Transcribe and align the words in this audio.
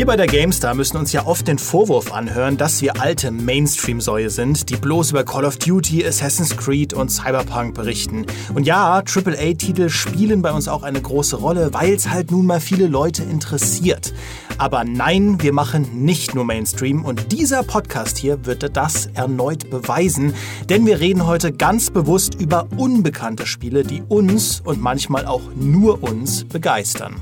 Wir 0.00 0.06
bei 0.06 0.16
der 0.16 0.28
GameStar 0.28 0.74
müssen 0.74 0.96
uns 0.96 1.12
ja 1.12 1.26
oft 1.26 1.46
den 1.46 1.58
Vorwurf 1.58 2.14
anhören, 2.14 2.56
dass 2.56 2.80
wir 2.80 3.02
alte 3.02 3.30
Mainstream-Säue 3.30 4.30
sind, 4.30 4.70
die 4.70 4.76
bloß 4.76 5.10
über 5.10 5.24
Call 5.24 5.44
of 5.44 5.58
Duty, 5.58 6.06
Assassin's 6.06 6.56
Creed 6.56 6.94
und 6.94 7.10
Cyberpunk 7.10 7.74
berichten. 7.74 8.24
Und 8.54 8.66
ja, 8.66 9.02
AAA-Titel 9.04 9.90
spielen 9.90 10.40
bei 10.40 10.52
uns 10.52 10.68
auch 10.68 10.84
eine 10.84 11.02
große 11.02 11.36
Rolle, 11.36 11.74
weil 11.74 11.92
es 11.92 12.08
halt 12.08 12.30
nun 12.30 12.46
mal 12.46 12.60
viele 12.60 12.86
Leute 12.86 13.24
interessiert. 13.24 14.14
Aber 14.56 14.84
nein, 14.84 15.42
wir 15.42 15.52
machen 15.52 16.02
nicht 16.02 16.34
nur 16.34 16.46
Mainstream 16.46 17.04
und 17.04 17.30
dieser 17.30 17.62
Podcast 17.62 18.16
hier 18.16 18.46
wird 18.46 18.74
das 18.74 19.04
erneut 19.12 19.68
beweisen, 19.68 20.32
denn 20.70 20.86
wir 20.86 20.98
reden 21.00 21.26
heute 21.26 21.52
ganz 21.52 21.90
bewusst 21.90 22.36
über 22.36 22.68
unbekannte 22.78 23.44
Spiele, 23.44 23.82
die 23.82 24.00
uns 24.08 24.62
und 24.64 24.80
manchmal 24.80 25.26
auch 25.26 25.42
nur 25.54 26.02
uns 26.02 26.44
begeistern. 26.44 27.20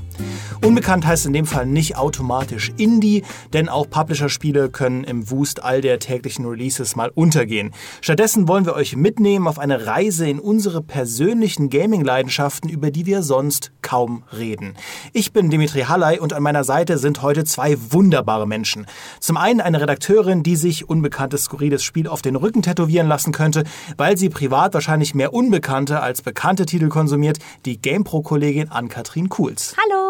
Unbekannt 0.63 1.05
heißt 1.05 1.25
in 1.25 1.33
dem 1.33 1.45
Fall 1.45 1.65
nicht 1.65 1.97
automatisch 1.97 2.71
Indie, 2.77 3.23
denn 3.53 3.69
auch 3.69 3.89
Publisher-Spiele 3.89 4.69
können 4.69 5.03
im 5.03 5.29
Wust 5.29 5.63
all 5.63 5.81
der 5.81 5.99
täglichen 5.99 6.45
Releases 6.45 6.95
mal 6.95 7.11
untergehen. 7.15 7.71
Stattdessen 8.01 8.47
wollen 8.47 8.65
wir 8.65 8.73
euch 8.73 8.95
mitnehmen 8.95 9.47
auf 9.47 9.57
eine 9.57 9.85
Reise 9.85 10.27
in 10.27 10.39
unsere 10.39 10.81
persönlichen 10.81 11.69
Gaming-Leidenschaften, 11.69 12.69
über 12.69 12.91
die 12.91 13.05
wir 13.05 13.23
sonst 13.23 13.71
kaum 13.81 14.23
reden. 14.37 14.73
Ich 15.13 15.31
bin 15.31 15.49
Dimitri 15.49 15.81
Halley 15.83 16.19
und 16.19 16.33
an 16.33 16.43
meiner 16.43 16.63
Seite 16.63 16.97
sind 16.97 17.21
heute 17.21 17.45
zwei 17.45 17.77
wunderbare 17.89 18.47
Menschen. 18.47 18.85
Zum 19.19 19.37
einen 19.37 19.61
eine 19.61 19.79
Redakteurin, 19.79 20.43
die 20.43 20.57
sich 20.57 20.89
unbekanntes 20.89 21.43
skurriles 21.43 21.83
Spiel 21.83 22.07
auf 22.07 22.21
den 22.21 22.35
Rücken 22.35 22.61
tätowieren 22.61 23.07
lassen 23.07 23.31
könnte, 23.31 23.63
weil 23.97 24.17
sie 24.17 24.29
privat 24.29 24.73
wahrscheinlich 24.73 25.15
mehr 25.15 25.33
unbekannte 25.33 26.01
als 26.01 26.21
bekannte 26.21 26.65
Titel 26.65 26.89
konsumiert, 26.89 27.39
die 27.65 27.81
GamePro-Kollegin 27.81 28.69
Ann-Kathrin 28.69 29.29
Kuhls. 29.29 29.75
Hallo! 29.77 30.08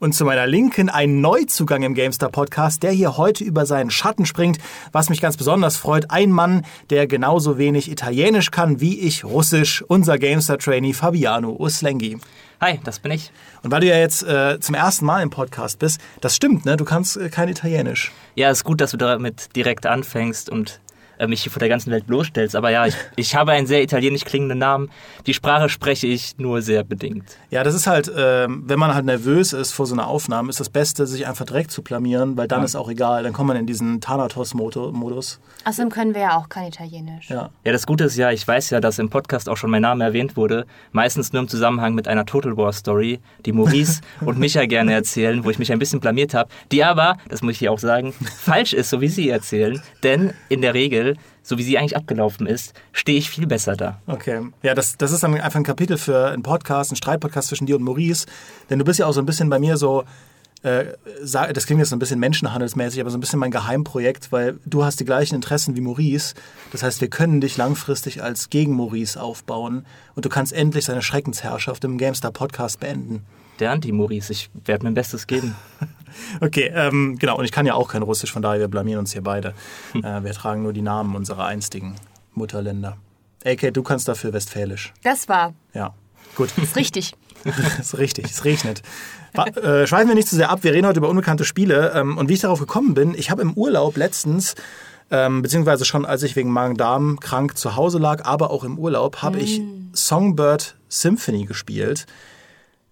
Und 0.00 0.14
zu 0.14 0.24
meiner 0.24 0.46
Linken 0.46 0.88
ein 0.88 1.20
Neuzugang 1.20 1.82
im 1.82 1.92
GameStar 1.92 2.28
Podcast, 2.28 2.84
der 2.84 2.92
hier 2.92 3.16
heute 3.16 3.42
über 3.42 3.66
seinen 3.66 3.90
Schatten 3.90 4.26
springt, 4.26 4.58
was 4.92 5.10
mich 5.10 5.20
ganz 5.20 5.36
besonders 5.36 5.76
freut. 5.76 6.12
Ein 6.12 6.30
Mann, 6.30 6.64
der 6.90 7.08
genauso 7.08 7.58
wenig 7.58 7.90
Italienisch 7.90 8.52
kann 8.52 8.80
wie 8.80 9.00
ich 9.00 9.24
Russisch, 9.24 9.82
unser 9.88 10.16
GameStar 10.16 10.58
Trainee 10.58 10.92
Fabiano 10.92 11.56
Uslengi. 11.58 12.18
Hi, 12.60 12.78
das 12.84 13.00
bin 13.00 13.10
ich. 13.10 13.32
Und 13.64 13.72
weil 13.72 13.80
du 13.80 13.88
ja 13.88 13.96
jetzt 13.96 14.22
äh, 14.22 14.60
zum 14.60 14.76
ersten 14.76 15.04
Mal 15.04 15.20
im 15.20 15.30
Podcast 15.30 15.80
bist, 15.80 16.00
das 16.20 16.36
stimmt, 16.36 16.64
ne? 16.64 16.76
Du 16.76 16.84
kannst 16.84 17.16
äh, 17.16 17.28
kein 17.28 17.48
Italienisch. 17.48 18.12
Ja, 18.36 18.50
ist 18.50 18.62
gut, 18.62 18.80
dass 18.80 18.92
du 18.92 18.98
damit 18.98 19.56
direkt 19.56 19.84
anfängst 19.84 20.48
und 20.48 20.78
mich 21.26 21.42
hier 21.42 21.52
vor 21.52 21.60
der 21.60 21.68
ganzen 21.68 21.90
Welt 21.90 22.06
bloßstellst. 22.06 22.54
Aber 22.54 22.70
ja, 22.70 22.86
ich, 22.86 22.94
ich 23.16 23.34
habe 23.34 23.52
einen 23.52 23.66
sehr 23.66 23.82
italienisch 23.82 24.24
klingenden 24.24 24.58
Namen. 24.58 24.90
Die 25.26 25.34
Sprache 25.34 25.68
spreche 25.68 26.06
ich 26.06 26.38
nur 26.38 26.62
sehr 26.62 26.84
bedingt. 26.84 27.36
Ja, 27.50 27.64
das 27.64 27.74
ist 27.74 27.86
halt, 27.86 28.08
äh, 28.08 28.46
wenn 28.48 28.78
man 28.78 28.94
halt 28.94 29.06
nervös 29.06 29.52
ist 29.52 29.72
vor 29.72 29.86
so 29.86 29.94
einer 29.94 30.06
Aufnahme, 30.06 30.50
ist 30.50 30.60
das 30.60 30.68
Beste, 30.68 31.06
sich 31.06 31.26
einfach 31.26 31.46
direkt 31.46 31.70
zu 31.70 31.82
blamieren, 31.82 32.36
weil 32.36 32.46
dann 32.46 32.60
ja. 32.60 32.64
ist 32.64 32.76
auch 32.76 32.88
egal. 32.88 33.24
Dann 33.24 33.32
kommt 33.32 33.48
man 33.48 33.56
in 33.56 33.66
diesen 33.66 34.00
Thanatos-Modus. 34.00 35.40
Außerdem 35.64 35.90
können 35.90 36.14
wir 36.14 36.22
ja 36.22 36.36
auch 36.36 36.48
kein 36.48 36.68
Italienisch. 36.68 37.28
Ja. 37.30 37.50
ja, 37.64 37.72
das 37.72 37.86
Gute 37.86 38.04
ist 38.04 38.16
ja, 38.16 38.30
ich 38.30 38.46
weiß 38.46 38.70
ja, 38.70 38.80
dass 38.80 38.98
im 38.98 39.10
Podcast 39.10 39.48
auch 39.48 39.56
schon 39.56 39.70
mein 39.70 39.82
Name 39.82 40.04
erwähnt 40.04 40.36
wurde. 40.36 40.66
Meistens 40.92 41.32
nur 41.32 41.42
im 41.42 41.48
Zusammenhang 41.48 41.94
mit 41.94 42.06
einer 42.06 42.26
Total 42.26 42.56
War 42.56 42.72
Story, 42.72 43.20
die 43.44 43.52
Maurice 43.52 44.00
und 44.20 44.38
Micha 44.38 44.66
gerne 44.66 44.92
erzählen, 44.92 45.44
wo 45.44 45.50
ich 45.50 45.58
mich 45.58 45.72
ein 45.72 45.78
bisschen 45.78 46.00
blamiert 46.00 46.34
habe. 46.34 46.50
Die 46.70 46.84
aber, 46.84 47.16
das 47.28 47.42
muss 47.42 47.52
ich 47.52 47.58
hier 47.58 47.72
auch 47.72 47.78
sagen, 47.78 48.12
falsch 48.38 48.72
ist, 48.72 48.90
so 48.90 49.00
wie 49.00 49.08
sie 49.08 49.28
erzählen. 49.28 49.80
Denn 50.02 50.32
in 50.48 50.62
der 50.62 50.74
Regel 50.74 51.07
so 51.42 51.58
wie 51.58 51.62
sie 51.62 51.78
eigentlich 51.78 51.96
abgelaufen 51.96 52.46
ist, 52.46 52.74
stehe 52.92 53.18
ich 53.18 53.30
viel 53.30 53.46
besser 53.46 53.76
da. 53.76 54.00
Okay. 54.06 54.40
Ja, 54.62 54.74
das, 54.74 54.96
das 54.96 55.12
ist 55.12 55.22
dann 55.22 55.34
einfach 55.34 55.58
ein 55.58 55.64
Kapitel 55.64 55.96
für 55.96 56.28
einen 56.28 56.42
Podcast, 56.42 56.90
einen 56.90 56.96
Streitpodcast 56.96 57.48
zwischen 57.48 57.66
dir 57.66 57.76
und 57.76 57.82
Maurice. 57.82 58.26
Denn 58.70 58.78
du 58.78 58.84
bist 58.84 58.98
ja 58.98 59.06
auch 59.06 59.12
so 59.12 59.20
ein 59.20 59.26
bisschen 59.26 59.48
bei 59.50 59.58
mir 59.58 59.76
so, 59.76 60.04
das 60.62 61.66
klingt 61.66 61.78
jetzt 61.78 61.90
so 61.90 61.96
ein 61.96 62.00
bisschen 62.00 62.18
menschenhandelsmäßig, 62.18 63.00
aber 63.00 63.10
so 63.10 63.16
ein 63.16 63.20
bisschen 63.20 63.38
mein 63.38 63.50
Geheimprojekt, 63.50 64.32
weil 64.32 64.58
du 64.66 64.84
hast 64.84 64.98
die 64.98 65.04
gleichen 65.04 65.36
Interessen 65.36 65.76
wie 65.76 65.80
Maurice. 65.80 66.34
Das 66.72 66.82
heißt, 66.82 67.00
wir 67.00 67.08
können 67.08 67.40
dich 67.40 67.56
langfristig 67.56 68.22
als 68.22 68.50
gegen 68.50 68.74
Maurice 68.74 69.20
aufbauen 69.20 69.86
und 70.14 70.24
du 70.24 70.28
kannst 70.28 70.52
endlich 70.52 70.86
seine 70.86 71.02
Schreckensherrschaft 71.02 71.84
im 71.84 71.96
GameStar 71.96 72.32
Podcast 72.32 72.80
beenden. 72.80 73.24
Der 73.60 73.72
Anti-Maurice, 73.72 74.32
ich 74.32 74.50
werde 74.64 74.84
mein 74.84 74.94
Bestes 74.94 75.26
geben. 75.26 75.54
Okay, 76.40 76.72
ähm, 76.74 77.16
genau. 77.18 77.36
Und 77.36 77.44
ich 77.44 77.52
kann 77.52 77.66
ja 77.66 77.74
auch 77.74 77.90
kein 77.90 78.02
Russisch, 78.02 78.32
von 78.32 78.40
daher 78.40 78.60
wir 78.60 78.68
blamieren 78.68 79.00
uns 79.00 79.12
hier 79.12 79.22
beide. 79.22 79.52
Hm. 79.92 80.02
Äh, 80.02 80.24
wir 80.24 80.32
tragen 80.32 80.62
nur 80.62 80.72
die 80.72 80.82
Namen 80.82 81.14
unserer 81.14 81.44
einstigen 81.44 81.96
Mutterländer. 82.34 82.96
AK, 83.44 83.72
du 83.74 83.82
kannst 83.82 84.08
dafür 84.08 84.32
Westfälisch. 84.32 84.94
Das 85.02 85.28
war. 85.28 85.54
Ja, 85.74 85.94
gut. 86.36 86.50
Ist 86.58 86.76
richtig. 86.76 87.14
ist 87.80 87.98
richtig, 87.98 88.26
es 88.26 88.44
regnet. 88.44 88.82
Äh, 89.34 89.86
schweifen 89.86 90.08
wir 90.08 90.14
nicht 90.14 90.28
zu 90.28 90.36
sehr 90.36 90.50
ab, 90.50 90.60
wir 90.62 90.72
reden 90.72 90.86
heute 90.86 90.98
über 90.98 91.08
unbekannte 91.08 91.44
Spiele. 91.44 91.92
Ähm, 91.94 92.16
und 92.18 92.28
wie 92.28 92.34
ich 92.34 92.40
darauf 92.40 92.60
gekommen 92.60 92.94
bin, 92.94 93.14
ich 93.14 93.30
habe 93.30 93.42
im 93.42 93.54
Urlaub 93.54 93.96
letztens, 93.96 94.54
ähm, 95.10 95.42
beziehungsweise 95.42 95.84
schon 95.84 96.04
als 96.04 96.22
ich 96.22 96.36
wegen 96.36 96.50
Magen-Darm 96.50 97.20
krank 97.20 97.56
zu 97.56 97.76
Hause 97.76 97.98
lag, 97.98 98.24
aber 98.24 98.50
auch 98.50 98.64
im 98.64 98.78
Urlaub, 98.78 99.22
habe 99.22 99.38
mm. 99.38 99.40
ich 99.40 99.62
Songbird 99.92 100.76
Symphony 100.88 101.44
gespielt. 101.44 102.06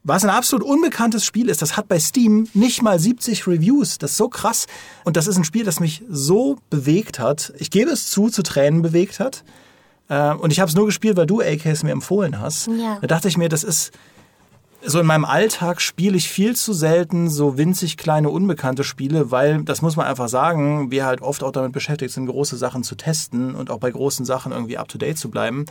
Was 0.09 0.23
ein 0.23 0.31
absolut 0.31 0.65
unbekanntes 0.65 1.25
Spiel 1.25 1.49
ist, 1.49 1.63
das 1.63 1.77
hat 1.77 1.89
bei 1.89 1.99
Steam 1.99 2.49
nicht 2.55 2.81
mal 2.81 2.97
70 2.97 3.49
Reviews. 3.49 3.99
Das 3.99 4.13
ist 4.13 4.17
so 4.17 4.29
krass. 4.29 4.67
Und 5.03 5.17
das 5.17 5.27
ist 5.27 5.37
ein 5.37 5.43
Spiel, 5.43 5.65
das 5.65 5.81
mich 5.81 6.05
so 6.09 6.59
bewegt 6.71 7.19
hat. 7.19 7.53
Ich 7.59 7.73
gebe 7.73 7.91
es 7.91 8.09
zu, 8.09 8.29
zu 8.29 8.45
Tränen 8.45 8.83
bewegt 8.83 9.19
hat. 9.19 9.43
Äh, 10.09 10.33
und 10.35 10.53
ich 10.53 10.61
habe 10.61 10.69
es 10.69 10.75
nur 10.75 10.87
gespielt, 10.87 11.17
weil 11.17 11.27
du 11.27 11.41
AK 11.41 11.67
es 11.67 11.83
mir 11.83 11.93
empfohlen 11.93 12.41
hast. 12.41 12.69
Ja. 12.69 12.99
Da 13.01 13.07
dachte 13.07 13.29
ich 13.29 13.37
mir, 13.37 13.49
das 13.49 13.65
ist 13.65 13.93
so 14.85 15.01
in 15.01 15.07
meinem 15.07 15.25
Alltag 15.25 15.81
spiele 15.81 16.17
ich 16.17 16.29
viel 16.29 16.55
zu 16.55 16.73
selten 16.73 17.29
so 17.29 17.59
winzig 17.59 17.97
kleine 17.97 18.31
unbekannte 18.31 18.85
Spiele, 18.85 19.31
weil, 19.31 19.63
das 19.63 19.83
muss 19.83 19.97
man 19.97 20.07
einfach 20.07 20.29
sagen, 20.29 20.91
wir 20.91 21.05
halt 21.07 21.23
oft 21.23 21.43
auch 21.43 21.51
damit 21.51 21.73
beschäftigt 21.73 22.13
sind, 22.13 22.27
große 22.27 22.57
Sachen 22.57 22.85
zu 22.85 22.95
testen 22.95 23.55
und 23.55 23.71
auch 23.71 23.79
bei 23.79 23.91
großen 23.91 24.25
Sachen 24.25 24.53
irgendwie 24.53 24.79
up-to-date 24.79 25.19
zu 25.19 25.31
bleiben. 25.31 25.65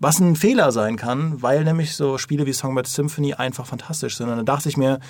Was 0.00 0.18
ein 0.18 0.36
Fehler 0.36 0.72
sein 0.72 0.96
kann, 0.96 1.40
weil 1.42 1.64
nämlich 1.64 1.94
so 1.94 2.18
Spiele 2.18 2.46
wie 2.46 2.52
Songbird 2.52 2.86
Symphony 2.86 3.34
einfach 3.34 3.66
fantastisch 3.66 4.16
sind. 4.16 4.28
Und 4.28 4.36
dann 4.36 4.46
dachte 4.46 4.68
ich 4.68 4.76
mir, 4.76 5.00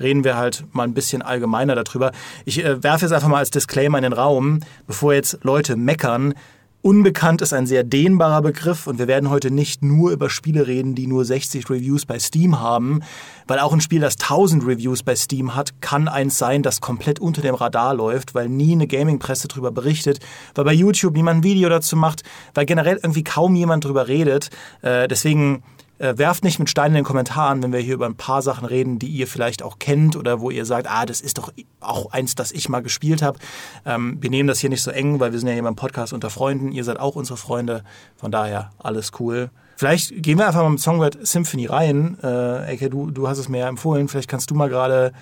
reden 0.00 0.24
wir 0.24 0.36
halt 0.36 0.64
mal 0.72 0.82
ein 0.84 0.94
bisschen 0.94 1.22
allgemeiner 1.22 1.74
darüber. 1.74 2.12
Ich 2.44 2.62
äh, 2.64 2.82
werfe 2.82 3.06
jetzt 3.06 3.12
einfach 3.12 3.28
mal 3.28 3.38
als 3.38 3.50
Disclaimer 3.50 3.98
in 3.98 4.02
den 4.02 4.12
Raum, 4.12 4.60
bevor 4.86 5.14
jetzt 5.14 5.38
Leute 5.42 5.76
meckern, 5.76 6.34
Unbekannt 6.86 7.42
ist 7.42 7.52
ein 7.52 7.66
sehr 7.66 7.82
dehnbarer 7.82 8.42
Begriff 8.42 8.86
und 8.86 9.00
wir 9.00 9.08
werden 9.08 9.28
heute 9.28 9.50
nicht 9.50 9.82
nur 9.82 10.12
über 10.12 10.30
Spiele 10.30 10.68
reden, 10.68 10.94
die 10.94 11.08
nur 11.08 11.24
60 11.24 11.68
Reviews 11.68 12.06
bei 12.06 12.20
Steam 12.20 12.60
haben, 12.60 13.00
weil 13.48 13.58
auch 13.58 13.72
ein 13.72 13.80
Spiel, 13.80 14.00
das 14.00 14.14
1000 14.20 14.64
Reviews 14.64 15.02
bei 15.02 15.16
Steam 15.16 15.56
hat, 15.56 15.80
kann 15.80 16.06
eins 16.06 16.38
sein, 16.38 16.62
das 16.62 16.80
komplett 16.80 17.18
unter 17.18 17.42
dem 17.42 17.56
Radar 17.56 17.92
läuft, 17.92 18.36
weil 18.36 18.48
nie 18.48 18.70
eine 18.70 18.86
Gaming-Presse 18.86 19.48
darüber 19.48 19.72
berichtet, 19.72 20.20
weil 20.54 20.64
bei 20.64 20.72
YouTube 20.74 21.16
niemand 21.16 21.40
ein 21.40 21.42
Video 21.42 21.68
dazu 21.68 21.96
macht, 21.96 22.22
weil 22.54 22.66
generell 22.66 23.00
irgendwie 23.02 23.24
kaum 23.24 23.56
jemand 23.56 23.84
darüber 23.84 24.06
redet. 24.06 24.50
Äh, 24.82 25.08
deswegen 25.08 25.64
äh, 25.98 26.16
werft 26.18 26.44
nicht 26.44 26.58
mit 26.58 26.70
Steinen 26.70 26.96
in 26.96 27.02
den 27.02 27.04
Kommentaren, 27.04 27.62
wenn 27.62 27.72
wir 27.72 27.80
hier 27.80 27.94
über 27.94 28.06
ein 28.06 28.16
paar 28.16 28.42
Sachen 28.42 28.66
reden, 28.66 28.98
die 28.98 29.08
ihr 29.08 29.26
vielleicht 29.26 29.62
auch 29.62 29.78
kennt 29.78 30.16
oder 30.16 30.40
wo 30.40 30.50
ihr 30.50 30.64
sagt, 30.64 30.88
ah, 30.90 31.06
das 31.06 31.20
ist 31.20 31.38
doch 31.38 31.52
auch 31.80 32.12
eins, 32.12 32.34
das 32.34 32.52
ich 32.52 32.68
mal 32.68 32.80
gespielt 32.80 33.22
habe. 33.22 33.38
Ähm, 33.84 34.18
wir 34.20 34.30
nehmen 34.30 34.46
das 34.46 34.58
hier 34.58 34.70
nicht 34.70 34.82
so 34.82 34.90
eng, 34.90 35.20
weil 35.20 35.32
wir 35.32 35.38
sind 35.38 35.48
ja 35.48 35.54
hier 35.54 35.62
beim 35.62 35.76
Podcast 35.76 36.12
unter 36.12 36.30
Freunden. 36.30 36.72
Ihr 36.72 36.84
seid 36.84 36.98
auch 37.00 37.16
unsere 37.16 37.36
Freunde. 37.36 37.84
Von 38.16 38.30
daher 38.30 38.70
alles 38.78 39.12
cool. 39.20 39.50
Vielleicht 39.76 40.22
gehen 40.22 40.38
wir 40.38 40.46
einfach 40.46 40.62
mal 40.62 40.70
mit 40.70 40.80
Songbird 40.80 41.26
Symphony 41.26 41.66
rein. 41.66 42.18
Äh, 42.22 42.74
Eke, 42.74 42.88
du, 42.88 43.10
du 43.10 43.28
hast 43.28 43.38
es 43.38 43.48
mir 43.48 43.58
ja 43.58 43.68
empfohlen. 43.68 44.08
Vielleicht 44.08 44.28
kannst 44.28 44.50
du 44.50 44.54
mal 44.54 44.68
gerade 44.68 45.12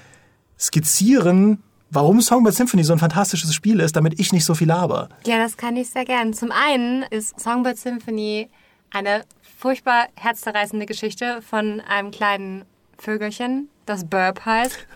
skizzieren, 0.59 1.63
warum 1.91 2.21
Songbird 2.21 2.55
Symphony 2.55 2.85
so 2.85 2.93
ein 2.93 2.99
fantastisches 2.99 3.53
Spiel 3.53 3.81
ist, 3.81 3.97
damit 3.97 4.21
ich 4.21 4.33
nicht 4.33 4.45
so 4.45 4.55
viel 4.55 4.69
laber. 4.69 5.09
Ja, 5.27 5.39
das 5.39 5.57
kann 5.57 5.77
ich 5.77 5.91
sehr 5.91 6.05
gern. 6.05 6.33
Zum 6.35 6.53
einen 6.53 7.03
ist 7.11 7.39
Songbird 7.41 7.79
Symphony 7.79 8.49
eine 8.91 9.25
furchtbar 9.65 10.09
herzzerreißende 10.17 10.85
Geschichte 10.85 11.41
von 11.41 11.81
einem 11.81 12.11
kleinen 12.11 12.67
Vögelchen, 12.99 13.71
das 13.87 14.05
Burp 14.05 14.45
heißt. 14.45 14.87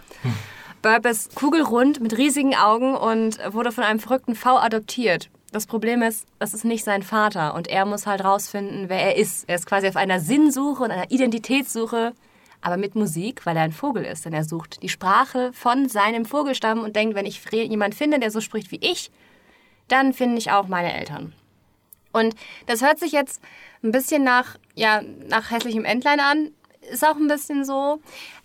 Burp 0.83 1.07
ist 1.07 1.35
kugelrund 1.35 2.03
mit 2.03 2.19
riesigen 2.19 2.55
Augen 2.55 2.95
und 2.95 3.39
wurde 3.55 3.73
von 3.73 3.83
einem 3.83 3.99
verrückten 3.99 4.35
V 4.35 4.59
adoptiert. 4.59 5.31
Das 5.53 5.65
Problem 5.65 6.03
ist, 6.03 6.27
das 6.39 6.53
ist 6.53 6.67
nicht 6.67 6.85
sein 6.85 7.03
Vater 7.03 7.55
und 7.55 7.67
er 7.67 7.87
muss 7.87 8.07
halt 8.07 8.23
rausfinden, 8.23 8.91
wer 8.91 8.99
er 8.99 9.17
ist. 9.17 9.49
Er 9.49 9.55
ist 9.55 9.65
quasi 9.65 9.89
auf 9.89 9.97
einer 9.97 10.21
Sinnsuche 10.21 10.85
und 10.85 10.91
einer 10.91 11.11
Identitätssuche, 11.11 12.13
aber 12.61 12.77
mit 12.77 12.95
Musik, 12.95 13.47
weil 13.47 13.57
er 13.57 13.63
ein 13.63 13.73
Vogel 13.73 14.05
ist. 14.05 14.27
Denn 14.27 14.35
er 14.35 14.45
sucht 14.45 14.83
die 14.83 14.91
Sprache 14.91 15.51
von 15.55 15.89
seinem 15.89 16.27
Vogelstamm 16.27 16.81
und 16.81 16.95
denkt, 16.95 17.15
wenn 17.15 17.25
ich 17.25 17.43
jemanden 17.51 17.97
finde, 17.97 18.19
der 18.21 18.31
so 18.31 18.43
spricht 18.43 18.71
wie 18.71 18.81
ich, 18.83 19.11
dann 19.89 20.13
finde 20.13 20.37
ich 20.37 20.51
auch 20.51 20.69
meine 20.69 20.93
Eltern. 20.93 21.33
Und 22.19 22.35
das 22.67 22.83
hört 22.83 22.99
sich 22.99 23.13
jetzt 23.13 23.41
ein 23.83 23.93
bisschen 23.93 24.25
nach, 24.25 24.57
ja, 24.75 25.03
nach 25.29 25.51
hässlichem 25.51 25.85
Endline 25.85 26.23
an. 26.23 26.51
Ist 26.91 27.07
auch 27.07 27.17
ein 27.17 27.29
bisschen 27.29 27.65
so. 27.65 28.01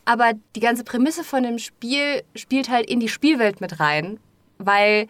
Aber 0.06 0.34
die 0.56 0.60
ganze 0.60 0.84
Prämisse 0.84 1.24
von 1.24 1.44
dem 1.44 1.60
Spiel 1.60 2.24
spielt 2.36 2.70
halt 2.70 2.90
in 2.90 3.00
die 3.00 3.10
Spielwelt 3.10 3.62
mit 3.62 3.80
rein, 3.80 4.20
weil 4.58 5.08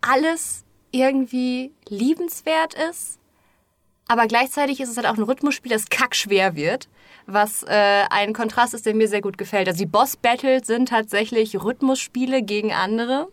alles 0.00 0.64
irgendwie 0.90 1.72
liebenswert 1.88 2.74
ist, 2.74 3.18
aber 4.06 4.26
gleichzeitig 4.26 4.80
ist 4.80 4.90
es 4.90 4.96
halt 4.96 5.06
auch 5.06 5.16
ein 5.16 5.22
Rhythmusspiel, 5.22 5.72
das 5.72 5.88
kackschwer 5.88 6.54
wird, 6.54 6.88
was 7.26 7.62
äh, 7.62 8.04
ein 8.10 8.32
Kontrast 8.34 8.74
ist, 8.74 8.86
der 8.86 8.94
mir 8.94 9.08
sehr 9.08 9.22
gut 9.22 9.38
gefällt. 9.38 9.66
Also 9.66 9.78
die 9.78 9.86
Boss-Battles 9.86 10.66
sind 10.66 10.90
tatsächlich 10.90 11.62
Rhythmusspiele 11.62 12.42
gegen 12.42 12.72
andere. 12.72 13.28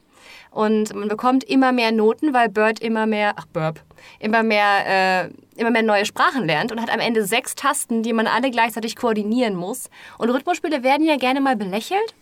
Und 0.52 0.94
man 0.94 1.08
bekommt 1.08 1.46
immer 1.46 1.72
mehr 1.72 1.94
Noten, 1.94 2.34
weil 2.34 2.50
Bird 2.50 2.80
immer 2.80 3.08
mehr, 3.08 3.34
ach 3.38 3.46
Burp, 3.46 3.80
immer 4.20 4.44
mehr, 4.44 4.86
äh, 4.86 5.60
immer 5.60 5.72
mehr 5.72 5.82
neue 5.82 6.06
Sprachen 6.06 6.46
lernt 6.46 6.74
und 6.74 6.82
hat 6.82 6.90
am 6.90 7.00
Ende 7.00 7.26
sechs 7.26 7.56
Tasten, 7.56 8.04
die 8.04 8.12
man 8.12 8.28
alle 8.28 8.52
gleichzeitig 8.52 8.98
koordinieren 8.98 9.56
muss. 9.56 9.90
Und 10.18 10.30
Rhythmusspiele 10.30 10.84
werden 10.84 11.08
ja 11.08 11.16
gerne 11.16 11.40
mal 11.40 11.56
belächelt, 11.56 12.16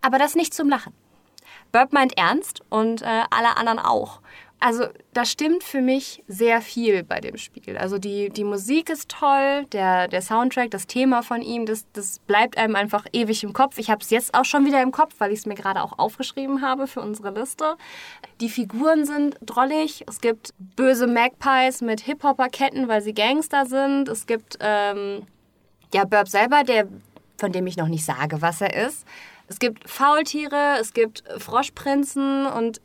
aber 0.00 0.18
das 0.18 0.34
nicht 0.34 0.52
zum 0.52 0.68
Lachen. 0.68 0.92
Burp 1.70 1.92
meint 1.92 2.18
ernst 2.18 2.60
und 2.70 3.02
äh, 3.02 3.22
alle 3.30 3.56
anderen 3.56 3.78
auch. 3.78 4.20
Also 4.66 4.86
da 5.12 5.26
stimmt 5.26 5.62
für 5.62 5.82
mich 5.82 6.24
sehr 6.26 6.62
viel 6.62 7.02
bei 7.02 7.20
dem 7.20 7.36
Spiel. 7.36 7.76
Also 7.76 7.98
die, 7.98 8.30
die 8.30 8.44
Musik 8.44 8.88
ist 8.88 9.10
toll, 9.10 9.66
der, 9.72 10.08
der 10.08 10.22
Soundtrack, 10.22 10.70
das 10.70 10.86
Thema 10.86 11.20
von 11.20 11.42
ihm, 11.42 11.66
das, 11.66 11.84
das 11.92 12.18
bleibt 12.20 12.56
einem 12.56 12.74
einfach 12.74 13.04
ewig 13.12 13.44
im 13.44 13.52
Kopf. 13.52 13.76
Ich 13.76 13.90
habe 13.90 14.00
es 14.00 14.08
jetzt 14.08 14.32
auch 14.32 14.46
schon 14.46 14.64
wieder 14.64 14.80
im 14.80 14.90
Kopf, 14.90 15.16
weil 15.18 15.32
ich 15.32 15.40
es 15.40 15.44
mir 15.44 15.54
gerade 15.54 15.82
auch 15.82 15.98
aufgeschrieben 15.98 16.62
habe 16.62 16.86
für 16.86 17.02
unsere 17.02 17.30
Liste. 17.38 17.76
Die 18.40 18.48
Figuren 18.48 19.04
sind 19.04 19.36
drollig. 19.42 20.02
Es 20.08 20.22
gibt 20.22 20.54
böse 20.56 21.08
Magpies 21.08 21.82
mit 21.82 22.00
Hip-Hopper-Ketten, 22.00 22.88
weil 22.88 23.02
sie 23.02 23.12
Gangster 23.12 23.66
sind. 23.66 24.08
Es 24.08 24.24
gibt 24.24 24.56
ähm, 24.60 25.26
ja 25.92 26.06
Burp 26.06 26.28
selber, 26.28 26.64
der, 26.64 26.88
von 27.36 27.52
dem 27.52 27.66
ich 27.66 27.76
noch 27.76 27.88
nicht 27.88 28.06
sage, 28.06 28.40
was 28.40 28.62
er 28.62 28.86
ist. 28.86 29.06
Es 29.46 29.58
gibt 29.58 29.90
Faultiere, 29.90 30.78
es 30.80 30.94
gibt 30.94 31.22
Froschprinzen 31.36 32.46
und 32.46 32.80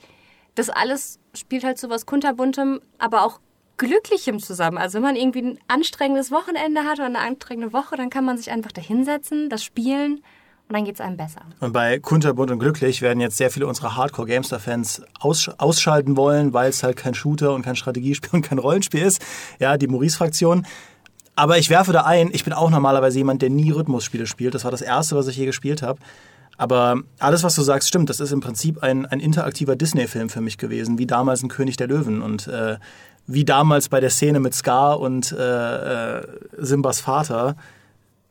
das 0.55 0.69
alles 0.69 1.18
spielt 1.33 1.63
halt 1.63 1.77
so 1.77 1.89
was 1.89 2.05
kunterbuntem, 2.05 2.81
aber 2.97 3.23
auch 3.23 3.39
Glücklichem 3.77 4.39
zusammen. 4.39 4.77
Also 4.77 4.95
wenn 4.95 5.03
man 5.03 5.15
irgendwie 5.15 5.41
ein 5.41 5.59
anstrengendes 5.67 6.31
Wochenende 6.31 6.83
hat 6.83 6.99
oder 6.99 7.05
eine 7.05 7.19
anstrengende 7.19 7.73
Woche, 7.73 7.95
dann 7.95 8.09
kann 8.09 8.25
man 8.25 8.37
sich 8.37 8.51
einfach 8.51 8.71
da 8.71 8.81
hinsetzen, 8.81 9.49
das 9.49 9.63
spielen 9.63 10.21
und 10.69 10.75
dann 10.75 10.85
geht 10.85 10.95
es 10.95 11.01
einem 11.01 11.17
besser. 11.17 11.41
Und 11.61 11.73
bei 11.73 11.97
Kunterbunt 11.97 12.51
und 12.51 12.59
Glücklich 12.59 13.01
werden 13.01 13.19
jetzt 13.21 13.37
sehr 13.37 13.49
viele 13.49 13.65
unserer 13.65 13.95
Hardcore-Gamester-Fans 13.95 15.01
aus, 15.19 15.49
ausschalten 15.57 16.15
wollen, 16.15 16.53
weil 16.53 16.69
es 16.69 16.83
halt 16.83 16.95
kein 16.95 17.15
Shooter 17.15 17.55
und 17.55 17.63
kein 17.63 17.75
Strategiespiel 17.75 18.29
und 18.33 18.43
kein 18.43 18.59
Rollenspiel 18.59 19.01
ist. 19.01 19.19
Ja, 19.57 19.77
die 19.77 19.87
Maurice-Fraktion. 19.87 20.67
Aber 21.35 21.57
ich 21.57 21.71
werfe 21.71 21.91
da 21.91 22.01
ein, 22.01 22.29
ich 22.33 22.43
bin 22.43 22.53
auch 22.53 22.69
normalerweise 22.69 23.17
jemand, 23.17 23.41
der 23.41 23.49
nie 23.49 23.71
Rhythmusspiele 23.71 24.27
spielt. 24.27 24.53
Das 24.53 24.63
war 24.63 24.71
das 24.71 24.81
erste, 24.81 25.15
was 25.15 25.27
ich 25.27 25.37
je 25.37 25.45
gespielt 25.45 25.81
habe. 25.81 25.99
Aber 26.59 27.03
alles, 27.19 27.43
was 27.43 27.55
du 27.55 27.61
sagst, 27.61 27.87
stimmt. 27.87 28.09
Das 28.09 28.19
ist 28.19 28.33
im 28.33 28.41
Prinzip 28.41 28.83
ein, 28.83 29.05
ein 29.05 29.21
interaktiver 29.21 29.77
Disney-Film 29.77 30.27
für 30.27 30.41
mich 30.41 30.57
gewesen, 30.57 30.97
wie 30.97 31.07
damals 31.07 31.41
ein 31.41 31.47
König 31.47 31.77
der 31.77 31.87
Löwen. 31.87 32.21
Und 32.21 32.49
äh, 32.49 32.75
wie 33.27 33.45
damals 33.45 33.87
bei 33.87 34.01
der 34.01 34.09
Szene 34.09 34.41
mit 34.41 34.53
Scar 34.53 34.99
und 34.99 35.31
äh, 35.31 36.17
äh, 36.17 36.27
Simbas 36.57 36.99
Vater, 36.99 37.55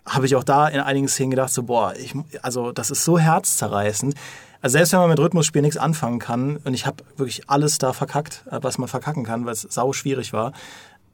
habe 0.04 0.26
ich 0.26 0.36
auch 0.36 0.44
da 0.44 0.68
in 0.68 0.80
einigen 0.80 1.08
Szenen 1.08 1.30
gedacht, 1.30 1.50
so, 1.50 1.62
boah, 1.62 1.94
ich, 1.96 2.14
also 2.42 2.70
das 2.70 2.90
ist 2.90 3.02
so 3.02 3.18
herzzerreißend. 3.18 4.14
Also 4.60 4.74
selbst 4.74 4.92
wenn 4.92 5.00
man 5.00 5.08
mit 5.08 5.20
Rhythmusspiel 5.20 5.62
nichts 5.62 5.78
anfangen 5.78 6.18
kann, 6.18 6.58
und 6.64 6.74
ich 6.74 6.84
habe 6.84 7.04
wirklich 7.16 7.48
alles 7.48 7.78
da 7.78 7.94
verkackt, 7.94 8.44
was 8.50 8.76
man 8.76 8.88
verkacken 8.88 9.24
kann, 9.24 9.46
weil 9.46 9.54
es 9.54 9.62
sau 9.62 9.94
schwierig 9.94 10.34
war, 10.34 10.52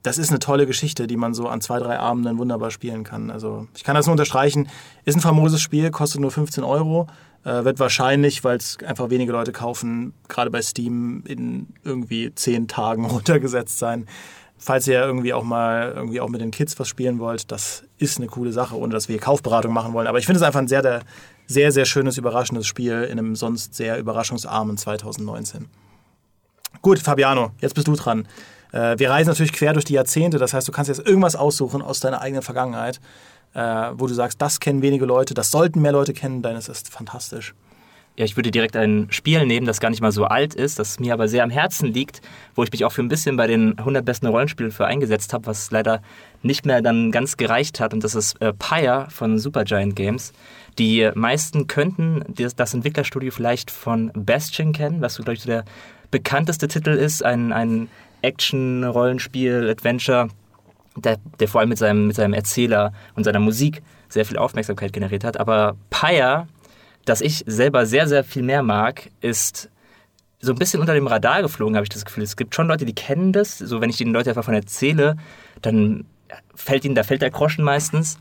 das 0.04 0.18
ist 0.18 0.28
eine 0.28 0.38
tolle 0.38 0.66
Geschichte, 0.66 1.06
die 1.06 1.16
man 1.16 1.32
so 1.32 1.48
an 1.48 1.62
zwei, 1.62 1.78
drei 1.78 1.98
Abenden 1.98 2.36
wunderbar 2.38 2.70
spielen 2.70 3.04
kann. 3.04 3.30
Also 3.30 3.66
ich 3.74 3.84
kann 3.84 3.96
das 3.96 4.04
nur 4.04 4.12
unterstreichen. 4.12 4.68
Ist 5.06 5.16
ein 5.16 5.22
famoses 5.22 5.62
Spiel, 5.62 5.90
kostet 5.90 6.20
nur 6.20 6.30
15 6.30 6.62
Euro. 6.62 7.06
Äh, 7.42 7.64
wird 7.64 7.80
wahrscheinlich, 7.80 8.44
weil 8.44 8.58
es 8.58 8.76
einfach 8.86 9.08
wenige 9.08 9.32
Leute 9.32 9.52
kaufen, 9.52 10.12
gerade 10.28 10.50
bei 10.50 10.60
Steam 10.60 11.24
in 11.26 11.68
irgendwie 11.84 12.34
zehn 12.34 12.68
Tagen 12.68 13.06
runtergesetzt 13.10 13.78
sein. 13.78 14.06
Falls 14.58 14.86
ihr 14.86 15.00
irgendwie 15.00 15.32
auch 15.32 15.42
mal 15.42 15.94
irgendwie 15.96 16.20
auch 16.20 16.28
mit 16.28 16.42
den 16.42 16.50
Kids 16.50 16.78
was 16.78 16.86
spielen 16.86 17.18
wollt, 17.18 17.50
das 17.50 17.84
ist 17.96 18.18
eine 18.18 18.26
coole 18.26 18.52
Sache, 18.52 18.76
ohne 18.76 18.92
dass 18.92 19.08
wir 19.08 19.18
Kaufberatung 19.18 19.72
machen 19.72 19.94
wollen. 19.94 20.06
Aber 20.06 20.18
ich 20.18 20.26
finde 20.26 20.36
es 20.36 20.42
einfach 20.42 20.60
ein 20.60 20.68
sehr, 20.68 21.02
sehr, 21.46 21.72
sehr 21.72 21.84
schönes, 21.86 22.18
überraschendes 22.18 22.66
Spiel 22.66 23.04
in 23.04 23.18
einem 23.18 23.36
sonst 23.36 23.74
sehr 23.74 23.98
überraschungsarmen 23.98 24.76
2019. 24.76 25.66
Gut, 26.82 26.98
Fabiano, 26.98 27.52
jetzt 27.60 27.74
bist 27.74 27.88
du 27.88 27.94
dran. 27.94 28.28
Äh, 28.74 28.98
wir 28.98 29.10
reisen 29.10 29.30
natürlich 29.30 29.52
quer 29.52 29.72
durch 29.72 29.84
die 29.84 29.94
Jahrzehnte, 29.94 30.38
das 30.38 30.52
heißt, 30.52 30.66
du 30.66 30.72
kannst 30.72 30.88
jetzt 30.88 31.06
irgendwas 31.06 31.36
aussuchen 31.36 31.80
aus 31.80 32.00
deiner 32.00 32.20
eigenen 32.20 32.42
Vergangenheit, 32.42 33.00
äh, 33.54 33.60
wo 33.60 34.06
du 34.06 34.14
sagst, 34.14 34.42
das 34.42 34.58
kennen 34.58 34.82
wenige 34.82 35.04
Leute, 35.04 35.32
das 35.32 35.50
sollten 35.50 35.80
mehr 35.80 35.92
Leute 35.92 36.12
kennen, 36.12 36.42
denn 36.42 36.56
es 36.56 36.68
ist 36.68 36.90
fantastisch. 36.90 37.54
Ja, 38.16 38.24
ich 38.24 38.36
würde 38.36 38.52
direkt 38.52 38.76
ein 38.76 39.08
Spiel 39.10 39.44
nehmen, 39.44 39.66
das 39.66 39.80
gar 39.80 39.90
nicht 39.90 40.00
mal 40.00 40.12
so 40.12 40.24
alt 40.24 40.54
ist, 40.54 40.78
das 40.78 41.00
mir 41.00 41.12
aber 41.12 41.26
sehr 41.26 41.42
am 41.42 41.50
Herzen 41.50 41.92
liegt, 41.92 42.20
wo 42.54 42.62
ich 42.62 42.70
mich 42.70 42.84
auch 42.84 42.92
für 42.92 43.02
ein 43.02 43.08
bisschen 43.08 43.36
bei 43.36 43.48
den 43.48 43.76
100 43.76 44.04
besten 44.04 44.26
Rollenspielen 44.26 44.70
für 44.70 44.86
eingesetzt 44.86 45.32
habe, 45.32 45.46
was 45.46 45.72
leider 45.72 46.00
nicht 46.42 46.64
mehr 46.64 46.80
dann 46.80 47.10
ganz 47.10 47.36
gereicht 47.36 47.80
hat. 47.80 47.92
Und 47.92 48.04
das 48.04 48.14
ist 48.14 48.40
äh, 48.40 48.52
Pyre 48.52 49.08
von 49.10 49.40
Supergiant 49.40 49.96
Games. 49.96 50.32
Die 50.78 51.10
meisten 51.14 51.66
könnten 51.66 52.24
das, 52.36 52.72
Entwicklerstudio 52.72 53.32
vielleicht 53.32 53.72
von 53.72 54.12
Bastion 54.14 54.72
kennen, 54.72 55.00
was 55.00 55.16
glaube 55.16 55.34
ich, 55.34 55.40
so 55.40 55.48
der 55.48 55.64
bekannteste 56.12 56.68
Titel 56.68 56.90
ist. 56.90 57.24
Ein, 57.24 57.52
ein 57.52 57.88
Action, 58.24 58.84
Rollenspiel, 58.84 59.68
Adventure, 59.70 60.28
der, 60.96 61.18
der 61.38 61.48
vor 61.48 61.60
allem 61.60 61.70
mit 61.70 61.78
seinem, 61.78 62.06
mit 62.08 62.16
seinem 62.16 62.34
Erzähler 62.34 62.92
und 63.14 63.24
seiner 63.24 63.40
Musik 63.40 63.82
sehr 64.08 64.24
viel 64.24 64.38
Aufmerksamkeit 64.38 64.92
generiert 64.92 65.24
hat. 65.24 65.38
Aber 65.38 65.76
Pyre, 65.90 66.46
das 67.04 67.20
ich 67.20 67.44
selber 67.46 67.86
sehr, 67.86 68.08
sehr 68.08 68.24
viel 68.24 68.42
mehr 68.42 68.62
mag, 68.62 69.10
ist 69.20 69.70
so 70.40 70.52
ein 70.52 70.58
bisschen 70.58 70.80
unter 70.80 70.94
dem 70.94 71.06
Radar 71.06 71.42
geflogen, 71.42 71.76
habe 71.76 71.84
ich 71.84 71.90
das 71.90 72.04
Gefühl. 72.04 72.22
Es 72.22 72.36
gibt 72.36 72.54
schon 72.54 72.68
Leute, 72.68 72.84
die 72.84 72.94
kennen 72.94 73.32
das. 73.32 73.58
So, 73.58 73.80
wenn 73.80 73.90
ich 73.90 73.96
den 73.96 74.12
Leuten 74.12 74.28
einfach 74.28 74.42
davon 74.42 74.54
erzähle, 74.54 75.16
dann 75.62 76.04
fällt 76.54 76.84
ihnen, 76.84 76.94
da 76.94 77.02
fällt 77.02 77.22
der 77.22 77.30
Groschen 77.30 77.64
meistens. 77.64 78.18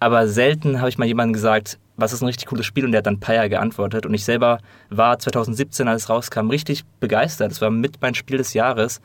Aber 0.00 0.28
selten 0.28 0.80
habe 0.80 0.88
ich 0.88 0.98
mal 0.98 1.06
jemandem 1.06 1.32
gesagt, 1.32 1.78
was 1.96 2.12
ist 2.12 2.22
ein 2.22 2.26
richtig 2.26 2.46
cooles 2.46 2.66
Spiel 2.66 2.84
und 2.84 2.92
der 2.92 2.98
hat 2.98 3.06
dann 3.06 3.20
Pyre 3.20 3.48
geantwortet. 3.48 4.06
Und 4.06 4.14
ich 4.14 4.24
selber 4.24 4.58
war 4.90 5.18
2017, 5.18 5.88
als 5.88 6.04
es 6.04 6.08
rauskam, 6.08 6.50
richtig 6.50 6.84
begeistert. 7.00 7.52
Es 7.52 7.60
war 7.60 7.70
mit 7.70 8.00
mein 8.00 8.14
Spiel 8.14 8.38
des 8.38 8.54
Jahres 8.54 9.00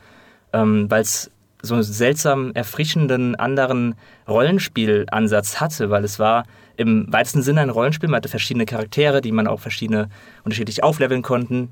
ähm, 0.54 0.90
weil 0.90 1.01
es 1.01 1.31
so 1.62 1.74
einen 1.74 1.84
seltsam 1.84 2.51
erfrischenden 2.54 3.36
anderen 3.36 3.96
Rollenspielansatz 4.28 5.60
hatte, 5.60 5.90
weil 5.90 6.04
es 6.04 6.19
war 6.19 6.46
im 6.78 7.12
weitesten 7.12 7.42
Sinne 7.42 7.62
ein 7.62 7.69
Rollenspiel. 7.69 8.10
Man 8.10 8.18
hatte 8.18 8.30
verschiedene 8.30 8.66
Charaktere, 8.66 9.19
die 9.22 9.34
man 9.34 9.48
auch 9.48 9.60
verschiedene 9.60 10.10
unterschiedlich 10.44 10.84
aufleveln 10.84 11.22
konnten. 11.22 11.69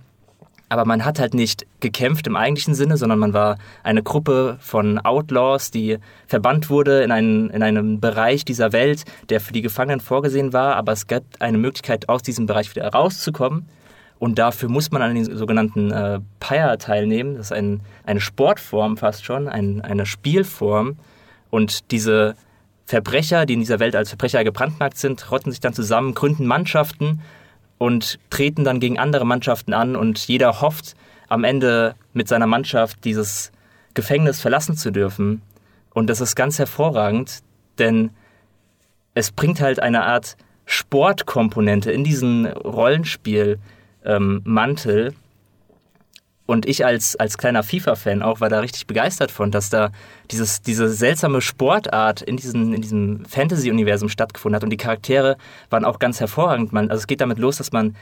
Aber 0.69 0.83
man 0.83 1.05
hat 1.05 1.19
halt 1.19 1.33
nicht 1.33 1.65
gekämpft 1.79 2.27
im 2.27 2.35
eigentlichen 2.35 2.75
Sinne, 2.75 2.97
sondern 2.97 3.19
man 3.19 3.31
war 3.31 3.57
eine 3.83 4.03
Gruppe 4.03 4.57
von 4.59 4.99
Outlaws, 4.99 5.71
die 5.71 5.97
verbannt 6.27 6.69
wurde 6.69 7.03
in 7.03 7.11
einen, 7.11 7.49
in 7.51 7.63
einen 7.63 8.01
Bereich 8.01 8.43
dieser 8.43 8.73
Welt, 8.73 9.05
der 9.29 9.39
für 9.39 9.53
die 9.53 9.61
Gefangenen 9.61 10.01
vorgesehen 10.01 10.51
war. 10.51 10.75
Aber 10.75 10.91
es 10.91 11.07
gab 11.07 11.23
eine 11.39 11.57
Möglichkeit, 11.57 12.09
aus 12.09 12.21
diesem 12.21 12.45
Bereich 12.45 12.75
wieder 12.75 12.89
rauszukommen. 12.89 13.69
Und 14.19 14.39
dafür 14.39 14.69
muss 14.69 14.91
man 14.91 15.01
an 15.01 15.15
den 15.15 15.37
sogenannten 15.37 15.91
äh, 15.91 16.19
Pyre 16.39 16.77
teilnehmen. 16.77 17.35
Das 17.35 17.47
ist 17.47 17.51
ein, 17.51 17.81
eine 18.05 18.19
Sportform 18.19 18.97
fast 18.97 19.25
schon, 19.25 19.47
ein, 19.47 19.81
eine 19.81 20.05
Spielform. 20.05 20.97
Und 21.49 21.91
diese 21.91 22.35
Verbrecher, 22.85 23.45
die 23.45 23.53
in 23.53 23.59
dieser 23.59 23.79
Welt 23.79 23.95
als 23.95 24.09
Verbrecher 24.09 24.43
gebrandmarkt 24.43 24.97
sind, 24.97 25.31
rotten 25.31 25.51
sich 25.51 25.59
dann 25.59 25.73
zusammen, 25.73 26.13
gründen 26.13 26.47
Mannschaften 26.47 27.21
und 27.77 28.17
treten 28.29 28.63
dann 28.63 28.79
gegen 28.79 28.97
andere 28.97 29.25
Mannschaften 29.25 29.73
an. 29.73 29.95
Und 29.95 30.27
jeder 30.27 30.61
hofft, 30.61 30.95
am 31.27 31.43
Ende 31.43 31.95
mit 32.13 32.27
seiner 32.27 32.47
Mannschaft 32.47 33.03
dieses 33.03 33.51
Gefängnis 33.93 34.41
verlassen 34.41 34.75
zu 34.75 34.91
dürfen. 34.91 35.41
Und 35.93 36.07
das 36.07 36.21
ist 36.21 36.35
ganz 36.35 36.59
hervorragend, 36.59 37.39
denn 37.77 38.11
es 39.13 39.31
bringt 39.31 39.61
halt 39.61 39.79
eine 39.79 40.03
Art 40.03 40.37
Sportkomponente 40.65 41.91
in 41.91 42.03
diesen 42.03 42.45
Rollenspiel 42.45 43.59
ähm, 44.07 44.41
Mantel. 44.43 45.13
Und 46.47 46.65
ich 46.65 46.85
als, 46.85 47.17
als 47.17 47.37
kleiner 47.37 47.61
FIFA-Fan 47.61 48.23
auch 48.23 48.39
war 48.39 48.47
da 48.47 48.61
richtig 48.61 48.87
begeistert 48.87 49.31
von, 49.31 49.51
dass 49.51 49.69
da 49.69 49.91
dieses, 50.31 50.61
diese 50.61 50.87
seltsame 50.87 51.41
Sportart 51.41 52.21
in, 52.21 52.37
diesen, 52.37 52.73
in 52.73 52.81
diesem 52.81 53.25
Fantasy-Universum 53.25 54.07
stattgefunden 54.07 54.55
hat. 54.55 54.63
Und 54.63 54.69
die 54.69 54.77
Charaktere 54.77 55.35
waren 55.69 55.83
auch 55.83 55.99
ganz 55.99 56.21
hervorragend. 56.21 56.71
Man, 56.71 56.89
also 56.89 57.01
es 57.01 57.07
geht 57.07 57.19
damit 57.19 57.37
los, 57.37 57.57
dass 57.57 57.73
man 57.73 57.97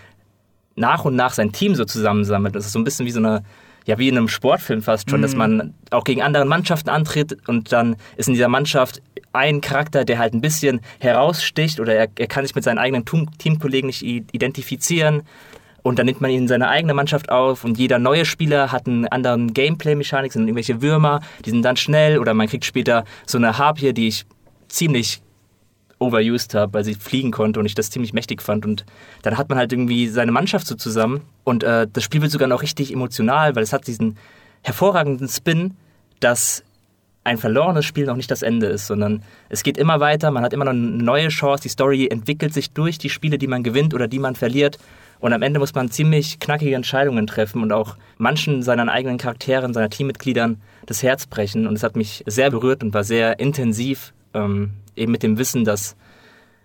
nach 0.76 1.06
und 1.06 1.16
nach 1.16 1.34
sein 1.34 1.54
Team 1.54 1.74
so 1.74 1.86
zusammensammelt. 1.86 2.56
Das 2.56 2.68
ist 2.68 2.74
so 2.74 2.80
ein 2.80 2.84
bisschen 2.84 3.08
wie 3.08 3.12
so 3.12 3.20
eine, 3.20 3.42
ja, 3.86 3.98
wie 3.98 4.10
in 4.10 4.18
einem 4.18 4.28
Sportfilm 4.28 4.84
fast 4.84 5.10
schon, 5.10 5.22
mhm. 5.22 5.24
dass 5.24 5.36
man 5.36 5.74
auch 5.90 6.04
gegen 6.04 6.22
andere 6.22 6.46
Mannschaften 6.46 6.90
antritt 6.90 7.38
und 7.48 7.72
dann 7.72 7.96
ist 8.16 8.28
in 8.28 8.36
dieser 8.36 8.48
Mannschaft 8.48 9.02
ein 9.34 9.60
Charakter, 9.60 10.06
der 10.06 10.20
halt 10.20 10.34
ein 10.34 10.42
bisschen 10.42 10.82
heraussticht 11.00 11.80
oder 11.80 11.96
er, 11.96 12.08
er 12.16 12.28
kann 12.28 12.46
sich 12.46 12.54
mit 12.54 12.64
seinen 12.64 12.78
eigenen 12.78 13.06
Teamkollegen 13.06 13.88
nicht 13.88 14.04
identifizieren 14.04 15.24
und 15.86 16.00
dann 16.00 16.08
nimmt 16.08 16.20
man 16.20 16.32
ihn 16.32 16.40
in 16.40 16.48
seine 16.48 16.68
eigene 16.68 16.96
Mannschaft 16.96 17.30
auf 17.30 17.64
und 17.64 17.78
jeder 17.78 18.00
neue 18.00 18.26
Spieler 18.26 18.72
hat 18.72 18.88
einen 18.88 19.08
anderen 19.08 19.54
Gameplay-Mechanik, 19.54 20.34
sind 20.34 20.48
irgendwelche 20.48 20.82
Würmer, 20.82 21.20
die 21.46 21.52
sind 21.52 21.62
dann 21.62 21.78
schnell 21.78 22.18
oder 22.18 22.34
man 22.34 22.48
kriegt 22.48 22.66
später 22.66 23.06
so 23.28 23.38
eine 23.38 23.60
Harpie, 23.60 23.94
die 23.94 24.08
ich 24.08 24.26
ziemlich 24.68 25.22
overused 26.00 26.56
habe, 26.56 26.74
weil 26.74 26.84
sie 26.84 26.96
fliegen 26.96 27.30
konnte 27.30 27.60
und 27.60 27.68
ich 27.68 27.76
das 27.76 27.92
ziemlich 27.92 28.14
mächtig 28.14 28.42
fand. 28.42 28.66
Und 28.66 28.84
dann 29.22 29.38
hat 29.38 29.48
man 29.48 29.60
halt 29.60 29.72
irgendwie 29.74 30.08
seine 30.08 30.32
Mannschaft 30.32 30.66
so 30.66 30.74
zusammen 30.74 31.22
und 31.44 31.64
äh, 31.64 31.86
das 31.94 32.04
Spiel 32.04 32.24
wird 32.24 32.32
sogar 32.32 32.48
noch 32.48 32.64
richtig 32.64 32.92
emotional, 32.92 33.56
weil 33.56 33.62
es 33.62 33.72
hat 33.72 33.86
diesen 33.86 34.18
hervorragenden 34.64 35.28
Spin, 35.28 35.76
dass 36.20 36.64
ein 37.24 37.38
verlorenes 37.38 37.86
Spiel 37.86 38.08
noch 38.08 38.16
nicht 38.16 38.32
das 38.32 38.42
Ende 38.42 38.66
ist, 38.66 38.88
sondern 38.88 39.22
es 39.50 39.62
geht 39.62 39.78
immer 39.78 40.00
weiter, 40.00 40.32
man 40.32 40.44
hat 40.44 40.54
immer 40.54 40.66
noch 40.66 40.72
eine 40.72 40.82
neue 40.82 41.28
Chance, 41.28 41.62
die 41.62 41.70
Story 41.70 42.08
entwickelt 42.08 42.56
sich 42.56 42.72
durch 42.72 42.98
die 42.98 43.12
Spiele, 43.12 43.38
die 43.38 43.48
man 43.48 43.62
gewinnt 43.62 43.94
oder 43.94 44.08
die 44.08 44.20
man 44.20 44.34
verliert. 44.34 44.80
Und 45.20 45.34
am 45.34 45.42
Ende 45.42 45.60
muss 45.60 45.74
man 45.74 45.90
ziemlich 45.90 46.40
knackige 46.40 46.76
Entscheidungen 46.76 47.28
treffen 47.28 47.62
und 47.62 47.72
auch 47.72 47.98
manchen 48.18 48.64
seiner 48.64 48.92
eigenen 48.92 49.18
Charakteren, 49.18 49.74
seiner 49.74 49.90
Teammitgliedern 49.90 50.62
das 50.86 51.04
Herz 51.04 51.26
brechen. 51.26 51.68
Und 51.68 51.76
es 51.76 51.84
hat 51.84 51.96
mich 51.96 52.24
sehr 52.28 52.52
berührt 52.52 52.84
und 52.84 52.94
war 52.94 53.04
sehr 53.04 53.40
intensiv, 53.40 54.14
ähm, 54.34 54.72
eben 54.96 55.12
mit 55.12 55.24
dem 55.24 55.38
Wissen, 55.38 55.66
dass, 55.66 55.96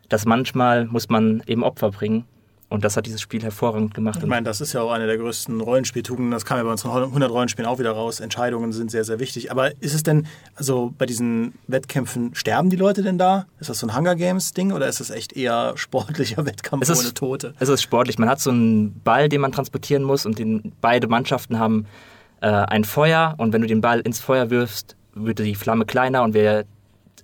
dass 0.08 0.26
manchmal 0.26 0.86
muss 0.86 1.08
man 1.08 1.42
eben 1.46 1.62
Opfer 1.62 1.90
bringen. 1.90 2.24
Und 2.70 2.84
das 2.84 2.96
hat 2.96 3.04
dieses 3.04 3.20
Spiel 3.20 3.42
hervorragend 3.42 3.94
gemacht. 3.94 4.20
Ich 4.22 4.28
meine, 4.28 4.44
das 4.44 4.60
ist 4.60 4.72
ja 4.72 4.80
auch 4.80 4.92
eine 4.92 5.06
der 5.06 5.18
größten 5.18 5.60
Rollenspieltugenden. 5.60 6.30
Das 6.30 6.44
kam 6.44 6.56
ja 6.56 6.62
bei 6.62 6.70
unseren 6.70 6.92
100 7.02 7.28
Rollenspielen 7.30 7.68
auch 7.68 7.80
wieder 7.80 7.90
raus. 7.90 8.20
Entscheidungen 8.20 8.72
sind 8.72 8.92
sehr, 8.92 9.02
sehr 9.04 9.18
wichtig. 9.18 9.50
Aber 9.50 9.72
ist 9.82 9.92
es 9.92 10.04
denn, 10.04 10.28
also 10.54 10.94
bei 10.96 11.04
diesen 11.04 11.54
Wettkämpfen, 11.66 12.32
sterben 12.36 12.70
die 12.70 12.76
Leute 12.76 13.02
denn 13.02 13.18
da? 13.18 13.46
Ist 13.58 13.70
das 13.70 13.80
so 13.80 13.88
ein 13.88 13.96
Hunger 13.96 14.14
Games-Ding 14.14 14.70
oder 14.70 14.86
ist 14.88 15.00
es 15.00 15.10
echt 15.10 15.32
eher 15.32 15.72
sportlicher 15.76 16.46
Wettkampf 16.46 16.84
Es 16.84 16.88
ist- 16.90 17.00
ohne 17.00 17.12
Tote? 17.12 17.54
Es 17.58 17.68
ist 17.68 17.82
sportlich. 17.82 18.18
Man 18.20 18.28
hat 18.28 18.40
so 18.40 18.50
einen 18.50 19.00
Ball, 19.02 19.28
den 19.28 19.40
man 19.40 19.50
transportieren 19.50 20.04
muss 20.04 20.24
und 20.24 20.38
den, 20.38 20.72
beide 20.80 21.08
Mannschaften 21.08 21.58
haben 21.58 21.86
äh, 22.40 22.46
ein 22.46 22.84
Feuer 22.84 23.34
und 23.38 23.52
wenn 23.52 23.62
du 23.62 23.66
den 23.66 23.80
Ball 23.80 23.98
ins 23.98 24.20
Feuer 24.20 24.48
wirfst, 24.48 24.94
wird 25.14 25.40
die 25.40 25.56
Flamme 25.56 25.86
kleiner 25.86 26.22
und 26.22 26.34
wer 26.34 26.64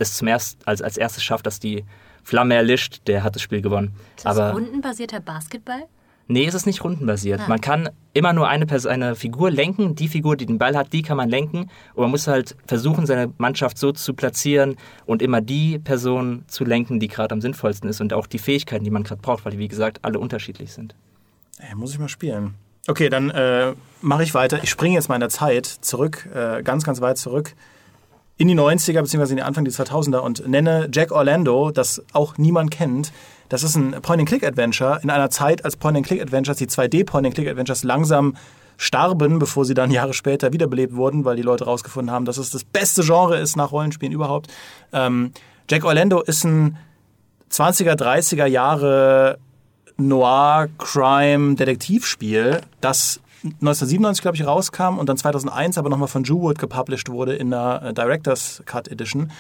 es 0.01 0.17
zum 0.17 0.27
erst, 0.27 0.59
als, 0.67 0.83
als 0.83 0.97
erstes 0.97 1.23
schafft, 1.23 1.47
dass 1.47 1.61
die 1.61 1.85
Flamme 2.27 2.57
erlischt, 2.57 3.03
der 3.07 3.23
hat 3.23 3.37
das 3.37 3.43
Spiel 3.43 3.63
gewonnen. 3.63 3.93
Ist 4.17 4.27
das 4.27 4.37
Aber 4.37 4.51
rundenbasierter 4.51 5.21
Basketball? 5.21 5.85
nee, 6.27 6.45
es 6.45 6.55
ist 6.55 6.67
nicht 6.67 6.83
rundenbasiert. 6.83 7.47
Man 7.47 7.61
kann 7.61 7.89
immer 8.15 8.33
nur 8.33 8.49
eine, 8.49 8.67
Pers 8.67 8.85
eine 8.85 9.15
Figur 9.15 9.49
lenken. 9.49 9.95
Die 9.95 10.09
Figur, 10.09 10.37
die 10.37 10.45
den 10.45 10.59
Ball 10.59 10.77
hat, 10.77 10.93
die 10.93 11.03
kann 11.03 11.17
man 11.17 11.29
lenken. 11.29 11.71
Und 11.95 12.03
man 12.03 12.11
muss 12.11 12.27
halt 12.27 12.57
versuchen, 12.67 13.07
seine 13.07 13.33
Mannschaft 13.39 13.79
so 13.79 13.93
zu 13.93 14.13
platzieren 14.13 14.75
und 15.05 15.23
immer 15.23 15.41
die 15.41 15.79
Person 15.79 16.45
zu 16.49 16.65
lenken, 16.65 16.99
die 16.99 17.07
gerade 17.07 17.33
am 17.33 17.41
sinnvollsten 17.41 17.89
ist 17.89 18.01
und 18.01 18.13
auch 18.13 18.27
die 18.27 18.41
Fähigkeiten, 18.41 18.83
die 18.83 18.91
man 18.91 19.05
gerade 19.05 19.23
braucht, 19.23 19.45
weil 19.45 19.53
die, 19.53 19.61
wie 19.61 19.69
gesagt, 19.69 20.01
alle 20.03 20.19
unterschiedlich 20.19 20.73
sind. 20.73 20.97
Ey, 21.61 21.77
muss 21.77 21.93
ich 21.93 22.01
mal 22.01 22.09
spielen. 22.09 22.55
Okay, 22.89 23.09
dann 23.09 23.31
äh, 23.31 23.75
mache 24.01 24.25
ich 24.25 24.35
weiter. 24.35 24.65
Ich 24.65 24.71
springe 24.71 24.97
jetzt 24.97 25.09
mal 25.09 25.15
in 25.15 25.21
der 25.21 25.31
Zeit 25.31 25.67
zurück, 25.67 26.29
äh, 26.35 26.65
ganz, 26.65 26.83
ganz 26.83 27.01
weit 27.01 27.19
zurück 27.19 27.55
in 28.39 28.49
die 28.49 28.55
90er 28.55 29.01
bzw. 29.01 29.31
in 29.31 29.37
den 29.37 29.47
Anfang 29.47 29.65
der 29.65 29.73
2000er 29.73 30.19
und 30.19 30.47
nenne 30.47 30.91
Jack 30.93 31.11
Orlando, 31.13 31.71
das 31.71 32.03
auch 32.13 32.37
niemand 32.39 32.71
kennt. 32.71 33.13
Das 33.49 33.63
ist 33.63 33.77
ein 33.77 33.93
Point-and-Click-Adventure 34.03 34.99
in 35.03 35.11
einer 35.11 35.31
Zeit, 35.31 35.65
als 35.65 35.77
Point-and-Click-Adventures, 35.77 36.59
die 36.59 36.67
2D-Point-and-Click-Adventures 36.67 37.85
langsam 37.85 38.37
starben, 38.77 39.39
bevor 39.39 39.65
sie 39.65 39.75
dann 39.75 39.91
Jahre 39.91 40.13
später 40.13 40.53
wiederbelebt 40.53 40.95
wurden, 40.97 41.25
weil 41.25 41.37
die 41.37 41.43
Leute 41.43 41.65
rausgefunden 41.65 42.13
haben, 42.13 42.27
dass 42.27 42.37
es 42.37 42.51
das 42.51 42.65
beste 42.65 43.03
Genre 43.03 43.39
ist 43.39 43.57
nach 43.57 43.73
Rollenspielen 43.73 44.13
überhaupt. 44.13 44.53
Ähm, 44.93 45.33
Jack 45.71 45.85
Orlando 45.85 46.21
ist 46.21 46.45
ein 46.45 46.77
20er, 47.51 47.95
30er 47.95 48.45
Jahre 48.47 49.39
Noir-Crime-Detektivspiel, 49.97 52.61
das 52.83 53.23
1997, 53.43 54.23
glaube 54.23 54.37
ich, 54.37 54.47
rauskam 54.47 54.99
und 54.99 55.09
dann 55.09 55.17
2001 55.17 55.79
aber 55.79 55.89
nochmal 55.89 56.09
von 56.09 56.25
Jewwood 56.25 56.59
gepublished 56.59 57.09
wurde 57.09 57.35
in 57.35 57.51
der 57.51 57.83
äh, 57.83 57.95
Director's 57.95 58.63
Cut 58.67 58.89
Edition. 58.89 59.31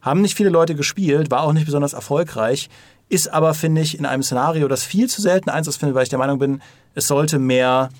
Haben 0.00 0.22
nicht 0.22 0.36
viele 0.36 0.50
Leute 0.50 0.74
gespielt, 0.74 1.30
war 1.30 1.42
auch 1.42 1.52
nicht 1.52 1.66
besonders 1.66 1.92
erfolgreich, 1.92 2.68
ist 3.08 3.32
aber, 3.32 3.54
finde 3.54 3.80
ich, 3.80 3.98
in 3.98 4.06
einem 4.06 4.22
Szenario, 4.22 4.68
das 4.68 4.82
viel 4.82 5.08
zu 5.08 5.22
selten 5.22 5.50
Einsatz 5.50 5.76
findet, 5.76 5.94
weil 5.94 6.02
ich 6.04 6.08
der 6.08 6.18
Meinung 6.18 6.38
bin, 6.38 6.62
es 6.94 7.06
sollte 7.06 7.38
mehr 7.38 7.90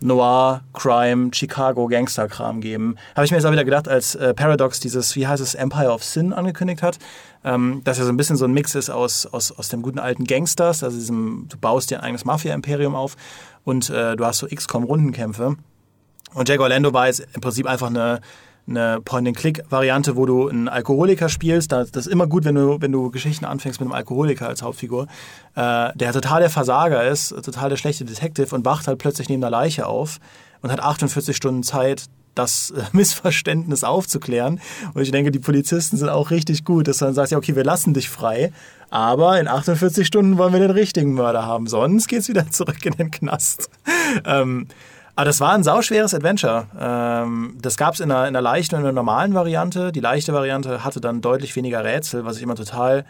Noir, 0.00 0.62
Crime, 0.74 1.30
Chicago, 1.32 1.86
Gangster-Kram 1.86 2.60
geben. 2.60 2.96
Habe 3.14 3.24
ich 3.24 3.30
mir 3.30 3.38
jetzt 3.38 3.46
auch 3.46 3.52
wieder 3.52 3.64
gedacht, 3.64 3.88
als 3.88 4.14
äh, 4.14 4.34
Paradox 4.34 4.80
dieses, 4.80 5.16
wie 5.16 5.26
heißt 5.26 5.42
es, 5.42 5.54
Empire 5.54 5.90
of 5.90 6.04
Sin 6.04 6.32
angekündigt 6.34 6.82
hat, 6.82 6.98
ähm, 7.42 7.80
dass 7.84 7.98
er 7.98 8.04
so 8.04 8.12
ein 8.12 8.16
bisschen 8.16 8.36
so 8.36 8.44
ein 8.44 8.52
Mix 8.52 8.74
ist 8.74 8.90
aus, 8.90 9.24
aus, 9.24 9.50
aus 9.52 9.68
dem 9.68 9.80
guten 9.80 9.98
alten 9.98 10.24
Gangsters, 10.24 10.82
also 10.82 10.98
diesem, 10.98 11.46
du 11.48 11.56
baust 11.56 11.90
dir 11.90 11.98
ein 11.98 12.04
eigenes 12.04 12.26
Mafia-Imperium 12.26 12.94
auf 12.94 13.16
und 13.64 13.90
äh, 13.90 14.16
du 14.16 14.24
hast 14.24 14.38
so 14.38 14.46
XCOM-Rundenkämpfe. 14.46 15.56
Und 16.34 16.48
Jack 16.48 16.60
Orlando 16.60 16.92
war 16.92 17.06
jetzt 17.06 17.26
im 17.32 17.40
Prinzip 17.40 17.66
einfach 17.66 17.88
eine, 17.88 18.20
eine 18.66 19.00
Point-and-Click-Variante, 19.04 20.16
wo 20.16 20.26
du 20.26 20.48
einen 20.48 20.68
Alkoholiker 20.68 21.28
spielst. 21.28 21.72
Das 21.72 21.90
ist 21.90 22.06
immer 22.06 22.26
gut, 22.26 22.44
wenn 22.44 22.54
du, 22.54 22.80
wenn 22.80 22.92
du 22.92 23.10
Geschichten 23.10 23.44
anfängst 23.44 23.80
mit 23.80 23.86
einem 23.86 23.94
Alkoholiker 23.94 24.48
als 24.48 24.62
Hauptfigur, 24.62 25.06
äh, 25.54 25.90
der 25.94 26.12
total 26.12 26.40
der 26.40 26.50
Versager 26.50 27.06
ist, 27.06 27.28
total 27.28 27.70
der 27.70 27.76
schlechte 27.76 28.04
Detective 28.04 28.54
und 28.54 28.64
wacht 28.64 28.88
halt 28.88 28.98
plötzlich 28.98 29.28
neben 29.28 29.42
einer 29.42 29.50
Leiche 29.50 29.86
auf 29.86 30.18
und 30.62 30.72
hat 30.72 30.80
48 30.80 31.36
Stunden 31.36 31.62
Zeit, 31.62 32.06
das 32.34 32.70
äh, 32.70 32.82
Missverständnis 32.92 33.84
aufzuklären. 33.84 34.60
Und 34.94 35.02
ich 35.02 35.10
denke, 35.10 35.30
die 35.30 35.38
Polizisten 35.38 35.96
sind 35.96 36.08
auch 36.08 36.30
richtig 36.30 36.64
gut, 36.64 36.88
dass 36.88 36.98
du 36.98 37.06
dann 37.06 37.14
sagst, 37.14 37.32
ja, 37.32 37.38
okay, 37.38 37.56
wir 37.56 37.64
lassen 37.64 37.94
dich 37.94 38.08
frei, 38.08 38.52
aber 38.90 39.40
in 39.40 39.48
48 39.48 40.06
Stunden 40.06 40.38
wollen 40.38 40.52
wir 40.52 40.60
den 40.60 40.70
richtigen 40.70 41.14
Mörder 41.14 41.46
haben, 41.46 41.66
sonst 41.66 42.08
geht's 42.08 42.28
wieder 42.28 42.48
zurück 42.50 42.84
in 42.84 42.92
den 42.94 43.10
Knast. 43.10 43.70
ähm, 44.24 44.68
aber 45.16 45.26
das 45.26 45.40
war 45.40 45.52
ein 45.52 45.62
sauschweres 45.62 46.12
Adventure. 46.12 46.66
Ähm, 46.78 47.56
das 47.60 47.76
gab 47.76 47.94
es 47.94 48.00
in 48.00 48.10
einer, 48.10 48.22
in 48.22 48.34
einer 48.34 48.42
leichten 48.42 48.74
und 48.74 48.80
einer 48.82 48.92
normalen 48.92 49.34
Variante. 49.34 49.92
Die 49.92 50.00
leichte 50.00 50.32
Variante 50.32 50.84
hatte 50.84 51.00
dann 51.00 51.20
deutlich 51.20 51.54
weniger 51.54 51.84
Rätsel, 51.84 52.24
was 52.24 52.36
ich 52.36 52.42
immer 52.42 52.56
total 52.56 53.04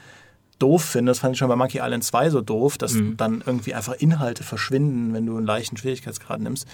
doof 0.59 0.85
finde. 0.85 1.11
Das 1.11 1.21
fand 1.21 1.33
ich 1.33 1.39
schon 1.39 1.49
bei 1.49 1.57
Monkey 1.57 1.79
Island 1.83 2.05
2 2.05 2.31
so 2.31 2.41
doof, 2.41 2.79
dass 2.79 2.95
dann 3.17 3.43
irgendwie 3.45 3.75
einfach 3.75 3.95
Inhalte 3.95 4.45
verschwinden, 4.45 5.15
wenn 5.15 5.27
du 5.27 5.37
einen 5.37 5.47
leichten 5.47 5.77
Schwierigkeitsgrad 5.77 6.41
nimmst. 6.41 6.67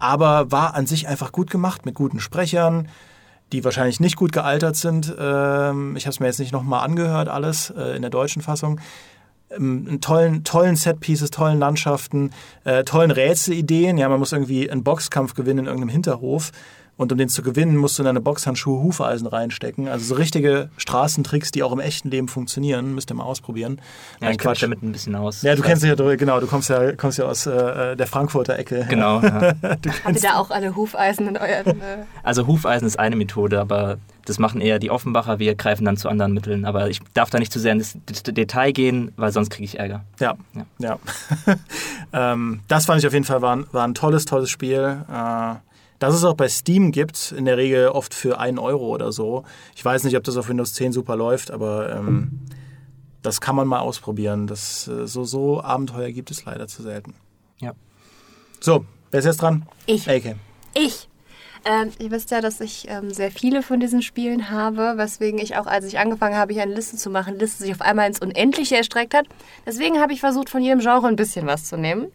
Aber 0.00 0.50
war 0.50 0.74
an 0.74 0.86
sich 0.86 1.06
einfach 1.06 1.30
gut 1.30 1.50
gemacht 1.50 1.86
mit 1.86 1.94
guten 1.94 2.18
Sprechern, 2.18 2.88
die 3.52 3.64
wahrscheinlich 3.64 4.00
nicht 4.00 4.16
gut 4.16 4.32
gealtert 4.32 4.74
sind. 4.74 5.14
Ähm, 5.18 5.94
ich 5.94 6.06
habe 6.06 6.12
es 6.12 6.20
mir 6.20 6.26
jetzt 6.26 6.40
nicht 6.40 6.52
nochmal 6.52 6.84
angehört, 6.84 7.28
alles 7.28 7.70
äh, 7.70 7.94
in 7.94 8.02
der 8.02 8.10
deutschen 8.10 8.42
Fassung 8.42 8.80
ähm, 9.50 9.86
einen 9.88 10.00
tollen, 10.00 10.44
tollen 10.44 10.76
Setpieces, 10.76 11.30
tollen 11.30 11.58
Landschaften, 11.58 12.32
äh, 12.64 12.84
tollen 12.84 13.10
Rätselideen. 13.10 13.98
Ja, 13.98 14.08
man 14.08 14.18
muss 14.18 14.32
irgendwie 14.32 14.70
einen 14.70 14.84
Boxkampf 14.84 15.34
gewinnen 15.34 15.60
in 15.60 15.66
irgendeinem 15.66 15.90
Hinterhof. 15.90 16.52
Und 17.00 17.10
um 17.12 17.16
den 17.16 17.30
zu 17.30 17.40
gewinnen, 17.40 17.78
musst 17.78 17.96
du 17.96 18.02
in 18.02 18.04
deine 18.04 18.20
Boxhandschuhe 18.20 18.82
Hufeisen 18.82 19.26
reinstecken. 19.26 19.88
Also 19.88 20.04
so 20.04 20.16
richtige 20.16 20.68
Straßentricks, 20.76 21.50
die 21.50 21.62
auch 21.62 21.72
im 21.72 21.80
echten 21.80 22.10
Leben 22.10 22.28
funktionieren. 22.28 22.94
Müsst 22.94 23.10
ihr 23.10 23.14
mal 23.14 23.24
ausprobieren. 23.24 23.80
Ja, 24.20 24.28
Nein, 24.28 24.36
ich 24.38 24.44
mich 24.44 24.60
damit 24.60 24.82
ein 24.82 24.92
bisschen 24.92 25.16
aus. 25.16 25.40
Ja, 25.40 25.54
du 25.54 25.62
kennst 25.62 25.82
dich 25.82 25.98
ja, 25.98 26.14
genau, 26.16 26.40
du 26.40 26.46
kommst 26.46 26.68
ja, 26.68 26.92
kommst 26.92 27.16
ja 27.16 27.24
aus 27.24 27.46
äh, 27.46 27.96
der 27.96 28.06
Frankfurter 28.06 28.58
Ecke. 28.58 28.86
Genau. 28.90 29.22
Ja. 29.22 29.40
Habt 29.62 30.14
ihr 30.14 30.20
da 30.20 30.34
auch 30.34 30.50
alle 30.50 30.76
Hufeisen 30.76 31.28
in 31.28 31.36
euren... 31.38 31.80
Äh 31.80 32.04
Also 32.22 32.46
Hufeisen 32.46 32.86
ist 32.86 32.98
eine 32.98 33.16
Methode, 33.16 33.60
aber 33.60 33.96
das 34.26 34.38
machen 34.38 34.60
eher 34.60 34.78
die 34.78 34.90
Offenbacher. 34.90 35.38
Wir 35.38 35.54
greifen 35.54 35.86
dann 35.86 35.96
zu 35.96 36.10
anderen 36.10 36.34
Mitteln. 36.34 36.66
Aber 36.66 36.90
ich 36.90 37.00
darf 37.14 37.30
da 37.30 37.38
nicht 37.38 37.50
zu 37.50 37.58
sehr 37.58 37.72
ins 37.72 37.96
Detail 38.04 38.72
gehen, 38.72 39.12
weil 39.16 39.32
sonst 39.32 39.48
kriege 39.48 39.64
ich 39.64 39.78
Ärger. 39.78 40.04
Ja, 40.18 40.36
Ja. 40.54 40.66
ja. 40.78 40.98
ähm, 42.32 42.60
das 42.68 42.84
fand 42.84 43.00
ich 43.00 43.06
auf 43.06 43.14
jeden 43.14 43.24
Fall 43.24 43.40
war 43.40 43.56
ein, 43.56 43.66
war 43.72 43.86
ein 43.86 43.94
tolles, 43.94 44.26
tolles 44.26 44.50
Spiel. 44.50 44.98
Äh, 45.10 45.54
dass 46.00 46.14
es 46.14 46.24
auch 46.24 46.34
bei 46.34 46.48
Steam 46.48 46.90
gibt, 46.90 47.30
in 47.30 47.44
der 47.44 47.56
Regel 47.56 47.88
oft 47.88 48.14
für 48.14 48.40
1 48.40 48.58
Euro 48.58 48.88
oder 48.88 49.12
so. 49.12 49.44
Ich 49.76 49.84
weiß 49.84 50.02
nicht, 50.04 50.16
ob 50.16 50.24
das 50.24 50.36
auf 50.36 50.48
Windows 50.48 50.72
10 50.72 50.92
super 50.92 51.14
läuft, 51.14 51.50
aber 51.50 51.94
ähm, 51.94 52.40
das 53.22 53.40
kann 53.40 53.54
man 53.54 53.68
mal 53.68 53.80
ausprobieren. 53.80 54.46
Das, 54.46 54.88
äh, 54.88 55.06
so, 55.06 55.24
so 55.24 55.62
Abenteuer 55.62 56.10
gibt 56.10 56.30
es 56.30 56.44
leider 56.46 56.66
zu 56.66 56.82
selten. 56.82 57.14
Ja. 57.58 57.74
So, 58.60 58.86
wer 59.10 59.20
ist 59.20 59.26
jetzt 59.26 59.42
dran? 59.42 59.66
Ich. 59.84 60.08
AK. 60.08 60.36
Ich. 60.74 61.06
Ähm, 61.66 61.90
ihr 61.98 62.10
wisst 62.10 62.30
ja, 62.30 62.40
dass 62.40 62.62
ich 62.62 62.86
ähm, 62.88 63.10
sehr 63.10 63.30
viele 63.30 63.62
von 63.62 63.78
diesen 63.78 64.00
Spielen 64.00 64.48
habe, 64.48 64.94
weswegen 64.96 65.38
ich 65.38 65.58
auch, 65.58 65.66
als 65.66 65.84
ich 65.84 65.98
angefangen 65.98 66.36
habe, 66.36 66.54
hier 66.54 66.62
eine 66.62 66.74
Liste 66.74 66.96
zu 66.96 67.10
machen, 67.10 67.38
Liste 67.38 67.64
sich 67.64 67.74
auf 67.74 67.82
einmal 67.82 68.06
ins 68.06 68.20
Unendliche 68.20 68.78
erstreckt 68.78 69.12
hat. 69.12 69.26
Deswegen 69.66 70.00
habe 70.00 70.14
ich 70.14 70.20
versucht, 70.20 70.48
von 70.48 70.62
jedem 70.62 70.80
Genre 70.80 71.06
ein 71.06 71.16
bisschen 71.16 71.46
was 71.46 71.64
zu 71.64 71.76
nehmen. 71.76 72.10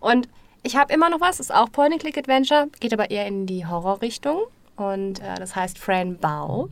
Und 0.00 0.28
ich 0.62 0.76
habe 0.76 0.92
immer 0.92 1.08
noch 1.08 1.20
was, 1.20 1.40
ist 1.40 1.54
auch 1.54 1.70
Point-and-Click-Adventure, 1.72 2.68
geht 2.80 2.92
aber 2.92 3.10
eher 3.10 3.26
in 3.26 3.46
die 3.46 3.66
Horrorrichtung. 3.66 4.42
Und 4.76 5.20
äh, 5.20 5.34
das 5.38 5.56
heißt 5.56 5.78
Fran 5.78 6.16
Bao. 6.18 6.68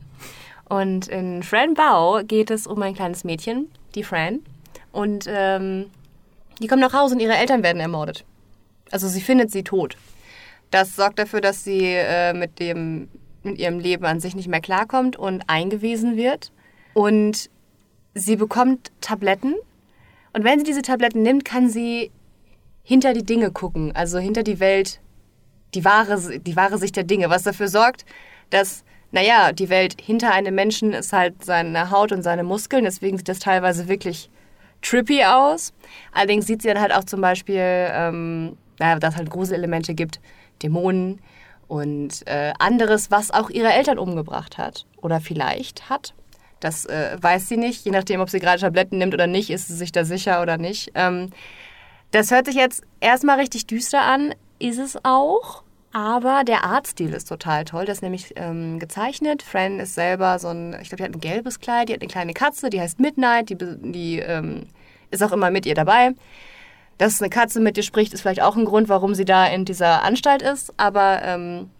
Und 0.67 1.07
in 1.07 1.43
Fran 1.43 1.73
Bao 1.73 2.23
geht 2.23 2.51
es 2.51 2.67
um 2.67 2.81
ein 2.81 2.95
kleines 2.95 3.23
Mädchen, 3.23 3.71
die 3.95 4.03
Fran. 4.03 4.39
Und 4.91 5.25
ähm, 5.27 5.89
die 6.59 6.67
kommt 6.67 6.81
nach 6.81 6.93
Hause 6.93 7.15
und 7.15 7.21
ihre 7.21 7.35
Eltern 7.35 7.63
werden 7.63 7.79
ermordet. 7.79 8.25
Also 8.91 9.07
sie 9.07 9.21
findet 9.21 9.51
sie 9.51 9.63
tot. 9.63 9.97
Das 10.71 10.95
sorgt 10.95 11.19
dafür, 11.19 11.41
dass 11.41 11.63
sie 11.63 11.85
äh, 11.85 12.33
mit, 12.33 12.59
dem, 12.59 13.09
mit 13.43 13.57
ihrem 13.57 13.79
Leben 13.79 14.05
an 14.05 14.19
sich 14.19 14.35
nicht 14.35 14.47
mehr 14.47 14.61
klarkommt 14.61 15.15
und 15.15 15.43
eingewiesen 15.47 16.15
wird. 16.15 16.51
Und 16.93 17.49
sie 18.13 18.35
bekommt 18.35 18.91
Tabletten. 19.01 19.55
Und 20.33 20.43
wenn 20.43 20.59
sie 20.59 20.65
diese 20.65 20.83
Tabletten 20.83 21.23
nimmt, 21.23 21.45
kann 21.45 21.69
sie 21.69 22.11
hinter 22.89 23.13
die 23.13 23.23
Dinge 23.23 23.51
gucken, 23.51 23.95
also 23.95 24.17
hinter 24.17 24.41
die 24.41 24.59
Welt, 24.59 24.99
die 25.75 25.85
wahre, 25.85 26.39
die 26.39 26.55
wahre 26.55 26.79
Sicht 26.79 26.95
der 26.95 27.03
Dinge, 27.03 27.29
was 27.29 27.43
dafür 27.43 27.67
sorgt, 27.67 28.03
dass, 28.49 28.83
naja, 29.11 29.51
die 29.51 29.69
Welt 29.69 30.01
hinter 30.01 30.33
einem 30.33 30.55
Menschen 30.55 30.93
ist 30.93 31.13
halt 31.13 31.45
seine 31.45 31.91
Haut 31.91 32.11
und 32.11 32.23
seine 32.23 32.43
Muskeln, 32.43 32.85
deswegen 32.85 33.17
sieht 33.17 33.29
das 33.29 33.37
teilweise 33.37 33.87
wirklich 33.87 34.31
trippy 34.81 35.23
aus. 35.23 35.71
Allerdings 36.13 36.47
sieht 36.47 36.63
sie 36.63 36.67
dann 36.67 36.81
halt 36.81 36.91
auch 36.91 37.03
zum 37.03 37.21
Beispiel, 37.21 37.61
ähm, 37.61 38.57
naja, 38.79 38.97
dass 38.97 39.13
es 39.13 39.19
halt 39.19 39.29
Gruselelemente 39.29 39.93
gibt, 39.93 40.19
Dämonen 40.63 41.21
und 41.67 42.25
äh, 42.25 42.53
anderes, 42.57 43.11
was 43.11 43.29
auch 43.29 43.51
ihre 43.51 43.71
Eltern 43.71 43.99
umgebracht 43.99 44.57
hat. 44.57 44.87
oder 44.97 45.21
vielleicht 45.21 45.91
hat. 45.91 46.15
Das 46.59 46.87
äh, 46.87 47.17
weiß 47.21 47.47
sie 47.47 47.57
nicht. 47.57 47.85
Je 47.85 47.91
nachdem, 47.91 48.19
ob 48.19 48.31
sie 48.31 48.39
gerade 48.39 48.59
Tabletten 48.59 48.97
nimmt 48.97 49.13
oder 49.13 49.27
nicht, 49.27 49.51
ist 49.51 49.67
sie 49.67 49.75
sich 49.75 49.91
da 49.91 50.05
sicher 50.05 50.41
oder 50.41 50.57
nicht. 50.57 50.91
Ähm, 50.95 51.29
das 52.11 52.31
hört 52.31 52.45
sich 52.45 52.55
jetzt 52.55 52.83
erstmal 52.99 53.39
richtig 53.39 53.67
düster 53.67 54.01
an, 54.01 54.33
ist 54.59 54.79
es 54.79 54.97
auch. 55.03 55.63
Aber 55.91 56.43
der 56.43 56.65
Artstil 56.65 57.13
ist 57.13 57.27
total 57.27 57.65
toll. 57.65 57.85
Das 57.85 57.97
ist 57.97 58.01
nämlich 58.03 58.33
ähm, 58.35 58.77
gezeichnet. 58.77 59.41
Fran 59.41 59.79
ist 59.79 59.95
selber 59.95 60.37
so 60.37 60.49
ein, 60.49 60.77
ich 60.81 60.89
glaube, 60.89 60.97
die 60.97 61.03
hat 61.03 61.15
ein 61.15 61.19
gelbes 61.19 61.59
Kleid, 61.59 61.89
die 61.89 61.93
hat 61.93 62.01
eine 62.01 62.09
kleine 62.11 62.33
Katze, 62.33 62.69
die 62.69 62.79
heißt 62.79 62.99
Midnight, 62.99 63.49
die, 63.49 63.57
die 63.57 64.19
ähm, 64.19 64.67
ist 65.09 65.23
auch 65.23 65.31
immer 65.31 65.49
mit 65.49 65.65
ihr 65.65 65.73
dabei. 65.73 66.11
Dass 66.99 67.21
eine 67.21 67.29
Katze 67.29 67.59
mit 67.59 67.77
dir 67.77 67.83
spricht, 67.83 68.13
ist 68.13 68.21
vielleicht 68.21 68.41
auch 68.41 68.55
ein 68.55 68.65
Grund, 68.65 68.89
warum 68.89 69.15
sie 69.15 69.25
da 69.25 69.47
in 69.47 69.65
dieser 69.65 70.03
Anstalt 70.03 70.41
ist. 70.41 70.73
Aber 70.77 71.23
ähm, 71.23 71.71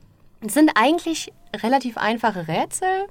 es 0.41 0.53
sind 0.53 0.71
eigentlich 0.73 1.31
relativ 1.61 1.97
einfache 1.97 2.47
Rätsel. 2.47 3.07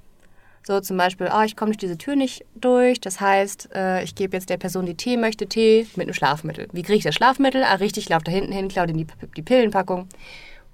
So 0.69 0.81
zum 0.81 0.99
Beispiel, 0.99 1.31
oh, 1.35 1.41
ich 1.41 1.57
komme 1.57 1.71
durch 1.71 1.79
diese 1.79 1.97
Tür 1.97 2.15
nicht 2.15 2.45
durch. 2.55 3.01
Das 3.01 3.23
heißt, 3.23 3.71
äh, 3.75 4.05
ich 4.05 4.15
gebe 4.15 4.37
jetzt 4.37 4.51
der 4.51 4.59
Person, 4.59 4.85
die 4.85 4.99
Tee 4.99 5.17
möchte, 5.17 5.47
Tee 5.47 5.87
mit 5.97 6.05
einem 6.05 6.13
Schlafmittel. 6.13 6.69
Wie 6.73 6.83
kriege 6.83 6.99
ich 6.99 7.05
das 7.05 7.15
Schlafmittel? 7.15 7.65
Ah, 7.65 7.77
richtig, 7.77 8.05
ich 8.05 8.11
laufe 8.11 8.25
da 8.25 8.33
hinten 8.33 8.53
hin, 8.53 8.69
klaue 8.69 8.87
die, 8.87 9.07
die 9.35 9.43
Pillenpackung 9.43 10.11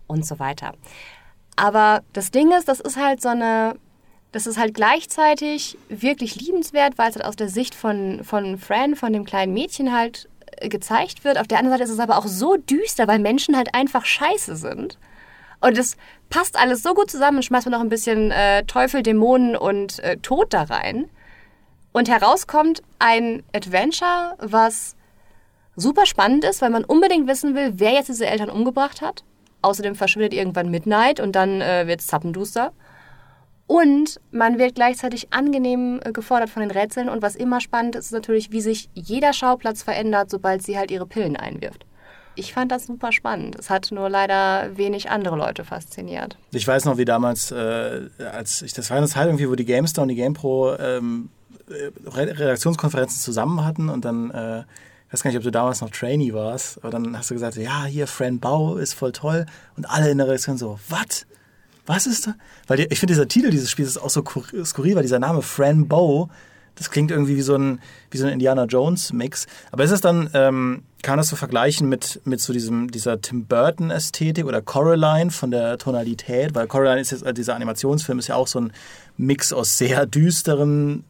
und 0.08 0.26
so 0.26 0.40
weiter. 0.40 0.74
Aber 1.54 2.02
das 2.12 2.32
Ding 2.32 2.50
ist, 2.50 2.66
das 2.66 2.80
ist 2.80 2.96
halt 2.96 3.22
so 3.22 3.28
eine, 3.28 3.76
das 4.32 4.48
ist 4.48 4.58
halt 4.58 4.74
gleichzeitig 4.74 5.78
wirklich 5.88 6.34
liebenswert, 6.40 6.98
weil 6.98 7.10
es 7.10 7.14
halt 7.14 7.24
aus 7.24 7.36
der 7.36 7.48
Sicht 7.48 7.76
von, 7.76 8.24
von 8.24 8.58
Fran, 8.58 8.96
von 8.96 9.12
dem 9.12 9.24
kleinen 9.24 9.54
Mädchen 9.54 9.96
halt 9.96 10.28
äh, 10.56 10.68
gezeigt 10.68 11.22
wird. 11.22 11.38
Auf 11.38 11.46
der 11.46 11.58
anderen 11.58 11.78
Seite 11.78 11.84
ist 11.84 11.94
es 11.94 12.00
aber 12.00 12.18
auch 12.18 12.26
so 12.26 12.56
düster, 12.56 13.06
weil 13.06 13.20
Menschen 13.20 13.56
halt 13.56 13.76
einfach 13.76 14.04
scheiße 14.04 14.56
sind. 14.56 14.98
Und 15.64 15.78
es 15.78 15.96
passt 16.28 16.60
alles 16.60 16.82
so 16.82 16.92
gut 16.92 17.10
zusammen. 17.10 17.42
Schmeißt 17.42 17.64
man 17.64 17.72
noch 17.72 17.80
ein 17.80 17.88
bisschen 17.88 18.30
äh, 18.30 18.64
Teufel, 18.64 19.02
Dämonen 19.02 19.56
und 19.56 19.98
äh, 20.00 20.18
Tod 20.18 20.52
da 20.52 20.64
rein. 20.64 21.08
Und 21.92 22.10
herauskommt 22.10 22.82
ein 22.98 23.42
Adventure, 23.54 24.36
was 24.38 24.94
super 25.74 26.04
spannend 26.04 26.44
ist, 26.44 26.60
weil 26.60 26.68
man 26.68 26.84
unbedingt 26.84 27.26
wissen 27.28 27.54
will, 27.54 27.72
wer 27.76 27.92
jetzt 27.92 28.10
diese 28.10 28.26
Eltern 28.26 28.50
umgebracht 28.50 29.00
hat. 29.00 29.24
Außerdem 29.62 29.94
verschwindet 29.94 30.34
irgendwann 30.34 30.70
Midnight 30.70 31.18
und 31.18 31.34
dann 31.34 31.62
äh, 31.62 31.86
wird 31.86 32.00
es 32.00 32.08
zappenduster. 32.08 32.72
Und 33.66 34.20
man 34.32 34.58
wird 34.58 34.74
gleichzeitig 34.74 35.32
angenehm 35.32 35.98
äh, 36.04 36.12
gefordert 36.12 36.50
von 36.50 36.60
den 36.60 36.72
Rätseln. 36.72 37.08
Und 37.08 37.22
was 37.22 37.36
immer 37.36 37.62
spannend 37.62 37.96
ist, 37.96 38.06
ist 38.06 38.12
natürlich, 38.12 38.52
wie 38.52 38.60
sich 38.60 38.90
jeder 38.92 39.32
Schauplatz 39.32 39.82
verändert, 39.82 40.28
sobald 40.28 40.62
sie 40.62 40.76
halt 40.76 40.90
ihre 40.90 41.06
Pillen 41.06 41.36
einwirft. 41.36 41.86
Ich 42.36 42.52
fand 42.52 42.72
das 42.72 42.86
super 42.86 43.12
spannend. 43.12 43.56
Es 43.58 43.70
hat 43.70 43.90
nur 43.92 44.08
leider 44.08 44.76
wenig 44.76 45.10
andere 45.10 45.36
Leute 45.36 45.64
fasziniert. 45.64 46.36
Ich 46.50 46.66
weiß 46.66 46.84
noch, 46.84 46.98
wie 46.98 47.04
damals, 47.04 47.50
äh, 47.50 48.08
als 48.32 48.62
ich 48.62 48.72
das 48.72 48.90
war 48.90 48.96
eine 48.96 49.06
Zeit 49.06 49.26
irgendwie, 49.26 49.48
wo 49.48 49.54
die 49.54 49.64
GameStar 49.64 50.02
und 50.02 50.08
die 50.08 50.16
GamePro 50.16 50.76
ähm, 50.78 51.30
Redaktionskonferenzen 51.68 53.20
zusammen 53.20 53.64
hatten 53.64 53.88
und 53.88 54.04
dann 54.04 54.30
äh, 54.30 54.64
weiß 55.10 55.22
gar 55.22 55.30
nicht, 55.30 55.38
ob 55.38 55.44
du 55.44 55.52
damals 55.52 55.80
noch 55.80 55.90
Trainee 55.90 56.34
warst, 56.34 56.78
aber 56.78 56.90
dann 56.90 57.16
hast 57.16 57.30
du 57.30 57.34
gesagt, 57.34 57.56
ja, 57.56 57.84
hier, 57.84 58.06
Fran 58.06 58.40
Bau 58.40 58.76
ist 58.76 58.94
voll 58.94 59.12
toll. 59.12 59.46
Und 59.76 59.88
alle 59.88 60.10
in 60.10 60.18
der 60.18 60.26
Redaktion 60.26 60.58
so, 60.58 60.78
was? 60.88 61.26
Was 61.86 62.06
ist 62.06 62.26
da? 62.26 62.34
Weil 62.66 62.78
die, 62.78 62.86
ich 62.90 62.98
finde, 62.98 63.12
dieser 63.12 63.28
Titel 63.28 63.50
dieses 63.50 63.70
Spiels 63.70 63.90
ist 63.90 63.98
auch 63.98 64.10
so 64.10 64.24
skurril, 64.64 64.96
weil 64.96 65.02
dieser 65.02 65.18
Name 65.18 65.42
Fran 65.42 65.86
Bow, 65.86 66.30
das 66.76 66.90
klingt 66.90 67.10
irgendwie 67.10 67.36
wie 67.36 67.42
so 67.42 67.56
ein, 67.56 67.80
wie 68.10 68.18
so 68.18 68.26
ein 68.26 68.32
Indiana 68.32 68.64
Jones-Mix. 68.64 69.46
Aber 69.70 69.84
ist 69.84 69.90
es 69.90 70.00
dann, 70.00 70.30
ähm, 70.34 70.82
kann 71.02 71.18
das 71.18 71.28
so 71.28 71.36
vergleichen 71.36 71.88
mit, 71.88 72.20
mit 72.24 72.40
so 72.40 72.52
diesem, 72.52 72.90
dieser 72.90 73.20
Tim 73.20 73.46
Burton-Ästhetik 73.46 74.46
oder 74.46 74.62
Coraline 74.62 75.30
von 75.30 75.50
der 75.50 75.78
Tonalität? 75.78 76.54
Weil 76.54 76.66
Coraline 76.66 77.00
ist 77.00 77.12
jetzt, 77.12 77.22
also 77.22 77.34
dieser 77.34 77.54
Animationsfilm 77.54 78.18
ist 78.18 78.28
ja 78.28 78.36
auch 78.36 78.48
so 78.48 78.60
ein 78.60 78.72
Mix 79.16 79.52
aus 79.52 79.78
sehr 79.78 80.06
düsteren 80.06 81.04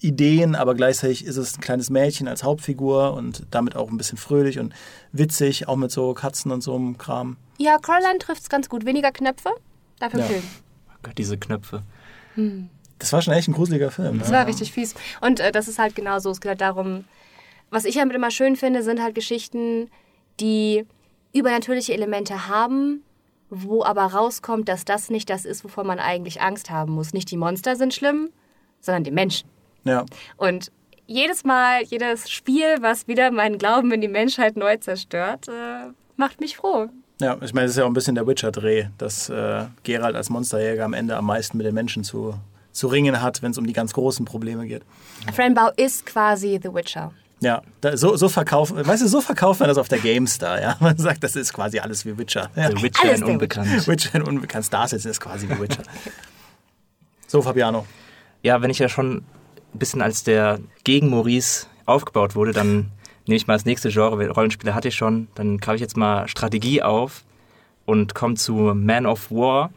Ideen, 0.00 0.54
aber 0.54 0.74
gleichzeitig 0.74 1.24
ist 1.24 1.36
es 1.36 1.56
ein 1.56 1.60
kleines 1.60 1.90
Mädchen 1.90 2.28
als 2.28 2.44
Hauptfigur 2.44 3.14
und 3.14 3.46
damit 3.50 3.74
auch 3.74 3.90
ein 3.90 3.96
bisschen 3.96 4.18
fröhlich 4.18 4.58
und 4.58 4.72
witzig, 5.12 5.66
auch 5.66 5.76
mit 5.76 5.90
so 5.90 6.14
Katzen 6.14 6.52
und 6.52 6.62
so 6.62 6.74
einem 6.74 6.98
Kram. 6.98 7.36
Ja, 7.58 7.78
Coraline 7.78 8.18
trifft 8.18 8.42
es 8.42 8.48
ganz 8.48 8.68
gut. 8.68 8.84
Weniger 8.84 9.10
Knöpfe, 9.10 9.50
dafür 9.98 10.20
ja. 10.20 10.26
Film. 10.26 10.42
Oh 10.90 10.98
Gott, 11.02 11.18
diese 11.18 11.36
Knöpfe. 11.36 11.82
Hm. 12.34 12.70
Das 12.98 13.12
war 13.12 13.22
schon 13.22 13.34
echt 13.34 13.48
ein 13.48 13.54
gruseliger 13.54 13.90
Film. 13.90 14.18
Das 14.18 14.30
ne? 14.30 14.36
war 14.36 14.46
richtig 14.46 14.72
fies. 14.72 14.94
Und 15.20 15.40
äh, 15.40 15.52
das 15.52 15.68
ist 15.68 15.78
halt 15.78 15.94
genau 15.94 16.18
so. 16.18 16.30
Es 16.30 16.40
geht 16.40 16.50
halt 16.50 16.60
darum, 16.60 17.04
was 17.70 17.84
ich 17.84 17.98
halt 17.98 18.12
immer 18.12 18.30
schön 18.30 18.56
finde, 18.56 18.82
sind 18.82 19.02
halt 19.02 19.14
Geschichten, 19.14 19.90
die 20.40 20.86
übernatürliche 21.32 21.92
Elemente 21.92 22.48
haben, 22.48 23.02
wo 23.50 23.84
aber 23.84 24.02
rauskommt, 24.02 24.68
dass 24.68 24.84
das 24.84 25.10
nicht 25.10 25.30
das 25.30 25.44
ist, 25.44 25.64
wovor 25.64 25.84
man 25.84 25.98
eigentlich 25.98 26.40
Angst 26.40 26.70
haben 26.70 26.92
muss. 26.92 27.12
Nicht 27.12 27.30
die 27.30 27.36
Monster 27.36 27.76
sind 27.76 27.94
schlimm, 27.94 28.30
sondern 28.80 29.04
die 29.04 29.10
Menschen. 29.10 29.48
Ja. 29.84 30.04
Und 30.36 30.70
jedes 31.06 31.44
Mal, 31.44 31.82
jedes 31.84 32.30
Spiel, 32.30 32.76
was 32.80 33.08
wieder 33.08 33.30
meinen 33.30 33.58
Glauben 33.58 33.92
in 33.92 34.00
die 34.00 34.08
Menschheit 34.08 34.56
neu 34.56 34.76
zerstört, 34.76 35.48
äh, 35.48 35.92
macht 36.16 36.40
mich 36.40 36.56
froh. 36.56 36.88
Ja, 37.20 37.36
ich 37.40 37.52
meine, 37.52 37.66
das 37.66 37.72
ist 37.72 37.78
ja 37.78 37.84
auch 37.84 37.88
ein 37.88 37.94
bisschen 37.94 38.14
der 38.14 38.26
Witcher-Dreh, 38.26 38.88
dass 38.98 39.28
äh, 39.28 39.64
Geralt 39.82 40.14
als 40.14 40.30
Monsterjäger 40.30 40.84
am 40.84 40.92
Ende 40.92 41.16
am 41.16 41.26
meisten 41.26 41.56
mit 41.56 41.66
den 41.66 41.74
Menschen 41.74 42.04
zu, 42.04 42.34
zu 42.78 42.86
ringen 42.86 43.20
hat, 43.20 43.42
wenn 43.42 43.50
es 43.50 43.58
um 43.58 43.66
die 43.66 43.72
ganz 43.72 43.92
großen 43.92 44.24
Probleme 44.24 44.66
geht. 44.66 44.82
Franbau 45.34 45.70
ist 45.76 46.06
quasi 46.06 46.58
The 46.62 46.72
Witcher. 46.72 47.12
Ja, 47.40 47.62
da, 47.80 47.96
so, 47.96 48.16
so 48.16 48.28
verkauft, 48.28 48.74
weißt 48.74 49.02
du, 49.02 49.08
so 49.08 49.20
verkauft 49.20 49.60
man 49.60 49.68
das 49.68 49.78
auf 49.78 49.88
der 49.88 49.98
GameStar, 49.98 50.60
ja. 50.60 50.76
Man 50.80 50.96
sagt, 50.98 51.22
das 51.22 51.36
ist 51.36 51.52
quasi 51.52 51.78
alles 51.78 52.04
wie 52.04 52.18
Witcher. 52.18 52.50
Ja. 52.56 52.70
The 52.70 52.82
Witcher 52.82 53.14
in 53.14 53.22
Unbekannt. 53.22 53.86
Witcher 53.86 54.16
in 54.16 54.22
Unbekannt. 54.22 54.64
Star 54.64 54.88
Citizen 54.88 55.10
ist 55.10 55.20
quasi 55.20 55.48
wie 55.48 55.60
Witcher. 55.60 55.82
so, 57.26 57.42
Fabiano. 57.42 57.86
Ja, 58.42 58.60
wenn 58.60 58.70
ich 58.70 58.78
ja 58.78 58.88
schon 58.88 59.18
ein 59.18 59.78
bisschen 59.78 60.02
als 60.02 60.24
der 60.24 60.58
gegen 60.82 61.10
Maurice 61.10 61.66
aufgebaut 61.86 62.34
wurde, 62.34 62.52
dann 62.52 62.90
nehme 63.26 63.36
ich 63.36 63.46
mal 63.46 63.54
das 63.54 63.64
nächste 63.64 63.90
Genre, 63.90 64.30
Rollenspiele 64.30 64.74
hatte 64.74 64.88
ich 64.88 64.96
schon, 64.96 65.28
dann 65.34 65.58
greife 65.58 65.76
ich 65.76 65.80
jetzt 65.82 65.96
mal 65.96 66.26
Strategie 66.28 66.82
auf 66.82 67.24
und 67.84 68.14
komme 68.14 68.34
zu 68.34 68.52
Man 68.74 69.06
of 69.06 69.30
War. 69.30 69.70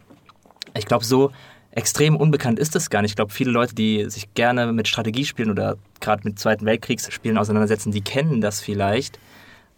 Ich 0.74 0.86
glaube, 0.86 1.06
so 1.06 1.32
extrem 1.72 2.16
unbekannt 2.16 2.60
ist 2.60 2.76
es 2.76 2.90
gar 2.90 3.02
nicht. 3.02 3.12
Ich 3.12 3.16
glaube, 3.16 3.32
viele 3.32 3.52
Leute, 3.52 3.76
die 3.76 4.10
sich 4.10 4.34
gerne 4.34 4.72
mit 4.74 4.88
Strategiespielen 4.88 5.52
oder 5.52 5.78
gerade 6.00 6.24
mit 6.26 6.40
Zweiten 6.40 6.66
Weltkriegsspielen 6.66 7.38
auseinandersetzen, 7.38 7.92
die 7.92 8.02
kennen 8.02 8.42
das 8.42 8.62
vielleicht. 8.62 9.20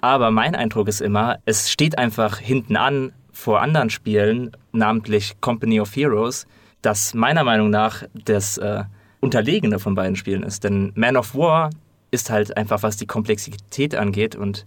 Aber 0.02 0.32
mein 0.32 0.56
Eindruck 0.56 0.88
ist 0.88 1.02
immer, 1.02 1.40
es 1.46 1.72
steht 1.72 1.98
einfach 1.98 2.38
hinten 2.40 2.76
an 2.76 3.14
vor 3.32 3.62
anderen 3.62 3.90
Spielen, 3.90 4.52
namentlich 4.72 5.40
Company 5.40 5.80
of 5.80 5.96
Heroes, 5.96 6.46
dass 6.82 7.14
meiner 7.14 7.44
Meinung 7.44 7.70
nach 7.70 8.04
das 8.26 8.58
äh, 8.58 8.84
unterlegene 9.22 9.80
von 9.80 9.96
beiden 9.96 10.16
Spielen 10.16 10.44
ist. 10.44 10.64
Denn 10.64 10.92
Man 10.96 11.16
of 11.16 11.36
War 11.36 11.70
ist 12.12 12.30
halt 12.30 12.56
einfach, 12.58 12.84
was 12.84 12.98
die 12.98 13.08
Komplexität 13.08 13.96
angeht 13.96 14.36
und 14.36 14.66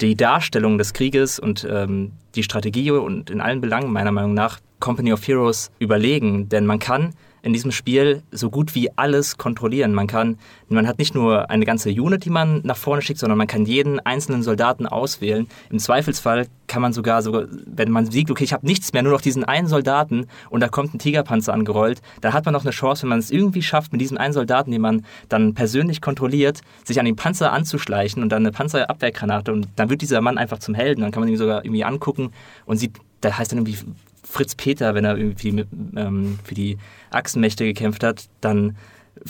die 0.00 0.16
Darstellung 0.16 0.78
des 0.78 0.92
Krieges 0.92 1.38
und 1.38 1.66
ähm, 1.70 2.12
die 2.34 2.42
Strategie 2.42 2.90
und 2.90 3.30
in 3.30 3.40
allen 3.40 3.60
Belangen 3.60 3.92
meiner 3.92 4.12
Meinung 4.12 4.34
nach 4.34 4.60
Company 4.80 5.12
of 5.12 5.26
Heroes 5.26 5.70
überlegen. 5.78 6.48
Denn 6.48 6.66
man 6.66 6.78
kann 6.78 7.14
in 7.44 7.52
diesem 7.52 7.70
Spiel 7.70 8.22
so 8.32 8.50
gut 8.50 8.74
wie 8.74 8.90
alles 8.96 9.36
kontrollieren. 9.36 9.92
Man 9.92 10.06
kann, 10.06 10.38
man 10.68 10.88
hat 10.88 10.98
nicht 10.98 11.14
nur 11.14 11.50
eine 11.50 11.66
ganze 11.66 11.90
Unit, 11.90 12.24
die 12.24 12.30
man 12.30 12.62
nach 12.64 12.76
vorne 12.76 13.02
schickt, 13.02 13.20
sondern 13.20 13.36
man 13.36 13.46
kann 13.46 13.66
jeden 13.66 14.00
einzelnen 14.00 14.42
Soldaten 14.42 14.86
auswählen. 14.86 15.46
Im 15.70 15.78
Zweifelsfall 15.78 16.46
kann 16.68 16.80
man 16.80 16.94
sogar, 16.94 17.20
sogar 17.20 17.44
wenn 17.66 17.90
man 17.90 18.10
sieht, 18.10 18.30
okay, 18.30 18.44
ich 18.44 18.54
habe 18.54 18.66
nichts 18.66 18.94
mehr, 18.94 19.02
nur 19.02 19.12
noch 19.12 19.20
diesen 19.20 19.44
einen 19.44 19.66
Soldaten 19.66 20.26
und 20.48 20.60
da 20.60 20.68
kommt 20.68 20.94
ein 20.94 20.98
Tigerpanzer 20.98 21.52
angerollt, 21.52 22.00
dann 22.22 22.32
hat 22.32 22.46
man 22.46 22.54
noch 22.54 22.64
eine 22.64 22.70
Chance, 22.70 23.02
wenn 23.02 23.10
man 23.10 23.18
es 23.18 23.30
irgendwie 23.30 23.62
schafft, 23.62 23.92
mit 23.92 24.00
diesem 24.00 24.16
einen 24.16 24.32
Soldaten, 24.32 24.70
den 24.70 24.80
man 24.80 25.04
dann 25.28 25.52
persönlich 25.52 26.00
kontrolliert, 26.00 26.62
sich 26.82 26.98
an 26.98 27.04
den 27.04 27.16
Panzer 27.16 27.52
anzuschleichen 27.52 28.22
und 28.22 28.30
dann 28.30 28.42
eine 28.42 28.52
Panzerabwehrgranate 28.52 29.52
und 29.52 29.68
dann 29.76 29.90
wird 29.90 30.00
dieser 30.00 30.22
Mann 30.22 30.38
einfach 30.38 30.60
zum 30.60 30.74
Helden. 30.74 31.02
Dann 31.02 31.10
kann 31.10 31.20
man 31.20 31.28
ihn 31.28 31.36
sogar 31.36 31.62
irgendwie 31.62 31.84
angucken 31.84 32.30
und 32.64 32.78
sieht, 32.78 32.98
da 33.20 33.36
heißt 33.36 33.52
dann 33.52 33.58
irgendwie 33.58 33.78
Fritz 34.24 34.54
Peter, 34.54 34.94
wenn 34.94 35.04
er 35.04 35.16
irgendwie 35.16 35.52
mit, 35.52 35.68
ähm, 35.96 36.38
für 36.44 36.54
die 36.54 36.78
Achsenmächte 37.10 37.64
gekämpft 37.64 38.02
hat, 38.02 38.28
dann, 38.40 38.76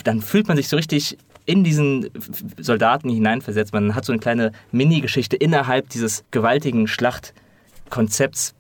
dann 0.05 0.23
fühlt 0.23 0.49
man 0.49 0.57
sich 0.57 0.69
so 0.69 0.77
richtig 0.77 1.19
in 1.47 1.63
diesen 1.65 2.09
Soldaten 2.59 3.11
hineinversetzt. 3.11 3.73
Man 3.73 3.95
hat 3.95 4.05
so 4.05 4.13
eine 4.13 4.21
kleine 4.21 4.53
Mini-Geschichte 4.73 5.37
innerhalb 5.37 5.91
dieses 5.91 6.25
gewaltigen 6.31 6.87
Schlachtkonzepts. 6.87 8.55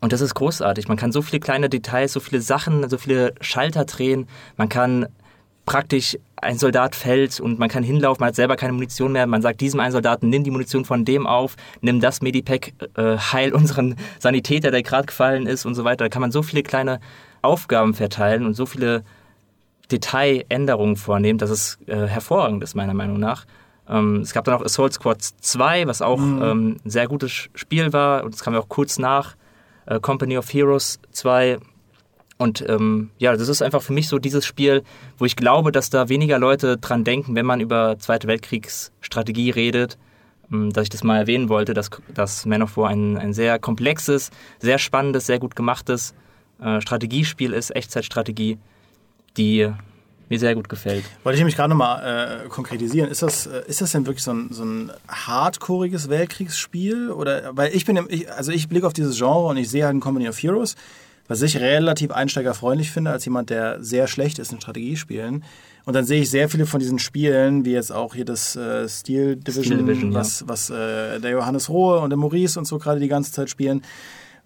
Und 0.00 0.12
das 0.12 0.20
ist 0.20 0.34
großartig. 0.34 0.86
Man 0.86 0.96
kann 0.96 1.12
so 1.12 1.22
viele 1.22 1.40
kleine 1.40 1.68
Details, 1.68 2.12
so 2.12 2.20
viele 2.20 2.40
Sachen, 2.40 2.88
so 2.88 2.98
viele 2.98 3.34
Schalter 3.40 3.84
drehen. 3.84 4.28
Man 4.56 4.68
kann 4.68 5.06
praktisch 5.66 6.18
ein 6.36 6.58
Soldat 6.58 6.94
fällt 6.94 7.40
und 7.40 7.58
man 7.58 7.68
kann 7.68 7.82
hinlaufen, 7.82 8.20
man 8.20 8.28
hat 8.28 8.34
selber 8.34 8.56
keine 8.56 8.74
Munition 8.74 9.12
mehr. 9.12 9.26
Man 9.26 9.42
sagt 9.42 9.60
diesem 9.60 9.80
einen 9.80 9.92
Soldaten, 9.92 10.28
nimm 10.28 10.44
die 10.44 10.50
Munition 10.50 10.84
von 10.84 11.04
dem 11.04 11.26
auf, 11.26 11.56
nimm 11.80 12.00
das 12.00 12.20
Medipack, 12.20 12.72
äh, 12.96 13.16
heil 13.16 13.54
unseren 13.54 13.96
Sanitäter, 14.18 14.70
der 14.70 14.82
gerade 14.82 15.06
gefallen 15.06 15.46
ist 15.46 15.64
und 15.64 15.74
so 15.74 15.84
weiter. 15.84 16.04
Da 16.04 16.08
kann 16.08 16.20
man 16.20 16.32
so 16.32 16.42
viele 16.42 16.62
kleine 16.62 17.00
Aufgaben 17.42 17.94
verteilen 17.94 18.44
und 18.44 18.54
so 18.54 18.66
viele 18.66 19.04
Detailänderungen 19.90 20.96
vornehmen, 20.96 21.38
dass 21.38 21.50
es 21.50 21.78
äh, 21.86 22.06
hervorragend 22.06 22.62
ist, 22.62 22.74
meiner 22.74 22.94
Meinung 22.94 23.18
nach. 23.18 23.46
Ähm, 23.88 24.20
es 24.20 24.32
gab 24.32 24.44
dann 24.44 24.54
auch 24.54 24.64
Assault 24.64 24.92
Squad 24.94 25.22
2, 25.22 25.86
was 25.86 26.02
auch 26.02 26.18
mhm. 26.18 26.42
ähm, 26.42 26.76
ein 26.84 26.90
sehr 26.90 27.06
gutes 27.06 27.48
Spiel 27.54 27.92
war 27.92 28.24
und 28.24 28.34
es 28.34 28.42
kam 28.42 28.54
ja 28.54 28.60
auch 28.60 28.68
kurz 28.68 28.98
nach 28.98 29.36
äh, 29.86 30.00
Company 30.00 30.38
of 30.38 30.52
Heroes 30.52 31.00
2 31.12 31.58
Und 32.36 32.64
ähm, 32.68 33.10
ja, 33.18 33.36
das 33.36 33.48
ist 33.48 33.62
einfach 33.62 33.82
für 33.82 33.92
mich 33.92 34.08
so 34.08 34.18
dieses 34.18 34.44
Spiel, 34.44 34.82
wo 35.18 35.24
ich 35.24 35.36
glaube, 35.36 35.70
dass 35.70 35.90
da 35.90 36.08
weniger 36.08 36.38
Leute 36.38 36.76
dran 36.78 37.04
denken, 37.04 37.34
wenn 37.34 37.46
man 37.46 37.60
über 37.60 37.96
Zweite 37.98 38.26
Weltkriegsstrategie 38.26 39.50
redet, 39.50 39.98
ähm, 40.52 40.72
dass 40.72 40.84
ich 40.84 40.88
das 40.88 41.04
mal 41.04 41.18
erwähnen 41.18 41.48
wollte, 41.48 41.74
dass, 41.74 41.90
dass 42.12 42.44
Man 42.44 42.62
of 42.62 42.76
War 42.76 42.90
ein, 42.90 43.16
ein 43.16 43.32
sehr 43.32 43.58
komplexes, 43.58 44.30
sehr 44.58 44.78
spannendes, 44.78 45.26
sehr 45.26 45.38
gut 45.38 45.54
gemachtes 45.54 46.14
äh, 46.60 46.80
Strategiespiel 46.80 47.52
ist, 47.52 47.74
Echtzeitstrategie, 47.74 48.58
die 49.36 49.70
mir 50.28 50.38
sehr 50.38 50.54
gut 50.54 50.68
gefällt. 50.68 51.04
Wollte 51.22 51.36
ich 51.36 51.40
nämlich 51.40 51.56
gerade 51.56 51.70
nochmal 51.70 52.44
äh, 52.44 52.48
konkretisieren. 52.48 53.10
Ist 53.10 53.22
das, 53.22 53.46
äh, 53.46 53.62
ist 53.66 53.80
das 53.80 53.92
denn 53.92 54.06
wirklich 54.06 54.24
so 54.24 54.32
ein, 54.32 54.48
so 54.50 54.64
ein 54.64 54.90
hardcoreiges 55.08 56.08
Weltkriegsspiel? 56.08 57.10
Oder, 57.10 57.56
weil 57.56 57.74
ich 57.74 57.84
bin, 57.84 58.04
ich, 58.08 58.30
also 58.32 58.50
ich 58.50 58.68
blicke 58.68 58.86
auf 58.86 58.92
dieses 58.92 59.16
Genre 59.16 59.46
und 59.46 59.56
ich 59.56 59.68
sehe 59.68 59.84
halt 59.84 59.94
ein 59.94 60.00
Company 60.00 60.28
of 60.28 60.42
Heroes, 60.42 60.76
was 61.26 61.42
ich 61.42 61.58
relativ 61.58 62.10
einsteigerfreundlich 62.10 62.90
finde, 62.90 63.10
als 63.10 63.24
jemand, 63.24 63.50
der 63.50 63.82
sehr 63.82 64.06
schlecht 64.06 64.38
ist 64.38 64.52
in 64.52 64.60
Strategiespielen. 64.60 65.44
Und 65.86 65.94
dann 65.94 66.04
sehe 66.04 66.22
ich 66.22 66.30
sehr 66.30 66.48
viele 66.48 66.66
von 66.66 66.80
diesen 66.80 66.98
Spielen, 66.98 67.64
wie 67.64 67.72
jetzt 67.72 67.92
auch 67.92 68.14
hier 68.14 68.24
das 68.24 68.56
äh, 68.56 68.88
Steel 68.88 69.36
Division, 69.36 69.64
Steel 69.64 69.78
Division 69.78 70.14
was, 70.14 70.40
ja. 70.40 70.48
was 70.48 70.70
äh, 70.70 71.20
der 71.20 71.30
Johannes 71.30 71.68
Rohe 71.68 72.00
und 72.00 72.10
der 72.10 72.16
Maurice 72.16 72.58
und 72.58 72.66
so 72.66 72.78
gerade 72.78 73.00
die 73.00 73.08
ganze 73.08 73.32
Zeit 73.32 73.50
spielen, 73.50 73.82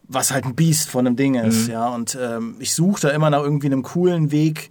was 0.04 0.32
halt 0.32 0.44
ein 0.44 0.54
Biest 0.54 0.88
von 0.88 1.06
einem 1.06 1.16
Ding 1.16 1.34
ist. 1.34 1.66
Mhm. 1.66 1.72
Ja, 1.72 1.88
und 1.88 2.18
ähm, 2.20 2.56
ich 2.58 2.74
suche 2.74 3.02
da 3.02 3.10
immer 3.10 3.30
nach 3.30 3.42
irgendwie 3.42 3.66
einem 3.66 3.82
coolen 3.82 4.30
Weg, 4.30 4.70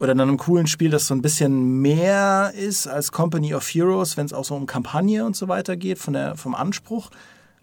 oder 0.00 0.14
dann 0.14 0.28
einem 0.28 0.38
coolen 0.38 0.66
Spiel, 0.66 0.90
das 0.90 1.06
so 1.06 1.14
ein 1.14 1.20
bisschen 1.20 1.82
mehr 1.82 2.52
ist 2.56 2.86
als 2.86 3.12
Company 3.12 3.54
of 3.54 3.68
Heroes, 3.68 4.16
wenn 4.16 4.24
es 4.24 4.32
auch 4.32 4.46
so 4.46 4.56
um 4.56 4.66
Kampagne 4.66 5.26
und 5.26 5.36
so 5.36 5.46
weiter 5.46 5.76
geht, 5.76 5.98
von 5.98 6.14
der, 6.14 6.36
vom 6.36 6.54
Anspruch, 6.54 7.10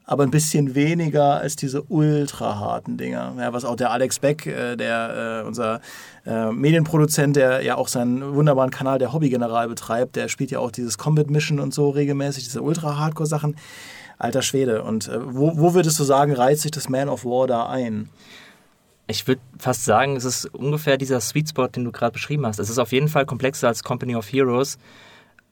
aber 0.08 0.24
ein 0.24 0.32
bisschen 0.32 0.74
weniger 0.74 1.36
als 1.36 1.58
diese 1.58 1.84
ultra 1.84 2.58
harten 2.60 2.98
Dinger. 2.98 3.36
Ja, 3.38 3.52
was 3.52 3.66
auch 3.66 3.76
der 3.76 3.92
Alex 3.92 4.20
Beck, 4.20 4.48
äh, 4.48 4.78
der 4.78 5.42
äh, 5.44 5.48
unser 5.48 5.82
äh, 6.26 6.50
Medienproduzent, 6.50 7.36
der 7.36 7.62
ja 7.62 7.76
auch 7.76 7.90
seinen 7.90 8.34
wunderbaren 8.34 8.72
Kanal 8.72 9.00
der 9.00 9.12
Hobbygeneral 9.12 9.68
betreibt, 9.68 10.16
der 10.16 10.30
spielt 10.30 10.50
ja 10.50 10.60
auch 10.60 10.72
dieses 10.72 10.98
Combat 10.98 11.30
Mission 11.30 11.60
und 11.60 11.74
so 11.74 11.90
regelmäßig, 11.90 12.46
diese 12.46 12.62
ultra 12.62 12.98
Hardcore 12.98 13.28
Sachen. 13.28 13.58
Alter 14.18 14.42
Schwede. 14.42 14.82
Und 14.82 15.10
äh, 15.10 15.20
wo, 15.22 15.58
wo 15.58 15.74
würdest 15.74 16.00
du 16.00 16.04
sagen, 16.06 16.34
reizt 16.34 16.62
sich 16.62 16.72
das 16.72 16.90
Man 16.90 17.10
of 17.10 17.26
War 17.26 17.46
da 17.46 17.68
ein? 17.68 18.10
Ich 19.08 19.28
würde 19.28 19.42
fast 19.60 19.86
sagen, 19.86 20.16
es 20.16 20.26
ist 20.26 20.46
ungefähr 20.54 20.98
dieser 20.98 21.20
Sweet 21.20 21.50
Spot, 21.50 21.68
den 21.68 21.84
du 21.84 21.92
gerade 21.92 22.14
beschrieben 22.14 22.46
hast. 22.46 22.60
Es 22.60 22.70
ist 22.70 22.80
auf 22.80 22.94
jeden 22.94 23.10
Fall 23.10 23.26
komplexer 23.26 23.68
als 23.68 23.84
Company 23.84 24.16
of 24.16 24.32
Heroes, 24.32 24.78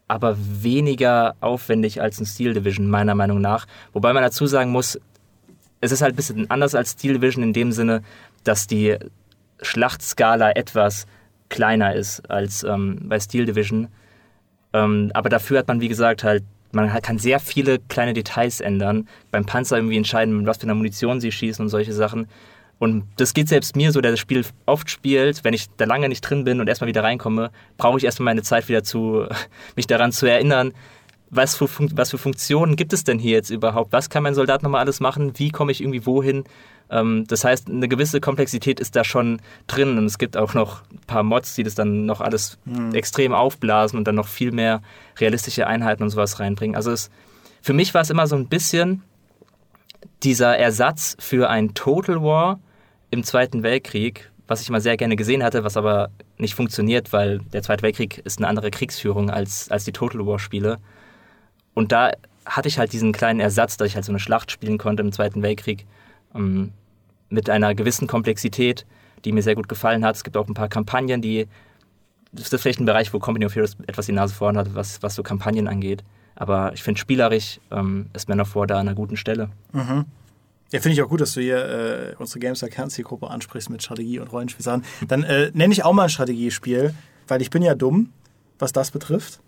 aber 0.08 0.38
weniger 0.38 1.36
aufwendig 1.40 2.02
als 2.02 2.20
ein 2.20 2.26
Steel 2.26 2.54
Division, 2.54 2.90
meiner 2.90 3.16
Meinung 3.16 3.42
nach. 3.42 3.66
Wobei 3.94 4.14
man 4.14 4.24
dazu 4.24 4.46
sagen 4.46 4.72
muss, 4.72 5.00
es 5.82 5.92
ist 5.92 6.02
halt 6.02 6.14
ein 6.14 6.16
bisschen 6.16 6.50
anders 6.50 6.76
als 6.76 6.92
Steel 6.92 7.14
Division 7.14 7.44
in 7.44 7.54
dem 7.54 7.72
Sinne, 7.72 8.04
dass 8.44 8.68
die 8.68 8.98
Schlachtskala 9.62 10.52
etwas 10.52 11.06
kleiner 11.50 11.96
ist 11.96 12.30
als 12.30 12.64
ähm, 12.64 13.00
bei 13.04 13.20
Steel 13.20 13.46
Division. 13.46 13.88
Ähm, 14.74 15.12
aber 15.14 15.30
dafür 15.30 15.60
hat 15.60 15.68
man, 15.68 15.82
wie 15.82 15.88
gesagt, 15.88 16.24
halt, 16.24 16.44
man 16.72 16.90
kann 17.02 17.18
sehr 17.18 17.40
viele 17.40 17.80
kleine 17.80 18.14
Details 18.14 18.60
ändern. 18.60 19.08
Beim 19.32 19.46
Panzer 19.46 19.78
irgendwie 19.78 19.98
entscheiden, 19.98 20.36
mit 20.38 20.46
was 20.46 20.58
für 20.58 20.64
einer 20.64 20.76
Munition 20.76 21.22
sie 21.22 21.32
schießen 21.32 21.64
und 21.64 21.70
solche 21.70 21.94
Sachen. 21.94 22.28
Und 22.78 23.06
das 23.18 23.34
geht 23.34 23.48
selbst 23.48 23.76
mir 23.76 23.92
so, 23.92 24.02
der 24.02 24.12
das 24.12 24.20
Spiel 24.20 24.46
oft 24.66 24.90
spielt, 24.90 25.44
wenn 25.44 25.54
ich 25.54 25.68
da 25.78 25.86
lange 25.86 26.10
nicht 26.10 26.22
drin 26.22 26.44
bin 26.44 26.60
und 26.60 26.68
erstmal 26.68 26.90
wieder 26.90 27.04
reinkomme, 27.04 27.52
brauche 27.78 27.98
ich 27.98 28.04
erstmal 28.04 28.26
meine 28.26 28.44
Zeit 28.44 28.68
wieder 28.68 28.84
zu, 28.84 29.28
mich 29.76 29.88
daran 29.88 30.12
zu 30.12 30.26
erinnern, 30.26 30.74
was 31.30 31.56
für, 31.56 31.68
was 31.96 32.12
für 32.12 32.18
Funktionen 32.18 32.76
gibt 32.76 32.94
es 32.94 33.04
denn 33.04 33.20
hier 33.20 33.32
jetzt 33.32 33.50
überhaupt? 33.50 33.92
Was 33.92 34.10
kann 34.10 34.24
mein 34.24 34.36
Soldat 34.36 34.64
nochmal 34.64 34.82
alles 34.82 35.00
machen? 35.00 35.34
Wie 35.38 35.50
komme 35.50 35.72
ich 35.72 35.82
irgendwie 35.82 36.06
wohin? 36.06 36.44
Ähm, 36.90 37.26
das 37.28 37.44
heißt, 37.44 37.70
eine 37.70 37.88
gewisse 37.88 38.22
Komplexität 38.22 38.80
ist 38.80 38.96
da 38.96 39.04
schon 39.04 39.42
drin 39.68 39.98
und 39.98 40.06
es 40.06 40.18
gibt 40.18 40.38
auch 40.38 40.54
noch 40.54 40.84
ein 40.92 41.00
paar 41.08 41.24
Mods, 41.24 41.56
die 41.56 41.64
das 41.64 41.76
dann 41.76 42.06
noch 42.06 42.22
alles 42.22 42.58
Hm. 42.66 42.94
extrem 42.94 43.34
aufblasen 43.34 43.98
und 43.98 44.08
dann 44.08 44.16
noch 44.16 44.28
viel 44.28 44.52
mehr 44.52 44.82
realistische 45.18 45.68
Einheiten 45.68 46.04
und 46.04 46.10
sowas 46.10 46.40
reinbringen. 46.40 46.76
Also 46.76 46.92
es, 46.92 47.10
für 47.62 47.74
mich 47.74 47.94
war 47.94 48.02
es 48.02 48.10
immer 48.10 48.28
so 48.28 48.36
ein 48.36 48.48
bisschen 48.48 49.02
dieser 50.24 50.58
Ersatz 50.58 51.18
für 51.20 51.50
ein 51.50 51.74
Total 51.74 52.22
War 52.22 52.60
im 53.16 53.24
Zweiten 53.24 53.64
Weltkrieg, 53.64 54.32
was 54.48 54.62
ich 54.62 54.70
immer 54.70 54.82
sehr 54.82 54.98
gerne 54.98 55.16
gesehen 55.16 55.44
hatte, 55.44 55.64
was 55.64 55.78
aber 55.78 56.10
nicht 56.38 56.54
funktioniert, 56.54 57.14
weil 57.14 57.40
der 57.40 57.64
Zweite 57.64 57.82
Weltkrieg 57.82 58.20
ist 58.20 58.38
eine 58.38 58.48
andere 58.48 58.70
Kriegsführung 58.70 59.30
als, 59.30 59.72
als 59.72 59.86
die 59.86 59.92
Total 59.92 60.26
War-Spiele. 60.26 60.78
Und 61.74 61.92
da 61.92 62.12
hatte 62.46 62.68
ich 62.68 62.78
halt 62.78 62.94
diesen 62.94 63.12
kleinen 63.12 63.40
Ersatz, 63.40 63.78
dass 63.78 63.88
ich 63.88 63.96
halt 63.96 64.06
so 64.06 64.12
eine 64.12 64.20
Schlacht 64.20 64.52
spielen 64.52 64.78
konnte 64.78 65.02
im 65.02 65.12
Zweiten 65.12 65.42
Weltkrieg 65.42 65.86
ähm, 66.36 66.74
mit 67.30 67.50
einer 67.50 67.74
gewissen 67.74 68.08
Komplexität, 68.08 68.86
die 69.24 69.32
mir 69.32 69.42
sehr 69.42 69.56
gut 69.56 69.68
gefallen 69.68 70.06
hat. 70.06 70.16
Es 70.16 70.24
gibt 70.24 70.38
auch 70.38 70.48
ein 70.48 70.54
paar 70.54 70.70
Kampagnen, 70.70 71.22
die 71.22 71.48
das 72.32 72.52
ist 72.52 72.62
vielleicht 72.62 72.82
ein 72.82 72.86
Bereich, 72.86 73.14
wo 73.14 73.20
Company 73.20 73.46
of 73.46 73.56
Heroes 73.56 73.78
etwas 73.88 74.08
die 74.08 74.12
Nase 74.12 74.36
vorn 74.36 74.58
hat, 74.58 74.76
was, 74.76 75.02
was 75.02 75.16
so 75.16 75.24
Kampagnen 75.24 75.70
angeht. 75.70 76.04
Aber 76.36 76.74
ich 76.74 76.84
finde, 76.84 77.00
spielerisch 77.00 77.62
ähm, 77.72 78.08
ist 78.14 78.28
Man 78.28 78.42
of 78.42 78.54
War 78.56 78.68
da 78.68 78.76
an 78.76 78.90
einer 78.90 78.96
guten 78.96 79.16
Stelle. 79.16 79.50
Ja, 80.72 80.80
finde 80.80 80.94
ich 80.94 81.02
auch 81.02 81.10
gut, 81.10 81.22
dass 81.22 81.34
du 81.34 81.42
hier 81.42 81.58
äh, 81.58 82.16
unsere 82.18 82.40
Gamestar 82.40 82.70
Kernzielgruppe 82.70 83.30
ansprichst 83.30 83.70
mit 83.70 83.84
Strategie 83.84 84.20
und 84.20 84.32
Rollenspielsachen. 84.32 84.84
Dann 85.08 85.24
äh, 85.24 85.52
nenne 85.54 85.74
ich 85.74 85.84
auch 85.84 85.94
mal 85.94 86.04
ein 86.04 86.10
Strategiespiel, 86.10 86.94
weil 87.28 87.42
ich 87.42 87.50
bin 87.50 87.62
ja 87.62 87.76
dumm, 87.76 88.12
was 88.58 88.74
das 88.74 88.92
betrifft. 88.92 89.40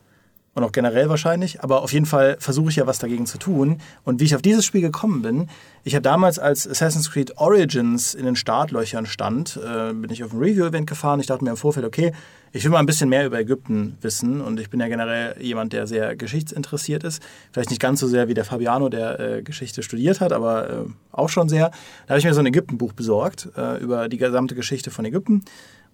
Und 0.57 0.63
auch 0.63 0.71
generell 0.71 1.07
wahrscheinlich. 1.07 1.61
Aber 1.61 1.83
auf 1.83 1.93
jeden 1.93 2.07
Fall 2.07 2.37
versuche 2.39 2.71
ich 2.71 2.77
ja 2.77 2.87
was 2.87 2.97
dagegen 2.97 3.27
zu 3.27 3.37
tun. 3.37 3.79
Und 4.03 4.19
wie 4.19 4.23
ich 4.23 4.33
auf 4.33 4.41
dieses 4.41 4.65
Spiel 4.65 4.81
gekommen 4.81 5.21
bin, 5.21 5.49
ich 5.83 5.93
habe 5.93 6.01
damals, 6.01 6.39
als 6.39 6.67
Assassin's 6.67 7.11
Creed 7.11 7.37
Origins 7.37 8.15
in 8.15 8.25
den 8.25 8.35
Startlöchern 8.35 9.05
stand, 9.05 9.59
äh, 9.63 9.93
bin 9.93 10.09
ich 10.09 10.23
auf 10.23 10.33
ein 10.33 10.39
Review-Event 10.39 10.89
gefahren. 10.89 11.19
Ich 11.19 11.27
dachte 11.27 11.43
mir 11.43 11.51
im 11.51 11.57
Vorfeld, 11.57 11.85
okay, 11.85 12.11
ich 12.53 12.63
will 12.63 12.71
mal 12.71 12.79
ein 12.79 12.87
bisschen 12.87 13.07
mehr 13.07 13.27
über 13.27 13.37
Ägypten 13.37 13.99
wissen. 14.01 14.41
Und 14.41 14.59
ich 14.59 14.71
bin 14.71 14.79
ja 14.79 14.87
generell 14.87 15.39
jemand, 15.39 15.73
der 15.73 15.85
sehr 15.85 16.15
geschichtsinteressiert 16.15 17.03
ist. 17.03 17.21
Vielleicht 17.51 17.69
nicht 17.69 17.79
ganz 17.79 17.99
so 17.99 18.07
sehr 18.07 18.27
wie 18.27 18.33
der 18.33 18.43
Fabiano, 18.43 18.89
der 18.89 19.19
äh, 19.19 19.43
Geschichte 19.43 19.83
studiert 19.83 20.21
hat, 20.21 20.33
aber 20.33 20.69
äh, 20.71 20.73
auch 21.11 21.29
schon 21.29 21.49
sehr. 21.49 21.69
Da 22.07 22.13
habe 22.13 22.17
ich 22.19 22.25
mir 22.25 22.33
so 22.33 22.39
ein 22.39 22.47
Ägyptenbuch 22.47 22.93
besorgt 22.93 23.47
äh, 23.55 23.77
über 23.77 24.09
die 24.09 24.17
gesamte 24.17 24.55
Geschichte 24.55 24.89
von 24.89 25.05
Ägypten. 25.05 25.43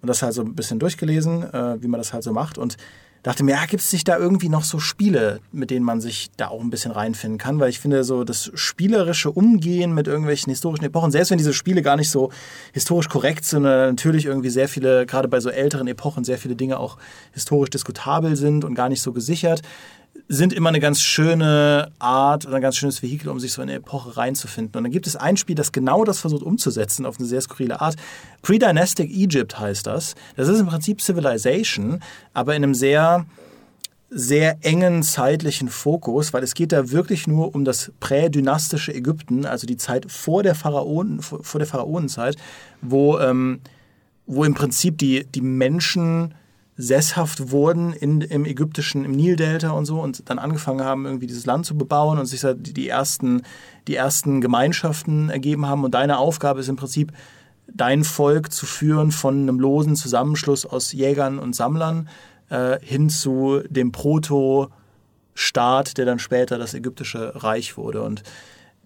Und 0.00 0.08
das 0.08 0.22
halt 0.22 0.32
so 0.32 0.40
ein 0.40 0.54
bisschen 0.54 0.78
durchgelesen, 0.78 1.42
äh, 1.52 1.82
wie 1.82 1.88
man 1.88 2.00
das 2.00 2.14
halt 2.14 2.22
so 2.22 2.32
macht. 2.32 2.56
Und 2.56 2.78
dachte 3.24 3.42
mir, 3.42 3.52
ja, 3.52 3.64
gibt 3.66 3.82
es 3.82 3.92
nicht 3.92 4.06
da 4.06 4.18
irgendwie 4.18 4.50
noch 4.50 4.64
so 4.64 4.78
Spiele, 4.78 5.40
mit 5.50 5.70
denen 5.70 5.84
man 5.84 6.00
sich 6.00 6.30
da 6.36 6.48
auch 6.48 6.60
ein 6.60 6.70
bisschen 6.70 6.92
reinfinden 6.92 7.38
kann? 7.38 7.58
Weil 7.58 7.70
ich 7.70 7.80
finde, 7.80 8.04
so 8.04 8.22
das 8.22 8.52
spielerische 8.54 9.30
Umgehen 9.30 9.94
mit 9.94 10.06
irgendwelchen 10.06 10.50
historischen 10.50 10.84
Epochen, 10.84 11.10
selbst 11.10 11.30
wenn 11.30 11.38
diese 11.38 11.54
Spiele 11.54 11.82
gar 11.82 11.96
nicht 11.96 12.10
so 12.10 12.30
historisch 12.72 13.08
korrekt 13.08 13.44
sind, 13.46 13.62
natürlich 13.62 14.26
irgendwie 14.26 14.50
sehr 14.50 14.68
viele, 14.68 15.06
gerade 15.06 15.26
bei 15.26 15.40
so 15.40 15.48
älteren 15.48 15.88
Epochen, 15.88 16.22
sehr 16.22 16.38
viele 16.38 16.54
Dinge 16.54 16.78
auch 16.78 16.98
historisch 17.32 17.70
diskutabel 17.70 18.36
sind 18.36 18.62
und 18.62 18.74
gar 18.74 18.90
nicht 18.90 19.00
so 19.00 19.12
gesichert, 19.12 19.62
sind 20.28 20.52
immer 20.52 20.70
eine 20.70 20.80
ganz 20.80 21.02
schöne 21.02 21.90
Art 21.98 22.46
oder 22.46 22.56
ein 22.56 22.62
ganz 22.62 22.76
schönes 22.76 23.02
Vehikel, 23.02 23.28
um 23.28 23.38
sich 23.38 23.52
so 23.52 23.62
in 23.62 23.68
eine 23.68 23.78
Epoche 23.78 24.16
reinzufinden. 24.16 24.76
Und 24.78 24.84
dann 24.84 24.92
gibt 24.92 25.06
es 25.06 25.16
ein 25.16 25.36
Spiel, 25.36 25.54
das 25.54 25.72
genau 25.72 26.04
das 26.04 26.20
versucht 26.20 26.42
umzusetzen 26.42 27.04
auf 27.04 27.18
eine 27.18 27.28
sehr 27.28 27.40
skurrile 27.40 27.80
Art. 27.80 27.96
Pre-Dynastic 28.42 29.10
Egypt 29.10 29.58
heißt 29.58 29.86
das. 29.86 30.14
Das 30.36 30.48
ist 30.48 30.60
im 30.60 30.66
Prinzip 30.66 31.00
Civilization, 31.00 32.00
aber 32.32 32.56
in 32.56 32.64
einem 32.64 32.74
sehr 32.74 33.26
sehr 34.16 34.58
engen 34.60 35.02
zeitlichen 35.02 35.68
Fokus, 35.68 36.32
weil 36.32 36.44
es 36.44 36.54
geht 36.54 36.70
da 36.70 36.92
wirklich 36.92 37.26
nur 37.26 37.52
um 37.52 37.64
das 37.64 37.90
prädynastische 37.98 38.94
Ägypten, 38.94 39.44
also 39.44 39.66
die 39.66 39.76
Zeit 39.76 40.10
vor 40.10 40.44
der, 40.44 40.54
Pharaonen, 40.54 41.20
vor 41.20 41.58
der 41.58 41.66
Pharaonenzeit, 41.66 42.36
wo, 42.80 43.18
ähm, 43.18 43.60
wo 44.26 44.44
im 44.44 44.54
Prinzip 44.54 44.98
die, 44.98 45.24
die 45.24 45.40
Menschen 45.40 46.34
sesshaft 46.76 47.52
wurden 47.52 47.92
in, 47.92 48.20
im 48.20 48.44
ägyptischen, 48.44 49.04
im 49.04 49.12
Nildelta 49.12 49.70
und 49.70 49.86
so 49.86 50.00
und 50.00 50.28
dann 50.28 50.40
angefangen 50.40 50.84
haben, 50.84 51.06
irgendwie 51.06 51.28
dieses 51.28 51.46
Land 51.46 51.66
zu 51.66 51.78
bebauen 51.78 52.18
und 52.18 52.26
sich 52.26 52.44
die, 52.56 52.88
ersten, 52.88 53.42
die 53.86 53.94
ersten 53.94 54.40
Gemeinschaften 54.40 55.30
ergeben 55.30 55.66
haben. 55.66 55.84
Und 55.84 55.94
deine 55.94 56.18
Aufgabe 56.18 56.60
ist 56.60 56.68
im 56.68 56.76
Prinzip, 56.76 57.12
dein 57.72 58.04
Volk 58.04 58.52
zu 58.52 58.66
führen 58.66 59.12
von 59.12 59.42
einem 59.42 59.58
losen 59.58 59.96
Zusammenschluss 59.96 60.66
aus 60.66 60.92
Jägern 60.92 61.38
und 61.38 61.54
Sammlern 61.54 62.08
äh, 62.50 62.78
hin 62.80 63.08
zu 63.08 63.60
dem 63.68 63.92
Proto-Staat, 63.92 65.96
der 65.96 66.06
dann 66.06 66.18
später 66.18 66.58
das 66.58 66.74
ägyptische 66.74 67.42
Reich 67.42 67.76
wurde. 67.76 68.02
Und 68.02 68.22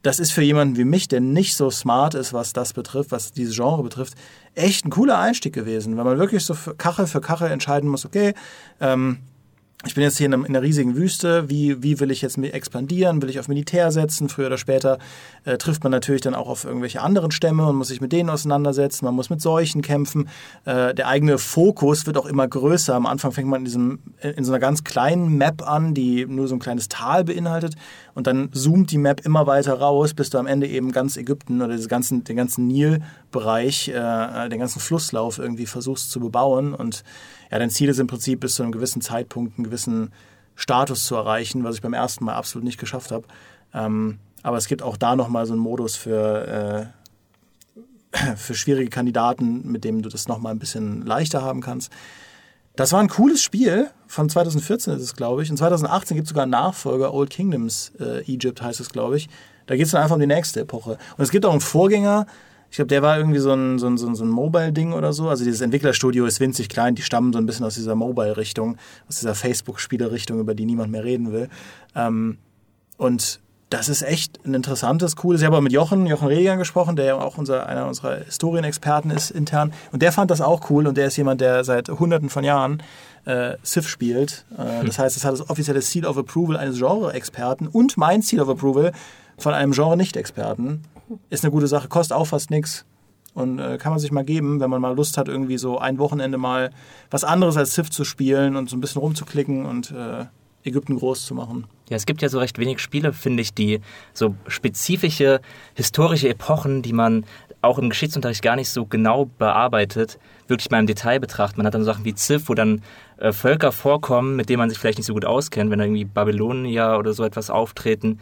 das 0.02 0.20
ist 0.20 0.32
für 0.32 0.42
jemanden 0.42 0.76
wie 0.76 0.84
mich, 0.84 1.08
der 1.08 1.20
nicht 1.20 1.56
so 1.56 1.70
smart 1.70 2.14
ist, 2.14 2.32
was 2.32 2.52
das 2.52 2.72
betrifft, 2.72 3.11
was 3.11 3.32
dieses 3.32 3.56
Genre 3.56 3.82
betrifft, 3.82 4.14
echt 4.54 4.84
ein 4.84 4.90
cooler 4.90 5.18
Einstieg 5.18 5.52
gewesen, 5.52 5.96
weil 5.96 6.04
man 6.04 6.18
wirklich 6.18 6.44
so 6.44 6.54
für 6.54 6.74
Kachel 6.74 7.06
für 7.06 7.20
Kachel 7.20 7.50
entscheiden 7.50 7.88
muss, 7.88 8.04
okay, 8.04 8.34
ähm, 8.80 9.18
ich 9.87 9.94
bin 9.94 10.02
jetzt 10.02 10.18
hier 10.18 10.26
in, 10.26 10.34
einer 10.34 10.61
riesigen 10.62 10.96
Wüste, 10.96 11.48
wie, 11.48 11.84
wie 11.84 12.00
will 12.00 12.11
ich 12.11 12.20
jetzt 12.20 12.37
expandieren, 12.37 13.22
will 13.22 13.30
ich 13.30 13.38
auf 13.38 13.46
Militär 13.46 13.92
setzen, 13.92 14.28
früher 14.28 14.48
oder 14.48 14.58
später 14.58 14.98
äh, 15.44 15.56
trifft 15.56 15.84
man 15.84 15.92
natürlich 15.92 16.20
dann 16.20 16.34
auch 16.34 16.48
auf 16.48 16.64
irgendwelche 16.64 17.00
anderen 17.00 17.30
Stämme 17.30 17.64
und 17.64 17.76
muss 17.76 17.87
sich 17.87 18.00
mit 18.00 18.11
denen 18.11 18.28
auseinandersetzen, 18.28 19.04
man 19.04 19.14
muss 19.14 19.30
mit 19.30 19.40
Seuchen 19.40 19.80
kämpfen, 19.80 20.28
äh, 20.64 20.94
der 20.94 21.06
eigene 21.06 21.38
Fokus 21.38 22.06
wird 22.06 22.16
auch 22.16 22.26
immer 22.26 22.48
größer, 22.48 22.92
am 22.92 23.06
Anfang 23.06 23.30
fängt 23.30 23.48
man 23.48 23.61
in, 23.61 23.64
diesem, 23.66 24.00
in 24.20 24.42
so 24.42 24.50
einer 24.50 24.58
ganz 24.58 24.82
kleinen 24.82 25.38
Map 25.38 25.62
an, 25.64 25.94
die 25.94 26.26
nur 26.26 26.48
so 26.48 26.56
ein 26.56 26.61
kleines 26.61 26.88
Tal 26.88 27.22
beinhaltet 27.22 27.76
und 28.18 28.26
dann 28.26 28.52
zoomt 28.52 28.90
die 28.90 28.98
Map 28.98 29.24
immer 29.24 29.46
weiter 29.46 29.74
raus, 29.74 30.12
bis 30.12 30.28
du 30.28 30.38
am 30.38 30.48
Ende 30.48 30.66
eben 30.66 30.90
ganz 30.90 31.16
Ägypten 31.16 31.62
oder 31.62 31.78
ganzen, 31.87 32.24
den 32.24 32.37
ganzen 32.37 32.66
Nilbereich, 32.66 33.90
äh, 33.90 34.48
den 34.48 34.59
ganzen 34.59 34.81
Flusslauf 34.81 35.38
irgendwie 35.38 35.66
versuchst 35.66 36.11
zu 36.11 36.18
bebauen 36.18 36.74
und 36.74 37.04
ja, 37.52 37.61
dein 37.61 37.70
Ziel 37.70 37.88
ist 37.88 38.00
im 38.00 38.09
Prinzip 38.09 38.40
bis 38.40 38.57
zu 38.57 38.64
einem 38.64 38.72
gewissen 38.72 39.02
Zeitpunkt 39.02 39.57
einen 39.57 39.66
gewissen 39.66 40.11
Status 40.57 41.04
zu 41.04 41.14
erreichen, 41.14 41.62
was 41.62 41.76
ich 41.76 41.81
beim 41.81 41.94
ersten 41.94 42.24
Mal 42.24 42.35
absolut 42.35 42.64
nicht 42.64 42.81
geschafft 42.81 43.12
habe. 43.12 43.24
Ähm, 43.72 44.18
aber 44.42 44.57
es 44.57 44.66
gibt 44.66 44.83
auch 44.83 44.96
da 44.96 45.14
nochmal 45.14 45.46
so 45.46 45.52
einen 45.52 45.62
Modus 45.62 45.94
für, 45.94 46.90
äh, 48.12 48.35
für 48.37 48.57
schwierige 48.57 48.90
Kandidaten, 48.90 49.70
mit 49.70 49.85
dem 49.85 50.02
du 50.02 50.09
das 50.09 50.26
nochmal 50.26 50.52
ein 50.52 50.59
bisschen 50.59 51.07
leichter 51.07 51.42
haben 51.42 51.61
kannst. 51.61 51.92
Das 52.78 52.92
war 52.92 53.00
ein 53.00 53.08
cooles 53.08 53.42
Spiel. 53.42 53.90
Von 54.06 54.30
2014 54.30 54.94
ist 54.94 55.02
es, 55.02 55.16
glaube 55.16 55.42
ich. 55.42 55.50
Und 55.50 55.56
2018 55.56 56.14
gibt 56.14 56.26
es 56.26 56.28
sogar 56.28 56.44
einen 56.44 56.52
Nachfolger, 56.52 57.12
Old 57.12 57.28
Kingdoms 57.28 57.90
äh, 57.98 58.20
Egypt 58.32 58.62
heißt 58.62 58.78
es, 58.78 58.90
glaube 58.90 59.16
ich. 59.16 59.28
Da 59.66 59.74
geht 59.74 59.86
es 59.86 59.90
dann 59.90 60.00
einfach 60.00 60.14
um 60.14 60.20
die 60.20 60.28
nächste 60.28 60.60
Epoche. 60.60 60.92
Und 61.16 61.24
es 61.24 61.32
gibt 61.32 61.44
auch 61.44 61.50
einen 61.50 61.60
Vorgänger, 61.60 62.26
ich 62.70 62.76
glaube, 62.76 62.86
der 62.86 63.02
war 63.02 63.18
irgendwie 63.18 63.40
so 63.40 63.52
ein, 63.52 63.80
so 63.80 63.88
ein, 63.88 63.96
so 63.96 64.06
ein, 64.06 64.28
Mobile-Ding 64.28 64.92
oder 64.92 65.12
so. 65.12 65.28
Also 65.28 65.42
dieses 65.42 65.60
Entwicklerstudio 65.60 66.24
ist 66.24 66.38
winzig 66.38 66.68
klein, 66.68 66.94
die 66.94 67.02
stammen 67.02 67.32
so 67.32 67.40
ein 67.40 67.46
bisschen 67.46 67.66
aus 67.66 67.74
dieser 67.74 67.96
Mobile-Richtung, 67.96 68.76
aus 69.08 69.16
dieser 69.18 69.34
Facebook-Spiele-Richtung, 69.34 70.38
über 70.38 70.54
die 70.54 70.64
niemand 70.64 70.92
mehr 70.92 71.02
reden 71.02 71.32
will. 71.32 71.48
Ähm, 71.96 72.38
und 72.96 73.40
das 73.70 73.88
ist 73.88 74.02
echt 74.02 74.44
ein 74.46 74.54
interessantes, 74.54 75.16
cooles. 75.16 75.40
Ich 75.40 75.46
habe 75.46 75.57
auch 75.57 75.61
mit 75.61 75.72
Jochen, 75.72 76.07
Jochen 76.07 76.28
Reger 76.28 76.57
gesprochen, 76.57 76.96
der 76.96 77.04
ja 77.04 77.14
auch 77.20 77.37
unser, 77.37 77.66
einer 77.66 77.87
unserer 77.87 78.16
Historienexperten 78.16 79.11
ist 79.11 79.31
intern. 79.31 79.72
Und 79.92 80.00
der 80.00 80.12
fand 80.12 80.31
das 80.31 80.40
auch 80.40 80.70
cool 80.70 80.87
und 80.87 80.96
der 80.96 81.09
ist 81.09 81.16
jemand, 81.16 81.40
der 81.40 81.64
seit 81.64 81.88
hunderten 81.88 82.31
von 82.31 82.44
Jahren 82.44 82.83
äh, 83.26 83.57
Civ 83.64 83.87
spielt. 83.87 84.46
Äh, 84.57 84.87
das 84.87 84.98
heißt, 84.98 85.16
es 85.16 85.24
hat 85.24 85.33
das 85.33 85.50
offizielle 85.50 85.83
Seal 85.83 86.07
of 86.07 86.16
Approval 86.16 86.57
eines 86.57 86.78
Genre-Experten 86.78 87.66
und 87.66 87.96
mein 87.98 88.22
Seal 88.22 88.40
of 88.40 88.48
Approval 88.48 88.92
von 89.37 89.52
einem 89.52 89.72
Genre-Nicht-Experten 89.72 90.83
ist 91.28 91.44
eine 91.44 91.52
gute 91.52 91.66
Sache, 91.66 91.88
kostet 91.88 92.16
auch 92.16 92.26
fast 92.26 92.50
nichts. 92.50 92.87
Und 93.35 93.61
äh, 93.61 93.76
kann 93.78 93.92
man 93.92 94.00
sich 94.00 94.11
mal 94.11 94.24
geben, 94.24 94.59
wenn 94.59 94.70
man 94.70 94.81
mal 94.81 94.96
Lust 94.96 95.16
hat, 95.16 95.28
irgendwie 95.28 95.59
so 95.59 95.78
ein 95.78 95.98
Wochenende 95.98 96.38
mal 96.38 96.70
was 97.11 97.22
anderes 97.22 97.57
als 97.57 97.72
Civ 97.72 97.90
zu 97.90 98.04
spielen 98.04 98.57
und 98.57 98.68
so 98.68 98.76
ein 98.76 98.81
bisschen 98.81 99.00
rumzuklicken 99.00 99.64
und 99.66 99.90
äh, 99.92 100.24
Ägypten 100.68 100.96
groß 100.96 101.26
zu 101.26 101.35
machen. 101.35 101.66
Ja, 101.88 101.96
es 101.96 102.07
gibt 102.07 102.22
ja 102.22 102.28
so 102.28 102.38
recht 102.38 102.59
wenig 102.59 102.81
Spiele, 102.81 103.12
finde 103.12 103.42
ich, 103.42 103.54
die 103.54 103.81
so 104.12 104.35
spezifische 104.46 105.40
historische 105.74 106.28
Epochen, 106.28 106.83
die 106.83 106.92
man 106.92 107.24
auch 107.61 107.78
im 107.78 107.90
Geschichtsunterricht 107.90 108.42
gar 108.42 108.57
nicht 108.57 108.68
so 108.68 108.87
genau 108.87 109.28
bearbeitet, 109.38 110.18
wirklich 110.46 110.70
mal 110.70 110.78
im 110.78 110.87
Detail 110.87 111.18
betrachtet. 111.18 111.59
Man 111.59 111.66
hat 111.66 111.74
dann 111.74 111.83
so 111.83 111.90
Sachen 111.90 112.04
wie 112.04 112.14
Civ, 112.14 112.48
wo 112.48 112.54
dann 112.54 112.83
äh, 113.16 113.33
Völker 113.33 113.72
vorkommen, 113.72 114.37
mit 114.37 114.48
denen 114.48 114.59
man 114.59 114.70
sich 114.70 114.78
vielleicht 114.78 114.98
nicht 114.98 115.07
so 115.07 115.14
gut 115.14 115.24
auskennt, 115.24 115.70
wenn 115.70 115.78
da 115.78 115.85
irgendwie 115.85 116.04
Babylonier 116.04 116.96
oder 116.98 117.12
so 117.12 117.24
etwas 117.24 117.50
auftreten. 117.50 118.20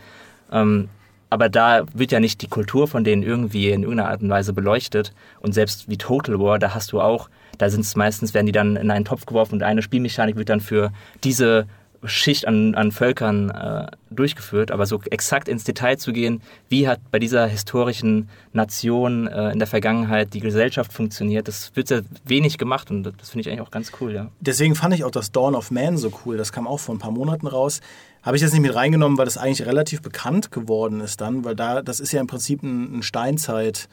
Ähm, 0.50 0.88
aber 1.28 1.48
da 1.48 1.84
wird 1.92 2.12
ja 2.12 2.20
nicht 2.20 2.40
die 2.40 2.46
Kultur 2.46 2.86
von 2.86 3.04
denen 3.04 3.22
irgendwie 3.22 3.70
in 3.70 3.82
irgendeiner 3.82 4.10
Art 4.10 4.22
und 4.22 4.30
Weise 4.30 4.52
beleuchtet. 4.52 5.12
Und 5.40 5.52
selbst 5.52 5.88
wie 5.88 5.96
Total 5.96 6.38
War, 6.38 6.58
da 6.58 6.74
hast 6.74 6.92
du 6.92 7.00
auch, 7.00 7.28
da 7.58 7.68
sind 7.68 7.80
es 7.80 7.96
meistens, 7.96 8.32
werden 8.32 8.46
die 8.46 8.52
dann 8.52 8.76
in 8.76 8.90
einen 8.90 9.04
Topf 9.04 9.26
geworfen 9.26 9.56
und 9.56 9.62
eine 9.62 9.82
Spielmechanik 9.82 10.36
wird 10.36 10.48
dann 10.48 10.60
für 10.60 10.92
diese 11.24 11.66
Schicht 12.06 12.46
an, 12.46 12.74
an 12.74 12.92
Völkern 12.92 13.50
äh, 13.50 13.86
durchgeführt, 14.10 14.70
aber 14.70 14.86
so 14.86 15.00
exakt 15.10 15.48
ins 15.48 15.64
Detail 15.64 15.96
zu 15.96 16.12
gehen, 16.12 16.40
wie 16.68 16.88
hat 16.88 17.00
bei 17.10 17.18
dieser 17.18 17.46
historischen 17.46 18.28
Nation 18.52 19.26
äh, 19.26 19.50
in 19.52 19.58
der 19.58 19.68
Vergangenheit 19.68 20.34
die 20.34 20.40
Gesellschaft 20.40 20.92
funktioniert, 20.92 21.48
das 21.48 21.72
wird 21.74 21.88
sehr 21.88 22.02
wenig 22.24 22.58
gemacht 22.58 22.90
und 22.90 23.04
das 23.04 23.30
finde 23.30 23.42
ich 23.42 23.48
eigentlich 23.48 23.66
auch 23.66 23.70
ganz 23.70 23.92
cool, 24.00 24.12
ja. 24.12 24.30
Deswegen 24.40 24.74
fand 24.74 24.94
ich 24.94 25.04
auch 25.04 25.10
das 25.10 25.32
Dawn 25.32 25.54
of 25.54 25.70
Man 25.70 25.96
so 25.96 26.12
cool, 26.24 26.36
das 26.36 26.52
kam 26.52 26.66
auch 26.66 26.80
vor 26.80 26.94
ein 26.94 26.98
paar 26.98 27.12
Monaten 27.12 27.46
raus. 27.46 27.80
Habe 28.22 28.36
ich 28.36 28.42
jetzt 28.42 28.52
nicht 28.52 28.62
mit 28.62 28.74
reingenommen, 28.74 29.18
weil 29.18 29.24
das 29.24 29.38
eigentlich 29.38 29.66
relativ 29.66 30.02
bekannt 30.02 30.50
geworden 30.50 31.00
ist 31.00 31.20
dann, 31.20 31.44
weil 31.44 31.54
da, 31.54 31.82
das 31.82 32.00
ist 32.00 32.12
ja 32.12 32.20
im 32.20 32.26
Prinzip 32.26 32.62
ein, 32.62 32.98
ein 32.98 33.02
Steinzeit, 33.02 33.88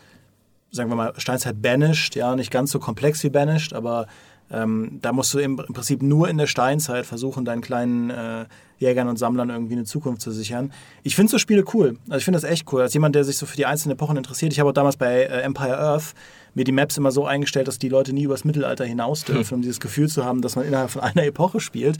sagen 0.72 0.90
wir 0.90 0.96
mal, 0.96 1.14
Steinzeit 1.18 1.62
banished, 1.62 2.16
ja, 2.16 2.36
nicht 2.36 2.50
ganz 2.50 2.72
so 2.72 2.80
komplex 2.80 3.24
wie 3.24 3.30
banished, 3.30 3.74
aber 3.74 4.08
ähm, 4.54 5.00
da 5.02 5.12
musst 5.12 5.34
du 5.34 5.40
im, 5.40 5.60
im, 5.68 5.74
Prinzip 5.74 6.04
nur 6.04 6.30
in 6.30 6.38
der 6.38 6.46
Steinzeit 6.46 7.08
versuchen, 7.08 7.44
deinen 7.44 7.62
kleinen 7.62 8.12
äh, 8.12 8.46
Jägern 8.78 9.08
und 9.08 9.18
Sammlern 9.18 9.50
irgendwie 9.50 9.74
eine 9.74 9.86
Zukunft 9.86 10.22
zu 10.22 10.32
sichern. 10.32 10.72
Ich 11.02 11.16
finde 11.16 11.32
so 11.32 11.40
Spiele 11.40 11.66
cool. 11.74 11.98
Also 12.06 12.18
ich 12.18 12.26
finde 12.26 12.40
das 12.40 12.50
echt 12.50 12.72
cool. 12.72 12.82
Als 12.82 12.94
jemand, 12.94 13.16
der 13.16 13.24
sich 13.24 13.38
so 13.38 13.48
für 13.48 13.56
die 13.56 13.66
einzelnen 13.66 13.94
Epochen 13.94 14.16
interessiert, 14.16 14.54
ich 14.54 14.60
habe 14.60 14.70
auch 14.70 14.74
damals 14.74 14.98
bei 14.98 15.24
äh, 15.24 15.42
Empire 15.42 15.80
Earth 15.80 16.14
mir 16.54 16.66
die 16.66 16.72
Maps 16.72 16.98
immer 16.98 17.12
so 17.12 17.26
eingestellt, 17.26 17.68
dass 17.68 17.80
die 17.80 17.90
Leute 17.90 18.14
nie 18.14 18.24
übers 18.24 18.46
Mittelalter 18.46 18.86
hinaus 18.86 19.26
hm. 19.28 19.34
dürfen, 19.34 19.50
hm. 19.50 19.56
um 19.56 19.62
dieses 19.64 19.80
Gefühl 19.80 20.08
zu 20.08 20.24
haben, 20.24 20.44
dass 20.44 20.56
man 20.56 20.66
innerhalb 20.66 20.92
von 20.92 21.02
einer 21.02 21.24
Epoche 21.24 21.60
spielt, 21.60 21.98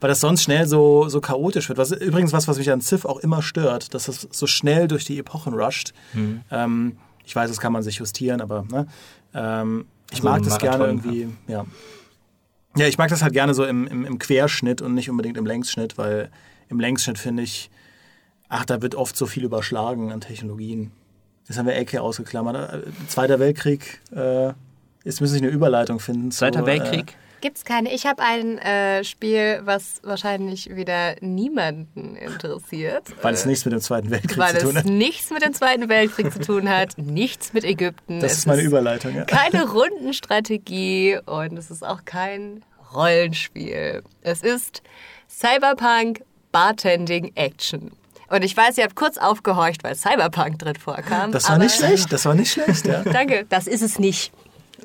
weil 0.00 0.08
das 0.08 0.20
sonst 0.20 0.44
schnell 0.44 0.68
so, 0.68 1.08
so 1.08 1.20
chaotisch 1.20 1.68
wird. 1.68 1.78
Was, 1.78 1.90
übrigens 1.90 2.32
was, 2.32 2.46
was 2.46 2.58
mich 2.58 2.70
an 2.70 2.80
Civ 2.80 3.04
auch 3.04 3.18
immer 3.18 3.42
stört, 3.42 3.94
dass 3.94 4.04
das 4.04 4.28
so 4.30 4.46
schnell 4.46 4.86
durch 4.86 5.04
die 5.04 5.18
Epochen 5.18 5.54
rusht. 5.54 5.92
Hm. 6.12 6.42
Ähm, 6.52 6.96
ich 7.24 7.34
weiß, 7.34 7.50
das 7.50 7.58
kann 7.58 7.72
man 7.72 7.82
sich 7.82 7.96
justieren, 7.96 8.40
aber 8.40 8.64
ne, 8.70 8.86
ähm, 9.34 9.86
ich 10.10 10.18
also 10.18 10.28
mag 10.28 10.42
das 10.42 10.62
Marathon, 10.62 10.70
gerne 10.70 10.84
irgendwie, 10.86 11.28
ja. 11.48 11.58
Ja, 11.58 11.66
ich 12.84 12.98
mag 12.98 13.08
das 13.08 13.22
halt 13.22 13.32
gerne 13.32 13.54
so 13.54 13.64
im, 13.64 13.86
im, 13.86 14.04
im 14.04 14.18
Querschnitt 14.18 14.82
und 14.82 14.94
nicht 14.94 15.08
unbedingt 15.08 15.36
im 15.36 15.46
Längsschnitt, 15.46 15.96
weil 15.96 16.30
im 16.68 16.78
Längsschnitt 16.78 17.18
finde 17.18 17.42
ich, 17.42 17.70
ach, 18.48 18.64
da 18.64 18.82
wird 18.82 18.94
oft 18.94 19.16
so 19.16 19.26
viel 19.26 19.44
überschlagen 19.44 20.12
an 20.12 20.20
Technologien. 20.20 20.92
Das 21.46 21.58
haben 21.58 21.66
wir 21.66 21.76
Ecke 21.76 22.02
ausgeklammert. 22.02 22.74
Äh, 22.74 22.80
Zweiter 23.08 23.38
Weltkrieg, 23.38 24.00
äh, 24.14 24.52
jetzt 25.04 25.20
müssen 25.20 25.34
Sie 25.34 25.38
eine 25.38 25.48
Überleitung 25.48 26.00
finden. 26.00 26.30
Zweiter 26.30 26.60
zu, 26.60 26.66
Weltkrieg? 26.66 27.12
Äh, 27.12 27.25
Gibt's 27.40 27.64
keine. 27.64 27.92
Ich 27.92 28.06
habe 28.06 28.22
ein 28.22 28.58
äh, 28.58 29.04
Spiel, 29.04 29.60
was 29.64 30.00
wahrscheinlich 30.02 30.74
wieder 30.74 31.16
niemanden 31.20 32.16
interessiert. 32.16 33.04
Weil 33.22 33.34
es 33.34 33.44
nichts 33.44 33.64
mit 33.64 33.72
dem 33.72 33.80
Zweiten 33.80 34.10
Weltkrieg 34.10 34.30
zu 34.32 34.58
tun 34.58 34.76
hat. 34.76 34.84
Weil 34.84 34.92
es 34.92 34.98
nichts 34.98 35.30
mit 35.30 35.44
dem 35.44 35.54
Zweiten 35.54 35.88
Weltkrieg 35.88 36.32
zu 36.32 36.40
tun 36.40 36.68
hat, 36.68 36.98
nichts 36.98 37.52
mit 37.52 37.64
Ägypten. 37.64 38.20
Das 38.20 38.32
es 38.32 38.38
ist 38.38 38.46
meine 38.46 38.62
Überleitung, 38.62 39.14
ja. 39.14 39.24
Keine 39.24 39.64
Rundenstrategie 39.70 41.18
und 41.26 41.58
es 41.58 41.70
ist 41.70 41.84
auch 41.84 42.04
kein 42.04 42.62
Rollenspiel. 42.94 44.02
Es 44.22 44.42
ist 44.42 44.82
Cyberpunk 45.28 46.22
Bartending 46.52 47.32
Action. 47.34 47.92
Und 48.28 48.42
ich 48.42 48.56
weiß, 48.56 48.78
ihr 48.78 48.84
habt 48.84 48.96
kurz 48.96 49.18
aufgehorcht, 49.18 49.84
weil 49.84 49.94
Cyberpunk 49.94 50.58
drin 50.58 50.74
vorkam. 50.76 51.30
Das 51.30 51.48
war 51.48 51.58
nicht 51.58 51.76
schlecht, 51.76 52.12
das 52.12 52.24
war 52.24 52.34
nicht 52.34 52.50
schlecht, 52.50 52.86
ja. 52.86 53.02
Danke, 53.04 53.46
das 53.48 53.66
ist 53.66 53.82
es 53.82 53.98
nicht. 53.98 54.32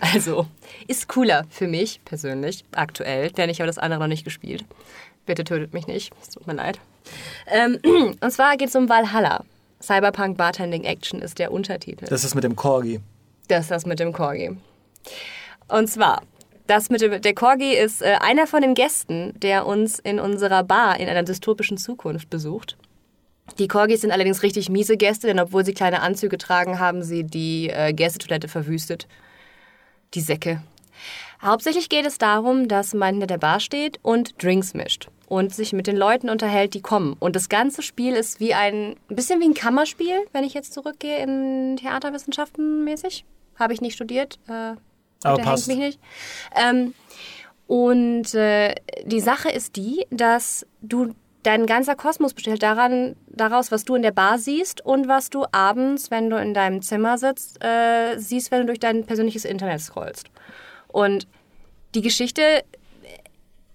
Also, 0.01 0.47
ist 0.87 1.07
cooler 1.07 1.45
für 1.49 1.67
mich 1.67 2.01
persönlich, 2.03 2.65
aktuell, 2.71 3.29
denn 3.29 3.51
ich 3.51 3.61
habe 3.61 3.67
das 3.67 3.77
andere 3.77 3.99
noch 3.99 4.07
nicht 4.07 4.23
gespielt. 4.23 4.65
Bitte 5.27 5.43
tötet 5.43 5.73
mich 5.73 5.85
nicht, 5.85 6.11
es 6.19 6.29
tut 6.29 6.47
mir 6.47 6.55
leid. 6.55 6.79
Ähm, 7.47 7.77
und 8.19 8.31
zwar 8.31 8.57
geht 8.57 8.69
es 8.69 8.75
um 8.75 8.89
Valhalla. 8.89 9.45
Cyberpunk 9.81 10.37
Bartending 10.37 10.83
Action 10.85 11.21
ist 11.21 11.37
der 11.37 11.51
Untertitel. 11.51 12.05
Das 12.07 12.23
ist 12.23 12.33
mit 12.33 12.43
dem 12.43 12.55
Corgi. 12.55 12.99
Das 13.47 13.65
ist 13.65 13.71
das 13.71 13.85
mit 13.85 13.99
dem 13.99 14.11
Corgi. 14.11 14.57
Und 15.67 15.87
zwar, 15.87 16.23
das 16.65 16.89
mit 16.89 17.01
dem, 17.01 17.21
der 17.21 17.35
Corgi 17.35 17.75
ist 17.75 18.01
äh, 18.01 18.15
einer 18.21 18.47
von 18.47 18.61
den 18.61 18.73
Gästen, 18.73 19.39
der 19.39 19.67
uns 19.67 19.99
in 19.99 20.19
unserer 20.19 20.63
Bar 20.63 20.99
in 20.99 21.09
einer 21.09 21.23
dystopischen 21.23 21.77
Zukunft 21.77 22.29
besucht. 22.29 22.75
Die 23.59 23.67
Corgis 23.67 24.01
sind 24.01 24.11
allerdings 24.11 24.41
richtig 24.41 24.69
miese 24.69 24.97
Gäste, 24.97 25.27
denn 25.27 25.39
obwohl 25.39 25.63
sie 25.63 25.73
kleine 25.73 26.01
Anzüge 26.01 26.39
tragen, 26.39 26.79
haben 26.79 27.03
sie 27.03 27.23
die 27.23 27.69
äh, 27.69 27.93
Gästetoilette 27.93 28.47
verwüstet 28.47 29.07
die 30.13 30.21
Säcke. 30.21 30.61
Hauptsächlich 31.41 31.89
geht 31.89 32.05
es 32.05 32.17
darum, 32.19 32.67
dass 32.67 32.93
man 32.93 33.15
hinter 33.15 33.27
der 33.27 33.39
Bar 33.39 33.59
steht 33.59 33.99
und 34.03 34.41
Drinks 34.41 34.73
mischt 34.73 35.07
und 35.27 35.55
sich 35.55 35.73
mit 35.73 35.87
den 35.87 35.95
Leuten 35.97 36.29
unterhält, 36.29 36.73
die 36.73 36.81
kommen. 36.81 37.15
Und 37.19 37.35
das 37.35 37.49
ganze 37.49 37.81
Spiel 37.81 38.13
ist 38.13 38.39
wie 38.39 38.53
ein, 38.53 38.97
ein 39.09 39.15
bisschen 39.15 39.39
wie 39.39 39.45
ein 39.45 39.53
Kammerspiel, 39.53 40.25
wenn 40.33 40.43
ich 40.43 40.53
jetzt 40.53 40.73
zurückgehe 40.73 41.17
in 41.17 41.77
Theaterwissenschaften 41.77 42.83
mäßig. 42.83 43.25
Habe 43.57 43.73
ich 43.73 43.81
nicht 43.81 43.95
studiert. 43.95 44.39
Äh, 44.47 44.75
Aber 45.23 45.41
passt. 45.41 45.67
mich 45.67 45.77
nicht. 45.77 45.99
Ähm, 46.55 46.93
und 47.65 48.33
äh, 48.35 48.75
die 49.05 49.21
Sache 49.21 49.49
ist 49.49 49.77
die, 49.77 50.05
dass 50.11 50.67
du 50.81 51.15
dein 51.43 51.65
ganzer 51.65 51.95
Kosmos 51.95 52.33
besteht 52.33 52.61
daran, 52.61 53.15
daraus, 53.27 53.71
was 53.71 53.83
du 53.83 53.95
in 53.95 54.01
der 54.01 54.11
Bar 54.11 54.37
siehst 54.37 54.85
und 54.85 55.07
was 55.07 55.29
du 55.29 55.45
abends, 55.51 56.11
wenn 56.11 56.29
du 56.29 56.37
in 56.37 56.53
deinem 56.53 56.81
Zimmer 56.81 57.17
sitzt, 57.17 57.63
äh, 57.63 58.17
siehst, 58.17 58.51
wenn 58.51 58.61
du 58.61 58.67
durch 58.67 58.79
dein 58.79 59.05
persönliches 59.05 59.45
Internet 59.45 59.81
scrollst. 59.81 60.27
Und 60.87 61.27
die 61.95 62.01
Geschichte, 62.01 62.63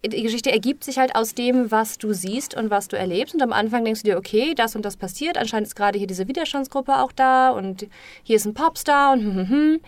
die 0.05 0.23
Geschichte 0.23 0.53
ergibt 0.53 0.85
sich 0.85 0.99
halt 0.99 1.17
aus 1.17 1.35
dem, 1.35 1.71
was 1.71 1.99
du 1.99 2.13
siehst 2.13 2.57
und 2.57 2.71
was 2.71 2.89
du 2.89 2.97
erlebst. 2.97 3.35
Und 3.35 3.43
am 3.43 3.53
Anfang 3.53 3.85
denkst 3.85 4.03
du 4.03 4.11
dir, 4.11 4.19
okay, 4.19 4.55
das 4.55 4.77
und 4.77 4.85
das 4.85 4.97
passiert. 4.97 5.37
Anscheinend 5.37 5.67
ist 5.67 5.75
gerade 5.75 5.99
hier 5.99 6.07
diese 6.07 6.29
Widerstandsgruppe 6.29 6.99
auch 6.99 7.13
da 7.13 7.51
und 7.51 7.87
hier 8.23 8.37
ist 8.37 8.47
ein 8.47 8.55
Popstar 8.55 9.13
und 9.13 9.21
hm, 9.21 9.35
hm, 9.35 9.49
hm. 9.49 9.81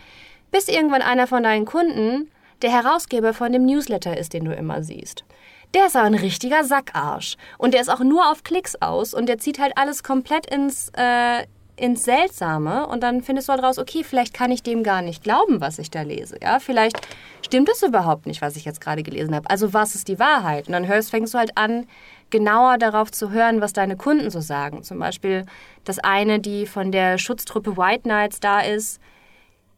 Bis 0.51 0.67
irgendwann 0.67 1.03
einer 1.03 1.27
von 1.27 1.43
deinen 1.43 1.65
Kunden 1.65 2.29
der 2.63 2.71
Herausgeber 2.71 3.33
von 3.33 3.53
dem 3.53 3.65
Newsletter 3.65 4.17
ist, 4.17 4.33
den 4.33 4.45
du 4.45 4.53
immer 4.53 4.83
siehst 4.83 5.23
Der 5.73 5.85
ist 5.85 5.95
aber 5.95 6.07
ein 6.07 6.15
richtiger 6.15 6.63
Sackarsch. 6.63 7.35
Und 7.57 7.73
der 7.73 7.81
ist 7.81 7.89
auch 7.89 7.99
nur 7.99 8.29
auf 8.31 8.43
Klicks 8.43 8.75
aus 8.81 9.13
und 9.13 9.27
der 9.27 9.37
zieht 9.37 9.59
halt 9.59 9.73
alles 9.75 10.03
komplett 10.03 10.47
ins, 10.47 10.91
äh, 10.97 11.45
ins 11.75 12.03
Seltsame 12.03 12.87
und 12.87 13.01
dann 13.03 13.21
findest 13.21 13.47
du 13.47 13.53
halt 13.53 13.63
raus, 13.63 13.77
okay, 13.77 14.03
vielleicht 14.03 14.33
kann 14.33 14.51
ich 14.51 14.63
dem 14.63 14.83
gar 14.83 15.01
nicht 15.01 15.23
glauben, 15.23 15.61
was 15.61 15.79
ich 15.79 15.91
da 15.91 16.01
lese. 16.01 16.37
Ja, 16.41 16.59
vielleicht 16.59 16.99
stimmt 17.45 17.69
es 17.69 17.83
überhaupt 17.83 18.25
nicht, 18.25 18.41
was 18.41 18.55
ich 18.55 18.65
jetzt 18.65 18.81
gerade 18.81 19.03
gelesen 19.03 19.35
habe. 19.35 19.49
Also 19.49 19.73
was 19.73 19.95
ist 19.95 20.07
die 20.07 20.19
Wahrheit? 20.19 20.67
Und 20.67 20.73
dann 20.73 20.87
hörst, 20.87 21.11
fängst 21.11 21.33
du 21.33 21.37
halt 21.37 21.57
an, 21.57 21.85
genauer 22.31 22.77
darauf 22.77 23.11
zu 23.11 23.31
hören, 23.31 23.61
was 23.61 23.73
deine 23.73 23.95
Kunden 23.95 24.29
so 24.29 24.41
sagen. 24.41 24.83
Zum 24.83 24.99
Beispiel 24.99 25.45
das 25.83 25.99
eine, 25.99 26.39
die 26.39 26.65
von 26.65 26.91
der 26.91 27.17
Schutztruppe 27.17 27.77
White 27.77 28.03
Knights 28.03 28.39
da 28.39 28.59
ist, 28.59 28.99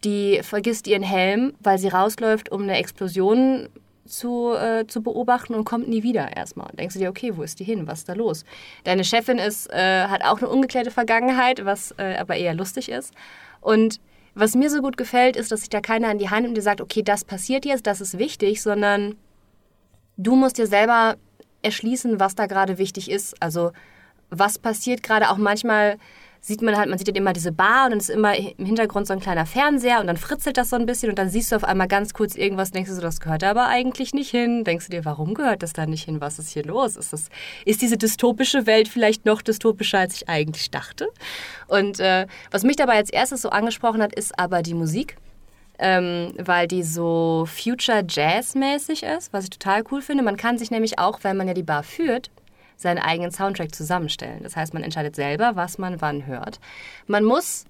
die 0.04 0.39
vergisst 0.41 0.88
ihren 0.88 1.04
Helm, 1.04 1.54
weil 1.60 1.77
sie 1.77 1.89
rausläuft, 1.89 2.51
um 2.51 2.63
eine 2.63 2.77
Explosion 2.77 3.69
zu, 4.12 4.54
äh, 4.54 4.86
zu 4.88 5.02
beobachten 5.02 5.56
und 5.56 5.65
kommt 5.65 5.88
nie 5.88 6.04
wieder 6.04 6.36
erstmal. 6.36 6.69
Denkst 6.74 6.93
du 6.93 7.00
dir, 7.00 7.10
okay, 7.10 7.36
wo 7.36 7.43
ist 7.43 7.60
die 7.60 7.63
hin? 7.63 7.88
Was 7.88 8.00
ist 8.00 8.10
da 8.10 8.13
los? 8.13 8.43
Deine 8.84 9.04
Chefin 9.04 9.38
ist, 9.38 9.71
äh, 9.71 10.08
hat 10.08 10.24
auch 10.24 10.39
eine 10.39 10.50
ungeklärte 10.50 10.91
Vergangenheit, 10.91 11.65
was 11.65 11.93
äh, 11.97 12.17
aber 12.17 12.36
eher 12.36 12.54
lustig 12.54 12.89
ist. 12.89 13.13
Und 13.62 14.00
was 14.34 14.56
mir 14.56 14.69
so 14.69 14.82
gut 14.82 14.97
gefällt, 14.97 15.36
ist, 15.36 15.52
dass 15.52 15.62
sich 15.62 15.69
da 15.69 15.82
keiner 15.82 16.10
an 16.10 16.17
die 16.17 16.30
Hand 16.30 16.43
nimmt 16.43 16.58
und 16.58 16.63
sagt, 16.63 16.82
okay, 16.82 17.04
das 17.04 17.26
passiert 17.26 17.65
jetzt, 17.65 17.88
das 17.88 18.02
ist 18.02 18.17
wichtig, 18.17 18.62
sondern 18.62 19.15
du 20.17 20.36
musst 20.36 20.58
dir 20.58 20.67
selber 20.67 21.17
erschließen, 21.62 22.19
was 22.19 22.36
da 22.36 22.45
gerade 22.45 22.78
wichtig 22.78 23.10
ist. 23.10 23.41
Also 23.41 23.71
was 24.30 24.58
passiert 24.58 25.04
gerade 25.04 25.30
auch 25.30 25.38
manchmal 25.38 25.97
sieht 26.43 26.63
man 26.63 26.75
halt, 26.75 26.89
man 26.89 26.97
sieht 26.97 27.08
halt 27.08 27.17
immer 27.17 27.34
diese 27.34 27.51
Bar 27.51 27.86
und 27.86 27.91
dann 27.91 27.99
ist 27.99 28.10
immer 28.10 28.36
im 28.36 28.65
Hintergrund 28.65 29.06
so 29.06 29.13
ein 29.13 29.19
kleiner 29.19 29.45
Fernseher 29.45 30.01
und 30.01 30.08
dann 30.08 30.17
fritzelt 30.17 30.58
das 30.58 30.71
so 30.71 30.75
ein 30.75 30.88
bisschen 30.88 31.12
und 31.12 31.19
dann 31.19 31.30
siehst 31.30 31.51
du 31.51 31.56
auf 31.56 31.63
einmal 31.63 31.88
ganz 31.88 32.15
kurz 32.15 32.36
irgendwas, 32.36 32.71
denkst 32.71 32.89
du 32.89 32.95
so, 32.95 33.01
das 33.01 33.19
gehört 33.19 33.43
da 33.43 33.51
aber 33.51 33.67
eigentlich 33.67 34.15
nicht 34.15 34.32
hin. 34.32 34.63
Denkst 34.63 34.88
du 34.88 34.91
dir, 34.91 35.06
warum 35.06 35.36
gehört 35.36 35.62
das 35.62 35.73
da 35.73 35.86
nicht 35.86 36.06
hin? 36.06 36.19
Was 36.19 36.39
ist 36.39 36.49
hier 36.49 36.63
los? 36.63 36.97
Ist, 36.97 37.13
das, 37.13 37.30
ist 37.63 37.84
diese 37.84 37.95
dystopische 37.95 38.65
Welt 38.65 38.88
vielleicht 38.88 39.25
noch 39.25 39.43
dystopischer, 39.43 39.99
als 39.99 40.15
ich 40.15 40.30
eigentlich 40.30 40.71
dachte? 40.71 41.10
Und 41.67 41.99
äh, 41.99 42.25
was 42.49 42.63
mich 42.63 42.75
dabei 42.75 42.95
als 42.95 43.12
erstes 43.12 43.43
so 43.43 43.49
angesprochen 43.49 44.01
hat, 44.01 44.15
ist 44.15 44.38
aber 44.39 44.63
die 44.63 44.73
Musik. 44.73 45.17
Ähm, 45.84 46.34
weil 46.38 46.67
die 46.67 46.84
so 46.84 47.47
Future 47.47 48.04
Jazz 48.08 48.54
mäßig 48.54 49.01
ist, 49.01 49.34
was 49.34 49.45
ich 49.45 49.49
total 49.49 49.84
cool 49.89 50.04
finde. 50.04 50.23
Man 50.23 50.38
kann 50.38 50.60
sich 50.60 50.69
nämlich 50.69 50.99
auch, 50.99 51.19
wenn 51.23 51.36
man 51.38 51.47
ja 51.47 51.56
die 51.56 51.63
Bar 51.63 51.82
führt, 51.82 52.30
seinen 52.82 53.00
eigenen 53.00 53.32
Soundtrack 53.32 53.74
zusammenstellen. 53.74 54.44
Das 54.44 54.56
heißt, 54.56 54.74
man 54.74 54.84
entscheidet 54.84 55.15
selber, 55.15 55.56
was 55.56 55.78
man 55.78 56.02
wann 56.02 56.26
hört. 56.26 56.60
Man 57.08 57.24
muss 57.24 57.65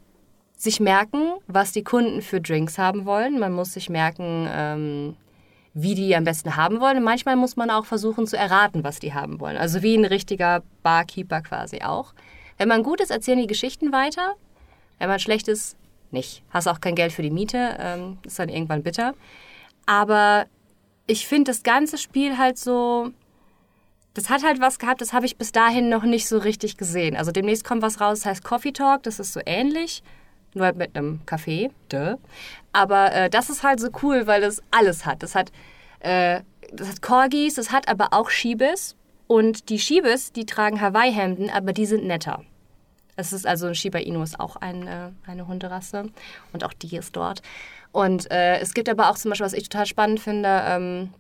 sich 0.56 0.80
merken, 0.80 1.34
was 1.47 1.71
die 1.71 1.84
Kunden 1.84 2.21
für 2.21 2.39
Drinks 2.39 2.78
haben 2.78 3.06
wollen. 3.06 3.39
Man 3.39 3.52
muss 3.52 3.74
sich 3.74 3.89
merken, 3.89 4.47
ähm, 4.52 5.15
wie 5.74 5.95
die 5.95 6.15
am 6.15 6.24
besten 6.24 6.56
haben 6.56 6.80
wollen. 6.80 6.97
Und 6.97 7.04
manchmal 7.04 7.36
muss 7.36 7.56
man 7.56 7.69
auch 7.69 7.86
versuchen 7.86 8.28
zu 8.28 8.38
erraten, 8.38 8.84
was 8.84 9.00
die 9.00 9.13
haben 9.13 9.39
wollen. 9.39 9.58
Also 9.58 9.82
wie 9.82 9.95
ein 9.95 10.06
richtiger 10.06 10.63
Barkeeper 10.84 11.41
quasi 11.41 11.82
auch. 11.82 12.13
Wenn 12.58 12.67
man 12.67 12.84
gut 12.84 13.02
ist, 13.02 13.10
erzählen 13.10 13.39
die 13.39 13.47
Geschichten 13.47 13.91
weiter. 13.91 14.36
Wenn 15.00 15.10
man 15.10 15.19
schlecht 15.19 15.47
ist, 15.47 15.78
nicht. 16.12 16.43
Hast 16.52 16.67
auch 16.67 16.82
kein 16.82 16.95
Geld 16.95 17.12
für 17.12 17.24
die 17.24 17.32
Miete, 17.32 17.78
ähm, 17.80 18.17
ist 18.26 18.38
dann 18.38 18.50
irgendwann 18.50 18.84
bitter. 18.84 19.15
Aber 19.86 20.45
ich 21.08 21.26
finde 21.26 21.52
das 21.52 21.63
ganze 21.63 21.97
Spiel 21.97 22.38
halt 22.38 22.58
so 22.58 23.12
das 24.13 24.30
hat 24.30 24.43
halt 24.43 24.60
was 24.60 24.80
gehabt, 24.80 25.02
das 25.02 25.13
habe 25.13 25.26
ich 25.26 25.38
bis 25.38 25.52
dahin 25.52 25.89
noch 25.89 26.04
nicht 26.04 26.28
so 26.28 26.38
richtig 26.38 26.78
gesehen. 26.78 27.15
Also 27.15 27.32
demnächst 27.32 27.63
kommt 27.63 27.82
was 27.82 28.02
raus, 28.02 28.19
das 28.19 28.26
heißt 28.26 28.43
Coffee 28.43 28.74
Talk, 28.74 29.04
das 29.04 29.19
ist 29.19 29.34
so 29.34 29.39
ähnlich, 29.45 30.04
nur 30.54 30.65
halt 30.65 30.76
mit 30.76 30.95
einem 30.95 31.26
Kaffee. 31.26 31.71
Duh. 31.89 32.17
Aber 32.74 33.13
äh, 33.13 33.30
das 33.30 33.50
ist 33.50 33.63
halt 33.63 33.80
so 33.80 33.89
cool, 34.04 34.28
weil 34.28 34.41
das 34.41 34.62
alles 34.71 35.06
hat. 35.06 35.24
Das 35.24 35.36
hat, 35.36 35.52
äh, 36.00 36.41
das 36.74 36.89
hat 36.89 37.02
Corgis, 37.02 37.56
das 37.56 37.71
hat 37.71 37.88
aber 37.88 38.10
auch 38.12 38.30
Schiebes. 38.30 38.95
Und 39.28 39.69
die 39.69 39.80
Schiebes, 39.80 40.34
die 40.34 40.45
tragen 40.45 40.82
Hawaii-Hemden, 40.82 41.50
aber 41.50 41.71
die 41.71 41.86
sind 41.86 42.06
netter. 42.06 42.43
Es 43.15 43.32
ist 43.32 43.47
also 43.47 43.74
Shiba 43.74 44.00
Inu 44.00 44.24
ist 44.24 44.39
auch 44.39 44.58
eine, 44.58 45.13
eine 45.26 45.47
Hunderasse 45.47 46.10
und 46.54 46.63
auch 46.63 46.74
die 46.74 46.97
ist 46.97 47.15
dort. 47.15 47.41
Und 47.91 48.32
äh, 48.32 48.60
es 48.60 48.74
gibt 48.74 48.89
aber 48.89 49.10
auch 49.10 49.17
zum 49.17 49.30
Beispiel, 49.30 49.45
was 49.45 49.54
ich 49.54 49.69
total 49.69 49.86
spannend 49.86 50.19
finde, 50.19 50.63
ähm, 50.65 51.13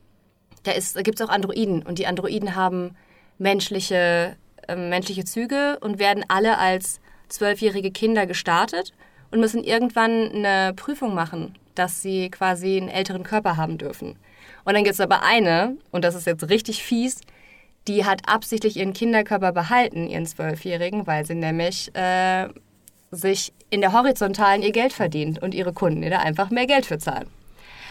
da, 0.63 0.71
da 0.71 1.01
gibt 1.01 1.19
es 1.19 1.25
auch 1.25 1.31
Androiden 1.31 1.83
und 1.83 1.99
die 1.99 2.07
Androiden 2.07 2.55
haben 2.55 2.95
menschliche, 3.37 4.35
äh, 4.67 4.75
menschliche 4.75 5.25
Züge 5.25 5.77
und 5.81 5.99
werden 5.99 6.23
alle 6.27 6.57
als 6.57 6.99
zwölfjährige 7.29 7.91
Kinder 7.91 8.25
gestartet 8.25 8.93
und 9.31 9.39
müssen 9.39 9.63
irgendwann 9.63 10.29
eine 10.31 10.73
Prüfung 10.73 11.15
machen, 11.15 11.55
dass 11.75 12.01
sie 12.01 12.29
quasi 12.29 12.77
einen 12.77 12.89
älteren 12.89 13.23
Körper 13.23 13.57
haben 13.57 13.77
dürfen. 13.77 14.17
Und 14.63 14.73
dann 14.73 14.83
gibt 14.83 14.93
es 14.93 14.99
aber 14.99 15.23
eine, 15.23 15.77
und 15.91 16.03
das 16.03 16.15
ist 16.15 16.27
jetzt 16.27 16.49
richtig 16.49 16.83
fies, 16.83 17.21
die 17.87 18.05
hat 18.05 18.27
absichtlich 18.27 18.77
ihren 18.77 18.93
Kinderkörper 18.93 19.51
behalten, 19.51 20.07
ihren 20.07 20.25
Zwölfjährigen, 20.25 21.07
weil 21.07 21.25
sie 21.25 21.33
nämlich 21.33 21.93
äh, 21.95 22.49
sich 23.09 23.53
in 23.69 23.81
der 23.81 23.93
Horizontalen 23.93 24.61
ihr 24.61 24.71
Geld 24.71 24.93
verdient 24.93 25.41
und 25.41 25.55
ihre 25.55 25.73
Kunden 25.73 26.03
ihr 26.03 26.11
da 26.11 26.19
einfach 26.19 26.51
mehr 26.51 26.67
Geld 26.67 26.85
für 26.85 26.99
zahlen. 26.99 27.27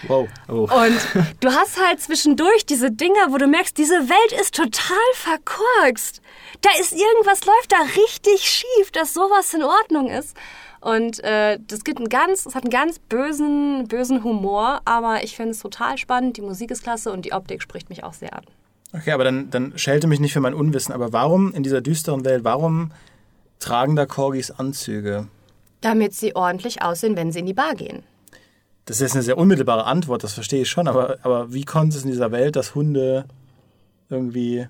Wow. 0.07 0.29
Oh. 0.49 0.63
Und 0.63 1.37
du 1.41 1.51
hast 1.51 1.79
halt 1.85 2.01
zwischendurch 2.01 2.65
diese 2.67 2.91
Dinger, 2.91 3.31
wo 3.31 3.39
du 3.39 3.47
merkst, 3.47 3.77
diese 3.77 4.09
Welt 4.09 4.41
ist 4.41 4.55
total 4.55 4.97
verkorkst. 5.15 6.23
Da 6.63 6.71
ist 6.81 6.93
irgendwas, 6.93 7.45
läuft 7.45 7.73
da 7.73 7.79
richtig 7.97 8.43
schief, 8.43 8.91
dass 8.93 9.15
sowas 9.15 9.53
in 9.55 9.63
Ordnung 9.63 10.09
ist. 10.09 10.37
Und 10.81 11.23
äh, 11.23 11.59
das 11.67 11.85
gibt 11.85 11.99
einen 11.99 12.09
ganz, 12.09 12.47
es 12.47 12.55
hat 12.55 12.65
einen 12.65 12.71
ganz 12.71 12.99
bösen, 12.99 13.87
bösen 13.87 14.25
Humor, 14.25 14.81
aber 14.87 15.23
ich 15.23 15.37
finde 15.37 15.51
es 15.51 15.61
total 15.61 15.99
spannend. 15.99 16.39
Die 16.39 16.43
Musik 16.43 16.71
ist 16.71 16.83
klasse 16.83 17.13
und 17.13 17.25
die 17.25 17.33
Optik 17.33 17.61
spricht 17.63 17.91
mich 17.91 18.03
auch 18.03 18.15
sehr 18.15 18.35
an. 18.35 18.45
Okay, 18.93 19.13
aber 19.13 19.25
dann, 19.25 19.51
dann 19.51 19.79
schelte 19.79 20.07
mich 20.07 20.21
nicht 20.21 20.33
für 20.33 20.41
mein 20.41 20.55
Unwissen. 20.55 20.95
Aber 20.95 21.13
warum 21.13 21.53
in 21.53 21.63
dieser 21.63 21.81
düsteren 21.81 22.25
Welt, 22.25 22.45
warum 22.45 22.93
tragen 23.59 23.95
da 23.95 24.07
Corgis 24.07 24.51
Anzüge? 24.51 25.29
Damit 25.83 26.15
sie 26.15 26.35
ordentlich 26.35 26.83
aussehen, 26.83 27.17
wenn 27.17 27.31
sie 27.31 27.41
in 27.41 27.47
die 27.47 27.55
Bar 27.55 27.75
gehen. 27.75 28.03
Das 28.91 28.97
ist 28.97 29.03
jetzt 29.03 29.15
eine 29.15 29.23
sehr 29.23 29.39
unmittelbare 29.39 29.85
Antwort, 29.85 30.25
das 30.25 30.33
verstehe 30.33 30.63
ich 30.63 30.69
schon, 30.69 30.89
aber, 30.89 31.19
aber 31.23 31.53
wie 31.53 31.65
kommt 31.65 31.95
es 31.95 32.03
in 32.03 32.11
dieser 32.11 32.33
Welt, 32.33 32.57
dass 32.57 32.75
Hunde 32.75 33.25
irgendwie 34.09 34.67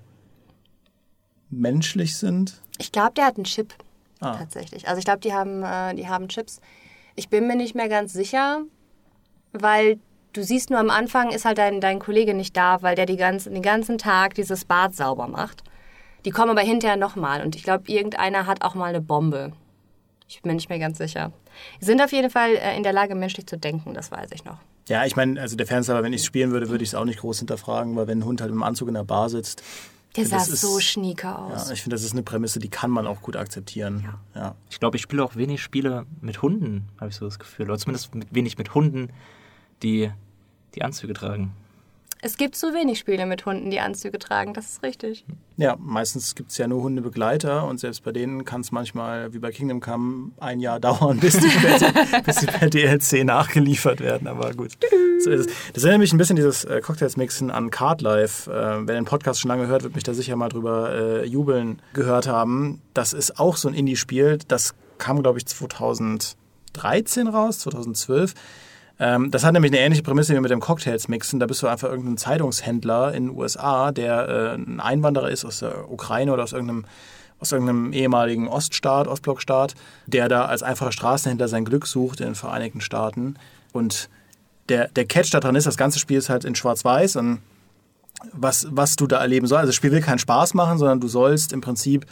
menschlich 1.49 2.15
sind? 2.15 2.61
Ich 2.77 2.91
glaube, 2.91 3.13
der 3.17 3.25
hat 3.25 3.37
einen 3.37 3.45
Chip 3.45 3.73
ah. 4.19 4.37
tatsächlich. 4.37 4.87
Also 4.87 4.99
ich 4.99 5.05
glaube, 5.05 5.21
die 5.21 5.33
haben, 5.33 5.63
äh, 5.63 5.95
die 5.95 6.07
haben 6.07 6.27
Chips. 6.27 6.61
Ich 7.15 7.29
bin 7.29 7.47
mir 7.47 7.55
nicht 7.55 7.73
mehr 7.73 7.89
ganz 7.89 8.13
sicher, 8.13 8.61
weil 9.53 9.97
du 10.33 10.43
siehst 10.43 10.69
nur 10.69 10.77
am 10.77 10.91
Anfang 10.91 11.31
ist 11.31 11.45
halt 11.45 11.57
dein, 11.57 11.81
dein 11.81 11.97
Kollege 11.97 12.35
nicht 12.35 12.55
da, 12.55 12.83
weil 12.83 12.93
der 12.93 13.07
die 13.07 13.17
ganzen, 13.17 13.55
den 13.55 13.63
ganzen 13.63 13.97
Tag 13.97 14.35
dieses 14.35 14.65
Bad 14.65 14.93
sauber 14.93 15.27
macht. 15.27 15.63
Die 16.25 16.29
kommen 16.29 16.51
aber 16.51 16.61
hinterher 16.61 16.95
nochmal 16.95 17.43
und 17.43 17.55
ich 17.55 17.63
glaube, 17.63 17.91
irgendeiner 17.91 18.45
hat 18.45 18.63
auch 18.63 18.75
mal 18.75 18.89
eine 18.89 19.01
Bombe. 19.01 19.53
Ich 20.31 20.41
bin 20.41 20.51
mir 20.51 20.55
nicht 20.55 20.69
mehr 20.69 20.79
ganz 20.79 20.97
sicher. 20.97 21.33
Sie 21.81 21.87
sind 21.87 22.01
auf 22.01 22.13
jeden 22.13 22.29
Fall 22.29 22.51
äh, 22.55 22.77
in 22.77 22.83
der 22.83 22.93
Lage, 22.93 23.15
menschlich 23.15 23.47
zu 23.47 23.57
denken, 23.57 23.93
das 23.93 24.11
weiß 24.11 24.29
ich 24.31 24.45
noch. 24.45 24.57
Ja, 24.87 25.05
ich 25.05 25.17
meine, 25.17 25.39
also 25.41 25.57
der 25.57 25.67
Fernseher, 25.67 26.01
wenn 26.03 26.13
ich 26.13 26.21
es 26.21 26.25
spielen 26.25 26.51
würde, 26.51 26.69
würde 26.69 26.83
ich 26.85 26.91
es 26.91 26.95
auch 26.95 27.03
nicht 27.03 27.19
groß 27.19 27.39
hinterfragen, 27.39 27.97
weil 27.97 28.07
wenn 28.07 28.19
ein 28.19 28.25
Hund 28.25 28.39
halt 28.39 28.49
im 28.49 28.63
Anzug 28.63 28.87
in 28.87 28.93
der 28.93 29.03
Bar 29.03 29.29
sitzt. 29.29 29.61
Der 30.15 30.25
sah 30.25 30.37
ist, 30.37 30.61
so 30.61 30.79
schnieker 30.79 31.37
aus. 31.37 31.67
Ja, 31.67 31.73
ich 31.73 31.81
finde, 31.81 31.95
das 31.95 32.03
ist 32.03 32.13
eine 32.13 32.23
Prämisse, 32.23 32.59
die 32.59 32.69
kann 32.69 32.91
man 32.91 33.07
auch 33.07 33.21
gut 33.21 33.35
akzeptieren. 33.35 34.05
Ja. 34.33 34.41
ja. 34.41 34.55
Ich 34.69 34.79
glaube, 34.79 34.95
ich 34.95 35.03
spiele 35.03 35.21
auch 35.21 35.35
wenig 35.35 35.61
Spiele 35.61 36.05
mit 36.21 36.41
Hunden, 36.41 36.87
habe 36.97 37.09
ich 37.09 37.17
so 37.17 37.25
das 37.25 37.37
Gefühl. 37.37 37.65
Oder 37.65 37.77
zumindest 37.77 38.15
mit, 38.15 38.33
wenig 38.33 38.57
mit 38.57 38.73
Hunden, 38.73 39.09
die 39.83 40.11
die 40.75 40.81
Anzüge 40.81 41.11
tragen. 41.11 41.51
Es 42.23 42.37
gibt 42.37 42.55
zu 42.55 42.67
wenig 42.75 42.99
Spiele 42.99 43.25
mit 43.25 43.47
Hunden, 43.47 43.71
die 43.71 43.79
Anzüge 43.79 44.19
tragen, 44.19 44.53
das 44.53 44.73
ist 44.73 44.83
richtig. 44.83 45.25
Ja, 45.57 45.75
meistens 45.79 46.35
gibt 46.35 46.51
es 46.51 46.57
ja 46.59 46.67
nur 46.67 46.83
Hundebegleiter 46.83 47.65
und 47.65 47.79
selbst 47.79 48.03
bei 48.03 48.11
denen 48.11 48.45
kann 48.45 48.61
es 48.61 48.71
manchmal, 48.71 49.33
wie 49.33 49.39
bei 49.39 49.51
Kingdom 49.51 49.79
Come, 49.79 50.29
ein 50.39 50.59
Jahr 50.59 50.79
dauern, 50.79 51.19
bis 51.19 51.39
die, 51.39 51.49
bis 52.23 52.35
die 52.35 52.45
per 52.45 52.69
DLC 52.69 53.25
nachgeliefert 53.25 54.01
werden. 54.01 54.27
Aber 54.27 54.53
gut, 54.53 54.77
so 55.19 55.31
ist 55.31 55.47
es. 55.47 55.53
Das 55.73 55.83
erinnert 55.83 56.01
mich 56.01 56.13
ein 56.13 56.19
bisschen 56.19 56.35
dieses 56.35 56.63
äh, 56.63 56.79
Cocktails-Mixen 56.81 57.49
an 57.49 57.71
Card 57.71 58.01
Life. 58.01 58.51
Äh, 58.51 58.87
wer 58.87 58.93
den 58.93 59.05
Podcast 59.05 59.41
schon 59.41 59.49
lange 59.49 59.65
hört, 59.65 59.81
wird 59.81 59.95
mich 59.95 60.03
da 60.03 60.13
sicher 60.13 60.35
mal 60.35 60.49
drüber 60.49 60.93
äh, 60.93 61.25
jubeln 61.25 61.81
gehört 61.93 62.27
haben. 62.27 62.83
Das 62.93 63.13
ist 63.13 63.39
auch 63.39 63.57
so 63.57 63.67
ein 63.67 63.73
Indie-Spiel. 63.73 64.37
Das 64.47 64.75
kam, 64.99 65.23
glaube 65.23 65.39
ich, 65.39 65.47
2013 65.47 66.35
raus, 67.27 67.59
2012 67.59 68.35
ähm, 69.01 69.31
das 69.31 69.43
hat 69.43 69.53
nämlich 69.53 69.71
eine 69.71 69.81
ähnliche 69.81 70.03
Prämisse 70.03 70.35
wie 70.35 70.39
mit 70.39 70.51
dem 70.51 70.59
Cocktails 70.59 71.07
mixen. 71.07 71.39
Da 71.39 71.47
bist 71.47 71.63
du 71.63 71.67
einfach 71.67 71.89
irgendein 71.89 72.17
Zeitungshändler 72.17 73.15
in 73.15 73.25
den 73.25 73.35
USA, 73.35 73.91
der 73.91 74.29
äh, 74.29 74.53
ein 74.53 74.79
Einwanderer 74.79 75.31
ist 75.31 75.43
aus 75.43 75.57
der 75.57 75.91
Ukraine 75.91 76.31
oder 76.31 76.43
aus 76.43 76.53
irgendeinem 76.53 76.85
aus 77.39 77.51
irgendeinem 77.51 77.91
ehemaligen 77.93 78.47
Oststaat, 78.47 79.07
Ostblockstaat, 79.07 79.73
der 80.05 80.29
da 80.29 80.45
als 80.45 80.61
einfacher 80.61 80.91
Straßenhändler 80.91 81.47
sein 81.47 81.65
Glück 81.65 81.87
sucht 81.87 82.19
in 82.19 82.27
den 82.27 82.35
Vereinigten 82.35 82.81
Staaten. 82.81 83.37
Und 83.73 84.09
der, 84.69 84.89
der 84.89 85.05
Catch 85.05 85.33
daran 85.33 85.55
ist, 85.55 85.65
das 85.65 85.77
ganze 85.77 85.97
Spiel 85.97 86.19
ist 86.19 86.29
halt 86.29 86.45
in 86.45 86.53
Schwarz-Weiß 86.53 87.15
und 87.15 87.39
was, 88.31 88.67
was 88.69 88.95
du 88.95 89.07
da 89.07 89.17
erleben 89.17 89.47
sollst. 89.47 89.61
Also 89.61 89.69
das 89.69 89.75
Spiel 89.75 89.91
will 89.91 90.01
keinen 90.01 90.19
Spaß 90.19 90.53
machen, 90.53 90.77
sondern 90.77 90.99
du 90.99 91.07
sollst 91.07 91.51
im 91.51 91.61
Prinzip 91.61 92.05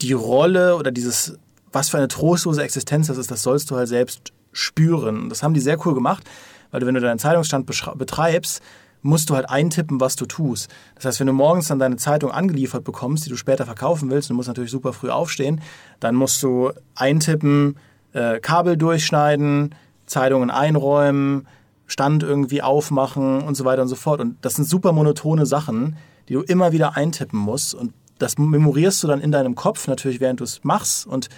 die 0.00 0.14
Rolle 0.14 0.76
oder 0.76 0.90
dieses, 0.90 1.38
was 1.70 1.90
für 1.90 1.98
eine 1.98 2.08
trostlose 2.08 2.62
Existenz 2.62 3.08
das 3.08 3.18
ist, 3.18 3.30
das 3.30 3.42
sollst 3.42 3.70
du 3.70 3.76
halt 3.76 3.88
selbst 3.88 4.32
spüren. 4.56 5.28
Das 5.28 5.42
haben 5.42 5.54
die 5.54 5.60
sehr 5.60 5.84
cool 5.86 5.94
gemacht, 5.94 6.24
weil 6.70 6.80
du, 6.80 6.86
wenn 6.86 6.94
du 6.94 7.00
deinen 7.00 7.18
Zeitungsstand 7.18 7.66
betreibst, 7.66 8.62
musst 9.02 9.30
du 9.30 9.34
halt 9.34 9.48
eintippen, 9.48 10.00
was 10.00 10.16
du 10.16 10.26
tust. 10.26 10.68
Das 10.96 11.04
heißt, 11.04 11.20
wenn 11.20 11.26
du 11.26 11.32
morgens 11.32 11.68
dann 11.68 11.78
deine 11.78 11.96
Zeitung 11.96 12.30
angeliefert 12.30 12.84
bekommst, 12.84 13.24
die 13.24 13.30
du 13.30 13.36
später 13.36 13.64
verkaufen 13.64 14.10
willst, 14.10 14.30
du 14.30 14.34
musst 14.34 14.48
natürlich 14.48 14.70
super 14.70 14.92
früh 14.92 15.10
aufstehen, 15.10 15.60
dann 16.00 16.14
musst 16.14 16.42
du 16.42 16.72
eintippen, 16.94 17.76
äh, 18.12 18.40
Kabel 18.40 18.76
durchschneiden, 18.76 19.74
Zeitungen 20.06 20.50
einräumen, 20.50 21.46
Stand 21.86 22.24
irgendwie 22.24 22.62
aufmachen 22.62 23.42
und 23.42 23.54
so 23.54 23.64
weiter 23.64 23.82
und 23.82 23.88
so 23.88 23.94
fort. 23.94 24.20
Und 24.20 24.36
das 24.40 24.54
sind 24.54 24.68
super 24.68 24.92
monotone 24.92 25.46
Sachen, 25.46 25.96
die 26.28 26.34
du 26.34 26.40
immer 26.40 26.72
wieder 26.72 26.96
eintippen 26.96 27.38
musst. 27.38 27.74
Und 27.74 27.92
das 28.18 28.38
memorierst 28.38 29.02
du 29.02 29.06
dann 29.06 29.20
in 29.20 29.30
deinem 29.30 29.54
Kopf 29.54 29.86
natürlich, 29.86 30.18
während 30.18 30.40
du 30.40 30.44
es 30.44 30.64
machst. 30.64 31.06
Und 31.06 31.28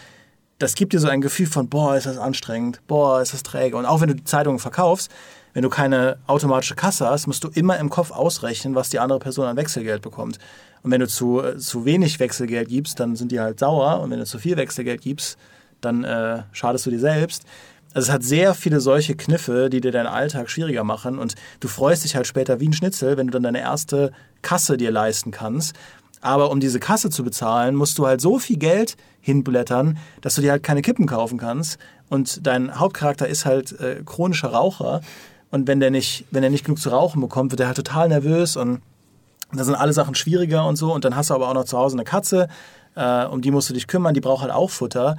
das 0.59 0.75
gibt 0.75 0.93
dir 0.93 0.99
so 0.99 1.09
ein 1.09 1.21
Gefühl 1.21 1.47
von, 1.47 1.69
boah, 1.69 1.97
ist 1.97 2.07
das 2.07 2.19
anstrengend, 2.19 2.81
boah, 2.87 3.23
ist 3.23 3.33
das 3.33 3.43
träge. 3.43 3.77
Und 3.77 3.87
auch 3.87 4.01
wenn 4.01 4.09
du 4.09 4.15
die 4.15 4.25
Zeitungen 4.25 4.59
verkaufst, 4.59 5.11
wenn 5.55 5.63
du 5.63 5.69
keine 5.69 6.19
automatische 6.27 6.75
Kasse 6.75 7.09
hast, 7.09 7.27
musst 7.27 7.45
du 7.45 7.49
immer 7.49 7.79
im 7.79 7.91
Kopf 7.91 8.11
ausrechnen, 8.11 8.75
was 8.75 8.91
die 8.91 8.99
andere 8.99 9.19
Person 9.19 9.47
an 9.47 9.57
Wechselgeld 9.57 10.03
bekommt. 10.03 10.39
Und 10.83 10.91
wenn 10.91 11.01
du 11.01 11.09
zu, 11.09 11.43
äh, 11.43 11.57
zu 11.57 11.85
wenig 11.85 12.21
Wechselgeld 12.21 12.69
gibst, 12.69 13.01
dann 13.01 13.17
sind 13.17 13.33
die 13.33 13.41
halt 13.41 13.59
sauer. 13.59 14.01
Und 14.01 14.11
wenn 14.11 14.19
du 14.19 14.27
zu 14.27 14.39
viel 14.39 14.57
Wechselgeld 14.57 15.01
gibst, 15.01 15.39
dann 15.81 16.05
äh, 16.05 16.43
schadest 16.53 16.87
du 16.87 16.91
dir 16.91 17.01
selbst. 17.01 17.45
Also 17.95 18.09
es 18.09 18.13
hat 18.13 18.23
sehr 18.23 18.55
viele 18.55 18.81
solche 18.81 19.17
Kniffe, 19.17 19.71
die 19.71 19.81
dir 19.81 19.93
deinen 19.93 20.07
Alltag 20.07 20.51
schwieriger 20.51 20.85
machen. 20.85 21.19
Und 21.19 21.35
du 21.61 21.69
freust 21.69 22.05
dich 22.05 22.17
halt 22.17 22.27
später 22.27 22.61
wie 22.61 22.69
ein 22.69 22.73
Schnitzel, 22.73 23.17
wenn 23.17 23.29
du 23.29 23.33
dann 23.33 23.45
deine 23.45 23.61
erste 23.61 24.13
Kasse 24.43 24.77
dir 24.77 24.91
leisten 24.91 25.31
kannst. 25.31 25.75
Aber 26.21 26.51
um 26.51 26.61
diese 26.61 26.81
Kasse 26.81 27.11
zu 27.11 27.23
bezahlen, 27.25 27.75
musst 27.75 27.99
du 27.99 28.07
halt 28.07 28.21
so 28.21 28.39
viel 28.39 28.57
Geld 28.57 28.97
hinblättern, 29.21 29.99
dass 30.21 30.35
du 30.35 30.43
dir 30.43 30.53
halt 30.53 30.63
keine 30.63 30.83
Kippen 30.83 31.07
kaufen 31.07 31.39
kannst. 31.39 31.79
Und 32.09 32.47
dein 32.47 32.79
Hauptcharakter 32.79 33.29
ist 33.29 33.45
halt 33.45 33.79
äh, 33.81 34.03
chronischer 34.05 34.49
Raucher. 34.49 35.01
Und 35.51 35.67
wenn 35.67 35.81
der 35.81 35.91
nicht, 35.91 36.25
wenn 36.31 36.43
er 36.43 36.51
nicht 36.51 36.65
genug 36.65 36.79
zu 36.79 36.91
rauchen 36.91 37.21
bekommt, 37.21 37.53
wird 37.53 37.61
er 37.61 37.67
halt 37.67 37.77
total 37.77 38.09
nervös 38.09 38.57
und 38.57 38.81
da 39.53 39.65
sind 39.65 39.77
alle 39.77 39.95
Sachen 39.95 40.15
schwieriger 40.15 40.67
und 40.67 40.77
so. 40.77 40.93
Und 40.93 41.05
dann 41.05 41.17
hast 41.17 41.31
du 41.31 41.35
aber 41.35 41.49
auch 41.49 41.55
noch 41.55 41.65
zu 41.65 41.79
Hause 41.79 41.97
eine 41.97 42.05
Katze, 42.05 42.49
äh, 42.95 43.25
um 43.25 43.41
die 43.41 43.51
musst 43.51 43.71
du 43.71 43.75
dich 43.75 43.87
kümmern, 43.87 44.15
die 44.15 44.21
braucht 44.21 44.43
halt 44.43 44.53
auch 44.53 44.71
Futter. 44.71 45.17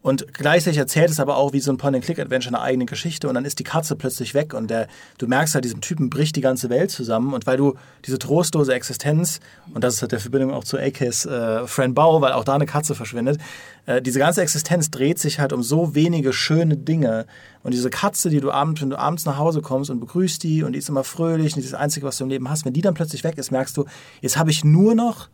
Und 0.00 0.32
gleichzeitig 0.32 0.78
erzählt 0.78 1.10
es 1.10 1.18
aber 1.18 1.36
auch 1.36 1.52
wie 1.52 1.60
so 1.60 1.72
ein 1.72 1.76
Point-and-Click-Adventure 1.76 2.54
eine 2.54 2.62
eigene 2.62 2.86
Geschichte 2.86 3.28
und 3.28 3.34
dann 3.34 3.44
ist 3.44 3.58
die 3.58 3.64
Katze 3.64 3.96
plötzlich 3.96 4.32
weg 4.32 4.54
und 4.54 4.70
der, 4.70 4.86
du 5.18 5.26
merkst 5.26 5.54
halt, 5.54 5.64
diesem 5.64 5.80
Typen 5.80 6.08
bricht 6.08 6.36
die 6.36 6.40
ganze 6.40 6.70
Welt 6.70 6.92
zusammen 6.92 7.34
und 7.34 7.46
weil 7.48 7.56
du 7.56 7.74
diese 8.06 8.18
trostlose 8.18 8.72
Existenz, 8.72 9.40
und 9.74 9.82
das 9.82 9.94
ist 9.94 10.02
halt 10.02 10.12
der 10.12 10.20
Verbindung 10.20 10.52
auch 10.52 10.62
zu 10.62 10.78
AKs 10.78 11.26
äh, 11.26 11.66
Friend 11.66 11.96
Bau, 11.96 12.20
weil 12.20 12.32
auch 12.32 12.44
da 12.44 12.54
eine 12.54 12.66
Katze 12.66 12.94
verschwindet, 12.94 13.40
äh, 13.86 14.00
diese 14.00 14.20
ganze 14.20 14.40
Existenz 14.40 14.90
dreht 14.90 15.18
sich 15.18 15.40
halt 15.40 15.52
um 15.52 15.64
so 15.64 15.96
wenige 15.96 16.32
schöne 16.32 16.76
Dinge. 16.76 17.26
Und 17.64 17.74
diese 17.74 17.90
Katze, 17.90 18.30
die 18.30 18.40
du 18.40 18.52
abends, 18.52 18.80
wenn 18.80 18.90
du 18.90 18.98
abends 18.98 19.24
nach 19.24 19.36
Hause 19.36 19.62
kommst 19.62 19.90
und 19.90 19.98
begrüßt 19.98 20.42
die 20.44 20.62
und 20.62 20.74
die 20.74 20.78
ist 20.78 20.88
immer 20.88 21.04
fröhlich 21.04 21.54
und 21.54 21.56
die 21.56 21.64
ist 21.64 21.72
das 21.72 21.80
Einzige, 21.80 22.06
was 22.06 22.18
du 22.18 22.24
im 22.24 22.30
Leben 22.30 22.48
hast, 22.48 22.64
wenn 22.64 22.72
die 22.72 22.82
dann 22.82 22.94
plötzlich 22.94 23.24
weg 23.24 23.36
ist, 23.36 23.50
merkst 23.50 23.76
du, 23.76 23.84
jetzt 24.20 24.38
habe 24.38 24.50
ich 24.50 24.64
nur 24.64 24.94
noch 24.94 25.28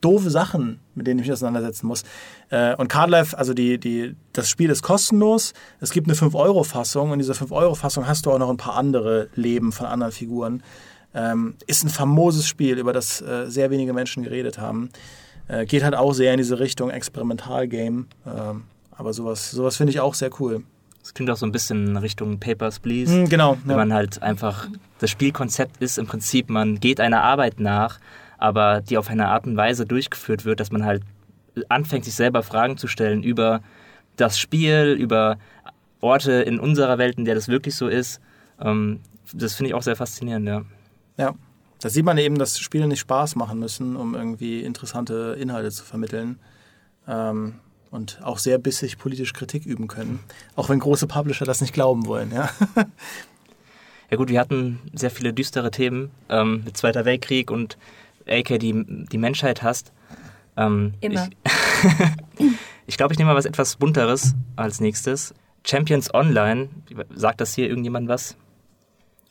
doofe 0.00 0.30
Sachen, 0.30 0.80
mit 0.94 1.06
denen 1.06 1.20
ich 1.20 1.26
mich 1.26 1.32
auseinandersetzen 1.32 1.86
muss. 1.86 2.04
Äh, 2.50 2.74
und 2.76 2.88
Cardlife, 2.88 3.36
also 3.36 3.54
die, 3.54 3.78
die, 3.78 4.14
das 4.32 4.48
Spiel 4.48 4.70
ist 4.70 4.82
kostenlos. 4.82 5.52
Es 5.80 5.90
gibt 5.90 6.08
eine 6.08 6.16
5-Euro-Fassung 6.16 7.08
und 7.08 7.14
in 7.14 7.18
dieser 7.20 7.34
5-Euro-Fassung 7.34 8.06
hast 8.06 8.26
du 8.26 8.32
auch 8.32 8.38
noch 8.38 8.50
ein 8.50 8.56
paar 8.56 8.76
andere 8.76 9.28
Leben 9.34 9.72
von 9.72 9.86
anderen 9.86 10.12
Figuren. 10.12 10.62
Ähm, 11.14 11.54
ist 11.66 11.82
ein 11.82 11.88
famoses 11.88 12.46
Spiel, 12.46 12.78
über 12.78 12.92
das 12.92 13.22
äh, 13.22 13.46
sehr 13.48 13.70
wenige 13.70 13.92
Menschen 13.92 14.22
geredet 14.22 14.58
haben. 14.58 14.90
Äh, 15.48 15.64
geht 15.64 15.82
halt 15.82 15.94
auch 15.94 16.12
sehr 16.12 16.32
in 16.32 16.38
diese 16.38 16.58
Richtung 16.58 16.90
Experimental-Game. 16.90 18.06
Ähm, 18.26 18.64
aber 18.90 19.12
sowas, 19.12 19.50
sowas 19.50 19.76
finde 19.76 19.92
ich 19.92 20.00
auch 20.00 20.14
sehr 20.14 20.30
cool. 20.40 20.62
Das 21.00 21.14
klingt 21.14 21.30
auch 21.30 21.36
so 21.36 21.46
ein 21.46 21.52
bisschen 21.52 21.86
in 21.86 21.96
Richtung 21.96 22.40
Papers, 22.40 22.80
Please. 22.80 23.12
Mm, 23.12 23.28
genau. 23.28 23.56
Wenn 23.64 23.70
ja. 23.70 23.76
man 23.76 23.94
halt 23.94 24.22
einfach, 24.22 24.66
das 24.98 25.10
Spielkonzept 25.10 25.80
ist 25.80 25.98
im 25.98 26.06
Prinzip, 26.06 26.50
man 26.50 26.80
geht 26.80 26.98
einer 26.98 27.22
Arbeit 27.22 27.60
nach, 27.60 28.00
aber 28.38 28.80
die 28.80 28.98
auf 28.98 29.08
eine 29.08 29.28
Art 29.28 29.46
und 29.46 29.56
Weise 29.56 29.86
durchgeführt 29.86 30.44
wird, 30.44 30.60
dass 30.60 30.70
man 30.70 30.84
halt 30.84 31.02
anfängt, 31.68 32.04
sich 32.04 32.14
selber 32.14 32.42
Fragen 32.42 32.76
zu 32.76 32.86
stellen 32.86 33.22
über 33.22 33.60
das 34.16 34.38
Spiel, 34.38 34.96
über 34.98 35.38
Orte 36.00 36.32
in 36.32 36.60
unserer 36.60 36.98
Welt, 36.98 37.18
in 37.18 37.24
der 37.24 37.34
das 37.34 37.48
wirklich 37.48 37.74
so 37.74 37.88
ist. 37.88 38.20
Ähm, 38.60 39.00
das 39.32 39.54
finde 39.54 39.68
ich 39.68 39.74
auch 39.74 39.82
sehr 39.82 39.96
faszinierend, 39.96 40.46
ja. 40.46 40.62
Ja, 41.18 41.34
da 41.80 41.88
sieht 41.88 42.04
man 42.04 42.18
eben, 42.18 42.38
dass 42.38 42.58
Spiele 42.58 42.86
nicht 42.86 43.00
Spaß 43.00 43.36
machen 43.36 43.58
müssen, 43.58 43.96
um 43.96 44.14
irgendwie 44.14 44.62
interessante 44.62 45.36
Inhalte 45.38 45.70
zu 45.70 45.84
vermitteln. 45.84 46.38
Ähm, 47.08 47.54
und 47.90 48.20
auch 48.22 48.38
sehr 48.38 48.58
bissig 48.58 48.98
politisch 48.98 49.32
Kritik 49.32 49.64
üben 49.64 49.88
können. 49.88 50.18
Auch 50.54 50.68
wenn 50.68 50.80
große 50.80 51.06
Publisher 51.06 51.46
das 51.46 51.60
nicht 51.60 51.72
glauben 51.72 52.06
wollen, 52.06 52.32
ja. 52.32 52.50
Ja 54.08 54.16
gut, 54.16 54.28
wir 54.28 54.38
hatten 54.38 54.78
sehr 54.94 55.10
viele 55.10 55.32
düstere 55.32 55.72
Themen 55.72 56.12
ähm, 56.28 56.62
mit 56.64 56.76
Zweiter 56.76 57.04
Weltkrieg 57.04 57.50
und 57.50 57.76
AK 58.28 58.58
die, 58.58 59.06
die 59.10 59.18
Menschheit 59.18 59.62
hasst. 59.62 59.92
Ähm, 60.56 60.94
Immer. 61.00 61.28
Ich, 61.44 61.52
ich 62.86 62.96
glaube, 62.96 63.12
ich 63.12 63.18
nehme 63.18 63.30
mal 63.30 63.36
was 63.36 63.44
etwas 63.44 63.76
bunteres 63.76 64.34
als 64.56 64.80
nächstes. 64.80 65.34
Champions 65.64 66.14
Online, 66.14 66.68
sagt 67.14 67.40
das 67.40 67.54
hier 67.54 67.68
irgendjemand 67.68 68.08
was? 68.08 68.36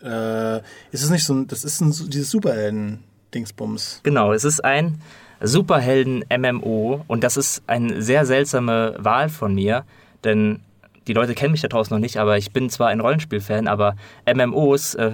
Äh, 0.01 0.57
ist 0.91 1.03
es 1.03 1.09
nicht 1.09 1.23
so 1.23 1.33
ein, 1.33 1.47
das 1.47 1.63
ist 1.63 1.81
ein, 1.81 1.91
dieses 2.09 2.29
Superhelden-Dingsbums. 2.31 4.01
Genau, 4.03 4.33
es 4.33 4.43
ist 4.43 4.63
ein 4.63 5.01
Superhelden-MMO 5.41 7.05
und 7.07 7.23
das 7.23 7.37
ist 7.37 7.63
eine 7.67 8.01
sehr 8.01 8.25
seltsame 8.25 8.95
Wahl 8.99 9.29
von 9.29 9.55
mir, 9.55 9.85
denn 10.23 10.59
die 11.07 11.13
Leute 11.13 11.35
kennen 11.35 11.51
mich 11.51 11.61
da 11.61 11.67
draußen 11.67 11.93
noch 11.93 12.01
nicht, 12.01 12.17
aber 12.17 12.37
ich 12.37 12.51
bin 12.51 12.69
zwar 12.69 12.89
ein 12.89 12.99
Rollenspiel-Fan, 12.99 13.67
aber 13.67 13.95
MMOs 14.31 14.95
äh, 14.95 15.11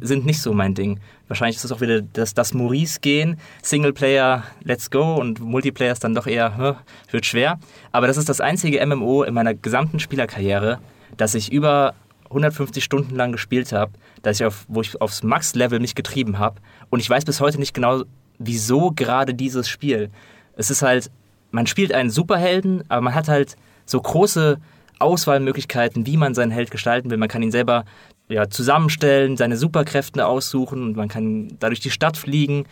sind 0.00 0.26
nicht 0.26 0.40
so 0.42 0.52
mein 0.52 0.74
Ding. 0.74 1.00
Wahrscheinlich 1.32 1.56
ist 1.56 1.64
es 1.64 1.72
auch 1.72 1.80
wieder 1.80 2.02
das, 2.02 2.34
das 2.34 2.52
Maurice-Gehen. 2.52 3.38
Singleplayer, 3.62 4.42
let's 4.64 4.90
go 4.90 5.14
und 5.14 5.40
Multiplayer 5.40 5.92
ist 5.92 6.04
dann 6.04 6.14
doch 6.14 6.26
eher, 6.26 6.58
hm, 6.58 6.76
wird 7.10 7.24
schwer. 7.24 7.58
Aber 7.90 8.06
das 8.06 8.18
ist 8.18 8.28
das 8.28 8.42
einzige 8.42 8.84
MMO 8.84 9.22
in 9.22 9.32
meiner 9.32 9.54
gesamten 9.54 9.98
Spielerkarriere, 9.98 10.78
das 11.16 11.34
ich 11.34 11.50
über 11.50 11.94
150 12.24 12.84
Stunden 12.84 13.16
lang 13.16 13.32
gespielt 13.32 13.72
habe, 13.72 13.92
dass 14.20 14.40
ich 14.40 14.44
auf, 14.44 14.66
wo 14.68 14.82
ich 14.82 15.00
aufs 15.00 15.22
Max-Level 15.22 15.80
mich 15.80 15.94
getrieben 15.94 16.38
habe. 16.38 16.60
Und 16.90 17.00
ich 17.00 17.08
weiß 17.08 17.24
bis 17.24 17.40
heute 17.40 17.58
nicht 17.58 17.72
genau, 17.72 18.02
wieso 18.38 18.90
gerade 18.90 19.32
dieses 19.32 19.70
Spiel. 19.70 20.10
Es 20.58 20.68
ist 20.68 20.82
halt, 20.82 21.10
man 21.50 21.66
spielt 21.66 21.94
einen 21.94 22.10
Superhelden, 22.10 22.84
aber 22.90 23.00
man 23.00 23.14
hat 23.14 23.28
halt 23.28 23.56
so 23.86 23.98
große 23.98 24.58
Auswahlmöglichkeiten, 24.98 26.06
wie 26.06 26.18
man 26.18 26.34
seinen 26.34 26.50
Held 26.50 26.70
gestalten 26.70 27.10
will. 27.10 27.16
Man 27.16 27.30
kann 27.30 27.42
ihn 27.42 27.50
selber 27.50 27.86
ja, 28.32 28.48
zusammenstellen, 28.48 29.36
seine 29.36 29.56
Superkräfte 29.56 30.26
aussuchen 30.26 30.82
und 30.82 30.96
man 30.96 31.08
kann 31.08 31.48
dadurch 31.58 31.80
die 31.80 31.90
Stadt 31.90 32.16
fliegen. 32.16 32.64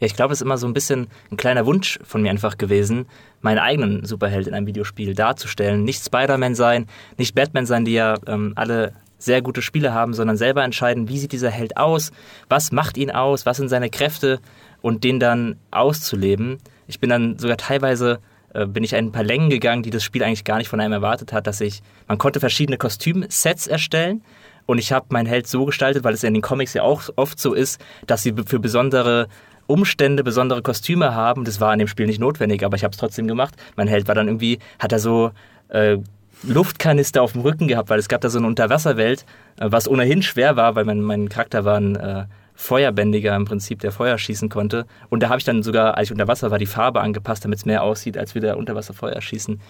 Ja, 0.00 0.06
ich 0.06 0.16
glaube, 0.16 0.32
es 0.32 0.40
ist 0.40 0.44
immer 0.44 0.58
so 0.58 0.66
ein 0.66 0.74
bisschen 0.74 1.06
ein 1.30 1.36
kleiner 1.36 1.66
Wunsch 1.66 1.98
von 2.02 2.22
mir 2.22 2.30
einfach 2.30 2.58
gewesen, 2.58 3.06
meinen 3.40 3.58
eigenen 3.58 4.04
Superheld 4.04 4.46
in 4.46 4.54
einem 4.54 4.66
Videospiel 4.66 5.14
darzustellen. 5.14 5.84
Nicht 5.84 6.04
Spider-Man 6.04 6.54
sein, 6.54 6.86
nicht 7.16 7.34
Batman 7.34 7.66
sein, 7.66 7.84
die 7.84 7.92
ja 7.92 8.16
ähm, 8.26 8.52
alle 8.56 8.92
sehr 9.18 9.40
gute 9.40 9.62
Spiele 9.62 9.94
haben, 9.94 10.12
sondern 10.12 10.36
selber 10.36 10.64
entscheiden, 10.64 11.08
wie 11.08 11.18
sieht 11.18 11.32
dieser 11.32 11.50
Held 11.50 11.76
aus, 11.76 12.10
was 12.48 12.72
macht 12.72 12.96
ihn 12.98 13.10
aus, 13.10 13.46
was 13.46 13.56
sind 13.56 13.68
seine 13.68 13.88
Kräfte 13.88 14.40
und 14.82 15.04
den 15.04 15.20
dann 15.20 15.56
auszuleben. 15.70 16.58
Ich 16.86 17.00
bin 17.00 17.08
dann 17.08 17.38
sogar 17.38 17.56
teilweise 17.56 18.18
äh, 18.52 18.66
bin 18.66 18.84
ich 18.84 18.94
ein 18.94 19.12
paar 19.12 19.24
Längen 19.24 19.50
gegangen, 19.50 19.82
die 19.82 19.90
das 19.90 20.04
Spiel 20.04 20.22
eigentlich 20.22 20.44
gar 20.44 20.58
nicht 20.58 20.68
von 20.68 20.80
einem 20.80 20.92
erwartet 20.92 21.32
hat, 21.32 21.46
dass 21.46 21.60
ich, 21.60 21.82
man 22.06 22.18
konnte 22.18 22.40
verschiedene 22.40 22.76
Kostümsets 22.76 23.66
erstellen 23.66 24.22
und 24.66 24.78
ich 24.78 24.92
habe 24.92 25.06
meinen 25.10 25.26
Held 25.26 25.46
so 25.46 25.64
gestaltet, 25.64 26.04
weil 26.04 26.14
es 26.14 26.22
in 26.22 26.34
den 26.34 26.42
Comics 26.42 26.74
ja 26.74 26.82
auch 26.82 27.02
oft 27.16 27.38
so 27.38 27.54
ist, 27.54 27.80
dass 28.06 28.22
sie 28.22 28.34
für 28.46 28.58
besondere 28.58 29.28
Umstände 29.66 30.24
besondere 30.24 30.62
Kostüme 30.62 31.14
haben. 31.14 31.44
Das 31.44 31.60
war 31.60 31.72
in 31.72 31.78
dem 31.78 31.88
Spiel 31.88 32.06
nicht 32.06 32.20
notwendig, 32.20 32.64
aber 32.64 32.76
ich 32.76 32.84
habe 32.84 32.92
es 32.92 32.98
trotzdem 32.98 33.26
gemacht. 33.26 33.54
Mein 33.76 33.88
Held 33.88 34.08
war 34.08 34.14
dann 34.14 34.28
irgendwie, 34.28 34.58
hat 34.78 34.92
er 34.92 34.98
so 34.98 35.30
äh, 35.68 35.98
Luftkanister 36.42 37.22
auf 37.22 37.32
dem 37.32 37.40
Rücken 37.42 37.68
gehabt, 37.68 37.88
weil 37.88 37.98
es 37.98 38.08
gab 38.08 38.20
da 38.20 38.28
so 38.28 38.38
eine 38.38 38.46
Unterwasserwelt, 38.46 39.24
äh, 39.58 39.66
was 39.70 39.88
ohnehin 39.88 40.22
schwer 40.22 40.56
war, 40.56 40.74
weil 40.74 40.84
mein, 40.84 41.00
mein 41.00 41.28
Charakter 41.28 41.64
war 41.64 41.76
ein 41.76 41.96
äh, 41.96 42.24
Feuerbändiger 42.54 43.34
im 43.34 43.46
Prinzip, 43.46 43.80
der 43.80 43.92
Feuer 43.92 44.18
schießen 44.18 44.48
konnte. 44.48 44.86
Und 45.08 45.22
da 45.22 45.28
habe 45.28 45.38
ich 45.38 45.44
dann 45.44 45.62
sogar, 45.62 45.96
als 45.96 46.08
ich 46.08 46.12
unter 46.12 46.28
Wasser 46.28 46.50
war, 46.50 46.58
die 46.58 46.66
Farbe 46.66 47.00
angepasst, 47.00 47.44
damit 47.44 47.58
es 47.58 47.64
mehr 47.64 47.82
aussieht, 47.82 48.16
als 48.16 48.34
wieder 48.34 48.56
Unterwasserfeuer 48.56 49.20
schießen. 49.20 49.60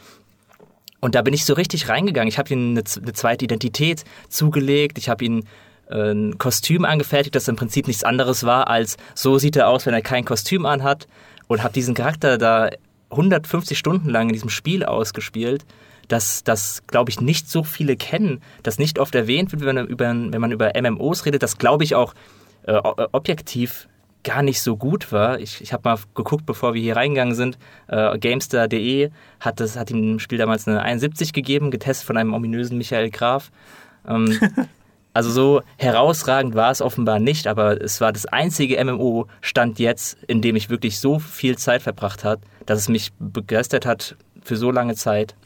Und 1.00 1.14
da 1.14 1.22
bin 1.22 1.34
ich 1.34 1.44
so 1.44 1.54
richtig 1.54 1.88
reingegangen. 1.88 2.28
Ich 2.28 2.38
habe 2.38 2.52
ihm 2.52 2.70
eine, 2.70 2.82
eine, 2.96 3.12
zweite 3.12 3.44
Identität 3.44 4.04
zugelegt. 4.28 4.98
Ich 4.98 5.08
habe 5.08 5.24
ihm 5.24 5.44
äh, 5.88 6.12
ein 6.12 6.38
Kostüm 6.38 6.84
angefertigt, 6.84 7.34
das 7.34 7.48
im 7.48 7.56
Prinzip 7.56 7.86
nichts 7.86 8.04
anderes 8.04 8.44
war 8.44 8.68
als 8.68 8.96
so 9.14 9.38
sieht 9.38 9.56
er 9.56 9.68
aus, 9.68 9.86
wenn 9.86 9.94
er 9.94 10.02
kein 10.02 10.24
Kostüm 10.24 10.66
anhat. 10.66 11.06
Und 11.46 11.62
habe 11.62 11.74
diesen 11.74 11.94
Charakter 11.94 12.38
da 12.38 12.70
150 13.10 13.78
Stunden 13.78 14.08
lang 14.08 14.28
in 14.28 14.32
diesem 14.32 14.48
Spiel 14.48 14.82
ausgespielt, 14.82 15.64
dass 16.08 16.42
das, 16.42 16.82
glaube 16.86 17.10
ich, 17.10 17.20
nicht 17.20 17.48
so 17.48 17.64
viele 17.64 17.96
kennen, 17.96 18.42
das 18.62 18.78
nicht 18.78 18.98
oft 18.98 19.14
erwähnt 19.14 19.52
wird, 19.52 19.64
wenn 19.64 19.74
man 19.74 19.86
über, 19.86 20.06
wenn 20.06 20.40
man 20.40 20.52
über 20.52 20.72
MMOs 20.80 21.26
redet. 21.26 21.42
Das 21.42 21.58
glaube 21.58 21.84
ich 21.84 21.94
auch 21.94 22.14
äh, 22.66 22.80
objektiv 23.12 23.88
gar 24.24 24.42
nicht 24.42 24.60
so 24.60 24.76
gut 24.76 25.12
war. 25.12 25.38
Ich, 25.38 25.60
ich 25.60 25.72
habe 25.72 25.88
mal 25.88 25.98
geguckt, 26.14 26.46
bevor 26.46 26.74
wir 26.74 26.82
hier 26.82 26.96
reingegangen 26.96 27.34
sind. 27.34 27.58
Äh, 27.86 28.18
Gamestar.de 28.18 29.10
hat, 29.40 29.60
das, 29.60 29.76
hat 29.76 29.90
dem 29.90 30.18
Spiel 30.18 30.38
damals 30.38 30.66
eine 30.66 30.82
71 30.82 31.32
gegeben, 31.32 31.70
getestet 31.70 32.06
von 32.06 32.16
einem 32.16 32.34
ominösen 32.34 32.78
Michael 32.78 33.10
Graf. 33.10 33.52
Ähm, 34.08 34.38
Also 35.14 35.30
so 35.30 35.62
herausragend 35.78 36.56
war 36.56 36.72
es 36.72 36.82
offenbar 36.82 37.20
nicht, 37.20 37.46
aber 37.46 37.80
es 37.80 38.00
war 38.00 38.12
das 38.12 38.26
einzige 38.26 38.84
MMO 38.84 39.28
Stand 39.40 39.78
jetzt, 39.78 40.18
in 40.26 40.42
dem 40.42 40.56
ich 40.56 40.70
wirklich 40.70 40.98
so 40.98 41.20
viel 41.20 41.56
Zeit 41.56 41.82
verbracht 41.82 42.24
hat, 42.24 42.40
dass 42.66 42.80
es 42.80 42.88
mich 42.88 43.12
begeistert 43.20 43.86
hat 43.86 44.16
für 44.42 44.56
so 44.56 44.72
lange 44.72 44.96
Zeit. 44.96 45.36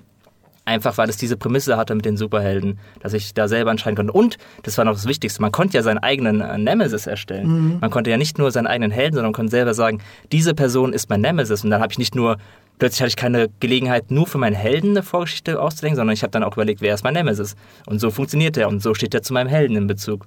Einfach 0.69 0.99
weil 0.99 1.09
es 1.09 1.16
diese 1.16 1.39
Prämisse 1.39 1.79
hatte 1.79 1.95
mit 1.95 2.05
den 2.05 2.19
Superhelden, 2.19 2.79
dass 3.01 3.14
ich 3.14 3.33
da 3.33 3.49
selber 3.49 3.71
entscheiden 3.71 3.97
konnte. 3.97 4.12
Und, 4.12 4.37
das 4.64 4.77
war 4.77 4.85
noch 4.85 4.93
das 4.93 5.09
Wichtigste, 5.09 5.41
man 5.41 5.51
konnte 5.51 5.79
ja 5.79 5.83
seinen 5.83 5.97
eigenen 5.97 6.43
äh, 6.43 6.59
Nemesis 6.59 7.07
erstellen. 7.07 7.47
Mhm. 7.47 7.79
Man 7.81 7.91
konnte 7.91 8.11
ja 8.11 8.19
nicht 8.19 8.37
nur 8.37 8.51
seinen 8.51 8.66
eigenen 8.66 8.91
Helden, 8.91 9.14
sondern 9.14 9.31
man 9.31 9.35
konnte 9.35 9.51
selber 9.51 9.73
sagen, 9.73 10.03
diese 10.31 10.53
Person 10.53 10.93
ist 10.93 11.09
mein 11.09 11.23
Nemesis. 11.23 11.64
Und 11.64 11.71
dann 11.71 11.81
habe 11.81 11.91
ich 11.91 11.99
nicht 11.99 12.14
nur, 12.14 12.37
plötzlich 12.79 13.01
hatte 13.01 13.09
ich 13.09 13.16
keine 13.16 13.49
Gelegenheit, 13.61 14.11
nur 14.11 14.27
für 14.27 14.37
meinen 14.37 14.55
Helden 14.55 14.91
eine 14.91 15.03
Vorgeschichte 15.03 15.59
auszudenken, 15.59 15.97
sondern 15.97 16.12
ich 16.12 16.23
habe 16.23 16.33
dann 16.33 16.43
auch 16.45 16.53
überlegt, 16.53 16.83
wer 16.83 16.93
ist 16.93 17.03
mein 17.03 17.14
Nemesis. 17.14 17.57
Und 17.87 17.99
so 17.99 18.11
funktioniert 18.11 18.59
er 18.59 18.69
und 18.69 18.83
so 18.83 18.93
steht 18.93 19.14
er 19.14 19.23
zu 19.23 19.33
meinem 19.33 19.49
Helden 19.49 19.75
in 19.75 19.87
Bezug. 19.87 20.27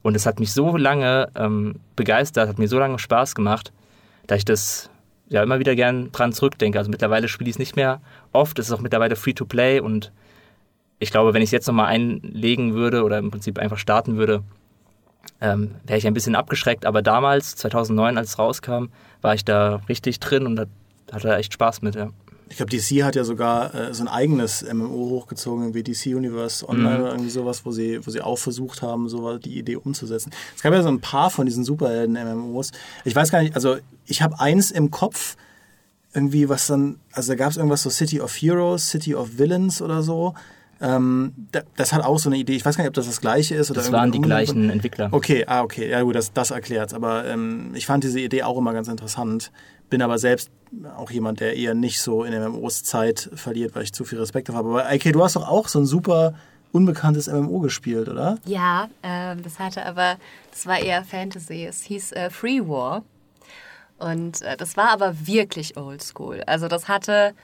Und 0.00 0.16
es 0.16 0.24
hat 0.24 0.40
mich 0.40 0.54
so 0.54 0.74
lange 0.78 1.28
ähm, 1.36 1.74
begeistert, 1.96 2.48
hat 2.48 2.58
mir 2.58 2.66
so 2.66 2.78
lange 2.78 2.98
Spaß 2.98 3.34
gemacht, 3.34 3.72
dass 4.26 4.38
ich 4.38 4.46
das 4.46 4.88
ja 5.32 5.42
immer 5.42 5.58
wieder 5.58 5.74
gern 5.74 6.12
dran 6.12 6.32
zurückdenke. 6.32 6.78
Also 6.78 6.90
mittlerweile 6.90 7.28
spiele 7.28 7.48
ich 7.48 7.56
es 7.56 7.58
nicht 7.58 7.76
mehr 7.76 8.00
oft. 8.32 8.58
Es 8.58 8.66
ist 8.66 8.72
auch 8.72 8.80
mittlerweile 8.80 9.16
Free-to-Play 9.16 9.80
und 9.80 10.12
ich 10.98 11.10
glaube, 11.10 11.34
wenn 11.34 11.42
ich 11.42 11.48
es 11.48 11.52
jetzt 11.52 11.66
nochmal 11.66 11.86
einlegen 11.86 12.74
würde 12.74 13.02
oder 13.02 13.18
im 13.18 13.30
Prinzip 13.30 13.58
einfach 13.58 13.78
starten 13.78 14.16
würde, 14.16 14.42
ähm, 15.40 15.72
wäre 15.84 15.98
ich 15.98 16.06
ein 16.06 16.14
bisschen 16.14 16.36
abgeschreckt. 16.36 16.86
Aber 16.86 17.02
damals, 17.02 17.56
2009, 17.56 18.18
als 18.18 18.30
es 18.30 18.38
rauskam, 18.38 18.86
war 19.20 19.34
ich 19.34 19.44
da 19.44 19.80
richtig 19.88 20.20
drin 20.20 20.46
und 20.46 20.68
hatte 21.10 21.34
echt 21.34 21.54
Spaß 21.54 21.82
mit. 21.82 21.96
Ja. 21.96 22.10
Ich 22.48 22.58
glaube, 22.58 22.70
DC 22.70 23.02
hat 23.02 23.16
ja 23.16 23.24
sogar 23.24 23.74
äh, 23.74 23.94
so 23.94 24.04
ein 24.04 24.08
eigenes 24.08 24.62
MMO 24.62 25.08
hochgezogen, 25.10 25.72
wie 25.72 25.82
DC 25.82 26.14
Universe 26.14 26.68
Online 26.68 26.98
mhm. 26.98 27.00
oder 27.00 27.10
irgendwie 27.12 27.30
sowas, 27.30 27.64
wo 27.64 27.72
sie, 27.72 28.06
wo 28.06 28.10
sie 28.10 28.20
auch 28.20 28.36
versucht 28.36 28.82
haben, 28.82 29.08
so 29.08 29.38
die 29.38 29.58
Idee 29.58 29.76
umzusetzen. 29.76 30.32
Es 30.54 30.62
gab 30.62 30.72
ja 30.74 30.82
so 30.82 30.90
ein 30.90 31.00
paar 31.00 31.30
von 31.30 31.46
diesen 31.46 31.64
Superhelden-MMOs. 31.64 32.72
Ich 33.04 33.16
weiß 33.16 33.30
gar 33.30 33.42
nicht, 33.42 33.54
also 33.54 33.78
ich 34.06 34.22
habe 34.22 34.40
eins 34.40 34.70
im 34.70 34.90
Kopf, 34.90 35.36
irgendwie 36.14 36.48
was 36.48 36.66
dann, 36.66 36.98
also 37.12 37.32
da 37.32 37.36
gab 37.36 37.50
es 37.50 37.56
irgendwas 37.56 37.82
so 37.82 37.90
City 37.90 38.20
of 38.20 38.34
Heroes, 38.34 38.88
City 38.88 39.14
of 39.14 39.38
Villains 39.38 39.80
oder 39.80 40.02
so. 40.02 40.34
Ähm, 40.80 41.32
das 41.76 41.92
hat 41.92 42.04
auch 42.04 42.18
so 42.18 42.28
eine 42.28 42.38
Idee. 42.38 42.56
Ich 42.56 42.64
weiß 42.64 42.76
gar 42.76 42.82
nicht, 42.82 42.88
ob 42.88 42.94
das 42.94 43.06
das 43.06 43.20
gleiche 43.20 43.54
ist. 43.54 43.70
Oder 43.70 43.82
das 43.82 43.92
waren 43.92 44.10
die 44.10 44.20
gleichen 44.20 44.68
Entwickler. 44.68 45.08
Okay, 45.12 45.44
ah, 45.46 45.62
okay. 45.62 45.88
Ja 45.88 46.02
gut, 46.02 46.16
das, 46.16 46.32
das 46.32 46.50
erklärt 46.50 46.92
Aber 46.92 47.24
ähm, 47.24 47.70
ich 47.74 47.86
fand 47.86 48.02
diese 48.02 48.18
Idee 48.18 48.42
auch 48.42 48.58
immer 48.58 48.72
ganz 48.72 48.88
interessant. 48.88 49.52
Bin 49.90 50.02
aber 50.02 50.18
selbst 50.18 50.50
auch 50.96 51.10
jemand, 51.12 51.38
der 51.38 51.56
eher 51.56 51.74
nicht 51.74 52.00
so 52.00 52.24
in 52.24 52.34
MMOs 52.34 52.82
Zeit 52.82 53.30
verliert, 53.34 53.76
weil 53.76 53.84
ich 53.84 53.92
zu 53.92 54.04
viel 54.04 54.18
Respekt 54.18 54.48
habe. 54.48 54.58
Aber 54.58 54.86
okay, 54.92 55.12
du 55.12 55.22
hast 55.22 55.36
doch 55.36 55.46
auch 55.46 55.68
so 55.68 55.78
ein 55.78 55.86
super 55.86 56.34
unbekanntes 56.72 57.28
MMO 57.28 57.60
gespielt, 57.60 58.08
oder? 58.08 58.38
Ja, 58.44 58.88
äh, 59.02 59.36
das 59.36 59.60
hatte 59.60 59.86
aber, 59.86 60.16
das 60.50 60.66
war 60.66 60.80
eher 60.80 61.04
Fantasy. 61.04 61.64
Es 61.64 61.82
hieß 61.82 62.12
äh, 62.12 62.30
Free 62.30 62.60
War. 62.60 63.04
Und 64.02 64.42
äh, 64.42 64.56
das 64.56 64.76
war 64.76 64.90
aber 64.90 65.26
wirklich 65.26 65.76
oldschool. 65.76 66.42
Also 66.46 66.66
das 66.66 66.88
hatte 66.88 67.34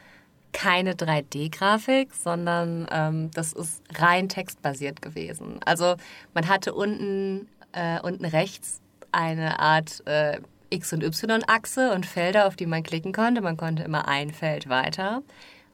keine 0.53 0.95
3D-Grafik, 0.95 2.13
sondern 2.15 2.89
ähm, 2.91 3.31
das 3.33 3.53
ist 3.53 3.83
rein 3.95 4.29
textbasiert 4.29 5.01
gewesen. 5.01 5.61
Also 5.65 5.95
man 6.35 6.49
hatte 6.49 6.75
unten, 6.75 7.49
äh, 7.73 8.01
unten 8.01 8.25
rechts 8.25 8.81
eine 9.13 9.61
Art 9.61 10.03
äh, 10.07 10.41
X- 10.71 10.93
und 10.93 11.03
Y-Achse 11.03 11.93
und 11.93 12.07
Felder, 12.07 12.47
auf 12.47 12.57
die 12.57 12.67
man 12.67 12.83
klicken 12.83 13.13
konnte. 13.13 13.41
Man 13.41 13.57
konnte 13.57 13.85
immer 13.85 14.09
ein 14.09 14.33
Feld 14.33 14.69
weiter. 14.69 15.23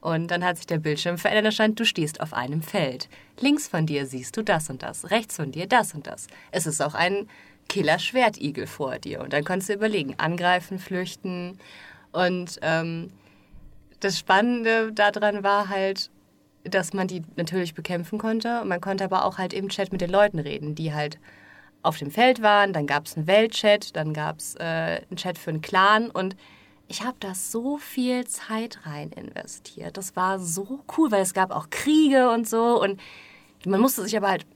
Und 0.01 0.31
dann 0.31 0.45
hat 0.45 0.59
sich 0.59 0.67
der 0.67 0.79
Bildschirm 0.79 1.17
verändert. 1.17 1.47
Da 1.47 1.51
stand, 1.53 1.81
du 1.81 1.87
stehst 1.87 2.21
auf 2.21 2.35
einem 2.35 2.61
Feld. 2.61 3.09
Links 3.41 3.69
von 3.69 3.87
dir 3.87 4.07
siehst 4.07 4.37
du 4.37 4.43
das 4.43 4.69
und 4.69 4.83
das. 4.83 5.11
Rechts 5.11 5.37
von 5.37 5.51
dir 5.51 5.67
das 5.67 5.95
und 5.95 6.07
das. 6.07 6.27
Es 6.51 6.67
ist 6.67 6.83
auch 6.83 6.95
ein 6.95 7.27
Killer-Schwertigel 7.69 8.67
vor 8.67 8.99
dir. 8.99 9.21
Und 9.21 9.33
dann 9.33 9.45
konntest 9.45 9.71
du 9.71 9.75
überlegen, 9.75 10.15
angreifen, 10.19 10.79
flüchten. 10.79 11.59
Und 12.13 12.59
ähm, 12.63 13.11
das 14.01 14.19
Spannende 14.19 14.93
daran 14.93 15.43
war 15.43 15.69
halt, 15.69 16.11
dass 16.65 16.93
man 16.93 17.09
die 17.09 17.23
natürlich 17.37 17.75
bekämpfen 17.75 18.19
konnte. 18.19 18.65
Man 18.65 18.81
konnte 18.81 19.05
aber 19.05 19.25
auch 19.25 19.39
halt 19.39 19.53
im 19.53 19.69
Chat 19.69 19.93
mit 19.93 20.01
den 20.01 20.11
Leuten 20.11 20.39
reden, 20.39 20.75
die 20.75 20.95
halt 20.95 21.19
auf 21.83 21.99
dem 21.99 22.11
Feld 22.11 22.43
waren. 22.43 22.73
Dann 22.73 22.87
gab 22.87 23.07
es 23.07 23.17
einen 23.17 23.27
Weltchat, 23.27 23.95
dann 23.97 24.15
gab 24.15 24.39
es 24.39 24.55
äh, 24.57 25.01
einen 25.09 25.17
Chat 25.17 25.39
für 25.39 25.51
einen 25.51 25.61
Clan. 25.61 26.11
Und 26.11 26.37
ich 26.89 27.03
habe 27.03 27.17
da 27.21 27.35
so 27.35 27.79
viel 27.79 28.27
Zeit 28.27 28.81
rein 28.85 29.11
investiert. 29.11 29.97
Das 29.97 30.17
war 30.17 30.39
so 30.39 30.81
cool, 30.97 31.11
weil 31.11 31.23
es 31.23 31.35
gab 31.35 31.51
auch 31.51 31.71
Kriege 31.71 32.31
und 32.31 32.49
so. 32.49 32.81
Und 32.81 33.01
man 33.67 33.81
musste 33.81 34.03
sich 34.03 34.17
aber 34.17 34.31
halt 34.31 34.47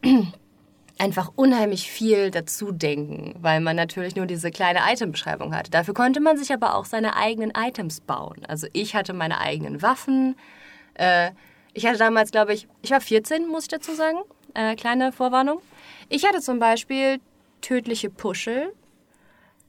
einfach 0.99 1.33
unheimlich 1.37 1.91
viel 1.91 2.31
dazu 2.31 2.73
denken, 2.73 3.35
weil 3.41 3.61
man 3.61 3.77
natürlich 3.77 4.17
nur 4.17 4.27
diese 4.27 4.51
kleine 4.51 4.81
Itembeschreibung 4.91 5.55
hatte. 5.55 5.71
Dafür 5.71 5.95
konnte 5.95 6.21
man 6.21 6.37
sich 6.37 6.53
aber 6.53 6.75
auch 6.75 6.85
seine 6.85 7.17
eigenen 7.17 7.53
Items 7.57 8.01
bauen. 8.01 8.45
Also 8.49 8.67
ich 8.73 8.95
hatte 8.95 9.13
meine 9.13 9.41
eigenen 9.41 9.81
Waffen. 9.81 10.37
Äh, 10.95 11.31
ich 11.73 11.87
hatte 11.87 11.99
damals, 11.99 12.33
glaube 12.33 12.53
ich, 12.53 12.67
ich 12.83 12.91
war 12.91 13.01
14, 13.01 13.47
muss 13.47 13.65
ich 13.65 13.69
dazu 13.69 13.95
sagen. 13.95 14.19
Äh, 14.55 14.75
kleine 14.75 15.13
Vorwarnung. 15.13 15.61
Ich 16.09 16.27
hatte 16.27 16.41
zum 16.41 16.59
Beispiel 16.59 17.21
tödliche 17.61 18.11
Puschel. 18.11 18.73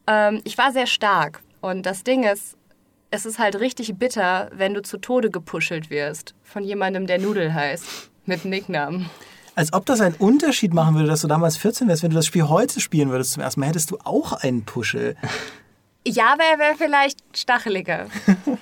Ähm, 0.08 0.42
ich 0.44 0.58
war 0.58 0.72
sehr 0.72 0.88
stark. 0.88 1.42
Und 1.62 1.86
das 1.86 2.04
Ding 2.04 2.24
ist, 2.24 2.58
es 3.12 3.26
ist 3.26 3.40
halt 3.40 3.60
richtig 3.60 3.96
bitter, 3.98 4.50
wenn 4.54 4.74
du 4.74 4.82
zu 4.82 4.98
Tode 4.98 5.30
gepuschelt 5.30 5.90
wirst 5.90 6.34
von 6.44 6.64
jemandem, 6.64 7.08
der 7.08 7.20
Nudel 7.20 7.54
heißt, 7.54 8.10
mit 8.26 8.46
Nicknamen. 8.46 9.10
Als 9.60 9.74
ob 9.74 9.86
das 9.86 10.00
einen 10.00 10.16
Unterschied 10.16 10.74
machen 10.74 10.96
würde, 10.96 11.10
dass 11.10 11.20
du 11.20 11.28
damals 11.28 11.58
14 11.58 11.90
wärst. 11.90 12.02
Wenn 12.02 12.12
du 12.12 12.16
das 12.16 12.26
Spiel 12.26 12.48
heute 12.48 12.80
spielen 12.80 13.10
würdest 13.10 13.34
zum 13.34 13.44
ersten 13.44 13.60
Mal, 13.60 13.68
hättest 13.68 13.92
du 13.92 13.98
auch 14.06 14.32
einen 14.32 14.64
Puschel. 14.64 15.18
Ja, 16.08 16.32
aber 16.32 16.44
er 16.46 16.58
wäre 16.58 16.76
vielleicht 16.78 17.20
stacheliger. 17.38 18.08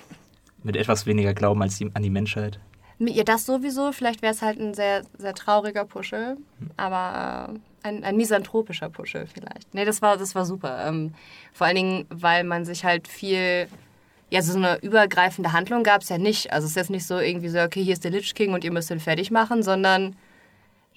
Mit 0.64 0.76
etwas 0.76 1.06
weniger 1.06 1.36
Glauben 1.36 1.62
als 1.62 1.78
die, 1.78 1.90
an 1.94 2.02
die 2.02 2.10
Menschheit. 2.10 2.60
Ja, 2.98 3.24
das 3.24 3.46
sowieso. 3.46 3.92
Vielleicht 3.92 4.24
wäre 4.24 4.34
es 4.34 4.42
halt 4.42 4.60
ein 4.60 4.74
sehr, 4.74 5.04
sehr 5.20 5.36
trauriger 5.36 5.86
Puschel. 5.86 6.38
Aber 6.78 7.54
ein, 7.84 8.04
ein 8.04 8.18
misanthropischer 8.18 8.90
Puschel 8.90 9.28
vielleicht. 9.28 9.72
Nee, 9.76 9.86
das 9.86 10.02
war, 10.02 10.18
das 10.18 10.34
war 10.34 10.46
super. 10.46 10.84
Ähm, 10.88 11.14
vor 11.54 11.68
allen 11.68 11.76
Dingen, 11.76 12.06
weil 12.10 12.44
man 12.44 12.66
sich 12.66 12.84
halt 12.84 13.08
viel 13.08 13.68
ja, 14.32 14.42
so 14.42 14.58
eine 14.58 14.80
übergreifende 14.82 15.54
Handlung 15.54 15.84
gab 15.84 16.02
es 16.02 16.10
ja 16.10 16.18
nicht. 16.18 16.52
Also 16.52 16.66
es 16.66 16.72
ist 16.72 16.76
jetzt 16.76 16.90
nicht 16.90 17.06
so 17.06 17.20
irgendwie 17.20 17.50
so, 17.50 17.60
okay, 17.60 17.84
hier 17.84 17.94
ist 17.94 18.04
der 18.04 18.12
Lich 18.12 18.34
King 18.34 18.56
und 18.56 18.64
ihr 18.64 18.72
müsst 18.72 18.90
ihn 18.90 19.00
fertig 19.00 19.30
machen, 19.30 19.62
sondern 19.62 20.16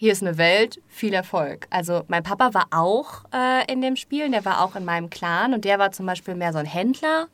hier 0.00 0.12
ist 0.12 0.22
eine 0.22 0.38
Welt, 0.38 0.80
viel 0.88 1.12
Erfolg. 1.12 1.66
Also 1.68 2.04
mein 2.08 2.22
Papa 2.22 2.54
war 2.54 2.68
auch 2.70 3.24
äh, 3.34 3.70
in 3.70 3.82
dem 3.82 3.96
Spiel, 3.96 4.30
der 4.30 4.46
war 4.46 4.64
auch 4.64 4.74
in 4.74 4.86
meinem 4.86 5.10
Clan 5.10 5.52
und 5.52 5.66
der 5.66 5.78
war 5.78 5.92
zum 5.92 6.06
Beispiel 6.06 6.34
mehr 6.34 6.54
so 6.54 6.58
ein 6.58 6.64
Händler 6.64 7.28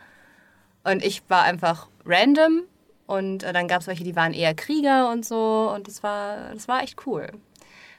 und 0.82 1.04
ich 1.04 1.22
war 1.30 1.44
einfach 1.44 1.86
random 2.04 2.62
und 3.06 3.44
äh, 3.44 3.52
dann 3.52 3.68
gab 3.68 3.82
es 3.82 3.86
welche, 3.86 4.02
die 4.02 4.16
waren 4.16 4.34
eher 4.34 4.52
Krieger 4.52 5.12
und 5.12 5.24
so 5.24 5.72
und 5.72 5.86
das 5.86 6.02
war, 6.02 6.52
das 6.54 6.66
war 6.66 6.82
echt 6.82 7.06
cool. 7.06 7.30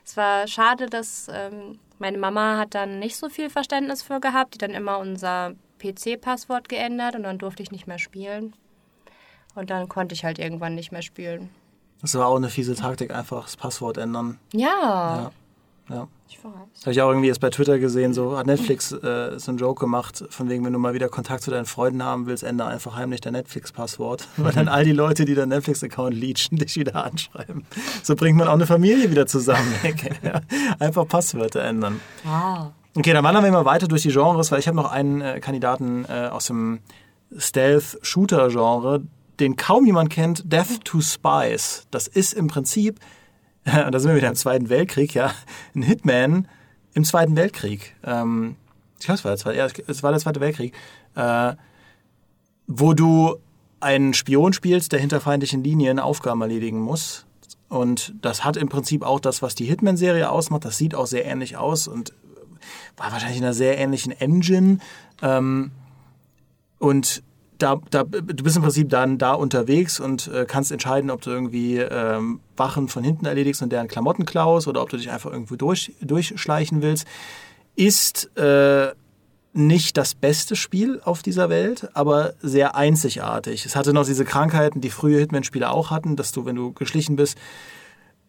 Es 0.04 0.18
war 0.18 0.46
schade, 0.48 0.88
dass 0.88 1.32
ähm, 1.34 1.80
meine 1.98 2.18
Mama 2.18 2.58
hat 2.58 2.76
dann 2.76 3.00
nicht 3.00 3.16
so 3.16 3.30
viel 3.30 3.50
Verständnis 3.50 4.04
für 4.04 4.20
gehabt, 4.20 4.56
die 4.56 4.58
dann 4.58 4.72
immer 4.72 5.00
unser 5.00 5.54
PC-Passwort 5.80 6.68
geändert 6.68 7.16
und 7.16 7.24
dann 7.24 7.38
durfte 7.38 7.64
ich 7.64 7.72
nicht 7.72 7.88
mehr 7.88 8.00
spielen. 8.00 8.54
Und 9.56 9.70
dann 9.70 9.88
konnte 9.88 10.14
ich 10.14 10.26
halt 10.26 10.40
irgendwann 10.40 10.76
nicht 10.76 10.92
mehr 10.92 11.04
spielen. 11.04 11.52
Das 12.02 12.16
war 12.16 12.28
auch 12.28 12.36
eine 12.36 12.50
fiese 12.50 12.76
Taktik, 12.76 13.14
einfach 13.14 13.44
das 13.44 13.58
Passwort 13.58 13.98
ändern. 13.98 14.40
Ja. 14.54 15.32
Ja. 15.90 15.96
ja. 15.96 16.08
Ich 16.30 16.44
weiß. 16.44 16.52
Habe 16.82 16.92
ich 16.92 17.02
auch 17.02 17.10
irgendwie 17.10 17.28
jetzt 17.28 17.40
bei 17.40 17.50
Twitter 17.50 17.80
gesehen, 17.80 18.14
so 18.14 18.38
hat 18.38 18.46
Netflix 18.46 18.92
äh, 18.92 19.40
so 19.40 19.52
einen 19.52 19.58
Joke 19.58 19.80
gemacht, 19.80 20.26
von 20.30 20.50
wegen, 20.50 20.66
wenn 20.66 20.74
du 20.74 20.80
mal 20.80 20.94
wieder 20.94 21.08
Kontakt 21.08 21.42
zu 21.42 21.52
deinen 21.52 21.66
Freunden 21.66 22.04
haben 22.04 22.28
willst, 22.28 22.44
ändere 22.44 22.68
einfach 22.68 22.96
heimlich 22.96 23.22
dein 23.22 23.34
Netflix-Passwort. 23.34 24.28
Weil 24.38 24.52
dann 24.52 24.68
all 24.68 24.84
die 24.84 24.92
Leute, 24.92 25.26
die 25.26 25.36
deinen 25.36 25.50
Netflix-Account 25.50 26.14
leechen, 26.14 26.58
dich 26.58 26.76
wieder 26.76 27.06
anschreiben. 27.06 27.66
So 28.04 28.16
bringt 28.16 28.38
man 28.38 28.48
auch 28.48 28.54
eine 28.54 28.68
Familie 28.68 29.10
wieder 29.10 29.26
zusammen. 29.26 29.74
einfach 30.80 31.08
Passwörter 31.08 31.62
ändern. 31.62 32.02
Wow. 32.24 32.72
Okay, 32.96 33.14
dann 33.14 33.24
wandern 33.24 33.44
wir 33.44 33.52
mal 33.52 33.66
weiter 33.66 33.88
durch 33.88 34.02
die 34.02 34.12
Genres, 34.12 34.52
weil 34.52 34.60
ich 34.60 34.68
habe 34.68 34.76
noch 34.76 34.92
einen 34.92 35.22
äh, 35.22 35.40
Kandidaten 35.40 36.06
äh, 36.06 36.28
aus 36.28 36.48
dem 36.48 36.80
Stealth-Shooter-Genre, 37.38 39.02
den 39.40 39.56
kaum 39.56 39.86
jemand 39.86 40.10
kennt, 40.10 40.52
Death 40.52 40.84
to 40.84 41.02
Spies. 41.02 41.88
Das 41.92 42.08
ist 42.08 42.34
im 42.34 42.48
Prinzip, 42.48 43.00
und 43.66 43.74
da 43.92 44.00
sind 44.00 44.10
wir 44.10 44.18
wieder 44.18 44.30
im 44.30 44.36
Zweiten 44.36 44.70
Weltkrieg, 44.70 45.14
ja, 45.14 45.32
ein 45.76 45.84
Hitman 45.84 46.48
im 46.94 47.04
Zweiten 47.04 47.36
Weltkrieg. 47.36 47.96
Ähm, 48.04 48.56
ich 49.00 49.06
glaube, 49.06 49.20
es 49.20 49.24
war 49.26 49.32
der 49.32 49.38
Zweite, 49.38 49.58
ja, 49.58 49.68
es 49.88 50.04
war 50.04 50.12
der 50.12 50.20
Zweite 50.20 50.40
Weltkrieg, 50.40 50.74
äh, 51.16 51.54
wo 52.66 52.94
du 52.94 53.38
einen 53.80 54.14
Spion 54.14 54.54
spielst, 54.54 54.92
der 54.92 55.00
hinter 55.00 55.22
feindlichen 55.22 55.64
Linien 55.64 56.00
Aufgaben 56.00 56.42
erledigen 56.42 56.80
muss. 56.80 57.26
Und 57.70 58.16
das 58.22 58.44
hat 58.44 58.58
im 58.58 58.70
Prinzip 58.70 59.04
auch 59.04 59.20
das, 59.20 59.42
was 59.42 59.54
die 59.54 59.66
Hitman-Serie 59.66 60.30
ausmacht. 60.30 60.66
Das 60.66 60.78
sieht 60.78 60.96
auch 60.96 61.06
sehr 61.06 61.26
ähnlich 61.26 61.58
aus 61.58 61.88
und 61.88 62.14
war 62.96 63.12
wahrscheinlich 63.12 63.38
in 63.38 63.44
einer 63.44 63.54
sehr 63.54 63.78
ähnlichen 63.78 64.12
Engine. 64.12 64.80
Ähm, 65.22 65.72
und 66.80 67.24
da, 67.58 67.80
da, 67.90 68.04
du 68.04 68.44
bist 68.44 68.56
im 68.56 68.64
Prinzip 68.64 68.90
dann 68.90 69.18
da 69.18 69.34
unterwegs 69.34 70.00
und 70.00 70.28
äh, 70.28 70.46
kannst 70.48 70.72
entscheiden, 70.72 71.10
ob 71.10 71.22
du 71.22 71.30
irgendwie 71.30 71.78
ähm, 71.78 72.40
Wachen 72.56 72.88
von 72.88 73.04
hinten 73.04 73.26
erledigst 73.26 73.62
und 73.62 73.72
deren 73.72 73.88
Klamotten 73.88 74.26
klaust 74.26 74.68
oder 74.68 74.82
ob 74.82 74.90
du 74.90 74.98
dich 74.98 75.12
einfach 75.12 75.32
irgendwo 75.32 75.56
durch, 75.56 75.94
durchschleichen 76.02 76.82
willst. 76.82 77.06
Ist 77.76 78.36
äh, 78.38 78.94
nicht 79.54 79.98
das 79.98 80.14
beste 80.14 80.56
Spiel 80.56 81.02
auf 81.04 81.24
dieser 81.24 81.50
Welt, 81.50 81.90
aber 81.94 82.34
sehr 82.42 82.76
einzigartig. 82.76 83.66
Es 83.66 83.76
hatte 83.76 83.94
noch 83.94 84.06
diese 84.06 84.26
Krankheiten, 84.26 84.82
die 84.82 84.90
frühe 84.90 85.20
Hitman-Spiele 85.20 85.70
auch 85.70 85.90
hatten, 85.90 86.16
dass 86.16 86.32
du, 86.32 86.46
wenn 86.46 86.56
du 86.56 86.74
geschlichen 86.74 87.16
bist, 87.16 87.38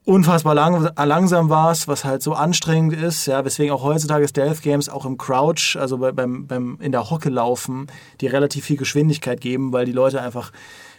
unfassbar 0.09 0.55
lang, 0.55 0.91
langsam 0.97 1.51
warst, 1.51 1.87
was 1.87 2.07
halt 2.07 2.23
so 2.23 2.33
anstrengend 2.33 2.95
ist, 2.95 3.27
ja, 3.27 3.45
weswegen 3.45 3.75
auch 3.75 3.83
heutzutage 3.83 4.27
Stealth 4.27 4.63
Games 4.63 4.89
auch 4.89 5.05
im 5.05 5.19
Crouch, 5.19 5.77
also 5.79 5.99
beim, 5.99 6.47
beim 6.47 6.79
in 6.81 6.93
der 6.93 7.11
Hocke 7.11 7.29
laufen, 7.29 7.89
die 8.23 8.27
relativ 8.27 8.65
viel 8.65 8.79
Geschwindigkeit 8.79 9.39
geben, 9.39 9.71
weil 9.71 9.85
die 9.85 9.93
Leute 9.93 10.23
einfach, 10.23 10.51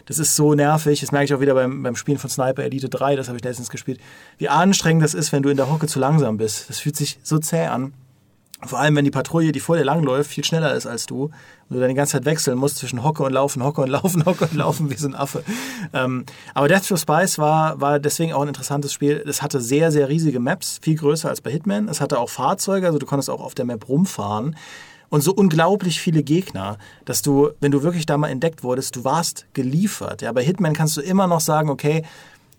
das 0.06 0.20
ist 0.20 0.36
so 0.36 0.54
nervig, 0.54 1.00
das 1.00 1.10
merke 1.10 1.24
ich 1.24 1.34
auch 1.34 1.40
wieder 1.40 1.54
beim, 1.54 1.82
beim 1.82 1.96
Spielen 1.96 2.18
von 2.18 2.30
Sniper 2.30 2.62
Elite 2.62 2.88
3, 2.88 3.16
das 3.16 3.26
habe 3.26 3.36
ich 3.36 3.42
letztens 3.42 3.68
gespielt, 3.68 3.98
wie 4.38 4.48
anstrengend 4.48 5.02
das 5.02 5.14
ist, 5.14 5.32
wenn 5.32 5.42
du 5.42 5.48
in 5.48 5.56
der 5.56 5.68
Hocke 5.68 5.88
zu 5.88 5.98
langsam 5.98 6.36
bist. 6.36 6.70
Das 6.70 6.78
fühlt 6.78 6.94
sich 6.94 7.18
so 7.24 7.38
zäh 7.38 7.66
an. 7.66 7.92
Vor 8.66 8.78
allem, 8.78 8.94
wenn 8.96 9.04
die 9.04 9.10
Patrouille, 9.10 9.52
die 9.52 9.60
vor 9.60 9.76
dir 9.76 9.84
langläuft, 9.84 10.30
viel 10.30 10.44
schneller 10.44 10.74
ist 10.74 10.86
als 10.86 11.06
du 11.06 11.24
und 11.24 11.32
du 11.70 11.80
dann 11.80 11.88
die 11.88 11.94
ganze 11.94 12.12
Zeit 12.12 12.26
wechseln 12.26 12.58
musst 12.58 12.76
zwischen 12.76 13.02
Hocke 13.02 13.22
und 13.22 13.32
Laufen, 13.32 13.64
Hocke 13.64 13.80
und 13.80 13.88
Laufen, 13.88 14.24
Hocke 14.26 14.44
und 14.44 14.54
Laufen 14.54 14.90
wie 14.90 14.96
so 14.96 15.08
ein 15.08 15.14
Affe. 15.14 15.42
Ähm, 15.94 16.24
aber 16.52 16.68
Death 16.68 16.86
to 16.86 16.96
Spice 16.96 17.38
war, 17.38 17.80
war 17.80 17.98
deswegen 17.98 18.32
auch 18.32 18.42
ein 18.42 18.48
interessantes 18.48 18.92
Spiel. 18.92 19.24
Es 19.26 19.40
hatte 19.40 19.60
sehr, 19.60 19.90
sehr 19.90 20.08
riesige 20.08 20.40
Maps, 20.40 20.78
viel 20.82 20.96
größer 20.96 21.28
als 21.28 21.40
bei 21.40 21.50
Hitman. 21.50 21.88
Es 21.88 22.00
hatte 22.00 22.18
auch 22.18 22.28
Fahrzeuge, 22.28 22.86
also 22.86 22.98
du 22.98 23.06
konntest 23.06 23.30
auch 23.30 23.40
auf 23.40 23.54
der 23.54 23.64
Map 23.64 23.88
rumfahren. 23.88 24.56
Und 25.08 25.22
so 25.22 25.32
unglaublich 25.34 26.00
viele 26.00 26.22
Gegner, 26.22 26.78
dass 27.04 27.22
du, 27.22 27.50
wenn 27.60 27.72
du 27.72 27.82
wirklich 27.82 28.06
da 28.06 28.16
mal 28.16 28.28
entdeckt 28.28 28.62
wurdest, 28.62 28.94
du 28.94 29.04
warst 29.04 29.46
geliefert. 29.54 30.22
Ja, 30.22 30.30
bei 30.32 30.44
Hitman 30.44 30.72
kannst 30.72 30.96
du 30.96 31.00
immer 31.00 31.26
noch 31.26 31.40
sagen, 31.40 31.68
okay, 31.68 32.04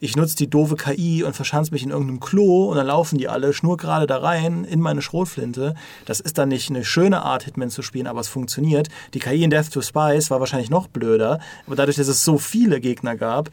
ich 0.02 0.16
nutze 0.16 0.36
die 0.36 0.50
doofe 0.50 0.76
KI 0.76 1.24
und 1.24 1.36
verschanze 1.36 1.72
mich 1.72 1.84
in 1.84 1.92
irgendeinem 1.92 2.20
Klo 2.20 2.66
und 2.66 2.76
dann 2.76 2.88
laufen 2.88 3.20
die 3.20 3.30
alle 3.30 3.54
schnurgerade 3.54 4.08
da 4.08 4.18
rein 4.18 4.66
in 4.66 4.82
meine 4.82 5.04
Schrotflinte. 5.04 5.76
Das 6.06 6.20
ist 6.20 6.40
dann 6.40 6.50
nicht 6.50 6.72
eine 6.72 6.84
schöne 6.84 7.22
Art, 7.22 7.44
Hitman 7.44 7.70
zu 7.70 7.84
spielen, 7.84 8.08
aber 8.08 8.20
es 8.20 8.28
funktioniert. 8.28 8.90
Die 9.14 9.20
KI 9.20 9.44
in 9.44 9.52
Death 9.52 9.72
to 9.72 9.82
Spice 9.82 10.32
war 10.32 10.40
wahrscheinlich 10.40 10.72
noch 10.72 10.88
blöder, 10.88 11.40
aber 11.68 11.76
dadurch, 11.76 11.98
dass 11.98 12.08
es 12.08 12.24
so 12.24 12.40
viele 12.40 12.82
Gegner 12.82 13.16
gab, 13.16 13.52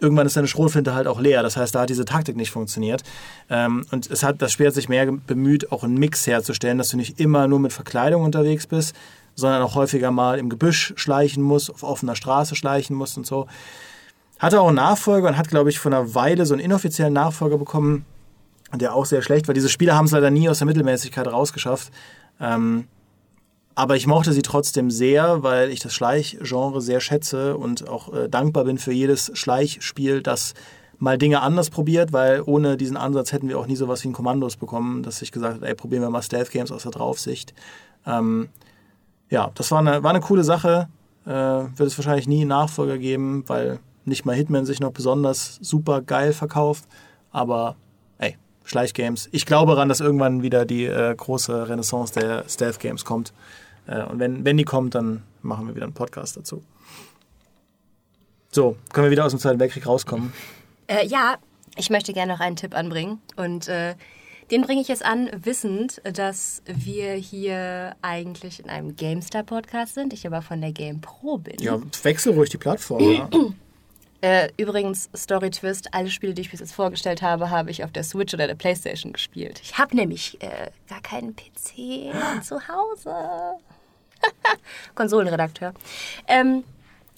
irgendwann 0.00 0.26
ist 0.26 0.38
deine 0.38 0.48
Schrotflinte 0.48 0.94
halt 0.94 1.06
auch 1.06 1.20
leer. 1.20 1.42
Das 1.42 1.58
heißt, 1.58 1.74
da 1.74 1.82
hat 1.82 1.90
diese 1.90 2.06
Taktik 2.06 2.34
nicht 2.34 2.50
funktioniert. 2.50 3.02
Ähm, 3.50 3.84
und 3.90 4.10
es 4.10 4.22
hat, 4.22 4.40
das 4.40 4.52
Spiel 4.52 4.68
hat 4.68 4.74
sich 4.74 4.88
mehr 4.88 5.06
bemüht, 5.12 5.70
auch 5.70 5.84
einen 5.84 5.98
Mix 5.98 6.26
herzustellen, 6.26 6.78
dass 6.78 6.88
du 6.88 6.96
nicht 6.96 7.20
immer 7.20 7.46
nur 7.46 7.60
mit 7.60 7.74
Verkleidung 7.74 8.22
unterwegs 8.22 8.66
bist, 8.66 8.94
sondern 9.34 9.60
auch 9.60 9.74
häufiger 9.74 10.10
mal 10.10 10.38
im 10.38 10.48
Gebüsch 10.48 10.94
schleichen 10.96 11.42
musst, 11.42 11.68
auf 11.68 11.82
offener 11.82 12.16
Straße 12.16 12.56
schleichen 12.56 12.96
musst 12.96 13.18
und 13.18 13.26
so. 13.26 13.46
Hatte 14.40 14.60
auch 14.60 14.68
einen 14.68 14.76
Nachfolger 14.76 15.28
und 15.28 15.36
hat, 15.36 15.48
glaube 15.48 15.70
ich, 15.70 15.78
vor 15.78 15.92
einer 15.92 16.14
Weile 16.14 16.46
so 16.46 16.54
einen 16.54 16.62
inoffiziellen 16.62 17.12
Nachfolger 17.12 17.58
bekommen, 17.58 18.06
der 18.74 18.94
auch 18.94 19.04
sehr 19.04 19.20
schlecht 19.20 19.46
war. 19.46 19.54
Diese 19.54 19.68
Spiele 19.68 19.94
haben 19.94 20.06
es 20.06 20.12
leider 20.12 20.30
nie 20.30 20.48
aus 20.48 20.58
der 20.58 20.66
Mittelmäßigkeit 20.66 21.28
rausgeschafft. 21.28 21.92
Ähm, 22.40 22.88
aber 23.74 23.96
ich 23.96 24.06
mochte 24.06 24.32
sie 24.32 24.42
trotzdem 24.42 24.90
sehr, 24.90 25.42
weil 25.42 25.70
ich 25.70 25.80
das 25.80 25.94
Schleichgenre 25.94 26.80
sehr 26.80 27.00
schätze 27.00 27.56
und 27.56 27.88
auch 27.88 28.12
äh, 28.12 28.28
dankbar 28.28 28.64
bin 28.64 28.78
für 28.78 28.92
jedes 28.92 29.30
Schleichspiel, 29.34 30.22
das 30.22 30.54
mal 30.98 31.18
Dinge 31.18 31.40
anders 31.42 31.70
probiert, 31.70 32.12
weil 32.12 32.42
ohne 32.44 32.76
diesen 32.76 32.96
Ansatz 32.96 33.32
hätten 33.32 33.48
wir 33.48 33.58
auch 33.58 33.66
nie 33.66 33.76
sowas 33.76 34.02
wie 34.04 34.08
ein 34.08 34.12
Kommandos 34.12 34.56
bekommen, 34.56 35.02
dass 35.02 35.22
ich 35.22 35.32
gesagt 35.32 35.56
habe, 35.56 35.68
ey, 35.68 35.74
probieren 35.74 36.02
wir 36.02 36.10
mal 36.10 36.22
Stealth 36.22 36.50
Games 36.50 36.72
aus 36.72 36.82
der 36.82 36.92
Draufsicht. 36.92 37.54
Ähm, 38.06 38.48
ja, 39.28 39.50
das 39.54 39.70
war 39.70 39.78
eine, 39.78 40.02
war 40.02 40.10
eine 40.10 40.20
coole 40.20 40.44
Sache. 40.44 40.88
Äh, 41.26 41.30
wird 41.30 41.80
es 41.80 41.96
wahrscheinlich 41.98 42.26
nie 42.26 42.40
einen 42.40 42.48
Nachfolger 42.48 42.98
geben, 42.98 43.44
weil 43.46 43.78
nicht 44.04 44.24
mal 44.24 44.34
Hitman 44.34 44.66
sich 44.66 44.80
noch 44.80 44.92
besonders 44.92 45.58
super 45.60 46.02
geil 46.02 46.32
verkauft, 46.32 46.84
aber 47.30 47.76
ey, 48.18 48.36
Schleichgames. 48.64 49.28
Ich 49.32 49.46
glaube 49.46 49.72
daran, 49.72 49.88
dass 49.88 50.00
irgendwann 50.00 50.42
wieder 50.42 50.64
die 50.64 50.84
äh, 50.84 51.14
große 51.14 51.68
Renaissance 51.68 52.12
der 52.12 52.48
Stealth 52.48 52.80
Games 52.80 53.04
kommt. 53.04 53.32
Äh, 53.86 54.04
und 54.04 54.18
wenn, 54.18 54.44
wenn 54.44 54.56
die 54.56 54.64
kommt, 54.64 54.94
dann 54.94 55.22
machen 55.42 55.66
wir 55.66 55.74
wieder 55.74 55.84
einen 55.84 55.94
Podcast 55.94 56.36
dazu. 56.36 56.62
So, 58.52 58.76
können 58.92 59.06
wir 59.06 59.10
wieder 59.10 59.24
aus 59.24 59.32
dem 59.32 59.38
Zweiten 59.40 59.60
Weltkrieg 59.60 59.86
rauskommen? 59.86 60.32
Äh, 60.88 61.06
ja, 61.06 61.36
ich 61.76 61.90
möchte 61.90 62.12
gerne 62.12 62.32
noch 62.32 62.40
einen 62.40 62.56
Tipp 62.56 62.74
anbringen. 62.74 63.20
Und 63.36 63.68
äh, 63.68 63.94
den 64.50 64.62
bringe 64.62 64.80
ich 64.80 64.88
jetzt 64.88 65.04
an, 65.04 65.30
wissend, 65.44 66.02
dass 66.04 66.62
wir 66.66 67.12
hier 67.12 67.94
eigentlich 68.02 68.58
in 68.58 68.68
einem 68.68 68.96
GameStar-Podcast 68.96 69.94
sind, 69.94 70.12
ich 70.12 70.26
aber 70.26 70.42
von 70.42 70.60
der 70.60 70.72
GamePro 70.72 71.38
bin. 71.38 71.56
Ja, 71.60 71.80
wechsel 72.02 72.34
ruhig 72.34 72.50
die 72.50 72.58
Plattform. 72.58 73.00
ja. 73.00 73.28
Äh, 74.22 74.50
übrigens, 74.58 75.08
Story 75.16 75.50
Twist, 75.50 75.94
alle 75.94 76.10
Spiele, 76.10 76.34
die 76.34 76.42
ich 76.42 76.50
bis 76.50 76.60
jetzt 76.60 76.72
vorgestellt 76.72 77.22
habe, 77.22 77.50
habe 77.50 77.70
ich 77.70 77.84
auf 77.84 77.92
der 77.92 78.04
Switch 78.04 78.34
oder 78.34 78.46
der 78.46 78.54
Playstation 78.54 79.12
gespielt. 79.12 79.60
Ich 79.62 79.78
habe 79.78 79.96
nämlich 79.96 80.42
äh, 80.42 80.70
gar 80.88 81.00
keinen 81.00 81.34
PC 81.34 82.12
zu 82.42 82.60
Hause. 82.68 83.14
Konsolenredakteur. 84.94 85.72
Ähm, 86.28 86.64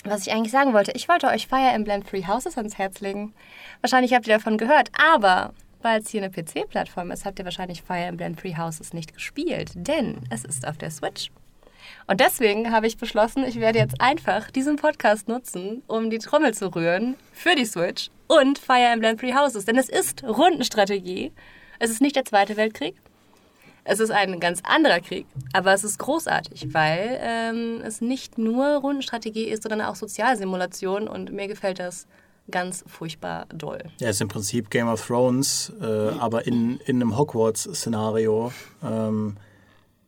was 0.04 0.26
ich 0.26 0.32
eigentlich 0.32 0.52
sagen 0.52 0.72
wollte, 0.72 0.92
ich 0.92 1.08
wollte 1.08 1.28
euch 1.28 1.46
Fire 1.46 1.70
Emblem 1.72 2.04
Three 2.04 2.26
Houses 2.26 2.56
ans 2.56 2.78
Herz 2.78 3.00
legen. 3.00 3.34
Wahrscheinlich 3.80 4.14
habt 4.14 4.26
ihr 4.26 4.34
davon 4.34 4.58
gehört, 4.58 4.90
aber 4.96 5.52
weil 5.80 6.00
es 6.00 6.08
hier 6.08 6.22
eine 6.22 6.30
PC-Plattform 6.30 7.10
ist, 7.10 7.24
habt 7.24 7.38
ihr 7.40 7.44
wahrscheinlich 7.44 7.82
Fire 7.82 8.04
Emblem 8.04 8.36
Three 8.36 8.56
Houses 8.56 8.92
nicht 8.92 9.12
gespielt, 9.14 9.72
denn 9.74 10.20
es 10.30 10.44
ist 10.44 10.66
auf 10.66 10.78
der 10.78 10.90
Switch. 10.90 11.30
Und 12.06 12.20
deswegen 12.20 12.72
habe 12.72 12.86
ich 12.86 12.96
beschlossen, 12.96 13.44
ich 13.44 13.60
werde 13.60 13.78
jetzt 13.78 14.00
einfach 14.00 14.50
diesen 14.50 14.76
Podcast 14.76 15.28
nutzen, 15.28 15.82
um 15.86 16.10
die 16.10 16.18
Trommel 16.18 16.54
zu 16.54 16.74
rühren 16.74 17.14
für 17.32 17.54
die 17.54 17.64
Switch 17.64 18.10
und 18.28 18.58
Fire 18.58 18.90
Emblem 18.92 19.16
Three 19.16 19.34
Houses. 19.34 19.64
Denn 19.64 19.76
es 19.76 19.88
ist 19.88 20.24
Rundenstrategie. 20.24 21.32
Es 21.78 21.90
ist 21.90 22.00
nicht 22.00 22.16
der 22.16 22.24
Zweite 22.24 22.56
Weltkrieg. 22.56 22.94
Es 23.84 23.98
ist 23.98 24.10
ein 24.12 24.38
ganz 24.38 24.60
anderer 24.62 25.00
Krieg, 25.00 25.26
aber 25.52 25.72
es 25.72 25.82
ist 25.82 25.98
großartig, 25.98 26.72
weil 26.72 27.18
ähm, 27.20 27.80
es 27.84 28.00
nicht 28.00 28.38
nur 28.38 28.76
Rundenstrategie 28.76 29.46
ist, 29.46 29.64
sondern 29.64 29.80
auch 29.80 29.96
Sozialsimulation 29.96 31.08
und 31.08 31.32
mir 31.32 31.48
gefällt 31.48 31.80
das 31.80 32.06
ganz 32.48 32.84
furchtbar 32.86 33.46
doll. 33.52 33.80
Ja, 33.98 34.08
es 34.08 34.16
ist 34.16 34.20
im 34.22 34.28
Prinzip 34.28 34.70
Game 34.70 34.86
of 34.86 35.04
Thrones, 35.04 35.72
äh, 35.80 35.84
aber 35.84 36.46
in, 36.46 36.78
in 36.86 37.02
einem 37.02 37.16
Hogwarts-Szenario. 37.16 38.52
Ähm, 38.84 39.36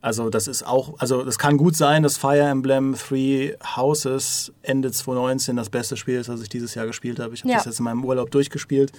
also 0.05 0.29
das 0.29 0.49
ist 0.49 0.67
auch, 0.67 0.99
also 0.99 1.25
das 1.25 1.39
kann 1.39 1.57
gut 1.57 1.77
sein, 1.77 2.03
dass 2.03 2.19
Fire 2.19 2.39
Emblem 2.41 2.95
Three 2.95 3.55
Houses 3.77 4.53
Ende 4.61 4.93
2019 4.93 5.57
das 5.57 5.71
beste 5.71 5.97
Spiel 5.97 6.17
ist, 6.21 6.29
was 6.29 6.43
ich 6.43 6.51
dieses 6.51 6.75
Jahr 6.75 6.87
gespielt 6.87 7.19
habe. 7.21 7.33
Ich 7.33 7.41
habe 7.41 7.51
Ja. 7.51 7.57
das 7.57 7.65
jetzt 7.65 7.79
in 7.79 7.85
meinem 7.85 8.05
Urlaub 8.05 8.31
durchgespielt. 8.31 8.93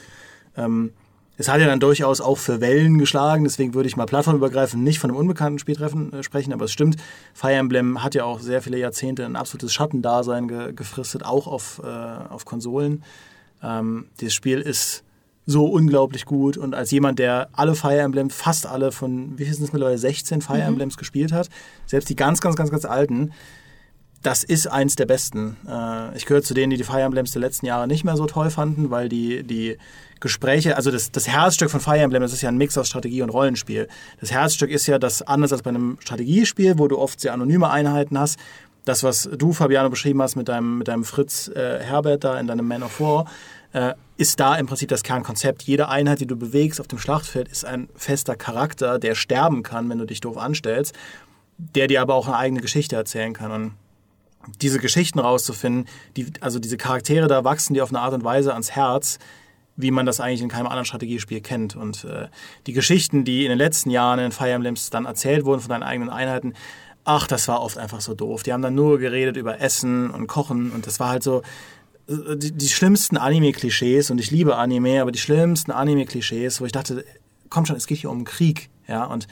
Ähm, 0.57 0.93
es 1.37 1.47
hat 1.47 1.59
ja 1.59 1.67
dann 1.67 1.79
durchaus 1.79 2.21
auch 2.21 2.39
für 2.39 2.59
Wellen 2.59 2.97
geschlagen, 2.97 3.43
deswegen 3.43 3.75
würde 3.75 3.87
ich 3.87 3.97
mal 3.97 4.05
plattformübergreifend 4.07 4.83
nicht 4.83 4.97
von 4.97 5.11
einem 5.11 5.19
unbekannten 5.19 5.59
Spieltreffen 5.59 6.11
äh, 6.11 6.23
sprechen, 6.23 6.53
aber 6.53 6.65
es 6.65 6.71
stimmt, 6.71 6.95
Fire 7.35 7.53
Emblem 7.53 8.03
hat 8.03 8.15
ja 8.15 8.23
auch 8.23 8.39
sehr 8.39 8.63
viele 8.63 8.79
Jahrzehnte 8.79 9.25
ein 9.25 9.35
absolutes 9.35 9.73
Schattendasein 9.73 10.47
ge 10.47 10.73
gefristet, 10.73 11.23
auch 11.23 11.45
auf, 11.45 11.81
äh, 11.83 11.87
auf 11.87 12.45
Konsolen. 12.45 13.03
Ähm, 13.61 14.07
dieses 14.21 14.33
Spiel 14.33 14.59
ist 14.59 15.03
so 15.45 15.65
unglaublich 15.65 16.25
gut 16.25 16.57
und 16.57 16.73
als 16.73 16.91
jemand, 16.91 17.19
der 17.19 17.49
alle 17.53 17.75
Fire 17.75 17.99
Emblems, 17.99 18.33
fast 18.35 18.65
alle 18.65 18.91
von, 18.91 19.37
wie 19.37 19.45
viel 19.45 19.53
sind 19.53 19.65
es 19.65 19.73
mittlerweile, 19.73 19.97
16 19.97 20.41
Fire 20.41 20.61
Emblems 20.61 20.97
gespielt 20.97 21.31
hat, 21.31 21.49
selbst 21.85 22.09
die 22.09 22.15
ganz, 22.15 22.41
ganz, 22.41 22.55
ganz, 22.55 22.71
ganz 22.71 22.85
alten, 22.85 23.31
das 24.23 24.43
ist 24.43 24.65
eins 24.65 24.95
der 24.95 25.05
besten. 25.05 25.55
Äh, 25.69 26.17
ich 26.17 26.25
gehöre 26.25 26.41
zu 26.41 26.55
denen, 26.55 26.71
die 26.71 26.77
die 26.77 26.83
Fire 26.83 27.01
Emblems 27.01 27.31
der 27.31 27.41
letzten 27.41 27.67
Jahre 27.67 27.87
nicht 27.87 28.03
mehr 28.03 28.17
so 28.17 28.25
toll 28.25 28.49
fanden, 28.49 28.89
weil 28.89 29.07
die, 29.07 29.43
die 29.43 29.77
Gespräche, 30.19 30.77
also 30.77 30.89
das, 30.89 31.11
das 31.11 31.27
Herzstück 31.27 31.69
von 31.69 31.79
Fire 31.79 31.99
Emblem, 31.99 32.23
das 32.23 32.33
ist 32.33 32.41
ja 32.41 32.49
ein 32.49 32.57
Mix 32.57 32.75
aus 32.77 32.87
Strategie 32.87 33.21
und 33.21 33.29
Rollenspiel. 33.29 33.87
Das 34.19 34.31
Herzstück 34.31 34.71
ist 34.71 34.87
ja, 34.87 34.97
dass 34.97 35.21
anders 35.21 35.51
als 35.51 35.61
bei 35.61 35.69
einem 35.69 35.97
Strategiespiel, 35.99 36.79
wo 36.79 36.87
du 36.87 36.97
oft 36.97 37.19
sehr 37.19 37.33
anonyme 37.33 37.69
Einheiten 37.69 38.17
hast, 38.17 38.39
das, 38.85 39.03
was 39.03 39.29
du, 39.31 39.51
Fabiano, 39.51 39.89
beschrieben 39.89 40.21
hast 40.21 40.35
mit 40.35 40.47
deinem, 40.47 40.79
mit 40.79 40.87
deinem 40.87 41.03
Fritz 41.03 41.47
äh, 41.49 41.79
Herbert 41.79 42.23
da 42.23 42.39
in 42.39 42.47
deinem 42.47 42.67
Man 42.67 42.83
of 42.83 42.99
War, 42.99 43.25
äh, 43.75 43.93
ist 44.15 44.39
da 44.39 44.55
im 44.55 44.67
Prinzip 44.67 44.87
das 44.87 45.03
Kernkonzept. 45.03 45.63
Jede 45.63 45.89
Einheit, 45.89 46.21
die 46.21 46.27
du 46.27 46.37
bewegst 46.37 46.79
auf 46.79 46.87
dem 46.87 46.97
Schlachtfeld, 46.97 47.49
ist 47.49 47.65
ein 47.65 47.89
fester 47.95 48.37
Charakter, 48.37 48.97
der 48.97 49.15
sterben 49.15 49.63
kann, 49.63 49.89
wenn 49.89 49.97
du 49.97 50.05
dich 50.05 50.21
doof 50.21 50.37
anstellst, 50.37 50.95
der 51.57 51.87
dir 51.87 52.01
aber 52.01 52.15
auch 52.15 52.27
eine 52.27 52.37
eigene 52.37 52.61
Geschichte 52.61 52.95
erzählen 52.95 53.33
kann. 53.33 53.51
Und 53.51 53.73
diese 54.61 54.79
Geschichten 54.79 55.19
rauszufinden, 55.19 55.89
die, 56.15 56.31
also 56.39 56.59
diese 56.59 56.77
Charaktere 56.77 57.27
da 57.27 57.43
wachsen 57.43 57.73
dir 57.73 57.83
auf 57.83 57.89
eine 57.89 57.99
Art 57.99 58.13
und 58.13 58.23
Weise 58.23 58.53
ans 58.53 58.71
Herz, 58.71 59.19
wie 59.75 59.91
man 59.91 60.05
das 60.05 60.21
eigentlich 60.21 60.41
in 60.41 60.47
keinem 60.47 60.67
anderen 60.67 60.85
Strategiespiel 60.85 61.41
kennt. 61.41 61.75
Und 61.75 62.05
äh, 62.05 62.29
die 62.67 62.73
Geschichten, 62.73 63.25
die 63.25 63.43
in 63.43 63.49
den 63.49 63.57
letzten 63.57 63.89
Jahren 63.89 64.19
in 64.19 64.31
Fire 64.31 64.51
Emblems 64.51 64.89
dann 64.89 65.03
erzählt 65.03 65.43
wurden 65.43 65.59
von 65.59 65.69
deinen 65.69 65.83
eigenen 65.83 66.09
Einheiten, 66.09 66.53
ach, 67.03 67.27
das 67.27 67.49
war 67.49 67.61
oft 67.61 67.77
einfach 67.77 67.99
so 67.99 68.13
doof. 68.13 68.43
Die 68.43 68.53
haben 68.53 68.61
dann 68.61 68.75
nur 68.75 68.99
geredet 68.99 69.35
über 69.35 69.59
Essen 69.59 70.09
und 70.11 70.27
Kochen 70.27 70.71
und 70.71 70.87
das 70.87 71.01
war 71.01 71.09
halt 71.09 71.23
so 71.23 71.41
die, 72.07 72.51
die 72.51 72.67
schlimmsten 72.67 73.17
Anime-Klischees 73.17 74.11
und 74.11 74.19
ich 74.19 74.31
liebe 74.31 74.55
Anime, 74.55 75.01
aber 75.01 75.11
die 75.11 75.19
schlimmsten 75.19 75.71
Anime-Klischees, 75.71 76.61
wo 76.61 76.65
ich 76.65 76.71
dachte, 76.71 77.03
komm 77.49 77.65
schon, 77.65 77.75
es 77.75 77.87
geht 77.87 77.99
hier 77.99 78.09
um 78.09 78.23
Krieg, 78.23 78.69
ja, 78.87 79.05
und 79.05 79.27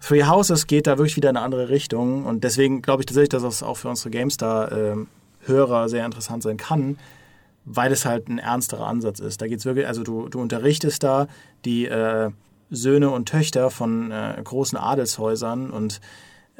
Three 0.00 0.24
Houses 0.24 0.66
geht 0.66 0.86
da 0.86 0.96
wirklich 0.96 1.16
wieder 1.16 1.28
in 1.28 1.36
eine 1.36 1.44
andere 1.44 1.68
Richtung 1.68 2.24
und 2.24 2.42
deswegen 2.42 2.80
glaube 2.80 3.02
ich 3.02 3.06
tatsächlich, 3.06 3.28
dass 3.28 3.42
das 3.42 3.62
auch 3.62 3.76
für 3.76 3.88
unsere 3.88 4.10
GameStar 4.10 4.72
äh, 4.72 4.96
Hörer 5.42 5.88
sehr 5.88 6.06
interessant 6.06 6.42
sein 6.42 6.56
kann, 6.56 6.98
weil 7.64 7.92
es 7.92 8.04
halt 8.04 8.28
ein 8.28 8.38
ernsterer 8.38 8.86
Ansatz 8.86 9.20
ist. 9.20 9.42
Da 9.42 9.46
geht's 9.46 9.64
wirklich, 9.64 9.86
also 9.86 10.02
du, 10.02 10.28
du 10.28 10.40
unterrichtest 10.40 11.02
da 11.02 11.28
die 11.64 11.86
äh, 11.86 12.30
Söhne 12.70 13.10
und 13.10 13.28
Töchter 13.28 13.70
von 13.70 14.10
äh, 14.10 14.40
großen 14.42 14.78
Adelshäusern 14.78 15.70
und 15.70 16.00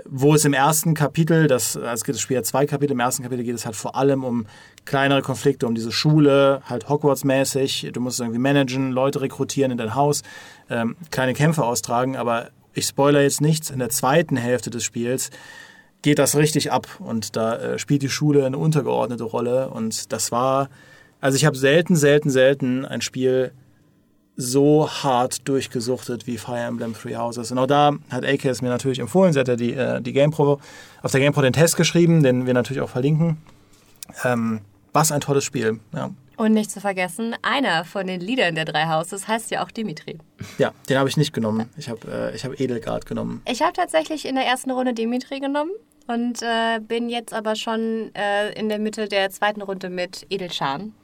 wo 0.08 0.34
es 0.34 0.44
im 0.44 0.52
ersten 0.52 0.94
Kapitel, 0.94 1.46
das, 1.46 1.76
es 1.76 2.04
gibt 2.04 2.16
das 2.16 2.22
Spiel 2.22 2.36
ja 2.36 2.42
zwei 2.42 2.66
Kapitel, 2.66 2.92
im 2.92 3.00
ersten 3.00 3.22
Kapitel 3.22 3.44
geht 3.44 3.54
es 3.54 3.66
halt 3.66 3.76
vor 3.76 3.96
allem 3.96 4.24
um 4.24 4.46
kleinere 4.84 5.22
Konflikte, 5.22 5.66
um 5.66 5.74
diese 5.74 5.92
Schule, 5.92 6.62
halt 6.64 6.88
Hogwarts-mäßig, 6.88 7.92
du 7.92 8.00
musst 8.00 8.20
irgendwie 8.20 8.38
managen, 8.38 8.92
Leute 8.92 9.20
rekrutieren 9.20 9.72
in 9.72 9.78
dein 9.78 9.94
Haus, 9.94 10.22
ähm, 10.68 10.96
kleine 11.10 11.34
Kämpfe 11.34 11.64
austragen, 11.64 12.16
aber 12.16 12.48
ich 12.74 12.86
spoiler 12.86 13.22
jetzt 13.22 13.40
nichts, 13.40 13.70
in 13.70 13.78
der 13.78 13.88
zweiten 13.88 14.36
Hälfte 14.36 14.70
des 14.70 14.84
Spiels 14.84 15.30
geht 16.02 16.18
das 16.18 16.36
richtig 16.36 16.72
ab 16.72 16.86
und 16.98 17.36
da 17.36 17.56
äh, 17.56 17.78
spielt 17.78 18.02
die 18.02 18.08
Schule 18.08 18.46
eine 18.46 18.58
untergeordnete 18.58 19.24
Rolle. 19.24 19.68
Und 19.68 20.12
das 20.12 20.32
war, 20.32 20.70
also 21.20 21.36
ich 21.36 21.44
habe 21.44 21.56
selten, 21.56 21.96
selten, 21.96 22.30
selten 22.30 22.84
ein 22.84 23.00
Spiel 23.00 23.52
so 24.40 24.88
hart 24.88 25.46
durchgesuchtet 25.46 26.26
wie 26.26 26.38
Fire 26.38 26.58
Emblem 26.58 26.94
Three 26.94 27.16
Houses. 27.16 27.52
Und 27.52 27.58
auch 27.58 27.66
da 27.66 27.92
hat 28.10 28.24
AK 28.24 28.46
es 28.46 28.62
mir 28.62 28.68
natürlich 28.68 28.98
empfohlen. 28.98 29.32
Sie 29.32 29.38
hat 29.38 29.48
ja 29.48 29.56
die, 29.56 29.74
äh, 29.74 30.00
die 30.00 30.12
GamePro, 30.12 30.60
auf 31.02 31.10
der 31.10 31.20
GamePro 31.20 31.42
den 31.42 31.52
Test 31.52 31.76
geschrieben, 31.76 32.22
den 32.22 32.46
wir 32.46 32.54
natürlich 32.54 32.80
auch 32.80 32.88
verlinken. 32.88 33.36
Ähm, 34.24 34.60
was 34.92 35.12
ein 35.12 35.20
tolles 35.20 35.44
Spiel. 35.44 35.78
Ja. 35.94 36.10
Und 36.36 36.54
nicht 36.54 36.70
zu 36.70 36.80
vergessen, 36.80 37.36
einer 37.42 37.84
von 37.84 38.06
den 38.06 38.20
Liedern 38.20 38.54
der 38.54 38.64
drei 38.64 38.86
Houses 38.86 39.28
heißt 39.28 39.50
ja 39.50 39.62
auch 39.62 39.70
Dimitri. 39.70 40.18
Ja, 40.56 40.72
den 40.88 40.96
habe 40.96 41.08
ich 41.08 41.18
nicht 41.18 41.34
genommen. 41.34 41.68
Ich 41.76 41.90
habe 41.90 42.00
äh, 42.10 42.34
ich 42.34 42.44
hab 42.44 42.58
Edelgard 42.58 43.04
genommen. 43.04 43.42
Ich 43.46 43.60
habe 43.60 43.74
tatsächlich 43.74 44.26
in 44.26 44.36
der 44.36 44.46
ersten 44.46 44.70
Runde 44.70 44.94
Dimitri 44.94 45.38
genommen 45.40 45.72
und 46.06 46.40
äh, 46.40 46.80
bin 46.80 47.10
jetzt 47.10 47.34
aber 47.34 47.56
schon 47.56 48.10
äh, 48.14 48.52
in 48.58 48.70
der 48.70 48.78
Mitte 48.78 49.06
der 49.06 49.28
zweiten 49.30 49.60
Runde 49.60 49.90
mit 49.90 50.26
Edelschan 50.30 50.94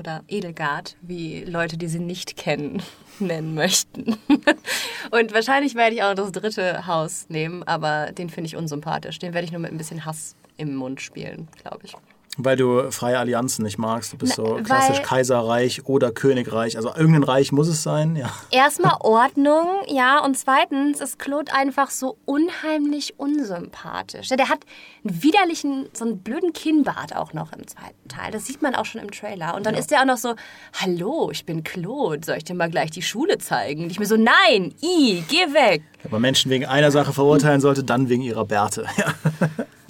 oder 0.00 0.24
Edelgard, 0.26 0.96
wie 1.02 1.44
Leute, 1.44 1.76
die 1.76 1.86
sie 1.86 2.00
nicht 2.00 2.36
kennen, 2.36 2.82
nennen 3.20 3.54
möchten. 3.54 4.16
und 5.10 5.32
wahrscheinlich 5.32 5.76
werde 5.76 5.94
ich 5.94 6.02
auch 6.02 6.14
das 6.14 6.32
dritte 6.32 6.86
Haus 6.86 7.26
nehmen, 7.28 7.62
aber 7.62 8.10
den 8.12 8.30
finde 8.30 8.48
ich 8.48 8.56
unsympathisch. 8.56 9.18
Den 9.20 9.34
werde 9.34 9.44
ich 9.44 9.52
nur 9.52 9.60
mit 9.60 9.70
ein 9.70 9.78
bisschen 9.78 10.04
Hass 10.04 10.34
im 10.56 10.74
Mund 10.74 11.00
spielen, 11.00 11.48
glaube 11.62 11.80
ich. 11.84 11.94
Weil 12.36 12.56
du 12.56 12.92
freie 12.92 13.18
Allianzen 13.18 13.64
nicht 13.64 13.76
magst. 13.76 14.12
Du 14.12 14.16
bist 14.16 14.38
Na, 14.38 14.44
so 14.44 14.54
klassisch 14.62 15.02
Kaiserreich 15.02 15.86
oder 15.86 16.12
Königreich. 16.12 16.76
Also 16.76 16.94
irgendein 16.94 17.24
Reich 17.24 17.50
muss 17.50 17.66
es 17.66 17.82
sein, 17.82 18.14
ja. 18.14 18.30
Erstmal 18.50 18.96
Ordnung, 19.00 19.66
ja, 19.88 20.24
und 20.24 20.38
zweitens 20.38 21.00
ist 21.00 21.18
Claude 21.18 21.52
einfach 21.52 21.90
so 21.90 22.16
unheimlich 22.26 23.18
unsympathisch. 23.18 24.28
Der 24.28 24.48
hat 24.48 24.60
einen 25.04 25.22
widerlichen, 25.22 25.88
so 25.92 26.04
einen 26.04 26.18
blöden 26.20 26.52
Kinnbart 26.52 27.16
auch 27.16 27.32
noch 27.32 27.52
im 27.52 27.66
zweiten 27.66 28.08
Teil. 28.08 28.30
Das 28.30 28.46
sieht 28.46 28.62
man 28.62 28.76
auch 28.76 28.84
schon 28.84 29.00
im 29.00 29.10
Trailer. 29.10 29.56
Und 29.56 29.66
dann 29.66 29.74
ist 29.74 29.90
der 29.90 30.00
auch 30.00 30.06
noch 30.06 30.16
so, 30.16 30.36
hallo, 30.80 31.30
ich 31.32 31.44
bin 31.44 31.64
Claude, 31.64 32.24
soll 32.24 32.36
ich 32.36 32.44
dir 32.44 32.54
mal 32.54 32.70
gleich 32.70 32.92
die 32.92 33.02
Schule 33.02 33.38
zeigen? 33.38 33.82
Und 33.82 33.90
ich 33.90 33.98
mir 33.98 34.06
so, 34.06 34.16
nein, 34.16 34.72
i, 34.82 35.24
geh 35.28 35.52
weg. 35.52 35.82
Wenn 36.02 36.12
man 36.12 36.22
Menschen 36.22 36.50
wegen 36.50 36.66
einer 36.66 36.90
Sache 36.90 37.12
verurteilen 37.12 37.60
sollte, 37.60 37.84
dann 37.84 38.08
wegen 38.08 38.22
ihrer 38.22 38.44
Bärte. 38.44 38.86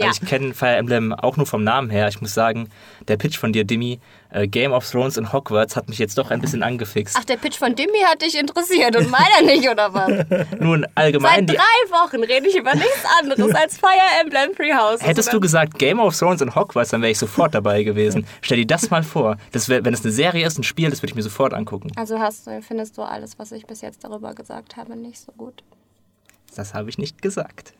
Ja. 0.00 0.06
Also 0.06 0.22
ich 0.22 0.28
kenne 0.30 0.54
Fire 0.54 0.76
Emblem 0.76 1.12
auch 1.12 1.36
nur 1.36 1.44
vom 1.44 1.62
Namen 1.62 1.90
her. 1.90 2.08
Ich 2.08 2.22
muss 2.22 2.32
sagen, 2.32 2.70
der 3.06 3.18
Pitch 3.18 3.36
von 3.36 3.52
dir, 3.52 3.64
Dimi, 3.64 4.00
äh, 4.30 4.48
Game 4.48 4.72
of 4.72 4.88
Thrones 4.88 5.18
in 5.18 5.30
Hogwarts, 5.30 5.76
hat 5.76 5.90
mich 5.90 5.98
jetzt 5.98 6.16
doch 6.16 6.30
ein 6.30 6.40
bisschen 6.40 6.62
angefixt. 6.62 7.16
Ach, 7.20 7.24
der 7.26 7.36
Pitch 7.36 7.58
von 7.58 7.74
Dimmy 7.74 7.98
hat 8.06 8.22
dich 8.22 8.38
interessiert 8.38 8.96
und 8.96 9.10
meiner 9.10 9.42
nicht, 9.44 9.68
oder 9.68 9.92
was? 9.92 10.46
Nun 10.58 10.86
allgemein, 10.94 11.46
Seit 11.46 11.58
drei 11.58 11.90
Wochen 11.90 12.24
rede 12.24 12.48
ich 12.48 12.56
über 12.56 12.74
nichts 12.74 13.04
anderes 13.20 13.54
als 13.54 13.76
Fire 13.76 13.90
Emblem 14.22 14.54
Three 14.56 14.72
Houses. 14.72 15.06
hättest 15.06 15.34
du 15.34 15.38
gesagt 15.38 15.78
Game 15.78 16.00
of 16.00 16.18
Thrones 16.18 16.40
in 16.40 16.54
Hogwarts, 16.54 16.92
dann 16.92 17.02
wäre 17.02 17.12
ich 17.12 17.18
sofort 17.18 17.54
dabei 17.54 17.82
gewesen. 17.82 18.26
Stell 18.40 18.56
dir 18.56 18.66
das 18.66 18.88
mal 18.88 19.02
vor. 19.02 19.36
Das 19.52 19.68
wär, 19.68 19.84
wenn 19.84 19.92
es 19.92 20.02
eine 20.02 20.12
Serie 20.12 20.46
ist, 20.46 20.58
ein 20.58 20.62
Spiel, 20.62 20.88
das 20.88 21.02
würde 21.02 21.10
ich 21.10 21.16
mir 21.16 21.22
sofort 21.22 21.52
angucken. 21.52 21.92
Also 21.96 22.18
hast 22.18 22.46
du, 22.46 22.62
findest 22.62 22.96
du 22.96 23.02
alles, 23.02 23.38
was 23.38 23.52
ich 23.52 23.66
bis 23.66 23.82
jetzt 23.82 24.02
darüber 24.02 24.34
gesagt 24.34 24.78
habe, 24.78 24.96
nicht 24.96 25.20
so 25.20 25.32
gut? 25.32 25.62
Das 26.54 26.74
habe 26.74 26.90
ich 26.90 26.98
nicht 26.98 27.22
gesagt. 27.22 27.72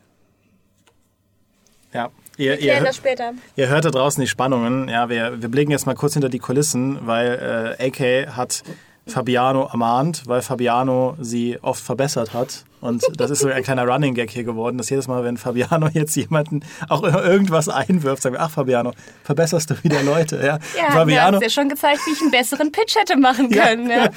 ja. 1.93 2.09
Ihr, 2.37 2.57
ihr, 2.59 2.81
das 2.81 2.95
später. 2.95 3.33
ihr 3.55 3.67
hört 3.67 3.85
da 3.85 3.91
draußen 3.91 4.19
die 4.21 4.27
Spannungen. 4.27 4.87
Ja, 4.87 5.09
wir, 5.09 5.41
wir 5.41 5.49
blicken 5.49 5.69
jetzt 5.69 5.85
mal 5.85 5.95
kurz 5.95 6.13
hinter 6.13 6.29
die 6.29 6.39
Kulissen, 6.39 7.05
weil 7.05 7.77
äh, 7.77 7.87
AK 7.87 8.35
hat 8.35 8.63
Fabiano 9.11 9.67
ermahnt, 9.71 10.23
weil 10.25 10.41
Fabiano 10.41 11.15
sie 11.19 11.59
oft 11.61 11.83
verbessert 11.83 12.33
hat. 12.33 12.63
Und 12.81 13.03
das 13.15 13.29
ist 13.29 13.39
so 13.39 13.47
ein 13.47 13.61
kleiner 13.61 13.85
Running 13.85 14.15
Gag 14.15 14.31
hier 14.31 14.43
geworden, 14.43 14.77
dass 14.79 14.89
jedes 14.89 15.07
Mal, 15.07 15.23
wenn 15.23 15.37
Fabiano 15.37 15.87
jetzt 15.93 16.15
jemanden 16.15 16.61
auch 16.89 17.03
irgendwas 17.03 17.69
einwirft, 17.69 18.23
sagen 18.23 18.35
wir, 18.35 18.41
ach 18.41 18.49
Fabiano, 18.49 18.93
verbesserst 19.23 19.69
du 19.69 19.83
wieder 19.83 20.01
Leute. 20.01 20.37
Ja, 20.37 20.57
Ja, 20.75 20.91
Fabiano, 20.91 21.37
hat's 21.37 21.43
ja 21.43 21.49
schon 21.61 21.69
gezeigt, 21.69 22.01
wie 22.07 22.11
ich 22.11 22.21
einen 22.21 22.31
besseren 22.31 22.71
Pitch 22.71 22.95
hätte 22.95 23.17
machen 23.17 23.51
können. 23.51 23.89
Ja. 23.89 24.09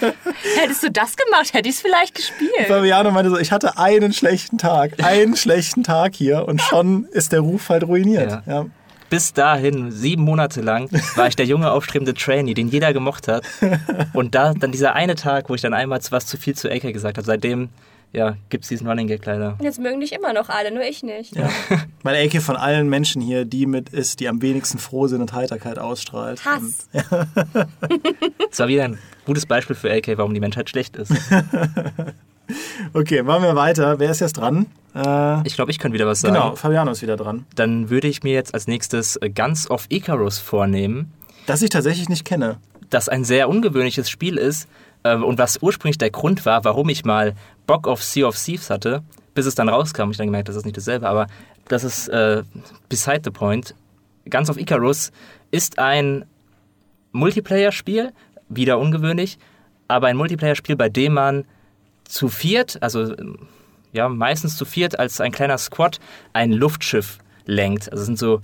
Hättest 0.57 0.83
du 0.83 0.91
das 0.91 1.15
gemacht, 1.17 1.53
hätte 1.53 1.69
ich 1.69 1.77
es 1.77 1.83
vielleicht 1.83 2.15
gespielt. 2.15 2.67
Fabiano 2.67 3.11
meinte 3.11 3.31
so, 3.31 3.39
ich 3.39 3.53
hatte 3.53 3.77
einen 3.77 4.15
schlechten 4.15 4.57
Tag, 4.57 4.93
einen 5.05 5.37
schlechten 5.37 5.83
Tag 5.83 6.15
hier 6.15 6.49
und 6.49 6.63
schon 6.63 7.05
ist 7.11 7.33
der 7.33 7.41
Ruf 7.41 7.69
halt 7.69 7.85
ruiniert. 7.85 8.43
Ja. 8.47 8.67
Ja. 9.05 9.11
Bis 9.11 9.33
dahin, 9.33 9.91
sieben 9.93 10.23
Monate 10.23 10.61
lang, 10.61 10.91
war 11.15 11.29
ich 11.29 11.37
der 11.37 11.47
junge, 11.47 11.71
aufstrebende 11.71 12.15
Trainee, 12.15 12.55
den 12.55 12.69
jeder 12.69 12.93
gemocht 12.93 13.29
hat. 13.29 13.45
Und 14.13 14.35
da 14.35 14.55
dann 14.55 14.73
dieser 14.73 14.95
eine 14.95 15.15
Tag, 15.15 15.49
wo 15.49 15.55
ich 15.55 15.61
dann 15.61 15.75
einmal 15.75 16.01
was 16.11 16.27
zu 16.27 16.37
viel 16.37 16.55
zu 16.55 16.71
AK 16.71 16.93
gesagt 16.93 17.19
habe, 17.19 17.27
seitdem 17.27 17.69
ja, 18.15 18.37
gibt 18.49 18.63
es 18.63 18.69
diesen 18.69 18.87
Running 18.87 19.09
Gag 19.09 19.27
leider. 19.27 19.59
Jetzt 19.61 19.81
mögen 19.81 19.99
dich 19.99 20.13
immer 20.13 20.33
noch 20.33 20.49
alle, 20.49 20.71
nur 20.71 20.85
ich 20.85 21.03
nicht. 21.03 21.35
Ja. 21.35 21.51
Weil 22.05 22.27
AK 22.27 22.41
von 22.41 22.57
allen 22.57 22.89
Menschen 22.89 23.21
hier 23.21 23.45
die 23.45 23.67
mit 23.67 23.89
ist, 23.89 24.21
die 24.21 24.29
am 24.29 24.41
wenigsten 24.41 24.79
Frohsinn 24.79 25.21
und 25.21 25.33
Heiterkeit 25.33 25.81
ausstrahlt. 25.81 26.41
Und, 26.47 26.53
Hass. 26.53 26.89
Das 28.51 28.61
war 28.61 28.69
wieder 28.69 28.85
ein 28.85 28.99
gutes 29.27 29.47
Beispiel 29.47 29.75
für 29.75 29.93
AK, 29.93 30.17
warum 30.17 30.33
die 30.33 30.39
Menschheit 30.39 30.71
schlecht 30.71 30.97
ist. 30.97 31.13
okay, 32.93 33.23
machen 33.23 33.43
wir 33.43 33.55
weiter. 33.57 33.99
Wer 33.99 34.11
ist 34.11 34.21
jetzt 34.21 34.35
dran? 34.35 34.67
Äh, 34.95 35.47
Ich 35.47 35.55
glaube, 35.55 35.71
ich 35.71 35.79
könnte 35.79 35.95
wieder 35.95 36.07
was 36.07 36.21
sagen. 36.21 36.35
genau, 36.35 36.57
Fabiano 36.57 36.91
ist 36.91 37.03
wieder 37.03 37.17
dran. 37.17 37.47
Dann 37.55 37.91
würde 37.91 38.09
ich 38.09 38.23
mir 38.23 38.33
jetzt 38.33 38.55
als 38.55 38.67
nächstes 38.67 39.17
äh, 39.17 39.31
Guns 39.31 39.71
of 39.71 39.87
Icarus 39.89 40.39
vornehmen, 40.39 41.13
Das 41.47 41.63
ich 41.63 41.71
tatsächlich 41.71 42.09
nicht 42.09 42.25
kenne. 42.25 42.59
das 42.91 43.09
ein 43.09 43.25
sehr 43.25 43.49
ungewöhnliches 43.49 44.09
Spiel 44.11 44.37
ist 44.37 44.69
äh, 45.03 45.17
und 45.17 45.39
was 45.39 45.59
ursprünglich 45.63 45.99
der 45.99 46.11
Grund 46.11 46.45
war, 46.47 46.65
warum 46.65 46.89
ich 46.89 47.05
mal 47.05 47.35
Bock 47.67 47.89
auf 47.89 48.03
Sea 48.05 48.27
of 48.29 48.37
Thieves 48.37 48.71
hatte, 48.71 49.03
bis 49.35 49.47
es 49.47 49.55
dann 49.55 49.69
rauskam. 49.69 50.11
Ich 50.11 50.17
dann 50.17 50.27
gemerkt, 50.29 50.49
das 50.49 50.57
ist 50.57 50.65
nicht 50.65 50.77
dasselbe, 50.77 51.09
aber 51.09 51.27
das 51.69 51.83
ist 51.83 52.09
äh, 52.09 52.43
beside 52.89 53.23
the 53.25 53.31
point. 53.31 53.75
Guns 54.31 54.49
of 54.51 54.59
Icarus 54.59 55.11
ist 55.51 55.79
ein 55.79 56.25
Multiplayer-Spiel, 57.13 58.13
wieder 58.49 58.79
ungewöhnlich, 58.79 59.39
aber 59.89 60.07
ein 60.09 60.17
Multiplayer-Spiel, 60.17 60.77
bei 60.77 60.89
dem 60.89 61.15
man 61.15 61.45
zu 62.05 62.29
viert, 62.29 62.83
also 62.83 63.15
ja, 63.93 64.09
meistens 64.09 64.57
zu 64.57 64.65
viert 64.65 64.99
als 64.99 65.21
ein 65.21 65.33
kleiner 65.33 65.59
Squad 65.59 66.01
ein 66.33 66.53
Luftschiff 66.53 67.19
lenkt. 67.47 67.91
Also 67.93 68.05
sind 68.05 68.19
so 68.19 68.41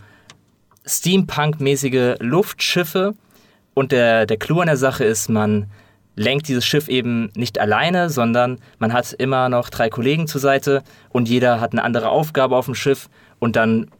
Steampunk-mäßige 0.87 2.17
Luftschiffe 2.21 3.15
und 3.75 3.93
der, 3.93 4.27
der 4.27 4.37
Clou 4.37 4.61
an 4.61 4.67
der 4.67 4.77
Sache 4.77 5.05
ist, 5.05 5.29
man 5.29 5.71
lenkt 6.17 6.49
dieses 6.49 6.65
Schiff 6.65 6.89
eben 6.89 7.31
nicht 7.35 7.59
alleine, 7.59 8.11
sondern 8.11 8.59
man 8.79 8.93
hat 8.93 9.13
immer 9.13 9.49
noch 9.49 9.71
drei 9.71 9.89
Kollegen 9.89 10.27
zur 10.27 10.41
Seite 10.41 10.83
und 11.11 11.29
jeder 11.29 11.61
hat 11.61 11.73
eine 11.73 11.83
andere 11.83 12.11
Aufgabe 12.11 12.57
auf 12.57 12.67
dem 12.67 12.75
Schiff 12.75 13.09
und 13.39 13.57
dann 13.57 13.91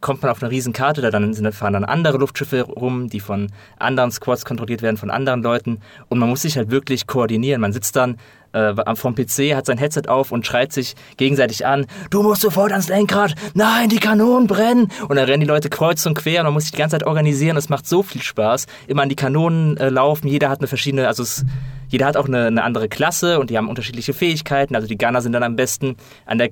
kommt 0.00 0.22
man 0.22 0.30
auf 0.30 0.42
eine 0.42 0.50
riesen 0.50 0.72
Karte, 0.72 1.02
da 1.02 1.10
dann 1.10 1.34
fahren 1.52 1.74
dann 1.74 1.84
andere 1.84 2.16
Luftschiffe 2.16 2.62
rum, 2.62 3.08
die 3.08 3.20
von 3.20 3.52
anderen 3.78 4.10
Squads 4.10 4.44
kontrolliert 4.44 4.82
werden, 4.82 4.96
von 4.96 5.10
anderen 5.10 5.42
Leuten 5.42 5.80
und 6.08 6.18
man 6.18 6.28
muss 6.28 6.42
sich 6.42 6.56
halt 6.56 6.70
wirklich 6.70 7.06
koordinieren. 7.06 7.60
Man 7.60 7.72
sitzt 7.72 7.96
dann 7.96 8.16
äh, 8.52 8.74
vom 8.94 9.14
PC, 9.14 9.54
hat 9.54 9.66
sein 9.66 9.78
Headset 9.78 10.08
auf 10.08 10.32
und 10.32 10.46
schreit 10.46 10.72
sich 10.72 10.94
gegenseitig 11.16 11.66
an, 11.66 11.86
du 12.10 12.22
musst 12.22 12.42
sofort 12.42 12.72
ans 12.72 12.88
Lenkrad, 12.88 13.34
nein, 13.54 13.88
die 13.88 13.98
Kanonen 13.98 14.46
brennen. 14.46 14.88
Und 15.08 15.16
dann 15.16 15.26
rennen 15.26 15.40
die 15.40 15.46
Leute 15.46 15.70
kreuz 15.70 16.04
und 16.06 16.14
quer 16.14 16.40
und 16.40 16.46
man 16.46 16.54
muss 16.54 16.64
sich 16.64 16.72
die 16.72 16.78
ganze 16.78 16.98
Zeit 16.98 17.06
organisieren, 17.06 17.56
es 17.56 17.68
macht 17.68 17.86
so 17.86 18.02
viel 18.02 18.22
Spaß, 18.22 18.66
immer 18.86 19.02
an 19.02 19.08
die 19.08 19.16
Kanonen 19.16 19.76
äh, 19.76 19.88
laufen, 19.88 20.28
jeder 20.28 20.48
hat 20.48 20.60
eine 20.60 20.68
verschiedene, 20.68 21.06
also 21.06 21.22
es, 21.22 21.44
jeder 21.88 22.06
hat 22.06 22.16
auch 22.16 22.26
eine, 22.26 22.46
eine 22.46 22.62
andere 22.62 22.88
Klasse 22.88 23.40
und 23.40 23.50
die 23.50 23.58
haben 23.58 23.68
unterschiedliche 23.68 24.12
Fähigkeiten, 24.12 24.74
also 24.74 24.88
die 24.88 24.98
Gunner 24.98 25.22
sind 25.22 25.32
dann 25.32 25.42
am 25.42 25.56
besten 25.56 25.96
an 26.26 26.38
der 26.38 26.50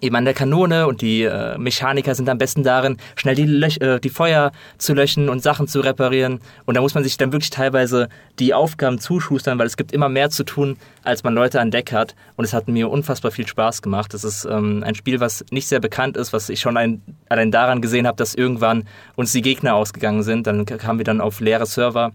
eben 0.00 0.16
an 0.16 0.24
der 0.24 0.34
Kanone 0.34 0.86
und 0.86 1.00
die 1.00 1.22
äh, 1.22 1.56
Mechaniker 1.56 2.14
sind 2.14 2.28
am 2.28 2.38
besten 2.38 2.62
darin, 2.62 2.96
schnell 3.16 3.34
die, 3.34 3.46
Löch 3.46 3.80
äh, 3.80 4.00
die 4.00 4.10
Feuer 4.10 4.52
zu 4.76 4.92
löschen 4.92 5.28
und 5.28 5.42
Sachen 5.42 5.68
zu 5.68 5.80
reparieren. 5.80 6.40
Und 6.64 6.76
da 6.76 6.80
muss 6.80 6.94
man 6.94 7.04
sich 7.04 7.16
dann 7.16 7.32
wirklich 7.32 7.50
teilweise 7.50 8.08
die 8.38 8.54
Aufgaben 8.54 8.98
zuschustern, 8.98 9.58
weil 9.58 9.66
es 9.66 9.76
gibt 9.76 9.92
immer 9.92 10.08
mehr 10.08 10.30
zu 10.30 10.44
tun, 10.44 10.76
als 11.04 11.22
man 11.22 11.34
Leute 11.34 11.60
an 11.60 11.70
Deck 11.70 11.92
hat. 11.92 12.14
Und 12.36 12.44
es 12.44 12.52
hat 12.52 12.68
mir 12.68 12.90
unfassbar 12.90 13.30
viel 13.30 13.46
Spaß 13.46 13.82
gemacht. 13.82 14.12
Das 14.14 14.24
ist 14.24 14.44
ähm, 14.44 14.82
ein 14.84 14.94
Spiel, 14.94 15.20
was 15.20 15.44
nicht 15.50 15.68
sehr 15.68 15.80
bekannt 15.80 16.16
ist, 16.16 16.32
was 16.32 16.48
ich 16.48 16.60
schon 16.60 16.76
ein, 16.76 17.00
allein 17.28 17.50
daran 17.50 17.80
gesehen 17.80 18.06
habe, 18.06 18.16
dass 18.16 18.34
irgendwann 18.34 18.84
uns 19.16 19.32
die 19.32 19.42
Gegner 19.42 19.74
ausgegangen 19.74 20.22
sind. 20.22 20.46
Dann 20.46 20.66
kamen 20.66 20.98
wir 20.98 21.04
dann 21.04 21.20
auf 21.20 21.40
leere 21.40 21.66
Server. 21.66 22.12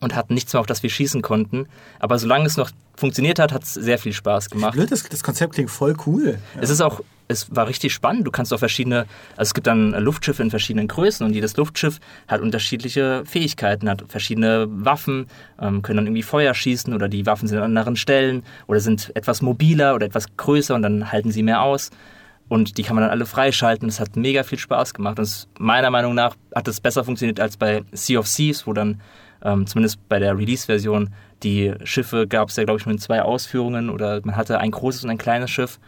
und 0.00 0.14
hatten 0.14 0.32
nichts 0.32 0.52
mehr, 0.52 0.60
auf 0.60 0.66
das 0.66 0.82
wir 0.82 0.90
schießen 0.90 1.22
konnten. 1.22 1.66
Aber 1.98 2.18
solange 2.18 2.46
es 2.46 2.56
noch 2.56 2.70
funktioniert 3.00 3.38
hat, 3.38 3.52
hat 3.52 3.64
es 3.64 3.74
sehr 3.74 3.98
viel 3.98 4.12
Spaß 4.12 4.50
gemacht. 4.50 4.74
Blöd, 4.74 4.92
das, 4.92 5.02
das 5.02 5.22
Konzept 5.22 5.54
klingt 5.54 5.70
voll 5.70 5.96
cool. 6.06 6.38
Ja. 6.54 6.60
Es 6.60 6.70
ist 6.70 6.80
auch, 6.80 7.00
es 7.26 7.54
war 7.54 7.66
richtig 7.66 7.92
spannend. 7.92 8.26
Du 8.26 8.30
kannst 8.30 8.52
auch 8.52 8.58
verschiedene, 8.58 9.06
also 9.36 9.48
es 9.48 9.54
gibt 9.54 9.66
dann 9.66 9.92
Luftschiffe 9.92 10.42
in 10.42 10.50
verschiedenen 10.50 10.86
Größen 10.86 11.26
und 11.26 11.32
jedes 11.32 11.56
Luftschiff 11.56 11.98
hat 12.28 12.40
unterschiedliche 12.40 13.24
Fähigkeiten, 13.24 13.88
hat 13.88 14.04
verschiedene 14.08 14.66
Waffen, 14.68 15.26
ähm, 15.60 15.82
können 15.82 15.96
dann 15.96 16.06
irgendwie 16.06 16.22
Feuer 16.22 16.54
schießen 16.54 16.94
oder 16.94 17.08
die 17.08 17.26
Waffen 17.26 17.48
sind 17.48 17.58
an 17.58 17.64
anderen 17.64 17.96
Stellen 17.96 18.44
oder 18.66 18.80
sind 18.80 19.10
etwas 19.14 19.42
mobiler 19.42 19.94
oder 19.94 20.06
etwas 20.06 20.26
größer 20.36 20.74
und 20.74 20.82
dann 20.82 21.10
halten 21.10 21.32
sie 21.32 21.42
mehr 21.42 21.62
aus. 21.62 21.90
Und 22.48 22.78
die 22.78 22.82
kann 22.82 22.96
man 22.96 23.02
dann 23.02 23.12
alle 23.12 23.26
freischalten. 23.26 23.88
Es 23.88 24.00
hat 24.00 24.16
mega 24.16 24.42
viel 24.42 24.58
Spaß 24.58 24.92
gemacht. 24.92 25.20
Und 25.20 25.24
es, 25.24 25.46
meiner 25.60 25.88
Meinung 25.90 26.16
nach 26.16 26.34
hat 26.52 26.66
es 26.66 26.80
besser 26.80 27.04
funktioniert 27.04 27.38
als 27.38 27.56
bei 27.56 27.84
Sea 27.92 28.18
of 28.18 28.28
Thieves, 28.28 28.66
wo 28.66 28.72
dann 28.72 29.00
ähm, 29.42 29.66
zumindest 29.66 30.06
bei 30.08 30.18
der 30.18 30.36
Release-Version, 30.36 31.10
die 31.42 31.74
Schiffe 31.84 32.26
gab 32.26 32.48
es 32.48 32.56
ja, 32.56 32.64
glaube 32.64 32.80
ich, 32.80 32.86
nur 32.86 32.92
in 32.92 32.98
zwei 32.98 33.22
Ausführungen 33.22 33.90
oder 33.90 34.20
man 34.24 34.36
hatte 34.36 34.58
ein 34.58 34.70
großes 34.70 35.04
und 35.04 35.10
ein 35.10 35.18
kleines 35.18 35.50
Schiff 35.50 35.78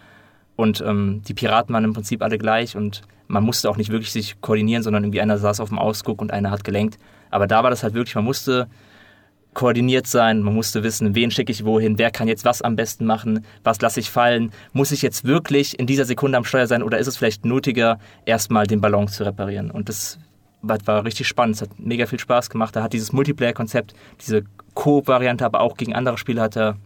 und 0.56 0.80
ähm, 0.80 1.22
die 1.26 1.34
Piraten 1.34 1.74
waren 1.74 1.84
im 1.84 1.92
Prinzip 1.92 2.22
alle 2.22 2.38
gleich 2.38 2.76
und 2.76 3.02
man 3.28 3.44
musste 3.44 3.70
auch 3.70 3.76
nicht 3.76 3.90
wirklich 3.90 4.12
sich 4.12 4.40
koordinieren, 4.40 4.82
sondern 4.82 5.04
irgendwie 5.04 5.20
einer 5.20 5.38
saß 5.38 5.60
auf 5.60 5.70
dem 5.70 5.78
Ausguck 5.78 6.20
und 6.20 6.32
einer 6.32 6.50
hat 6.50 6.64
gelenkt. 6.64 6.98
Aber 7.30 7.46
da 7.46 7.62
war 7.62 7.70
das 7.70 7.82
halt 7.82 7.94
wirklich, 7.94 8.14
man 8.14 8.24
musste 8.24 8.68
koordiniert 9.54 10.06
sein, 10.06 10.42
man 10.42 10.54
musste 10.54 10.82
wissen, 10.82 11.14
wen 11.14 11.30
schicke 11.30 11.52
ich 11.52 11.64
wohin, 11.64 11.98
wer 11.98 12.10
kann 12.10 12.28
jetzt 12.28 12.44
was 12.44 12.62
am 12.62 12.76
besten 12.76 13.04
machen, 13.04 13.44
was 13.64 13.80
lasse 13.80 14.00
ich 14.00 14.10
fallen, 14.10 14.50
muss 14.72 14.92
ich 14.92 15.02
jetzt 15.02 15.24
wirklich 15.24 15.78
in 15.78 15.86
dieser 15.86 16.04
Sekunde 16.04 16.38
am 16.38 16.44
Steuer 16.44 16.66
sein 16.66 16.82
oder 16.82 16.98
ist 16.98 17.06
es 17.06 17.16
vielleicht 17.16 17.44
nötiger, 17.44 17.98
erstmal 18.24 18.66
den 18.66 18.80
Ballon 18.80 19.08
zu 19.08 19.24
reparieren? 19.24 19.70
Und 19.70 19.88
das 19.88 20.18
war, 20.62 20.78
war 20.86 21.04
richtig 21.04 21.28
spannend. 21.28 21.56
Es 21.56 21.62
hat 21.62 21.78
mega 21.78 22.06
viel 22.06 22.18
Spaß 22.18 22.50
gemacht. 22.50 22.74
Da 22.74 22.82
hat 22.82 22.92
dieses 22.92 23.12
Multiplayer-Konzept, 23.12 23.94
diese 24.20 24.44
Coop-Variante, 24.74 25.44
aber 25.44 25.60
auch 25.60 25.76
gegen 25.76 25.94
andere 25.94 26.18
Spiele 26.18 26.40
hat 26.40 26.56
er 26.56 26.76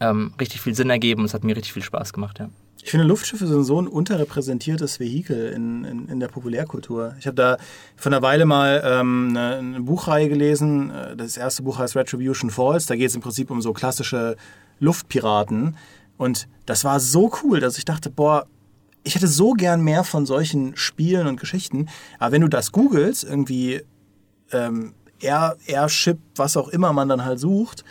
ähm, 0.00 0.32
richtig 0.40 0.60
viel 0.60 0.74
Sinn 0.74 0.90
ergeben. 0.90 1.24
Es 1.24 1.34
hat 1.34 1.44
mir 1.44 1.56
richtig 1.56 1.72
viel 1.72 1.82
Spaß 1.82 2.12
gemacht, 2.12 2.38
ja. 2.38 2.48
Ich 2.84 2.90
finde, 2.90 3.06
Luftschiffe 3.06 3.46
sind 3.46 3.62
so 3.62 3.80
ein 3.80 3.86
unterrepräsentiertes 3.86 4.98
Vehikel 4.98 5.52
in, 5.52 5.84
in, 5.84 6.08
in 6.08 6.18
der 6.18 6.26
Populärkultur. 6.26 7.14
Ich 7.20 7.28
habe 7.28 7.36
da 7.36 7.56
vor 7.94 8.10
einer 8.10 8.22
Weile 8.22 8.44
mal 8.44 8.82
ähm, 8.84 9.28
eine, 9.30 9.56
eine, 9.56 9.80
Buchreihe 9.80 10.28
gelesen. 10.28 10.92
Das 11.16 11.36
erste 11.36 11.62
Buch 11.62 11.78
heißt 11.78 11.94
Retribution 11.94 12.50
Falls. 12.50 12.86
Da 12.86 12.96
geht 12.96 13.06
es 13.06 13.14
im 13.14 13.20
Prinzip 13.20 13.52
um 13.52 13.62
so 13.62 13.72
klassische 13.72 14.36
Luftpiraten. 14.80 15.76
Und 16.16 16.48
das 16.66 16.84
war 16.84 16.98
so 16.98 17.30
cool, 17.42 17.60
dass 17.60 17.78
ich 17.78 17.84
dachte, 17.84 18.10
boah, 18.10 18.46
ich 19.04 19.14
hätte 19.14 19.28
so 19.28 19.52
gern 19.52 19.82
mehr 19.82 20.04
von 20.04 20.26
solchen 20.26 20.76
Spielen 20.76 21.26
und 21.26 21.40
Geschichten. 21.40 21.88
Aber 22.18 22.32
wenn 22.32 22.42
du 22.42 22.48
das 22.48 22.72
googelst, 22.72 23.24
irgendwie 23.24 23.82
ähm, 24.52 24.94
Air, 25.20 25.56
Airship, 25.66 26.18
was 26.36 26.56
auch 26.56 26.68
immer 26.68 26.92
man 26.92 27.08
dann 27.08 27.24
halt 27.24 27.38
sucht, 27.38 27.84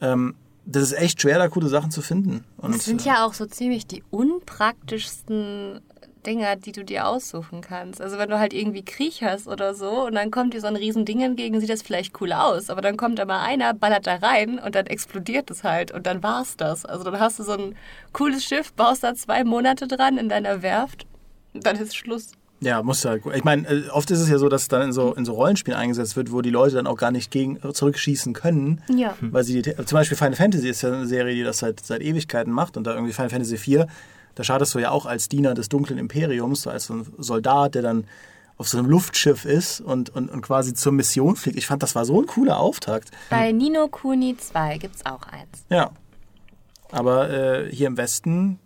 ähm, 0.00 0.34
das 0.64 0.84
ist 0.84 0.92
echt 0.92 1.20
schwer, 1.20 1.38
da 1.38 1.48
coole 1.48 1.68
Sachen 1.68 1.90
zu 1.90 2.02
finden. 2.02 2.44
Und, 2.56 2.74
das 2.74 2.84
sind 2.84 3.04
ja 3.04 3.24
auch 3.24 3.34
so 3.34 3.46
ziemlich 3.46 3.86
die 3.86 4.04
unpraktischsten 4.10 5.80
Dinger, 6.26 6.56
die 6.56 6.72
du 6.72 6.84
dir 6.84 7.06
aussuchen 7.06 7.60
kannst. 7.60 8.00
Also 8.00 8.18
wenn 8.18 8.28
du 8.28 8.38
halt 8.38 8.52
irgendwie 8.52 8.84
Krieg 8.84 9.20
hast 9.22 9.48
oder 9.48 9.74
so 9.74 10.06
und 10.06 10.14
dann 10.14 10.30
kommt 10.30 10.54
dir 10.54 10.60
so 10.60 10.66
ein 10.66 10.76
riesen 10.76 11.04
Ding 11.04 11.20
entgegen, 11.20 11.60
sieht 11.60 11.70
das 11.70 11.82
vielleicht 11.82 12.20
cool 12.20 12.32
aus, 12.32 12.70
aber 12.70 12.80
dann 12.80 12.96
kommt 12.96 13.18
da 13.18 13.24
mal 13.24 13.42
einer, 13.42 13.74
ballert 13.74 14.06
da 14.06 14.16
rein 14.16 14.58
und 14.58 14.74
dann 14.74 14.86
explodiert 14.86 15.50
es 15.50 15.64
halt 15.64 15.92
und 15.92 16.06
dann 16.06 16.22
war's 16.22 16.56
das. 16.56 16.84
Also 16.84 17.04
dann 17.04 17.18
hast 17.18 17.38
du 17.38 17.42
so 17.42 17.52
ein 17.52 17.76
cooles 18.12 18.44
Schiff, 18.44 18.72
baust 18.72 19.04
da 19.04 19.14
zwei 19.14 19.44
Monate 19.44 19.86
dran 19.86 20.18
in 20.18 20.28
deiner 20.28 20.62
Werft, 20.62 21.06
dann 21.54 21.76
ist 21.76 21.96
Schluss. 21.96 22.32
Ja, 22.62 22.80
muss 22.82 23.02
ja. 23.02 23.16
Ich 23.34 23.42
meine, 23.42 23.66
äh, 23.68 23.88
oft 23.90 24.08
ist 24.12 24.20
es 24.20 24.28
ja 24.28 24.38
so, 24.38 24.48
dass 24.48 24.62
es 24.62 24.68
dann 24.68 24.82
in 24.82 24.92
so, 24.92 25.14
in 25.14 25.24
so 25.24 25.32
Rollenspielen 25.32 25.78
eingesetzt 25.78 26.16
wird, 26.16 26.30
wo 26.30 26.42
die 26.42 26.50
Leute 26.50 26.76
dann 26.76 26.86
auch 26.86 26.96
gar 26.96 27.10
nicht 27.10 27.32
gegen, 27.32 27.58
zurückschießen 27.60 28.34
können. 28.34 28.82
Ja. 28.88 29.16
Weil 29.20 29.42
sie, 29.42 29.62
die, 29.62 29.74
zum 29.74 29.96
Beispiel 29.96 30.16
Final 30.16 30.36
Fantasy 30.36 30.68
ist 30.68 30.82
ja 30.82 30.92
eine 30.92 31.06
Serie, 31.06 31.34
die 31.34 31.42
das 31.42 31.58
seit, 31.58 31.80
seit 31.80 32.02
Ewigkeiten 32.02 32.52
macht 32.52 32.76
und 32.76 32.86
da 32.86 32.94
irgendwie 32.94 33.12
Final 33.12 33.30
Fantasy 33.30 33.56
4 33.56 33.88
da 34.34 34.44
startest 34.44 34.74
du 34.74 34.78
ja 34.78 34.90
auch 34.90 35.06
als 35.06 35.28
Diener 35.28 35.54
des 35.54 35.68
dunklen 35.68 35.98
Imperiums, 35.98 36.66
als 36.66 36.86
so 36.86 36.94
ein 36.94 37.06
Soldat, 37.18 37.74
der 37.74 37.82
dann 37.82 38.04
auf 38.56 38.68
so 38.68 38.78
einem 38.78 38.88
Luftschiff 38.88 39.44
ist 39.44 39.80
und, 39.80 40.10
und, 40.10 40.30
und 40.30 40.42
quasi 40.42 40.74
zur 40.74 40.92
Mission 40.92 41.36
fliegt. 41.36 41.56
Ich 41.56 41.66
fand, 41.66 41.82
das 41.82 41.94
war 41.94 42.04
so 42.04 42.20
ein 42.20 42.26
cooler 42.26 42.58
Auftakt. 42.58 43.10
Bei 43.30 43.50
Nino 43.50 43.88
Kuni 43.88 44.36
2 44.36 44.78
gibt 44.78 44.96
es 44.96 45.06
auch 45.06 45.22
eins. 45.24 45.64
Ja. 45.68 45.90
Aber 46.90 47.30
äh, 47.30 47.74
hier 47.74 47.86
im 47.86 47.96
Westen 47.96 48.58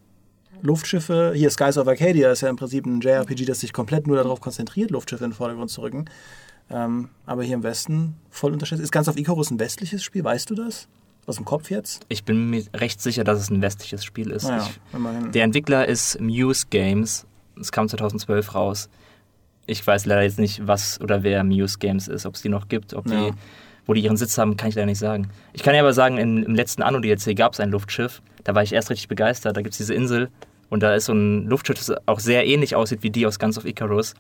Luftschiffe, 0.63 1.33
hier 1.35 1.51
Skies 1.51 1.79
of 1.79 1.87
Arcadia 1.87 2.31
ist 2.33 2.41
ja 2.41 2.49
im 2.49 2.57
Prinzip 2.57 2.87
ein 2.87 3.01
JRPG, 3.01 3.45
das 3.45 3.61
sich 3.61 3.73
komplett 3.73 4.07
nur 4.07 4.17
darauf 4.17 4.41
konzentriert, 4.41 4.91
Luftschiffe 4.91 5.25
in 5.25 5.31
den 5.31 5.37
Vordergrund 5.37 5.71
zu 5.71 5.81
rücken. 5.83 6.07
Ähm, 6.69 7.11
aber 7.25 7.45
hier 7.45 7.55
im 7.55 7.63
Westen 7.63 8.17
voll 8.31 8.53
unterschätzt. 8.53 8.83
Ist 8.83 8.91
ganz 8.91 9.09
auf 9.09 9.17
Icarus 9.17 9.51
ein 9.51 9.61
westliches 9.61 10.03
Spiel, 10.03 10.25
weißt 10.25 10.51
du 10.51 10.55
das? 10.55 10.89
Aus 11.27 11.37
dem 11.37 11.45
Kopf 11.45 11.71
jetzt? 11.71 12.07
Ich 12.09 12.25
bin 12.25 12.51
mir 12.51 12.63
recht 12.73 13.01
sicher, 13.01 13.25
dass 13.25 13.41
es 13.41 13.51
ein 13.51 13.61
westliches 13.61 14.05
Spiel 14.05 14.31
ist. 14.31 14.45
Naja, 14.45 14.69
ich, 14.69 15.31
der 15.33 15.43
Entwickler 15.45 15.87
ist 15.87 16.21
Muse 16.21 16.67
Games. 16.71 17.27
Es 17.61 17.73
kam 17.73 17.89
2012 17.89 18.55
raus. 18.55 18.89
Ich 19.67 19.85
weiß 19.85 20.07
leider 20.07 20.23
jetzt 20.23 20.39
nicht, 20.39 20.67
was 20.67 21.01
oder 21.01 21.25
wer 21.25 21.43
Muse 21.43 21.79
Games 21.79 22.07
ist, 22.07 22.27
ob 22.27 22.37
es 22.37 22.43
die 22.43 22.49
noch 22.49 22.69
gibt, 22.69 22.95
ob 22.95 23.11
ja. 23.11 23.31
die, 23.31 23.33
wo 23.87 23.95
die 23.95 24.03
ihren 24.03 24.17
Sitz 24.17 24.39
haben, 24.39 24.57
kann 24.57 24.69
ich 24.69 24.77
leider 24.77 24.87
nicht 24.87 25.01
sagen. 25.01 25.31
Ich 25.53 25.65
kann 25.65 25.75
ja 25.75 25.81
aber 25.81 25.93
sagen, 25.93 26.19
in, 26.19 26.45
im 26.45 26.55
letzten 26.55 26.83
Anno-DLC 26.83 27.35
gab 27.35 27.55
es 27.55 27.61
ein 27.61 27.71
Luftschiff. 27.71 28.23
Da 28.45 28.55
war 28.55 28.63
ich 28.63 28.73
erst 28.73 28.91
richtig 28.91 29.09
begeistert. 29.09 29.57
Da 29.57 29.63
gibt 29.63 29.73
es 29.73 29.79
diese 29.79 29.95
Insel 29.95 30.31
und 30.69 30.85
da 30.85 30.95
ist 30.95 31.07
so 31.07 31.13
ein 31.13 31.47
Luftschiff, 31.47 31.79
das 31.79 31.93
auch 32.07 32.21
sehr 32.21 32.47
ähnlich 32.47 32.77
aussieht 32.77 33.03
wie 33.03 33.11
die 33.11 33.27
aus 33.27 33.41
Guns 33.41 33.59
of 33.59 33.65
Icarus. 33.65 34.15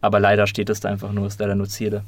Aber 0.00 0.20
leider 0.20 0.46
steht 0.46 0.70
es 0.70 0.78
da 0.78 0.88
einfach 0.88 1.12
nur, 1.12 1.26
ist 1.26 1.40
leider 1.40 1.56
nur 1.56 1.68
Ziele. 1.68 2.04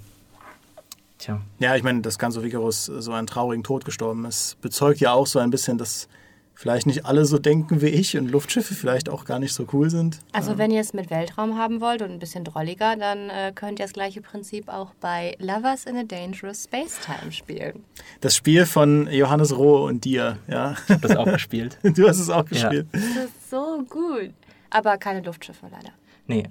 Tja. 1.18 1.40
Ja, 1.58 1.76
ich 1.76 1.82
meine, 1.82 2.00
dass 2.00 2.18
Ganz 2.18 2.36
of 2.36 2.44
Icarus 2.44 2.86
so 2.86 3.12
einen 3.12 3.26
traurigen 3.26 3.64
Tod 3.64 3.84
gestorben 3.84 4.24
ist, 4.24 4.60
bezeugt 4.60 5.00
ja 5.00 5.12
auch 5.12 5.26
so 5.26 5.38
ein 5.38 5.50
bisschen, 5.50 5.78
dass 5.78 6.08
vielleicht 6.54 6.86
nicht 6.86 7.04
alle 7.04 7.24
so 7.24 7.38
denken 7.38 7.82
wie 7.82 7.88
ich 7.88 8.16
und 8.16 8.30
Luftschiffe 8.30 8.74
vielleicht 8.74 9.08
auch 9.08 9.24
gar 9.24 9.38
nicht 9.38 9.52
so 9.52 9.66
cool 9.72 9.90
sind. 9.90 10.20
Also 10.32 10.52
ähm. 10.52 10.58
wenn 10.58 10.70
ihr 10.70 10.80
es 10.80 10.94
mit 10.94 11.10
Weltraum 11.10 11.58
haben 11.58 11.80
wollt 11.80 12.02
und 12.02 12.10
ein 12.10 12.18
bisschen 12.18 12.44
drolliger, 12.44 12.96
dann 12.96 13.28
äh, 13.30 13.52
könnt 13.54 13.80
ihr 13.80 13.84
das 13.84 13.92
gleiche 13.92 14.20
Prinzip 14.20 14.68
auch 14.68 14.94
bei 15.00 15.36
Lovers 15.38 15.84
in 15.84 15.96
a 15.96 16.04
Dangerous 16.04 16.64
Space 16.64 16.98
Time 17.00 17.32
spielen. 17.32 17.84
Das 18.20 18.36
Spiel 18.36 18.66
von 18.66 19.08
Johannes 19.10 19.56
Rohe 19.56 19.82
und 19.82 20.04
dir, 20.04 20.38
ja. 20.48 20.74
Ich 20.84 20.90
habe 20.90 21.08
das 21.08 21.16
auch 21.16 21.26
gespielt. 21.26 21.78
Du 21.94 22.08
hast 22.08 22.18
es 22.18 22.30
auch 22.30 22.44
gespielt. 22.44 22.86
Ja. 22.92 23.00
Das 23.00 23.24
ist 23.24 23.50
so 23.50 23.84
gut. 23.88 24.32
Aber 24.70 24.96
keine 24.98 25.20
Luftschiffe 25.20 25.66
leider. 25.70 25.92
Nee. 26.26 26.44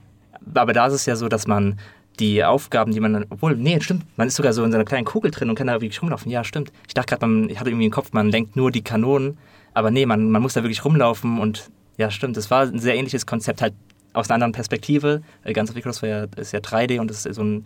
Aber 0.54 0.74
da 0.74 0.88
ist 0.88 0.94
es 0.94 1.06
ja 1.06 1.16
so, 1.16 1.28
dass 1.28 1.48
man 1.48 1.80
die 2.20 2.44
Aufgaben, 2.44 2.92
die 2.92 3.00
man 3.00 3.14
dann, 3.14 3.26
obwohl, 3.30 3.56
nee, 3.56 3.80
stimmt, 3.82 4.06
man 4.18 4.28
ist 4.28 4.36
sogar 4.36 4.54
so 4.54 4.64
in 4.64 4.72
seiner 4.72 4.86
kleinen 4.86 5.06
Kugel 5.06 5.32
drin 5.32 5.50
und 5.50 5.56
kann 5.56 5.68
da 5.68 5.74
wirklich 5.74 6.02
rumlaufen. 6.02 6.32
Ja, 6.32 6.44
stimmt. 6.44 6.72
Ich 6.88 6.94
dachte 6.94 7.16
gerade, 7.16 7.48
ich 7.48 7.60
hatte 7.60 7.70
irgendwie 7.70 7.86
im 7.86 7.92
Kopf, 7.92 8.14
man 8.14 8.30
lenkt 8.30 8.56
nur 8.56 8.72
die 8.72 8.84
Kanonen, 8.84 9.38
aber 9.74 9.92
nee, 9.92 10.06
man, 10.06 10.30
man 10.30 10.42
muss 10.42 10.54
da 10.54 10.64
wirklich 10.64 10.86
rumlaufen 10.86 11.40
und 11.40 11.70
ja, 11.98 12.12
stimmt, 12.12 12.38
das 12.38 12.52
war 12.52 12.64
ein 12.64 12.80
sehr 12.80 12.96
ähnliches 12.96 13.26
Konzept, 13.26 13.62
halt 13.62 13.74
aus 14.14 14.30
einer 14.30 14.36
anderen 14.36 14.52
Perspektive. 14.54 15.22
Ganz 15.54 15.70
of 15.70 15.78
Icarus 15.78 16.02
war 16.02 16.10
ja, 16.10 16.26
ist 16.36 16.54
ja 16.54 16.60
3D 16.60 17.00
und 17.00 17.10
das 17.10 17.26
ist 17.26 17.36
so 17.36 17.44
ein 17.44 17.66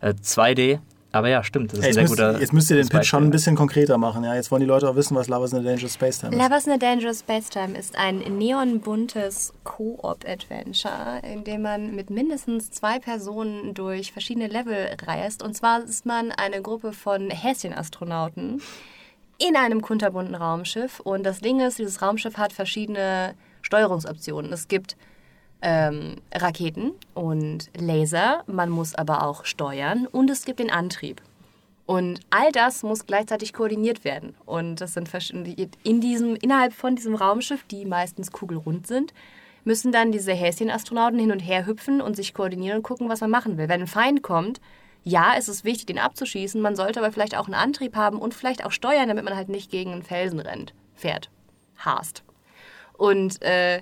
äh, 0.00 0.14
2D 0.14 0.78
aber 1.10 1.28
ja, 1.28 1.42
stimmt. 1.42 1.72
Das 1.72 1.78
ist 1.78 1.84
hey, 1.84 1.90
ein 1.90 1.94
sehr 1.94 2.02
müsst, 2.02 2.12
guter. 2.16 2.40
Jetzt 2.40 2.52
müsst 2.52 2.70
ihr 2.70 2.76
den 2.76 2.88
Pitch 2.88 3.06
schon 3.06 3.24
ein 3.24 3.30
bisschen 3.30 3.56
konkreter 3.56 3.96
machen. 3.96 4.24
Ja? 4.24 4.34
Jetzt 4.34 4.50
wollen 4.50 4.60
die 4.60 4.66
Leute 4.66 4.88
auch 4.88 4.94
wissen, 4.94 5.16
was 5.16 5.28
Lovers 5.28 5.52
in 5.52 5.60
a 5.60 5.62
Dangerous 5.62 5.94
Space 5.94 6.18
Time 6.18 6.34
ist. 6.34 6.42
Lovers 6.42 6.66
in 6.66 6.72
a 6.72 6.76
Dangerous 6.76 7.20
Space 7.20 7.48
Time 7.48 7.78
ist 7.78 7.96
ein 7.96 8.18
neonbuntes 8.18 9.54
Co-op-Adventure, 9.64 11.22
in 11.22 11.44
dem 11.44 11.62
man 11.62 11.94
mit 11.94 12.10
mindestens 12.10 12.70
zwei 12.70 12.98
Personen 12.98 13.72
durch 13.72 14.12
verschiedene 14.12 14.48
Level 14.48 14.94
reist. 15.06 15.42
Und 15.42 15.54
zwar 15.54 15.82
ist 15.82 16.04
man 16.04 16.30
eine 16.30 16.60
Gruppe 16.60 16.92
von 16.92 17.30
Häschenastronauten 17.30 18.60
in 19.38 19.56
einem 19.56 19.80
kunterbunten 19.80 20.34
Raumschiff. 20.34 21.00
Und 21.00 21.24
das 21.24 21.40
Ding 21.40 21.60
ist, 21.60 21.78
dieses 21.78 22.02
Raumschiff 22.02 22.36
hat 22.36 22.52
verschiedene 22.52 23.34
Steuerungsoptionen. 23.62 24.52
Es 24.52 24.68
gibt 24.68 24.96
ähm, 25.62 26.16
Raketen 26.32 26.92
und 27.14 27.70
Laser, 27.76 28.44
man 28.46 28.70
muss 28.70 28.94
aber 28.94 29.24
auch 29.24 29.44
steuern 29.44 30.06
und 30.06 30.30
es 30.30 30.44
gibt 30.44 30.60
den 30.60 30.70
Antrieb. 30.70 31.20
Und 31.86 32.20
all 32.28 32.52
das 32.52 32.82
muss 32.82 33.06
gleichzeitig 33.06 33.54
koordiniert 33.54 34.04
werden. 34.04 34.34
Und 34.44 34.82
das 34.82 34.92
sind 34.92 35.10
in 35.84 36.00
diesem, 36.02 36.36
innerhalb 36.36 36.74
von 36.74 36.96
diesem 36.96 37.14
Raumschiff, 37.14 37.64
die 37.64 37.86
meistens 37.86 38.30
kugelrund 38.30 38.86
sind, 38.86 39.14
müssen 39.64 39.92
dann 39.92 40.12
diese 40.12 40.32
Häschenastronauten 40.32 41.18
hin 41.18 41.32
und 41.32 41.40
her 41.40 41.66
hüpfen 41.66 42.00
und 42.00 42.14
sich 42.14 42.34
koordinieren 42.34 42.78
und 42.78 42.82
gucken, 42.82 43.08
was 43.08 43.20
man 43.20 43.30
machen 43.30 43.56
will. 43.56 43.68
Wenn 43.68 43.82
ein 43.82 43.86
Feind 43.86 44.22
kommt, 44.22 44.60
ja, 45.04 45.34
es 45.36 45.48
ist 45.48 45.64
wichtig, 45.64 45.86
den 45.86 45.98
abzuschießen. 45.98 46.60
Man 46.60 46.76
sollte 46.76 47.00
aber 47.00 47.12
vielleicht 47.12 47.36
auch 47.36 47.46
einen 47.46 47.54
Antrieb 47.54 47.96
haben 47.96 48.18
und 48.18 48.34
vielleicht 48.34 48.64
auch 48.64 48.72
steuern, 48.72 49.08
damit 49.08 49.24
man 49.24 49.36
halt 49.36 49.48
nicht 49.48 49.70
gegen 49.70 49.92
einen 49.92 50.02
Felsen 50.02 50.40
rennt, 50.40 50.74
fährt, 50.94 51.30
hast. 51.76 52.22
Und 52.98 53.40
äh, 53.42 53.80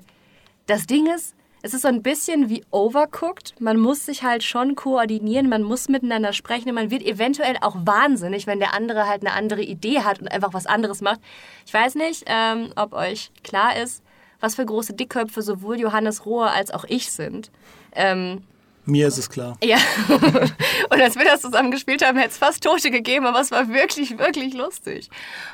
das 0.66 0.87
Ding 0.87 1.07
ist, 1.07 1.36
es 1.66 1.74
ist 1.74 1.82
so 1.82 1.88
ein 1.88 2.02
bisschen 2.02 2.48
wie 2.48 2.64
Overcooked. 2.70 3.60
Man 3.60 3.76
muss 3.78 4.06
sich 4.06 4.22
halt 4.22 4.44
schon 4.44 4.76
koordinieren, 4.76 5.48
man 5.48 5.64
muss 5.64 5.88
miteinander 5.88 6.32
sprechen 6.32 6.68
und 6.68 6.76
man 6.76 6.92
wird 6.92 7.02
eventuell 7.02 7.56
auch 7.60 7.74
wahnsinnig, 7.84 8.46
wenn 8.46 8.60
der 8.60 8.72
andere 8.72 9.08
halt 9.08 9.22
eine 9.26 9.34
andere 9.34 9.62
Idee 9.62 10.00
hat 10.02 10.20
und 10.20 10.28
einfach 10.28 10.54
was 10.54 10.66
anderes 10.66 11.00
macht. 11.00 11.20
Ich 11.66 11.74
weiß 11.74 11.96
nicht, 11.96 12.22
ähm, 12.26 12.70
ob 12.76 12.92
euch 12.92 13.32
klar 13.42 13.76
ist, 13.76 14.04
was 14.38 14.54
für 14.54 14.64
große 14.64 14.94
Dickköpfe 14.94 15.42
sowohl 15.42 15.80
Johannes 15.80 16.24
Rohr 16.24 16.52
als 16.52 16.70
auch 16.70 16.84
ich 16.84 17.10
sind. 17.10 17.50
Ähm, 17.96 18.44
Mir 18.84 19.08
ist 19.08 19.18
es 19.18 19.28
klar. 19.28 19.56
Ja. 19.64 19.78
und 20.97 21.03
als 21.03 21.16
wir 21.16 21.26
das 21.26 21.42
zusammen 21.42 21.70
gespielt 21.70 22.03
haben, 22.03 22.16
hätte 22.16 22.30
es 22.30 22.38
fast 22.38 22.62
Tote 22.62 22.90
gegeben, 22.90 23.26
aber 23.26 23.40
es 23.40 23.51
war 23.51 23.68
wirklich, 23.68 24.18
wirklich 24.18 24.55
lustig. 24.55 25.11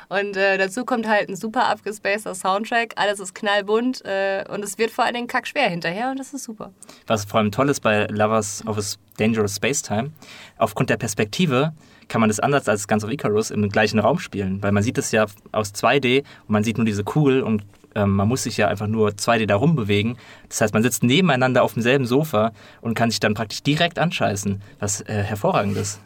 Und 0.07 0.37
äh, 0.37 0.57
dazu 0.57 0.85
kommt 0.85 1.05
halt 1.05 1.27
ein 1.27 1.35
super 1.35 1.67
abgespaceter 1.67 2.33
Soundtrack. 2.33 2.93
Alles 2.95 3.19
ist 3.19 3.35
knallbunt 3.35 4.05
äh, 4.05 4.45
und 4.49 4.63
es 4.63 4.77
wird 4.77 4.89
vor 4.89 5.03
allen 5.03 5.15
Dingen 5.15 5.27
kackschwer 5.27 5.69
hinterher 5.69 6.11
und 6.11 6.19
das 6.19 6.33
ist 6.33 6.45
super. 6.45 6.71
Was 7.07 7.25
vor 7.25 7.41
allem 7.41 7.51
toll 7.51 7.67
ist 7.67 7.81
bei 7.81 8.05
Lovers 8.05 8.65
of 8.65 8.77
a 8.77 8.81
Dangerous 9.17 9.57
Space 9.57 9.81
Time, 9.81 10.11
aufgrund 10.57 10.89
der 10.89 10.97
Perspektive 10.97 11.73
kann 12.07 12.21
man 12.21 12.29
das 12.29 12.39
anders 12.39 12.69
als 12.69 12.87
Guns 12.87 13.03
of 13.03 13.11
Icarus 13.11 13.51
im 13.51 13.67
gleichen 13.67 13.99
Raum 13.99 14.19
spielen, 14.19 14.63
weil 14.63 14.71
man 14.71 14.81
sieht 14.81 14.97
es 14.97 15.11
ja 15.11 15.25
aus 15.51 15.73
2D 15.73 16.19
und 16.19 16.49
man 16.49 16.63
sieht 16.63 16.77
nur 16.77 16.85
diese 16.85 17.03
Kugel 17.03 17.41
und 17.41 17.63
ähm, 17.95 18.15
man 18.15 18.27
muss 18.27 18.43
sich 18.43 18.57
ja 18.57 18.67
einfach 18.67 18.87
nur 18.87 19.09
2D 19.09 19.45
da 19.45 19.55
rumbewegen. 19.55 20.17
Das 20.49 20.61
heißt, 20.61 20.73
man 20.73 20.83
sitzt 20.83 21.03
nebeneinander 21.03 21.63
auf 21.63 21.73
demselben 21.73 22.05
Sofa 22.05 22.51
und 22.81 22.93
kann 22.95 23.09
sich 23.09 23.19
dann 23.19 23.33
praktisch 23.33 23.63
direkt 23.63 23.99
anscheißen, 23.99 24.61
was 24.79 25.01
äh, 25.01 25.23
hervorragend 25.23 25.77
ist. 25.77 25.99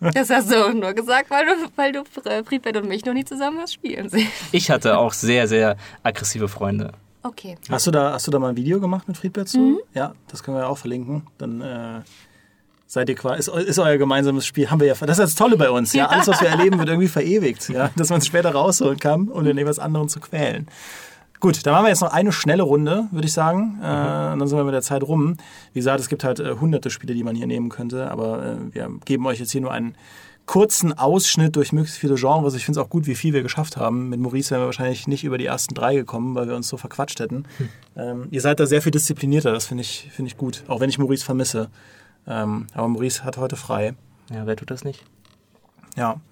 Das 0.00 0.28
hast 0.28 0.50
du 0.50 0.56
auch 0.56 0.72
nur 0.72 0.92
gesagt, 0.92 1.30
weil 1.30 1.46
du, 1.46 1.52
weil 1.76 1.92
du 1.92 2.02
Friedbert 2.44 2.76
und 2.76 2.88
mich 2.88 3.04
noch 3.04 3.14
nie 3.14 3.24
zusammen 3.24 3.58
hast 3.60 3.74
spielen 3.74 4.08
sehen. 4.08 4.28
Ich 4.52 4.70
hatte 4.70 4.98
auch 4.98 5.12
sehr, 5.12 5.48
sehr 5.48 5.76
aggressive 6.02 6.48
Freunde. 6.48 6.92
Okay. 7.22 7.56
Hast 7.70 7.86
du 7.86 7.90
da, 7.90 8.12
hast 8.12 8.26
du 8.26 8.30
da 8.30 8.38
mal 8.38 8.50
ein 8.50 8.56
Video 8.56 8.80
gemacht 8.80 9.08
mit 9.08 9.16
Friedbert 9.16 9.48
zu? 9.48 9.58
Mhm. 9.58 9.78
Ja, 9.94 10.14
das 10.28 10.42
können 10.42 10.58
wir 10.58 10.62
ja 10.62 10.68
auch 10.68 10.76
verlinken. 10.76 11.26
Dann 11.38 11.60
äh, 11.62 12.00
seid 12.86 13.08
ihr 13.08 13.14
quasi, 13.14 13.38
ist, 13.38 13.48
ist, 13.48 13.78
euer 13.78 13.96
gemeinsames 13.96 14.44
Spiel. 14.44 14.70
Haben 14.70 14.80
wir 14.80 14.88
ja, 14.88 14.94
das 14.94 15.18
ist 15.18 15.18
das 15.18 15.34
Tolle 15.34 15.56
bei 15.56 15.70
uns. 15.70 15.94
Ja? 15.94 16.06
Alles, 16.06 16.28
was 16.28 16.42
wir 16.42 16.48
erleben, 16.48 16.78
wird 16.78 16.88
irgendwie 16.88 17.08
verewigt. 17.08 17.70
Ja? 17.70 17.90
Dass 17.96 18.10
man 18.10 18.18
es 18.18 18.26
später 18.26 18.52
rausholen 18.52 18.98
kann, 18.98 19.28
ohne 19.28 19.52
um 19.52 19.58
etwas 19.58 19.78
anderen 19.78 20.10
zu 20.10 20.20
quälen. 20.20 20.68
Gut, 21.44 21.66
dann 21.66 21.74
machen 21.74 21.84
wir 21.84 21.90
jetzt 21.90 22.00
noch 22.00 22.10
eine 22.10 22.32
schnelle 22.32 22.62
Runde, 22.62 23.06
würde 23.10 23.26
ich 23.26 23.34
sagen. 23.34 23.78
Äh, 23.82 24.32
und 24.32 24.38
dann 24.38 24.46
sind 24.46 24.56
wir 24.56 24.64
mit 24.64 24.72
der 24.72 24.80
Zeit 24.80 25.02
rum. 25.02 25.36
Wie 25.74 25.78
gesagt, 25.78 26.00
es 26.00 26.08
gibt 26.08 26.24
halt 26.24 26.40
äh, 26.40 26.54
hunderte 26.58 26.88
Spiele, 26.88 27.12
die 27.12 27.22
man 27.22 27.36
hier 27.36 27.46
nehmen 27.46 27.68
könnte, 27.68 28.10
aber 28.10 28.42
äh, 28.42 28.56
wir 28.74 28.90
geben 29.04 29.26
euch 29.26 29.40
jetzt 29.40 29.52
hier 29.52 29.60
nur 29.60 29.70
einen 29.70 29.94
kurzen 30.46 30.96
Ausschnitt 30.96 31.54
durch 31.56 31.70
möglichst 31.70 31.98
viele 31.98 32.14
Genres. 32.14 32.54
Ich 32.54 32.64
finde 32.64 32.80
es 32.80 32.86
auch 32.86 32.88
gut, 32.88 33.06
wie 33.06 33.14
viel 33.14 33.34
wir 33.34 33.42
geschafft 33.42 33.76
haben. 33.76 34.08
Mit 34.08 34.20
Maurice 34.20 34.52
wären 34.52 34.62
wir 34.62 34.66
wahrscheinlich 34.68 35.06
nicht 35.06 35.22
über 35.22 35.36
die 35.36 35.44
ersten 35.44 35.74
drei 35.74 35.94
gekommen, 35.94 36.34
weil 36.34 36.48
wir 36.48 36.56
uns 36.56 36.66
so 36.66 36.78
verquatscht 36.78 37.20
hätten. 37.20 37.44
Hm. 37.58 37.68
Ähm, 37.94 38.28
ihr 38.30 38.40
seid 38.40 38.58
da 38.58 38.64
sehr 38.64 38.80
viel 38.80 38.92
disziplinierter, 38.92 39.52
das 39.52 39.66
finde 39.66 39.82
ich, 39.82 40.08
find 40.12 40.26
ich 40.26 40.38
gut. 40.38 40.64
Auch 40.66 40.80
wenn 40.80 40.88
ich 40.88 40.98
Maurice 40.98 41.26
vermisse. 41.26 41.68
Ähm, 42.26 42.68
aber 42.72 42.88
Maurice 42.88 43.22
hat 43.22 43.36
heute 43.36 43.56
frei. 43.56 43.92
Ja, 44.32 44.46
wer 44.46 44.56
tut 44.56 44.70
das 44.70 44.82
nicht? 44.82 45.04
Ja. 45.94 46.22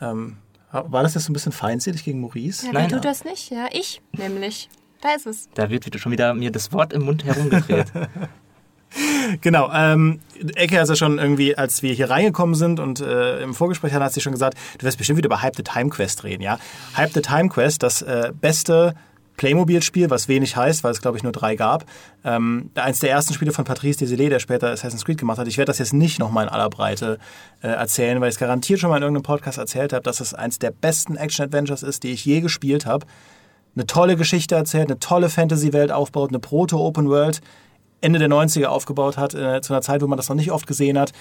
Ähm, 0.00 0.38
war 0.74 1.02
das 1.02 1.14
jetzt 1.14 1.24
so 1.24 1.30
ein 1.30 1.34
bisschen 1.34 1.52
feindselig 1.52 2.04
gegen 2.04 2.20
Maurice? 2.20 2.66
Ja, 2.66 2.72
Nein, 2.72 2.90
wer 2.90 2.96
tut 2.96 3.04
das 3.04 3.24
nicht? 3.24 3.50
Ja, 3.50 3.68
ich 3.72 4.02
nämlich. 4.12 4.68
Da 5.00 5.14
ist 5.14 5.26
es. 5.26 5.48
Da 5.54 5.68
wird 5.70 5.84
schon 6.00 6.12
wieder 6.12 6.32
mir 6.34 6.50
das 6.50 6.72
Wort 6.72 6.92
im 6.92 7.04
Mund 7.04 7.24
herumgedreht. 7.24 7.92
genau. 9.40 9.70
Ähm, 9.72 10.20
Ecke 10.54 10.80
hat 10.80 10.88
ja 10.88 10.96
schon 10.96 11.18
irgendwie, 11.18 11.56
als 11.56 11.82
wir 11.82 11.92
hier 11.92 12.08
reingekommen 12.08 12.54
sind 12.54 12.80
und 12.80 13.00
äh, 13.00 13.42
im 13.42 13.54
Vorgespräch 13.54 13.92
hat 13.92 14.12
sie 14.12 14.20
schon 14.20 14.32
gesagt, 14.32 14.56
du 14.78 14.86
wirst 14.86 14.96
bestimmt 14.96 15.18
wieder 15.18 15.26
über 15.26 15.42
Hype 15.42 15.56
the 15.56 15.62
Time 15.62 15.90
Quest 15.90 16.24
reden, 16.24 16.42
ja? 16.42 16.58
Hype 16.96 17.12
the 17.12 17.20
Time 17.20 17.50
Quest, 17.50 17.82
das 17.82 18.02
äh, 18.02 18.32
beste 18.40 18.94
Playmobil-Spiel, 19.36 20.10
was 20.10 20.28
wenig 20.28 20.56
heißt, 20.56 20.84
weil 20.84 20.92
es, 20.92 21.00
glaube 21.00 21.16
ich, 21.16 21.22
nur 21.22 21.32
drei 21.32 21.56
gab. 21.56 21.84
Ähm, 22.24 22.70
eins 22.74 23.00
der 23.00 23.10
ersten 23.10 23.34
Spiele 23.34 23.52
von 23.52 23.64
Patrice 23.64 23.98
Desilets, 23.98 24.30
der 24.30 24.38
später 24.38 24.70
Assassin's 24.70 25.04
Creed 25.04 25.18
gemacht 25.18 25.38
hat. 25.38 25.48
Ich 25.48 25.58
werde 25.58 25.70
das 25.70 25.78
jetzt 25.78 25.92
nicht 25.92 26.18
nochmal 26.18 26.44
in 26.44 26.50
aller 26.50 26.70
Breite 26.70 27.18
äh, 27.62 27.68
erzählen, 27.68 28.20
weil 28.20 28.28
ich 28.28 28.34
es 28.34 28.38
garantiert 28.38 28.80
schon 28.80 28.90
mal 28.90 28.96
in 28.96 29.02
irgendeinem 29.02 29.24
Podcast 29.24 29.58
erzählt 29.58 29.92
habe, 29.92 30.02
dass 30.02 30.20
es 30.20 30.34
eins 30.34 30.58
der 30.58 30.70
besten 30.70 31.16
Action-Adventures 31.16 31.82
ist, 31.82 32.02
die 32.02 32.12
ich 32.12 32.24
je 32.24 32.40
gespielt 32.40 32.86
habe. 32.86 33.06
Eine 33.74 33.86
tolle 33.86 34.16
Geschichte 34.16 34.54
erzählt, 34.54 34.88
eine 34.88 35.00
tolle 35.00 35.28
Fantasy-Welt 35.28 35.90
aufbaut, 35.90 36.30
eine 36.30 36.38
Proto-Open-World 36.38 37.40
Ende 38.00 38.18
der 38.18 38.28
90er 38.28 38.66
aufgebaut 38.66 39.16
hat, 39.16 39.34
äh, 39.34 39.62
zu 39.62 39.72
einer 39.72 39.80
Zeit, 39.80 40.02
wo 40.02 40.06
man 40.06 40.18
das 40.18 40.28
noch 40.28 40.36
nicht 40.36 40.52
oft 40.52 40.66
gesehen 40.66 40.98
hat 40.98 41.12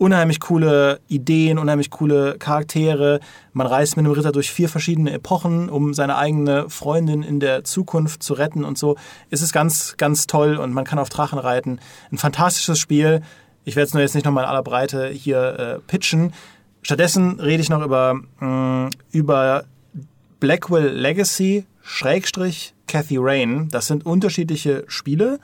unheimlich 0.00 0.40
coole 0.40 0.98
Ideen, 1.08 1.58
unheimlich 1.58 1.90
coole 1.90 2.38
Charaktere. 2.38 3.20
Man 3.52 3.66
reist 3.66 3.98
mit 3.98 4.06
einem 4.06 4.14
Ritter 4.14 4.32
durch 4.32 4.50
vier 4.50 4.70
verschiedene 4.70 5.12
Epochen, 5.12 5.68
um 5.68 5.92
seine 5.92 6.16
eigene 6.16 6.70
Freundin 6.70 7.22
in 7.22 7.38
der 7.38 7.64
Zukunft 7.64 8.22
zu 8.22 8.32
retten 8.32 8.64
und 8.64 8.78
so. 8.78 8.96
Es 9.28 9.42
ist 9.42 9.52
ganz, 9.52 9.96
ganz 9.98 10.26
toll 10.26 10.56
und 10.56 10.72
man 10.72 10.86
kann 10.86 10.98
auf 10.98 11.10
Drachen 11.10 11.38
reiten. 11.38 11.80
Ein 12.10 12.16
fantastisches 12.16 12.78
Spiel. 12.78 13.20
Ich 13.64 13.76
werde 13.76 13.88
es 13.88 13.94
nur 13.94 14.02
jetzt 14.02 14.14
nicht 14.14 14.24
nochmal 14.24 14.44
in 14.44 14.50
aller 14.50 14.62
Breite 14.62 15.08
hier 15.08 15.58
äh, 15.58 15.78
pitchen. 15.86 16.32
Stattdessen 16.80 17.38
rede 17.38 17.62
ich 17.62 17.68
noch 17.68 17.82
über, 17.82 18.14
mh, 18.40 18.86
mm, 18.86 18.90
über 19.12 19.64
Blackwell 20.40 20.88
Legacy, 20.88 21.66
Schrägstrich 21.82 22.72
Cathy 22.86 23.18
Rain. 23.18 23.68
Das 23.70 23.86
sind 23.86 24.06
unterschiedliche 24.06 24.84
Spiele 24.88 25.40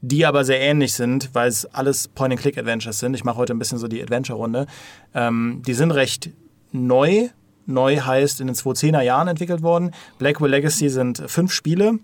die 0.00 0.26
aber 0.26 0.44
sehr 0.44 0.60
ähnlich 0.60 0.94
sind, 0.94 1.30
weil 1.32 1.48
es 1.48 1.66
alles 1.66 2.08
Point-and-Click-Adventures 2.08 2.98
sind. 2.98 3.14
Ich 3.14 3.24
mache 3.24 3.36
heute 3.36 3.54
ein 3.54 3.58
bisschen 3.58 3.78
so 3.78 3.88
die 3.88 4.02
Adventure-Runde. 4.02 4.66
Ähm, 5.14 5.62
die 5.66 5.74
sind 5.74 5.90
recht 5.90 6.30
neu. 6.72 7.28
Neu 7.66 7.96
heißt 7.98 8.40
in 8.40 8.46
den 8.46 8.56
2010er 8.56 9.00
Jahren 9.00 9.28
entwickelt 9.28 9.62
worden. 9.62 9.92
Blackwell 10.18 10.50
Legacy 10.50 10.88
sind 10.88 11.22
fünf 11.26 11.52
Spiele. 11.52 11.98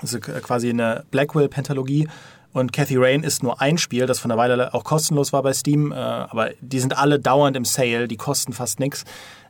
Also 0.00 0.20
quasi 0.20 0.70
eine 0.70 1.04
Blackwell-Pentalogie. 1.10 2.08
Und 2.52 2.72
Cathy 2.72 2.96
Rain 2.96 3.22
ist 3.22 3.42
nur 3.42 3.60
ein 3.60 3.76
Spiel, 3.76 4.06
das 4.06 4.18
von 4.18 4.30
der 4.30 4.38
Weile 4.38 4.72
auch 4.72 4.84
kostenlos 4.84 5.32
war 5.32 5.42
bei 5.42 5.52
Steam. 5.52 5.92
Äh, 5.92 5.96
aber 5.96 6.50
die 6.60 6.80
sind 6.80 6.96
alle 6.96 7.18
dauernd 7.18 7.56
im 7.56 7.64
Sale, 7.64 8.08
die 8.08 8.16
kosten 8.16 8.52
fast 8.52 8.80
nichts. 8.80 9.04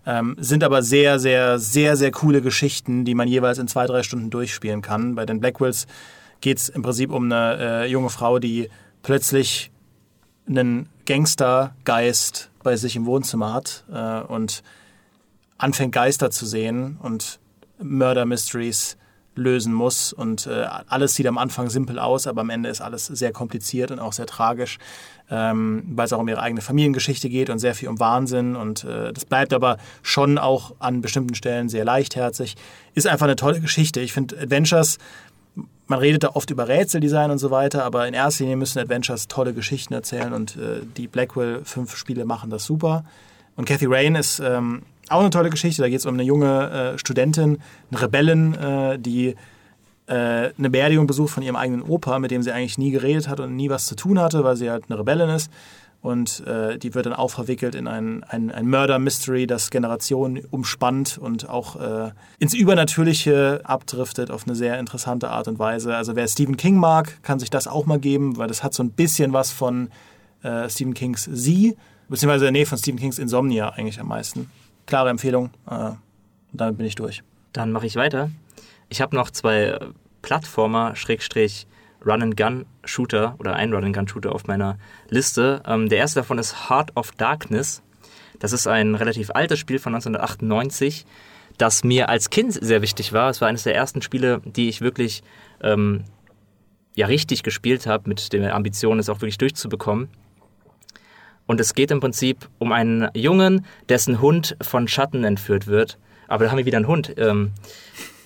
Ähm, 0.06 0.36
sind 0.38 0.64
aber 0.64 0.82
sehr, 0.82 1.18
sehr, 1.18 1.58
sehr, 1.58 1.96
sehr 1.96 2.10
coole 2.10 2.40
Geschichten, 2.40 3.04
die 3.04 3.14
man 3.14 3.28
jeweils 3.28 3.58
in 3.58 3.68
zwei, 3.68 3.86
drei 3.86 4.02
Stunden 4.02 4.30
durchspielen 4.30 4.82
kann. 4.82 5.14
Bei 5.14 5.26
den 5.26 5.38
Blackwells 5.38 5.86
geht 6.40 6.58
es 6.58 6.68
im 6.68 6.82
Prinzip 6.82 7.12
um 7.12 7.24
eine 7.24 7.58
äh, 7.58 7.90
junge 7.90 8.10
Frau, 8.10 8.38
die 8.38 8.68
plötzlich 9.02 9.70
einen 10.48 10.88
Gangstergeist 11.06 12.50
bei 12.62 12.76
sich 12.76 12.96
im 12.96 13.06
Wohnzimmer 13.06 13.52
hat 13.52 13.84
äh, 13.92 14.20
und 14.20 14.62
anfängt 15.56 15.92
Geister 15.92 16.30
zu 16.30 16.46
sehen 16.46 16.98
und 17.02 17.40
Murder 17.80 18.26
Mysteries 18.26 18.96
lösen 19.38 19.72
muss. 19.72 20.12
Und 20.12 20.46
äh, 20.46 20.66
alles 20.88 21.14
sieht 21.14 21.26
am 21.26 21.38
Anfang 21.38 21.70
simpel 21.70 21.98
aus, 21.98 22.26
aber 22.26 22.42
am 22.42 22.50
Ende 22.50 22.68
ist 22.68 22.80
alles 22.80 23.06
sehr 23.06 23.32
kompliziert 23.32 23.90
und 23.90 24.00
auch 24.00 24.12
sehr 24.12 24.26
tragisch, 24.26 24.78
ähm, 25.30 25.84
weil 25.90 26.06
es 26.06 26.12
auch 26.12 26.18
um 26.18 26.28
ihre 26.28 26.42
eigene 26.42 26.60
Familiengeschichte 26.60 27.28
geht 27.28 27.48
und 27.48 27.58
sehr 27.58 27.74
viel 27.74 27.88
um 27.88 28.00
Wahnsinn. 28.00 28.56
Und 28.56 28.84
äh, 28.84 29.12
das 29.12 29.24
bleibt 29.24 29.52
aber 29.52 29.78
schon 30.02 30.38
auch 30.38 30.74
an 30.80 31.00
bestimmten 31.00 31.34
Stellen 31.34 31.68
sehr 31.68 31.84
leichtherzig. 31.84 32.56
Ist 32.94 33.06
einfach 33.06 33.26
eine 33.26 33.36
tolle 33.36 33.60
Geschichte. 33.60 34.00
Ich 34.00 34.12
finde 34.12 34.38
Adventures 34.38 34.98
man 35.88 35.98
redet 35.98 36.22
da 36.22 36.30
oft 36.34 36.50
über 36.50 36.68
Rätseldesign 36.68 37.30
und 37.30 37.38
so 37.38 37.50
weiter, 37.50 37.84
aber 37.84 38.06
in 38.06 38.14
erster 38.14 38.44
Linie 38.44 38.56
müssen 38.56 38.78
Adventures 38.78 39.26
tolle 39.26 39.54
Geschichten 39.54 39.94
erzählen 39.94 40.32
und 40.32 40.56
äh, 40.56 40.80
die 40.96 41.08
Blackwell 41.08 41.62
fünf 41.64 41.96
Spiele 41.96 42.24
machen 42.24 42.50
das 42.50 42.64
super. 42.64 43.04
Und 43.56 43.64
Cathy 43.64 43.86
Rain 43.86 44.14
ist 44.14 44.38
ähm, 44.38 44.82
auch 45.08 45.20
eine 45.20 45.30
tolle 45.30 45.50
Geschichte. 45.50 45.82
Da 45.82 45.88
geht 45.88 45.98
es 45.98 46.06
um 46.06 46.14
eine 46.14 46.22
junge 46.22 46.70
äh, 46.94 46.98
Studentin, 46.98 47.58
eine 47.90 48.02
Rebellin, 48.02 48.54
äh, 48.54 48.98
die 48.98 49.34
äh, 50.06 50.52
eine 50.56 50.70
Beerdigung 50.70 51.06
besucht 51.06 51.32
von 51.32 51.42
ihrem 51.42 51.56
eigenen 51.56 51.82
Opa, 51.82 52.18
mit 52.18 52.30
dem 52.30 52.42
sie 52.42 52.52
eigentlich 52.52 52.78
nie 52.78 52.90
geredet 52.90 53.28
hat 53.28 53.40
und 53.40 53.56
nie 53.56 53.70
was 53.70 53.86
zu 53.86 53.96
tun 53.96 54.20
hatte, 54.20 54.44
weil 54.44 54.56
sie 54.56 54.70
halt 54.70 54.84
eine 54.88 54.98
Rebellin 54.98 55.30
ist. 55.30 55.50
Und 56.00 56.46
äh, 56.46 56.78
die 56.78 56.94
wird 56.94 57.06
dann 57.06 57.12
auch 57.12 57.30
verwickelt 57.30 57.74
in 57.74 57.88
ein, 57.88 58.22
ein, 58.22 58.52
ein 58.52 58.70
Murder-Mystery, 58.70 59.48
das 59.48 59.70
Generationen 59.70 60.44
umspannt 60.50 61.18
und 61.18 61.48
auch 61.48 61.74
äh, 61.76 62.12
ins 62.38 62.54
Übernatürliche 62.54 63.62
abdriftet 63.64 64.30
auf 64.30 64.46
eine 64.46 64.54
sehr 64.54 64.78
interessante 64.78 65.28
Art 65.30 65.48
und 65.48 65.58
Weise. 65.58 65.96
Also 65.96 66.14
wer 66.14 66.28
Stephen 66.28 66.56
King 66.56 66.76
mag, 66.76 67.20
kann 67.22 67.40
sich 67.40 67.50
das 67.50 67.66
auch 67.66 67.84
mal 67.84 67.98
geben, 67.98 68.36
weil 68.36 68.46
das 68.46 68.62
hat 68.62 68.74
so 68.74 68.82
ein 68.84 68.90
bisschen 68.90 69.32
was 69.32 69.50
von 69.50 69.90
äh, 70.42 70.70
Stephen 70.70 70.94
Kings 70.94 71.28
Sie, 71.32 71.76
beziehungsweise 72.08 72.52
nee, 72.52 72.64
von 72.64 72.78
Stephen 72.78 72.98
Kings 72.98 73.18
Insomnia 73.18 73.70
eigentlich 73.70 73.98
am 73.98 74.06
meisten. 74.06 74.50
Klare 74.86 75.10
Empfehlung. 75.10 75.50
Äh, 75.68 75.90
damit 76.52 76.78
bin 76.78 76.86
ich 76.86 76.94
durch. 76.94 77.22
Dann 77.52 77.72
mache 77.72 77.86
ich 77.86 77.96
weiter. 77.96 78.30
Ich 78.88 79.00
habe 79.00 79.16
noch 79.16 79.30
zwei 79.30 79.78
Plattformer, 80.22 80.94
Schrägstrich, 80.94 81.66
Run-and-Gun-Shooter 82.04 83.36
oder 83.38 83.54
ein 83.54 83.72
Run-and-Gun-Shooter 83.72 84.32
auf 84.34 84.46
meiner 84.46 84.78
Liste. 85.08 85.62
Ähm, 85.66 85.88
der 85.88 85.98
erste 85.98 86.20
davon 86.20 86.38
ist 86.38 86.68
Heart 86.68 86.96
of 86.96 87.12
Darkness. 87.12 87.82
Das 88.38 88.52
ist 88.52 88.66
ein 88.66 88.94
relativ 88.94 89.30
altes 89.30 89.58
Spiel 89.58 89.78
von 89.78 89.94
1998, 89.94 91.04
das 91.56 91.82
mir 91.82 92.08
als 92.08 92.30
Kind 92.30 92.52
sehr 92.52 92.82
wichtig 92.82 93.12
war. 93.12 93.30
Es 93.30 93.40
war 93.40 93.48
eines 93.48 93.64
der 93.64 93.74
ersten 93.74 94.02
Spiele, 94.02 94.40
die 94.44 94.68
ich 94.68 94.80
wirklich 94.80 95.22
ähm, 95.60 96.04
ja, 96.94 97.06
richtig 97.06 97.42
gespielt 97.42 97.86
habe, 97.86 98.08
mit 98.08 98.32
der 98.32 98.54
Ambition, 98.54 98.98
es 98.98 99.08
auch 99.08 99.20
wirklich 99.20 99.38
durchzubekommen. 99.38 100.08
Und 101.46 101.60
es 101.60 101.74
geht 101.74 101.90
im 101.90 102.00
Prinzip 102.00 102.48
um 102.58 102.72
einen 102.72 103.08
Jungen, 103.14 103.64
dessen 103.88 104.20
Hund 104.20 104.56
von 104.60 104.86
Schatten 104.86 105.24
entführt 105.24 105.66
wird. 105.66 105.98
Aber 106.28 106.44
da 106.44 106.50
haben 106.50 106.58
wir 106.58 106.66
wieder 106.66 106.76
einen 106.76 106.86
Hund. 106.86 107.14
Ähm, 107.16 107.52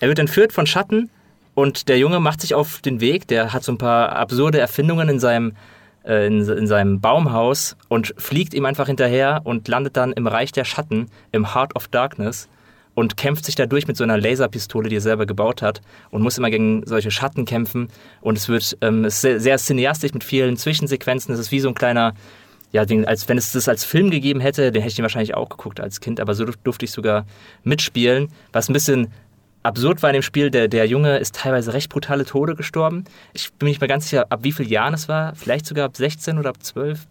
er 0.01 0.09
wird 0.09 0.19
entführt 0.19 0.53
von 0.53 0.67
Schatten 0.67 1.09
und 1.55 1.89
der 1.89 1.99
Junge 1.99 2.21
macht 2.21 2.41
sich 2.41 2.55
auf 2.55 2.81
den 2.81 3.01
Weg, 3.01 3.29
der 3.29 3.53
hat 3.53 3.63
so 3.63 3.73
ein 3.73 3.79
paar 3.79 4.13
absurde 4.13 4.59
Erfindungen 4.59 5.09
in 5.09 5.21
seinem, 5.21 5.53
äh, 6.05 6.27
in, 6.27 6.49
in, 6.49 6.67
seinem 6.67 7.01
Baumhaus 7.01 7.77
und 7.89 8.15
fliegt 8.17 8.55
ihm 8.55 8.65
einfach 8.65 8.87
hinterher 8.87 9.43
und 9.45 9.69
landet 9.69 9.97
dann 9.97 10.13
im 10.13 10.27
Reich 10.27 10.53
der 10.53 10.65
Schatten, 10.65 11.09
im 11.31 11.55
Heart 11.55 11.77
of 11.77 11.89
Darkness. 11.89 12.49
und 12.95 13.17
kämpft 13.17 13.47
sich 13.47 13.55
dadurch 13.55 13.87
mit 13.87 13.97
so 13.97 14.05
einer 14.05 14.19
Laserpistole, 14.19 14.91
die 14.91 14.97
er 14.97 15.01
selber 15.01 15.25
gebaut 15.25 15.63
hat 15.63 15.81
und 16.11 16.21
muss 16.21 16.37
immer 16.37 16.51
gegen 16.51 16.83
solche 16.87 17.11
Schatten 17.11 17.47
kämpfen. 17.47 17.89
Und 18.21 18.37
es 18.37 18.51
wird 18.51 18.77
ähm, 18.83 19.07
ist 19.07 19.23
sehr, 19.23 19.41
sehr 19.41 19.57
cineastisch 19.57 20.13
mit 20.13 20.25
vielen 20.25 20.59
Zwischensequenzen. 20.59 21.33
Es 21.33 21.41
ist 21.41 21.53
wie 21.53 21.61
so 21.61 21.69
ein 21.69 21.75
kleiner, 21.75 22.13
ja, 22.71 22.85
als 23.07 23.29
wenn 23.31 23.39
es 23.39 23.53
das 23.53 23.67
als 23.67 23.85
Film 23.85 24.11
gegeben 24.11 24.41
hätte, 24.41 24.73
den 24.73 24.83
hätte 24.83 24.91
ich 24.91 24.97
den 24.97 25.05
wahrscheinlich 25.05 25.35
auch 25.35 25.49
geguckt 25.49 25.81
als 25.81 26.01
Kind, 26.01 26.21
aber 26.21 26.35
so 26.35 26.45
durfte 26.45 26.85
ich 26.85 26.91
sogar 26.91 27.25
mitspielen, 27.65 28.29
was 28.53 28.69
ein 28.69 28.75
bisschen 28.75 29.09
absurd 29.63 30.03
war 30.03 30.11
in 30.11 30.15
dem 30.15 30.23
Spiel, 30.23 30.51
der, 30.51 30.69
der 30.69 30.87
Junge 30.87 31.19
ist 31.19 31.35
teilweise 31.35 31.73
recht 31.73 31.91
brutale 31.91 32.25
Tode 32.25 32.55
gestorben. 32.55 33.05
Ich 33.33 33.53
bin 33.53 33.67
mir 33.67 33.71
nicht 33.71 33.81
mehr 33.81 33.89
ganz 33.89 34.05
sicher, 34.05 34.27
ab 34.31 34.41
wie 34.43 34.53
vielen 34.53 34.69
Jahren 34.69 34.95
es 34.95 35.09
war, 35.09 35.35
vielleicht 35.35 35.67
sogar 35.67 35.87
ab 35.87 35.97
16 35.97 36.39
oder 36.39 36.51
ab 36.51 36.63
12, 36.63 37.07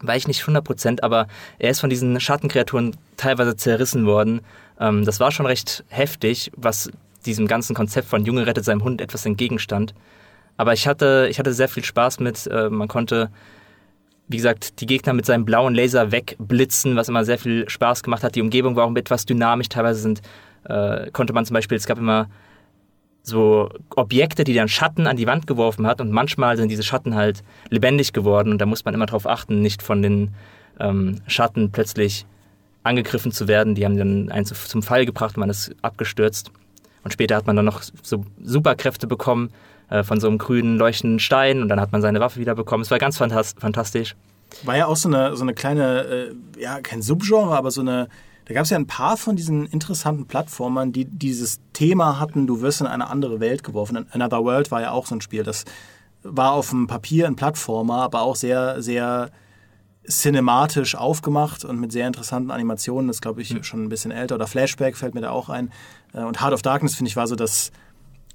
weiß 0.00 0.22
ich 0.22 0.28
nicht 0.28 0.40
100 0.40 0.64
Prozent, 0.64 1.02
aber 1.02 1.26
er 1.58 1.70
ist 1.70 1.80
von 1.80 1.90
diesen 1.90 2.18
Schattenkreaturen 2.20 2.96
teilweise 3.16 3.56
zerrissen 3.56 4.06
worden. 4.06 4.40
Ähm, 4.80 5.04
das 5.04 5.20
war 5.20 5.30
schon 5.30 5.46
recht 5.46 5.84
heftig, 5.88 6.50
was 6.56 6.90
diesem 7.26 7.46
ganzen 7.46 7.74
Konzept 7.74 8.08
von 8.08 8.24
Junge 8.24 8.46
rettet 8.46 8.64
seinem 8.64 8.82
Hund 8.82 9.00
etwas 9.00 9.26
entgegenstand. 9.26 9.94
Aber 10.56 10.72
ich 10.72 10.86
hatte, 10.86 11.28
ich 11.30 11.38
hatte 11.38 11.52
sehr 11.52 11.68
viel 11.68 11.84
Spaß 11.84 12.20
mit, 12.20 12.46
äh, 12.46 12.68
man 12.68 12.88
konnte 12.88 13.30
wie 14.28 14.36
gesagt, 14.36 14.80
die 14.80 14.86
Gegner 14.86 15.12
mit 15.12 15.26
seinem 15.26 15.44
blauen 15.44 15.74
Laser 15.74 16.10
wegblitzen, 16.10 16.96
was 16.96 17.08
immer 17.08 17.24
sehr 17.24 17.38
viel 17.38 17.68
Spaß 17.68 18.02
gemacht 18.02 18.24
hat. 18.24 18.34
Die 18.34 18.40
Umgebung 18.40 18.76
war 18.76 18.86
auch 18.86 18.96
etwas 18.96 19.26
dynamisch. 19.26 19.68
Teilweise 19.68 20.00
sind, 20.00 20.22
äh, 20.64 21.10
konnte 21.10 21.32
man 21.32 21.44
zum 21.44 21.54
Beispiel, 21.54 21.76
es 21.76 21.86
gab 21.86 21.98
immer 21.98 22.28
so 23.22 23.70
Objekte, 23.94 24.44
die 24.44 24.54
dann 24.54 24.68
Schatten 24.68 25.06
an 25.06 25.16
die 25.16 25.26
Wand 25.26 25.46
geworfen 25.46 25.86
hat 25.86 26.00
und 26.00 26.10
manchmal 26.10 26.56
sind 26.56 26.70
diese 26.70 26.82
Schatten 26.82 27.14
halt 27.14 27.42
lebendig 27.70 28.12
geworden 28.12 28.50
und 28.50 28.58
da 28.58 28.66
muss 28.66 28.84
man 28.84 28.94
immer 28.94 29.06
darauf 29.06 29.26
achten, 29.26 29.60
nicht 29.60 29.82
von 29.82 30.02
den 30.02 30.34
ähm, 30.80 31.20
Schatten 31.26 31.70
plötzlich 31.70 32.26
angegriffen 32.82 33.30
zu 33.30 33.46
werden. 33.46 33.74
Die 33.74 33.84
haben 33.84 33.96
dann 33.96 34.30
einen 34.30 34.44
zum 34.44 34.82
Fall 34.82 35.06
gebracht 35.06 35.36
und 35.36 35.40
man 35.40 35.50
ist 35.50 35.74
abgestürzt. 35.82 36.50
Und 37.04 37.12
später 37.12 37.36
hat 37.36 37.46
man 37.46 37.56
dann 37.56 37.64
noch 37.64 37.82
so 38.02 38.24
Superkräfte 38.42 39.06
bekommen 39.06 39.50
äh, 39.90 40.02
von 40.02 40.20
so 40.20 40.28
einem 40.28 40.38
grünen 40.38 40.78
leuchtenden 40.78 41.18
Stein 41.18 41.62
und 41.62 41.68
dann 41.68 41.80
hat 41.80 41.92
man 41.92 42.02
seine 42.02 42.20
Waffe 42.20 42.40
wieder 42.40 42.54
bekommen. 42.54 42.82
Es 42.82 42.90
war 42.90 42.98
ganz 42.98 43.18
fantastisch. 43.18 44.16
War 44.64 44.76
ja 44.76 44.86
auch 44.86 44.96
so 44.96 45.08
eine, 45.08 45.36
so 45.36 45.42
eine 45.42 45.54
kleine, 45.54 46.02
äh, 46.02 46.60
ja, 46.60 46.80
kein 46.80 47.02
Subgenre, 47.02 47.56
aber 47.56 47.70
so 47.70 47.80
eine, 47.80 48.08
da 48.44 48.54
gab 48.54 48.64
es 48.64 48.70
ja 48.70 48.76
ein 48.76 48.86
paar 48.86 49.16
von 49.16 49.36
diesen 49.36 49.66
interessanten 49.66 50.26
Plattformern, 50.26 50.92
die 50.92 51.04
dieses 51.04 51.60
Thema 51.72 52.18
hatten, 52.18 52.46
du 52.46 52.60
wirst 52.60 52.80
in 52.80 52.86
eine 52.86 53.08
andere 53.08 53.40
Welt 53.40 53.62
geworfen. 53.62 54.06
Another 54.10 54.44
World 54.44 54.70
war 54.70 54.80
ja 54.80 54.90
auch 54.90 55.06
so 55.06 55.14
ein 55.14 55.20
Spiel, 55.20 55.44
das 55.44 55.64
war 56.22 56.52
auf 56.52 56.70
dem 56.70 56.86
Papier 56.86 57.26
ein 57.26 57.36
Plattformer, 57.36 58.02
aber 58.02 58.22
auch 58.22 58.36
sehr, 58.36 58.82
sehr 58.82 59.30
cinematisch 60.08 60.94
aufgemacht 60.94 61.64
und 61.64 61.78
mit 61.78 61.92
sehr 61.92 62.06
interessanten 62.06 62.50
Animationen. 62.50 63.08
Das 63.08 63.16
ist, 63.16 63.22
glaube 63.22 63.42
ich, 63.42 63.52
mhm. 63.52 63.62
schon 63.62 63.84
ein 63.84 63.88
bisschen 63.88 64.10
älter. 64.10 64.34
Oder 64.34 64.46
Flashback 64.46 64.96
fällt 64.96 65.14
mir 65.14 65.20
da 65.20 65.30
auch 65.30 65.48
ein. 65.48 65.70
Äh, 66.12 66.22
und 66.22 66.40
Heart 66.40 66.54
of 66.54 66.62
Darkness, 66.62 66.94
finde 66.94 67.08
ich, 67.08 67.16
war 67.16 67.26
so 67.26 67.36
das 67.36 67.70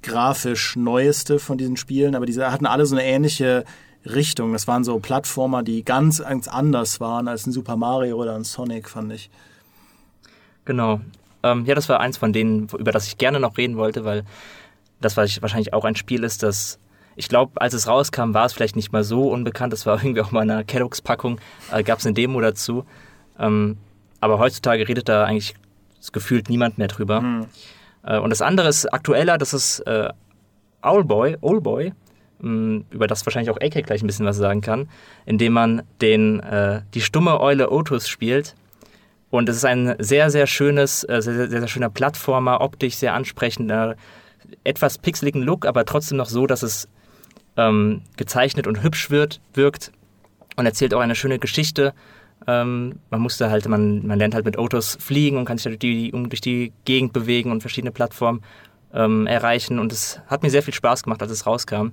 grafisch 0.02 0.76
neueste 0.76 1.38
von 1.38 1.58
diesen 1.58 1.76
Spielen. 1.76 2.14
Aber 2.14 2.26
diese 2.26 2.50
hatten 2.50 2.66
alle 2.66 2.86
so 2.86 2.94
eine 2.94 3.04
ähnliche 3.04 3.64
Richtung. 4.04 4.52
Das 4.52 4.66
waren 4.66 4.84
so 4.84 4.98
Plattformer, 4.98 5.62
die 5.62 5.84
ganz, 5.84 6.22
ganz 6.22 6.48
anders 6.48 7.00
waren 7.00 7.28
als 7.28 7.46
ein 7.46 7.52
Super 7.52 7.76
Mario 7.76 8.16
oder 8.16 8.34
ein 8.34 8.44
Sonic, 8.44 8.88
fand 8.88 9.12
ich. 9.12 9.30
Genau. 10.68 11.00
Ähm, 11.42 11.64
ja, 11.64 11.74
das 11.74 11.88
war 11.88 11.98
eins 11.98 12.18
von 12.18 12.34
denen, 12.34 12.68
über 12.78 12.92
das 12.92 13.06
ich 13.06 13.16
gerne 13.16 13.40
noch 13.40 13.56
reden 13.56 13.78
wollte, 13.78 14.04
weil 14.04 14.24
das 15.00 15.16
wahrscheinlich 15.16 15.72
auch 15.72 15.86
ein 15.86 15.96
Spiel 15.96 16.24
ist, 16.24 16.42
das 16.42 16.78
ich 17.16 17.28
glaube, 17.28 17.58
als 17.58 17.72
es 17.72 17.88
rauskam, 17.88 18.34
war 18.34 18.44
es 18.44 18.52
vielleicht 18.52 18.76
nicht 18.76 18.92
mal 18.92 19.02
so 19.02 19.30
unbekannt. 19.30 19.72
Es 19.72 19.86
war 19.86 19.96
irgendwie 20.04 20.20
auch 20.20 20.30
mal 20.30 20.42
in 20.42 20.50
einer 20.50 20.62
Kellogg's-Packung, 20.62 21.40
äh, 21.72 21.82
gab 21.82 22.00
es 22.00 22.06
eine 22.06 22.12
Demo 22.12 22.38
dazu. 22.42 22.84
Ähm, 23.38 23.78
aber 24.20 24.38
heutzutage 24.38 24.86
redet 24.86 25.08
da 25.08 25.24
eigentlich 25.24 25.54
gefühlt 26.12 26.50
niemand 26.50 26.76
mehr 26.76 26.88
drüber. 26.88 27.22
Mhm. 27.22 27.46
Äh, 28.04 28.18
und 28.18 28.28
das 28.28 28.42
andere 28.42 28.68
ist 28.68 28.92
aktueller, 28.92 29.38
das 29.38 29.54
ist 29.54 29.80
äh, 29.80 30.10
Owlboy, 30.82 31.38
Owlboy, 31.40 31.94
hm, 32.40 32.84
über 32.90 33.06
das 33.06 33.24
wahrscheinlich 33.24 33.50
auch 33.50 33.60
AK 33.60 33.86
gleich 33.86 34.02
ein 34.02 34.06
bisschen 34.06 34.26
was 34.26 34.36
sagen 34.36 34.60
kann, 34.60 34.88
indem 35.24 35.54
man 35.54 35.82
den, 36.02 36.40
äh, 36.40 36.82
die 36.92 37.00
stumme 37.00 37.40
Eule 37.40 37.72
Otus 37.72 38.06
spielt. 38.06 38.54
Und 39.30 39.48
es 39.48 39.56
ist 39.56 39.64
ein 39.64 39.94
sehr, 39.98 40.30
sehr 40.30 40.46
schönes, 40.46 41.04
äh, 41.04 41.20
sehr, 41.20 41.34
sehr, 41.34 41.48
sehr 41.48 41.68
schöner 41.68 41.90
Plattformer, 41.90 42.60
optisch 42.60 42.96
sehr 42.96 43.14
ansprechender, 43.14 43.96
etwas 44.64 44.98
pixeligen 44.98 45.42
Look, 45.42 45.66
aber 45.66 45.84
trotzdem 45.84 46.16
noch 46.16 46.28
so, 46.28 46.46
dass 46.46 46.62
es 46.62 46.88
ähm, 47.56 48.02
gezeichnet 48.16 48.66
und 48.66 48.82
hübsch 48.82 49.10
wird, 49.10 49.40
wirkt 49.52 49.92
und 50.56 50.64
erzählt 50.64 50.94
auch 50.94 51.00
eine 51.00 51.14
schöne 51.14 51.38
Geschichte. 51.38 51.92
Ähm, 52.46 53.00
man 53.10 53.20
musste 53.20 53.50
halt, 53.50 53.68
man, 53.68 54.06
man 54.06 54.18
lernt 54.18 54.34
halt 54.34 54.44
mit 54.44 54.56
Autos 54.56 54.96
fliegen 55.00 55.36
und 55.36 55.44
kann 55.44 55.58
sich 55.58 55.64
durch 55.64 55.78
die, 55.78 56.12
um, 56.12 56.30
durch 56.30 56.40
die 56.40 56.72
Gegend 56.84 57.12
bewegen 57.12 57.50
und 57.50 57.60
verschiedene 57.60 57.90
Plattformen 57.90 58.42
ähm, 58.94 59.26
erreichen. 59.26 59.78
Und 59.78 59.92
es 59.92 60.20
hat 60.28 60.42
mir 60.42 60.50
sehr 60.50 60.62
viel 60.62 60.74
Spaß 60.74 61.02
gemacht, 61.02 61.20
als 61.20 61.32
es 61.32 61.46
rauskam. 61.46 61.88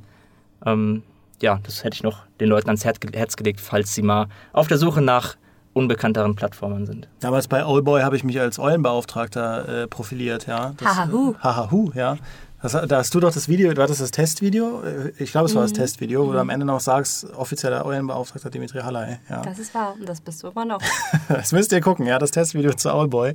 Ähm, 0.65 1.03
ja, 1.41 1.59
das 1.63 1.83
hätte 1.83 1.95
ich 1.95 2.03
noch 2.03 2.25
den 2.39 2.47
Leuten 2.47 2.69
ans 2.69 2.85
Herz 2.85 2.99
gelegt, 3.35 3.59
falls 3.59 3.93
sie 3.93 4.01
mal 4.01 4.27
auf 4.53 4.67
der 4.67 4.77
Suche 4.77 5.01
nach 5.01 5.35
unbekannteren 5.75 6.35
Plattformen 6.35 6.85
sind. 6.85 7.09
Damals 7.19 7.47
bei 7.49 7.63
Allboy 7.63 8.01
habe 8.01 8.15
ich 8.15 8.23
mich 8.23 8.39
als 8.39 8.59
Eulenbeauftragter 8.59 9.83
äh, 9.83 9.87
profiliert, 9.87 10.47
ja. 10.47 10.73
Hahahu. 10.83 11.35
Hahahu, 11.39 11.91
ja. 11.93 12.17
Das, 12.61 12.71
da 12.71 12.97
hast 12.97 13.13
du 13.13 13.19
doch 13.19 13.33
das 13.33 13.49
Video, 13.49 13.75
war 13.75 13.85
das 13.85 13.99
das 13.99 14.09
Testvideo? 14.09 14.81
Ich 15.19 15.31
glaube, 15.31 15.47
es 15.47 15.53
war 15.53 15.63
das 15.63 15.71
mhm. 15.71 15.75
Testvideo, 15.75 16.23
wo 16.23 16.29
mhm. 16.29 16.33
du 16.33 16.39
am 16.39 16.49
Ende 16.49 16.65
noch 16.65 16.79
sagst, 16.79 17.29
offizieller 17.35 17.85
Eulenbeauftragter 17.85 18.49
Dimitri 18.49 18.79
Halley. 18.79 19.17
Ja. 19.29 19.41
Das 19.41 19.59
ist 19.59 19.75
wahr 19.75 19.95
und 19.99 20.07
das 20.07 20.21
bist 20.21 20.41
du 20.41 20.47
immer 20.47 20.65
noch. 20.65 20.81
das 21.27 21.51
müsst 21.51 21.73
ihr 21.73 21.81
gucken, 21.81 22.07
ja, 22.07 22.17
das 22.17 22.31
Testvideo 22.31 22.73
zu 22.73 22.91
Owlboy. 22.91 23.33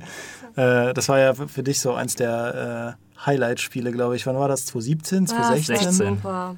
Äh, 0.55 0.93
das 0.93 1.07
war 1.07 1.19
ja 1.19 1.33
für 1.35 1.63
dich 1.63 1.79
so 1.79 1.93
eins 1.93 2.15
der 2.15 2.97
äh, 2.97 3.25
Highlight-Spiele, 3.25 3.91
glaube 3.91 4.15
ich. 4.15 4.25
Wann 4.25 4.35
war 4.35 4.47
das? 4.47 4.65
2017, 4.65 5.27
2016? 5.27 5.75
Ja, 5.75 5.81
16. 5.83 6.07
Super. 6.15 6.55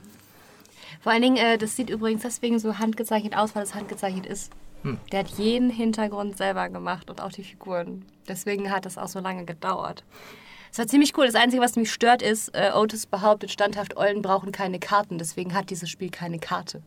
Vor 1.01 1.11
allen 1.11 1.21
Dingen, 1.21 1.37
äh, 1.37 1.57
das 1.57 1.75
sieht 1.75 1.89
übrigens 1.89 2.21
deswegen 2.21 2.57
so 2.57 2.79
handgezeichnet 2.79 3.35
aus, 3.35 3.53
weil 3.53 3.63
es 3.63 3.75
handgezeichnet 3.75 4.25
ist. 4.25 4.51
Hm. 4.83 4.99
Der 5.11 5.19
hat 5.19 5.29
jeden 5.29 5.69
Hintergrund 5.69 6.37
selber 6.37 6.69
gemacht 6.69 7.09
und 7.09 7.21
auch 7.21 7.31
die 7.31 7.43
Figuren. 7.43 8.05
Deswegen 8.27 8.71
hat 8.71 8.85
es 8.85 8.97
auch 8.97 9.07
so 9.07 9.19
lange 9.19 9.45
gedauert. 9.45 10.03
Es 10.71 10.79
war 10.79 10.87
ziemlich 10.87 11.17
cool. 11.17 11.25
Das 11.25 11.35
Einzige, 11.35 11.61
was 11.61 11.75
mich 11.75 11.91
stört, 11.91 12.21
ist, 12.21 12.49
äh, 12.55 12.71
Otis 12.73 13.05
behauptet 13.05 13.51
standhaft, 13.51 13.95
Eulen 13.95 14.21
brauchen 14.21 14.51
keine 14.51 14.79
Karten. 14.79 15.17
Deswegen 15.17 15.53
hat 15.53 15.69
dieses 15.69 15.89
Spiel 15.89 16.09
keine 16.09 16.39
Karte. 16.39 16.81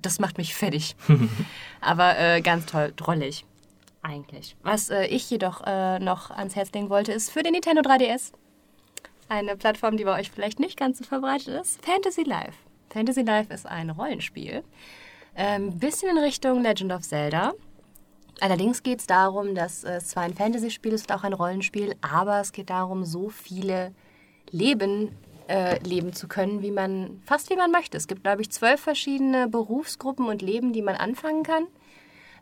Das 0.00 0.18
macht 0.18 0.38
mich 0.38 0.54
fertig. 0.54 0.96
Aber 1.80 2.18
äh, 2.18 2.40
ganz 2.40 2.66
toll, 2.66 2.92
drollig. 2.96 3.44
Eigentlich. 4.02 4.56
Was 4.62 4.88
äh, 4.88 5.04
ich 5.06 5.28
jedoch 5.28 5.62
äh, 5.66 5.98
noch 5.98 6.30
ans 6.30 6.56
Herz 6.56 6.72
legen 6.72 6.88
wollte, 6.88 7.12
ist 7.12 7.30
für 7.30 7.42
den 7.42 7.52
Nintendo 7.52 7.82
3DS 7.82 8.32
eine 9.28 9.56
Plattform, 9.56 9.96
die 9.96 10.04
bei 10.04 10.18
euch 10.18 10.30
vielleicht 10.30 10.58
nicht 10.58 10.78
ganz 10.78 10.98
so 10.98 11.04
verbreitet 11.04 11.48
ist, 11.60 11.84
Fantasy 11.84 12.22
Life. 12.22 12.54
Fantasy 12.88 13.22
Life 13.22 13.52
ist 13.52 13.66
ein 13.66 13.90
Rollenspiel. 13.90 14.64
Ein 15.40 15.62
ähm, 15.62 15.78
bisschen 15.78 16.10
in 16.10 16.18
Richtung 16.18 16.60
Legend 16.60 16.92
of 16.92 17.00
Zelda. 17.00 17.54
Allerdings 18.40 18.82
geht 18.82 19.00
es 19.00 19.06
darum, 19.06 19.54
dass 19.54 19.84
es 19.84 20.08
zwar 20.08 20.24
ein 20.24 20.34
Fantasy-Spiel 20.34 20.92
ist 20.92 21.10
und 21.10 21.16
auch 21.16 21.24
ein 21.24 21.32
Rollenspiel, 21.32 21.94
aber 22.02 22.40
es 22.40 22.52
geht 22.52 22.68
darum, 22.68 23.06
so 23.06 23.30
viele 23.30 23.94
Leben 24.50 25.16
äh, 25.48 25.78
leben 25.82 26.12
zu 26.12 26.28
können, 26.28 26.60
wie 26.60 26.70
man 26.70 27.22
fast 27.24 27.48
wie 27.48 27.56
man 27.56 27.70
möchte. 27.70 27.96
Es 27.96 28.06
gibt, 28.06 28.22
glaube 28.22 28.42
ich, 28.42 28.50
zwölf 28.50 28.82
verschiedene 28.82 29.48
Berufsgruppen 29.48 30.26
und 30.26 30.42
Leben, 30.42 30.74
die 30.74 30.82
man 30.82 30.96
anfangen 30.96 31.42
kann. 31.42 31.68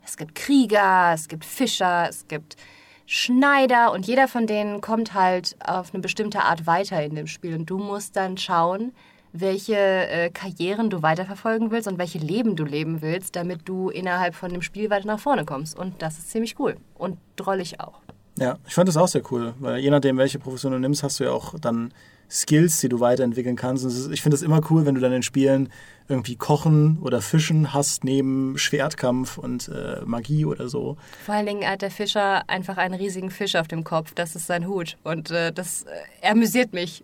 Es 0.03 0.17
gibt 0.17 0.35
Krieger, 0.35 1.13
es 1.13 1.29
gibt 1.29 1.45
Fischer, 1.45 2.09
es 2.09 2.27
gibt 2.27 2.57
Schneider 3.05 3.93
und 3.93 4.07
jeder 4.07 4.27
von 4.27 4.45
denen 4.45 4.81
kommt 4.81 5.13
halt 5.13 5.55
auf 5.65 5.93
eine 5.93 6.01
bestimmte 6.01 6.41
Art 6.41 6.67
weiter 6.67 7.01
in 7.01 7.15
dem 7.15 7.27
Spiel 7.27 7.55
und 7.55 7.69
du 7.69 7.77
musst 7.77 8.17
dann 8.17 8.37
schauen, 8.37 8.91
welche 9.33 9.75
äh, 9.75 10.29
Karrieren 10.29 10.89
du 10.89 11.01
weiterverfolgen 11.01 11.71
willst 11.71 11.87
und 11.87 11.97
welche 11.97 12.19
Leben 12.19 12.55
du 12.55 12.65
leben 12.65 13.01
willst, 13.01 13.35
damit 13.35 13.61
du 13.65 13.89
innerhalb 13.89 14.35
von 14.35 14.51
dem 14.51 14.61
Spiel 14.61 14.89
weiter 14.89 15.07
nach 15.07 15.19
vorne 15.19 15.45
kommst. 15.45 15.77
Und 15.77 16.01
das 16.01 16.17
ist 16.17 16.31
ziemlich 16.31 16.59
cool 16.59 16.77
und 16.95 17.17
drollig 17.35 17.79
auch. 17.79 18.01
Ja, 18.37 18.57
ich 18.67 18.73
fand 18.73 18.87
das 18.87 18.97
auch 18.97 19.07
sehr 19.07 19.21
cool, 19.31 19.53
weil 19.59 19.79
je 19.79 19.89
nachdem, 19.89 20.17
welche 20.17 20.39
Profession 20.39 20.71
du 20.71 20.79
nimmst, 20.79 21.03
hast 21.03 21.19
du 21.19 21.25
ja 21.25 21.31
auch 21.31 21.55
dann 21.59 21.93
Skills, 22.29 22.79
die 22.79 22.89
du 22.89 22.99
weiterentwickeln 22.99 23.55
kannst. 23.55 23.83
Und 23.83 24.13
ich 24.13 24.21
finde 24.21 24.35
es 24.35 24.41
immer 24.41 24.61
cool, 24.69 24.85
wenn 24.85 24.95
du 24.95 25.01
dann 25.01 25.11
in 25.11 25.23
Spielen 25.23 25.69
irgendwie 26.07 26.35
Kochen 26.35 26.99
oder 27.01 27.21
Fischen 27.21 27.73
hast 27.73 28.03
neben 28.03 28.57
Schwertkampf 28.57 29.37
und 29.37 29.67
äh, 29.67 30.01
Magie 30.05 30.45
oder 30.45 30.69
so. 30.69 30.97
Vor 31.25 31.35
allen 31.35 31.45
Dingen 31.45 31.67
hat 31.69 31.81
der 31.81 31.91
Fischer 31.91 32.47
einfach 32.49 32.77
einen 32.77 32.95
riesigen 32.95 33.29
Fisch 33.29 33.55
auf 33.55 33.67
dem 33.67 33.83
Kopf. 33.83 34.13
Das 34.13 34.35
ist 34.35 34.47
sein 34.47 34.67
Hut. 34.67 34.97
Und 35.03 35.31
äh, 35.31 35.51
das 35.51 35.83
äh, 35.83 36.27
amüsiert 36.27 36.73
mich 36.73 37.03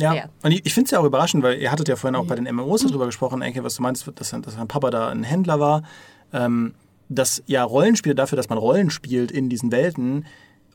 ja, 0.00 0.12
sehr. 0.12 0.30
und 0.42 0.50
ich, 0.50 0.66
ich 0.66 0.74
finde 0.74 0.86
es 0.86 0.90
ja 0.90 1.00
auch 1.00 1.04
überraschend, 1.04 1.42
weil 1.42 1.58
ihr 1.58 1.70
hattet 1.70 1.88
ja 1.88 1.96
vorhin 1.96 2.16
auch 2.16 2.26
bei 2.26 2.34
den 2.34 2.52
MMOs 2.52 2.82
darüber 2.82 3.06
gesprochen, 3.06 3.42
Enke, 3.42 3.62
was 3.62 3.76
du 3.76 3.82
meinst, 3.82 4.06
dass, 4.14 4.30
dass 4.30 4.56
dein 4.56 4.68
Papa 4.68 4.90
da 4.90 5.08
ein 5.08 5.24
Händler 5.24 5.60
war. 5.60 5.82
Ähm, 6.32 6.74
dass 7.08 7.42
ja 7.46 7.62
Rollenspiele 7.62 8.14
dafür, 8.14 8.36
dass 8.36 8.48
man 8.48 8.58
Rollen 8.58 8.90
spielt 8.90 9.30
in 9.30 9.48
diesen 9.48 9.70
Welten, 9.72 10.24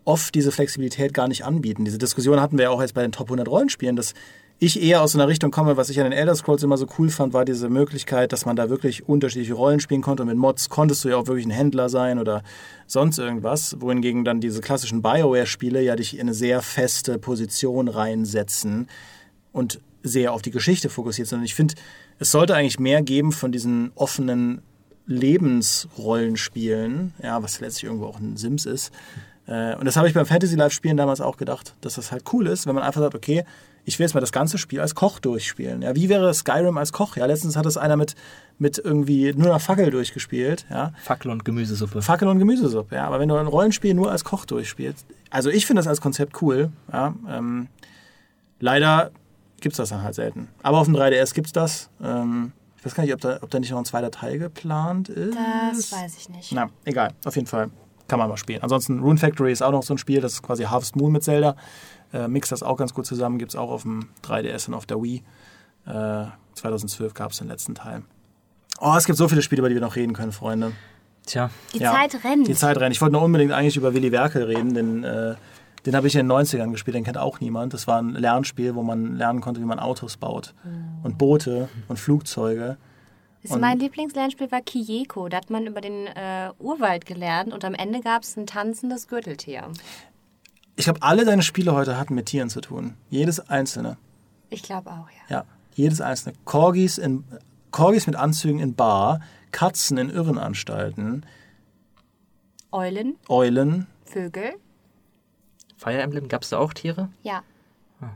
oft 0.06 0.34
diese 0.36 0.52
Flexibilität 0.52 1.14
gar 1.14 1.28
nicht 1.28 1.44
anbieten. 1.44 1.86
Diese 1.86 1.98
Diskussion 1.98 2.40
hatten 2.40 2.58
wir 2.58 2.64
ja 2.66 2.70
auch 2.70 2.82
jetzt 2.82 2.94
bei 2.94 3.02
den 3.02 3.12
Top 3.12 3.28
100 3.28 3.48
Rollenspielen, 3.48 3.96
dass 3.96 4.14
ich 4.62 4.82
eher 4.82 5.02
aus 5.02 5.16
einer 5.16 5.30
Richtung 5.30 5.52
komme, 5.52 5.78
was 5.78 5.90
ich 5.90 5.98
an 6.00 6.04
den 6.04 6.12
Elder 6.12 6.36
Scrolls 6.36 6.64
immer 6.64 6.76
so 6.78 6.86
cool 6.98 7.10
fand, 7.10 7.32
war 7.34 7.46
diese 7.46 7.70
Möglichkeit, 7.70 8.34
dass 8.34 8.46
man 8.46 8.58
da 8.58 8.70
wirklich 8.70 9.08
unterschiedliche 9.08 9.54
Rollen 9.54 9.80
spielen 9.80 10.02
konnte. 10.02 10.24
Und 10.24 10.30
mit 10.30 10.38
Mods 10.38 10.68
konntest 10.70 11.06
du 11.06 11.10
ja 11.10 11.16
auch 11.16 11.28
wirklich 11.28 11.46
ein 11.46 11.52
Händler 11.52 11.88
sein 11.88 12.20
oder 12.20 12.44
sonst 12.86 13.20
irgendwas. 13.20 13.78
Wohingegen 13.80 14.26
dann 14.26 14.42
diese 14.42 14.60
klassischen 14.60 15.02
Bioware-Spiele 15.02 15.82
ja 15.82 15.96
dich 15.96 16.16
in 16.16 16.22
eine 16.22 16.34
sehr 16.34 16.62
feste 16.62 17.20
Position 17.20 17.88
reinsetzen 17.88 18.90
und 19.54 19.80
sehr 20.04 20.34
auf 20.34 20.42
die 20.42 20.52
Geschichte 20.52 20.90
fokussiert 20.90 21.30
sind. 21.30 21.40
Und 21.40 21.46
ich 21.46 21.56
finde, 21.56 21.76
es 22.20 22.32
sollte 22.32 22.54
eigentlich 22.54 22.80
mehr 22.80 23.02
geben 23.02 23.32
von 23.32 23.54
diesen 23.54 23.94
offenen 23.96 24.62
Lebensrollenspielen, 25.06 27.14
ja, 27.24 27.42
was 27.42 27.62
letztlich 27.62 27.86
irgendwo 27.86 28.08
auch 28.08 28.20
ein 28.20 28.36
Sims 28.36 28.66
ist. 28.66 28.92
Äh, 29.48 29.76
Und 29.76 29.86
das 29.86 29.96
habe 29.96 30.10
ich 30.10 30.14
beim 30.14 30.26
Fantasy 30.26 30.56
Life 30.56 30.76
Spielen 30.76 30.98
damals 30.98 31.22
auch 31.22 31.38
gedacht, 31.38 31.76
dass 31.82 31.94
das 31.96 32.12
halt 32.12 32.26
cool 32.34 32.48
ist, 32.48 32.68
wenn 32.68 32.76
man 32.76 32.84
einfach 32.84 33.00
sagt, 33.02 33.16
okay, 33.16 33.46
ich 33.90 33.98
will 33.98 34.06
jetzt 34.06 34.14
mal 34.14 34.20
das 34.20 34.32
ganze 34.32 34.60
Spiel 34.60 34.80
als 34.80 34.94
Koch 34.94 35.18
durchspielen. 35.20 35.82
Ja, 35.82 35.96
wie 35.96 36.10
wäre 36.10 36.32
Skyrim 36.32 36.78
als 36.78 36.94
Koch? 36.94 37.18
Ja, 37.18 37.26
letztens 37.26 37.56
hat 37.56 37.66
es 37.66 37.76
einer 37.76 37.98
mit, 37.98 38.14
mit 38.60 38.78
irgendwie 38.78 39.34
nur 39.34 39.48
einer 39.48 39.60
Fackel 39.60 39.90
durchgespielt. 39.90 40.68
Ja, 40.70 40.94
Fackel 41.02 41.32
und 41.32 41.44
Gemüsesuppe. 41.44 42.04
Fackel 42.04 42.28
und 42.28 42.38
Gemüsesuppe. 42.38 42.96
Ja, 42.96 43.08
aber 43.08 43.20
wenn 43.20 43.30
du 43.30 43.36
ein 43.36 43.48
Rollenspiel 43.48 43.96
nur 43.96 44.12
als 44.12 44.24
Koch 44.24 44.46
durchspielst, 44.46 45.08
also 45.32 45.50
ich 45.50 45.66
finde 45.66 45.80
das 45.80 45.88
als 45.88 46.02
Konzept 46.02 46.40
cool. 46.44 46.72
Ja, 46.94 47.16
ähm, 47.28 47.68
leider 48.60 49.10
gibt 49.60 49.74
es 49.74 49.78
das 49.78 49.90
dann 49.90 50.04
halt 50.04 50.14
selten. 50.14 50.50
Aber 50.62 50.78
auf 50.78 50.86
dem 50.86 50.96
3DS 50.96 51.34
gibt 51.34 51.48
es 51.48 51.54
das. 51.54 51.90
Ähm, 52.00 52.52
ich 52.78 52.86
weiß 52.86 52.94
gar 52.94 53.04
nicht, 53.04 53.14
ob 53.14 53.22
da, 53.22 53.40
ob 53.42 53.50
da 53.50 53.60
nicht 53.60 53.72
noch 53.72 53.80
ein 53.80 53.86
zweiter 53.86 54.12
Teil 54.12 54.38
geplant 54.38 55.10
ist. 55.10 55.36
Das 55.36 55.92
weiß 55.92 56.16
ich 56.16 56.30
nicht. 56.30 56.52
Na, 56.52 56.70
egal. 56.86 57.14
Auf 57.26 57.36
jeden 57.36 57.48
Fall 57.48 57.72
kann 58.08 58.20
man 58.20 58.30
mal 58.30 58.38
spielen. 58.38 58.62
Ansonsten 58.62 59.00
Rune 59.00 59.18
Factory 59.18 59.52
ist 59.52 59.64
auch 59.64 59.72
noch 59.72 59.84
so 59.84 59.96
ein 59.96 59.98
Spiel, 59.98 60.22
das 60.22 60.34
ist 60.34 60.44
quasi 60.44 60.64
Harvest 60.64 60.96
Moon 60.96 61.12
mit 61.12 61.24
Zelda. 61.24 61.56
Äh, 62.14 62.28
mixt 62.28 62.52
das 62.52 62.64
auch 62.64 62.78
ganz 62.78 62.94
gut 62.94 63.06
zusammen. 63.06 63.38
Gibt 63.40 63.52
es 63.52 63.56
auch 63.56 63.70
auf 63.70 63.84
dem 63.84 64.10
3DS 64.24 64.68
und 64.68 64.74
auf 64.74 64.86
der 64.86 65.02
Wii. 65.02 65.24
Äh, 65.86 66.26
2012 66.56 67.14
gab 67.14 67.32
es 67.32 67.38
den 67.38 67.48
letzten 67.48 67.76
Teil. 67.76 68.04
Oh, 68.80 68.94
es 68.98 69.06
gibt 69.06 69.18
so 69.18 69.28
viele 69.28 69.42
Spiele, 69.42 69.60
über 69.60 69.70
die 69.70 69.76
wir 69.76 69.82
noch 69.82 69.96
reden 69.96 70.14
können, 70.14 70.32
Freunde. 70.32 70.72
Tja, 71.26 71.50
Die 71.74 71.80
Ja, 71.80 71.92
Zeit 71.94 72.24
rennt. 72.24 72.48
Die 72.48 72.56
Zeit 72.56 72.78
rennt. 72.78 72.96
Ich 72.96 73.02
wollte 73.02 73.14
noch 73.14 73.22
unbedingt 73.22 73.52
eigentlich 73.52 73.78
über 73.78 73.94
Willy 73.94 74.12
Werkel 74.12 74.44
reden, 74.44 74.74
denn 74.74 75.04
äh, 75.04 75.36
den 75.86 75.96
habe 75.96 76.08
ich 76.08 76.16
in 76.16 76.28
den 76.28 76.32
90ern 76.32 76.72
gespielt, 76.72 76.96
den 76.96 77.04
kennt 77.04 77.18
auch 77.18 77.40
niemand. 77.40 77.74
Das 77.74 77.88
war 77.88 78.02
ein 78.02 78.14
Lernspiel, 78.14 78.76
wo 78.76 78.84
man 78.84 79.16
lernen 79.16 79.42
konnte, 79.42 79.62
wie 79.62 79.66
man 79.66 79.80
Autos 79.80 80.18
baut. 80.18 80.54
Und 81.04 81.18
Boote 81.18 81.70
und 81.88 82.00
Flugzeuge. 82.00 82.78
Das 83.44 83.58
mein 83.58 83.80
Lieblingslernspiel 83.80 84.52
war 84.52 84.62
Kiyeko. 84.62 85.30
Da 85.30 85.38
hat 85.38 85.50
man 85.50 85.66
über 85.66 85.80
den 85.80 86.08
äh, 86.08 86.50
Urwald 86.60 87.06
gelernt 87.06 87.54
und 87.54 87.64
am 87.64 87.74
Ende 87.74 88.02
gab 88.02 88.24
es 88.24 88.36
ein 88.36 88.46
tanzendes 88.46 89.08
Gürteltier. 89.08 89.64
Ich 90.80 90.86
glaube, 90.86 91.02
alle 91.02 91.26
deine 91.26 91.42
Spiele 91.42 91.74
heute 91.74 91.98
hatten 91.98 92.16
mit 92.16 92.28
Tieren 92.28 92.50
zu 92.50 92.62
tun. 92.62 92.96
Jedes 93.10 93.42
einzelne. 93.50 93.98
Ich 94.50 94.64
glaube 94.64 94.90
auch, 94.92 95.10
ja. 95.10 95.40
Ja, 95.40 95.46
jedes 95.74 96.00
einzelne. 96.00 96.36
Corgis, 96.46 96.98
in, 96.98 97.26
Corgis 97.72 98.08
mit 98.08 98.16
Anzügen 98.16 98.62
in 98.62 98.76
Bar, 98.76 99.20
Katzen 99.52 99.98
in 99.98 100.10
Irrenanstalten, 100.10 101.26
Eulen, 102.72 103.18
Eulen. 103.28 103.88
Vögel. 104.06 104.54
Fire 105.76 106.02
Emblem, 106.02 106.30
gab 106.30 106.44
es 106.44 106.50
da 106.50 106.60
auch 106.60 106.74
Tiere? 106.74 107.10
Ja. 107.24 107.44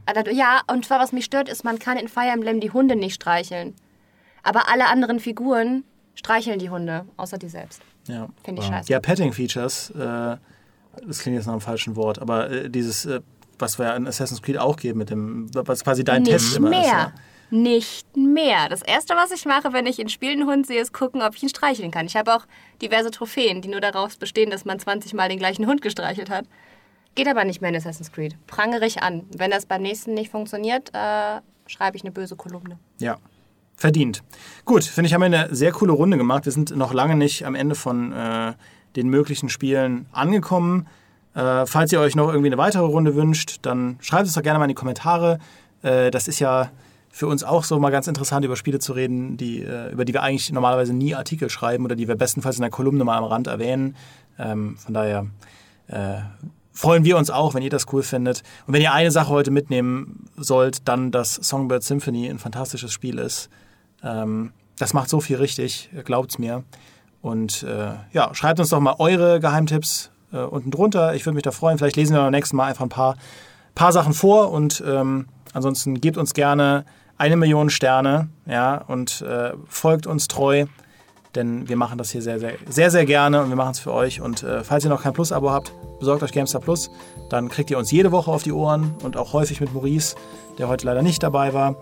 Also, 0.06 0.31
Ja, 0.31 0.61
und 0.68 0.85
zwar 0.85 1.02
was 1.02 1.11
mich 1.11 1.26
stört, 1.26 1.49
ist, 1.49 1.65
man 1.65 1.80
kann 1.80 1.98
in 1.98 2.07
Fire 2.07 2.31
Emblem 2.31 2.61
die 2.61 2.72
Hunde 2.72 2.95
nicht 2.95 3.15
streicheln. 3.15 3.76
Aber 4.41 4.69
alle 4.69 4.88
anderen 4.88 5.19
Figuren 5.19 5.84
streicheln 6.15 6.60
die 6.60 6.69
Hunde, 6.69 7.03
außer 7.18 7.38
die 7.38 7.49
selbst. 7.49 7.81
Ja. 8.07 8.30
Finde 8.41 8.61
ich 8.61 8.69
scheiße. 8.69 8.90
Ja, 8.90 9.02
Petting-Features, 9.02 9.90
äh, 9.90 10.38
das 11.06 11.20
klingt 11.20 11.36
jetzt 11.36 11.45
nach 11.45 11.53
einem 11.53 11.61
falschen 11.61 11.95
Wort, 11.95 12.20
aber 12.20 12.49
äh, 12.49 12.70
dieses, 12.70 13.06
äh, 13.06 13.22
was 13.60 13.80
wir 13.80 13.86
ja 13.88 13.95
in 13.95 14.07
Assassin's 14.07 14.41
Creed 14.41 14.57
auch 14.57 14.78
geben, 14.78 14.99
mit 14.99 15.10
dem, 15.10 15.49
was 15.53 15.84
quasi 15.84 16.03
dein 16.03 16.24
Test 16.24 16.48
Nicht 16.48 16.57
immer 16.57 16.70
mehr. 16.70 16.82
ist. 16.82 16.88
Ja. 16.88 17.14
Nicht 17.49 18.18
mehr. 18.18 18.68
Das 18.68 18.82
Erste, 18.82 19.14
was 19.15 19.32
ich 19.32 19.45
mache, 19.45 19.74
wenn 19.74 19.86
ich 19.86 19.99
in 19.99 20.10
Spielen 20.10 20.41
einen 20.41 20.49
Hund 20.49 20.65
sehe, 20.65 20.82
ist 20.82 20.91
gucken, 20.91 21.22
ob 21.22 21.36
ich 21.36 21.44
ihn 21.44 21.49
streicheln 21.49 21.91
kann. 21.91 22.07
Ich 22.07 22.15
habe 22.15 22.34
auch 22.34 22.45
diverse 22.82 23.11
Trophäen, 23.11 23.61
die 23.61 23.68
nur 23.68 23.80
daraus 23.82 24.15
bestehen, 24.18 24.49
dass 24.49 24.65
man 24.65 24.80
20 24.80 25.14
Mal 25.14 25.30
den 25.30 25.38
gleichen 25.38 25.68
Hund 25.68 25.84
gestreichelt 25.84 26.32
hat. 26.32 26.45
Geht 27.14 27.28
aber 27.28 27.45
nicht 27.45 27.61
mehr 27.61 27.70
in 27.70 27.76
Assassin's 27.76 28.11
Creed. 28.11 28.36
Prangere 28.48 28.88
ich 28.88 29.03
an. 29.03 29.28
Wenn 29.38 29.52
das 29.52 29.68
beim 29.68 29.84
nächsten 29.84 30.15
nicht 30.15 30.32
funktioniert, 30.32 30.90
äh, 30.95 31.41
schreibe 31.68 31.95
ich 31.95 32.03
eine 32.03 32.11
böse 32.11 32.36
Kolumne. 32.36 32.80
Ja, 32.98 33.18
verdient. 33.76 34.24
Gut, 34.65 34.84
finde 34.84 35.07
ich, 35.10 35.14
haben 35.14 35.22
wir 35.22 35.26
eine 35.28 35.53
sehr 35.53 35.72
coole 35.72 35.91
Runde 35.91 36.18
gemacht. 36.18 36.45
Wir 36.45 36.52
sind 36.52 36.76
noch 36.76 36.91
lange 36.91 37.15
nicht 37.15 37.45
am 37.45 37.53
Ende 37.53 37.76
von 37.76 38.14
äh, 38.14 38.53
den 38.95 39.07
möglichen 39.10 39.49
Spielen 39.49 40.06
angekommen. 40.11 40.88
Äh, 41.36 41.65
falls 41.65 41.91
ihr 41.91 41.99
euch 41.99 42.15
noch 42.15 42.28
irgendwie 42.28 42.49
eine 42.49 42.57
weitere 42.57 42.84
Runde 42.84 43.15
wünscht, 43.15 43.60
dann 43.64 43.98
schreibt 43.99 44.28
es 44.28 44.34
doch 44.34 44.44
gerne 44.44 44.60
mal 44.60 44.65
in 44.65 44.70
die 44.70 44.76
Kommentare. 44.76 45.40
Äh, 45.82 46.11
das 46.11 46.28
ist 46.28 46.40
ja 46.40 46.70
für 47.10 47.28
uns 47.28 47.44
auch 47.44 47.64
so 47.64 47.80
mal 47.80 47.91
ganz 47.91 48.07
interessant, 48.07 48.44
über 48.44 48.56
Spiele 48.56 48.80
zu 48.80 48.94
reden, 48.94 49.38
die, 49.38 49.61
äh, 49.61 49.91
über 49.91 50.03
die 50.03 50.14
wir 50.14 50.24
eigentlich 50.24 50.52
normalerweise 50.52 50.94
nie 50.94 51.14
Artikel 51.14 51.49
schreiben 51.49 51.86
oder 51.86 51.95
die 51.95 52.07
wir 52.07 52.15
bestenfalls 52.15 52.56
in 52.56 52.61
der 52.61 52.72
Kolumne 52.72 53.03
mal 53.03 53.18
am 53.18 53.24
Rand 53.24 53.48
erwähnen. 53.48 53.95
Ähm, 54.40 54.78
von 54.78 54.94
daher 54.94 55.28
äh, 55.88 56.22
freuen 56.72 57.06
wir 57.06 57.18
uns 57.18 57.30
auch, 57.30 57.53
wenn 57.53 57.61
ihr 57.61 57.70
das 57.70 57.86
cool 57.94 58.02
findet. 58.02 58.41
Und 58.65 58.74
wenn 58.74 58.82
ihr 58.82 58.94
eine 58.94 59.11
Sache 59.11 59.30
heute 59.30 59.52
mitnehmen 59.52 60.26
sollt, 60.38 60.88
dann, 60.88 61.11
dass 61.11 61.36
Songbird 61.36 61.84
Symphony 61.84 62.28
ein 62.30 62.40
fantastisches 62.40 62.91
Spiel 62.91 63.20
ist. 63.20 63.49
Ähm, 64.03 64.52
das 64.80 64.94
macht 64.94 65.10
so 65.10 65.20
viel 65.20 65.38
richtig, 65.38 65.91
glaubt's 66.03 66.40
mir. 66.40 66.64
Und 67.24 67.64
äh, 67.64 67.94
ja, 68.12 68.36
schreibt 68.36 68.60
uns 68.60 68.70
doch 68.70 68.82
mal 68.82 68.95
eure 69.00 69.40
Geheimtipps 69.40 70.12
äh, 70.34 70.40
unten 70.40 70.72
drunter. 70.72 71.16
Ich 71.16 71.26
würde 71.26 71.36
mich 71.36 71.44
da 71.44 71.52
freuen. 71.52 71.78
Vielleicht 71.78 71.95
lesen 71.95 72.14
wir 72.14 72.22
beim 72.22 72.32
nächsten 72.32 72.58
Mal 72.58 72.66
einfach 72.66 72.84
ein 72.84 72.90
paar, 72.90 73.16
paar 73.76 73.94
Sachen 73.94 74.14
vor 74.14 74.52
und 74.52 74.84
ähm, 74.86 75.28
ansonsten 75.54 76.02
gebt 76.02 76.18
uns 76.18 76.34
gerne 76.34 76.84
eine 77.18 77.38
Million 77.38 77.70
Sterne 77.70 78.28
ja, 78.45 78.76
und 78.76 79.22
äh, 79.22 79.54
folgt 79.70 80.06
uns 80.06 80.28
treu, 80.28 80.66
denn 81.34 81.70
wir 81.70 81.78
machen 81.78 81.98
das 81.98 82.12
hier 82.12 82.22
sehr, 82.22 82.41
sehr, 82.41 82.56
sehr, 82.68 82.91
sehr 82.91 83.06
gerne 83.06 83.41
und 83.41 83.48
wir 83.48 83.56
machen 83.56 83.72
es 83.72 83.80
für 83.80 83.94
euch. 83.94 84.20
Und 84.20 84.44
äh, 84.44 84.66
falls 84.66 84.84
ihr 84.84 84.90
noch 84.90 85.04
kein 85.04 85.14
Plus-Abo 85.14 85.50
habt, 85.50 85.72
besorgt 86.00 86.24
euch 86.24 86.34
GameStar 86.34 86.60
Plus. 86.60 86.91
Dann 87.30 87.48
kriegt 87.48 87.72
ihr 87.72 87.78
uns 87.78 87.90
jede 87.90 88.12
Woche 88.12 88.32
auf 88.32 88.44
die 88.44 88.52
Ohren 88.52 88.95
und 89.02 89.16
auch 89.16 89.32
häufig 89.32 89.62
mit 89.62 89.74
Maurice, 89.74 90.18
der 90.58 90.68
heute 90.68 90.86
leider 90.86 91.02
nicht 91.02 91.24
dabei 91.24 91.54
war. 91.54 91.78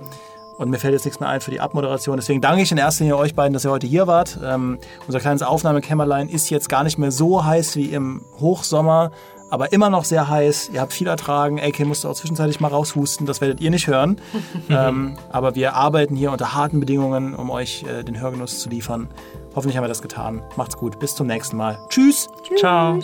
Und 0.57 0.69
mir 0.69 0.78
fällt 0.78 0.94
jetzt 0.94 1.06
nichts 1.06 1.19
mehr 1.19 1.30
ein 1.30 1.41
für 1.41 1.52
die 1.52 1.60
Abmoderation. 1.60 2.18
Deswegen 2.18 2.41
danke 2.41 2.61
ich 2.61 2.72
in 2.72 2.78
erster 2.78 3.03
Linie 3.03 3.18
euch 3.18 3.36
beiden, 3.36 3.53
dass 3.53 3.65
ihr 3.65 3.72
heute 3.72 3.88
hier 3.88 4.07
wart. 4.07 4.38
Ähm, 4.44 4.78
unser 5.07 5.19
kleines 5.19 5.41
Aufnahmekämmerlein 5.41 6.30
ist 6.30 6.49
jetzt 6.49 6.69
gar 6.69 6.84
nicht 6.84 6.98
mehr 6.98 7.11
so 7.11 7.44
heiß 7.44 7.76
wie 7.76 7.86
im 7.86 8.22
Hochsommer, 8.40 9.11
aber 9.49 9.73
immer 9.73 9.90
noch 9.90 10.06
sehr 10.06 10.30
heiß. 10.30 10.69
Ihr 10.73 10.82
habt 10.82 10.94
viel 10.94 11.07
ertragen. 11.07 11.60
AK 11.60 11.86
musste 11.86 12.10
auch 12.10 12.15
zwischenzeitlich 12.15 12.60
mal 12.60 12.69
raushusten. 12.69 13.26
Das 13.26 13.41
werdet 13.41 13.60
ihr 13.60 13.69
nicht 13.69 13.88
hören. 13.88 14.22
ähm, 14.69 15.18
aber 15.30 15.56
wir 15.56 15.76
arbeiten 15.76 16.15
hier 16.15 16.32
unter 16.32 16.53
harten 16.53 16.80
Bedingungen, 16.80 17.36
um 17.36 17.49
euch 17.49 17.84
äh, 17.84 18.03
den 18.03 18.19
Hörgenuss 18.19 18.60
zu 18.60 18.69
liefern. 18.69 19.10
Hoffentlich 19.53 19.76
haben 19.76 19.84
wir 19.84 19.90
das 19.90 20.02
getan. 20.02 20.41
Macht's 20.56 20.78
gut. 20.78 20.99
Bis 20.99 21.15
zum 21.15 21.28
nächsten 21.28 21.57
Mal. 21.57 21.80
Tschüss. 21.90 22.30
Ciao. 22.57 22.99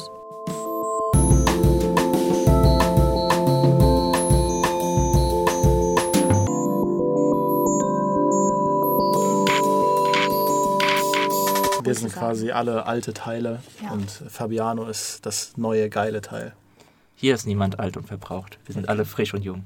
Wir 11.88 11.96
sind 11.96 12.14
quasi 12.14 12.52
alle 12.52 12.86
alte 12.86 13.14
Teile 13.14 13.62
Ja. 13.84 13.92
und 13.92 14.10
Fabiano 14.10 14.88
ist 14.88 15.26
das 15.26 15.58
neue 15.58 15.90
geile 15.90 16.22
Teil. 16.22 16.54
Hier 17.16 17.34
ist 17.34 17.48
niemand 17.48 17.80
alt 17.80 17.98
und 17.98 18.08
verbraucht. 18.08 18.60
Wir 18.66 18.74
sind 18.74 18.90
alle 18.90 19.06
frisch 19.06 19.34
und 19.34 19.44
jung. 19.44 19.66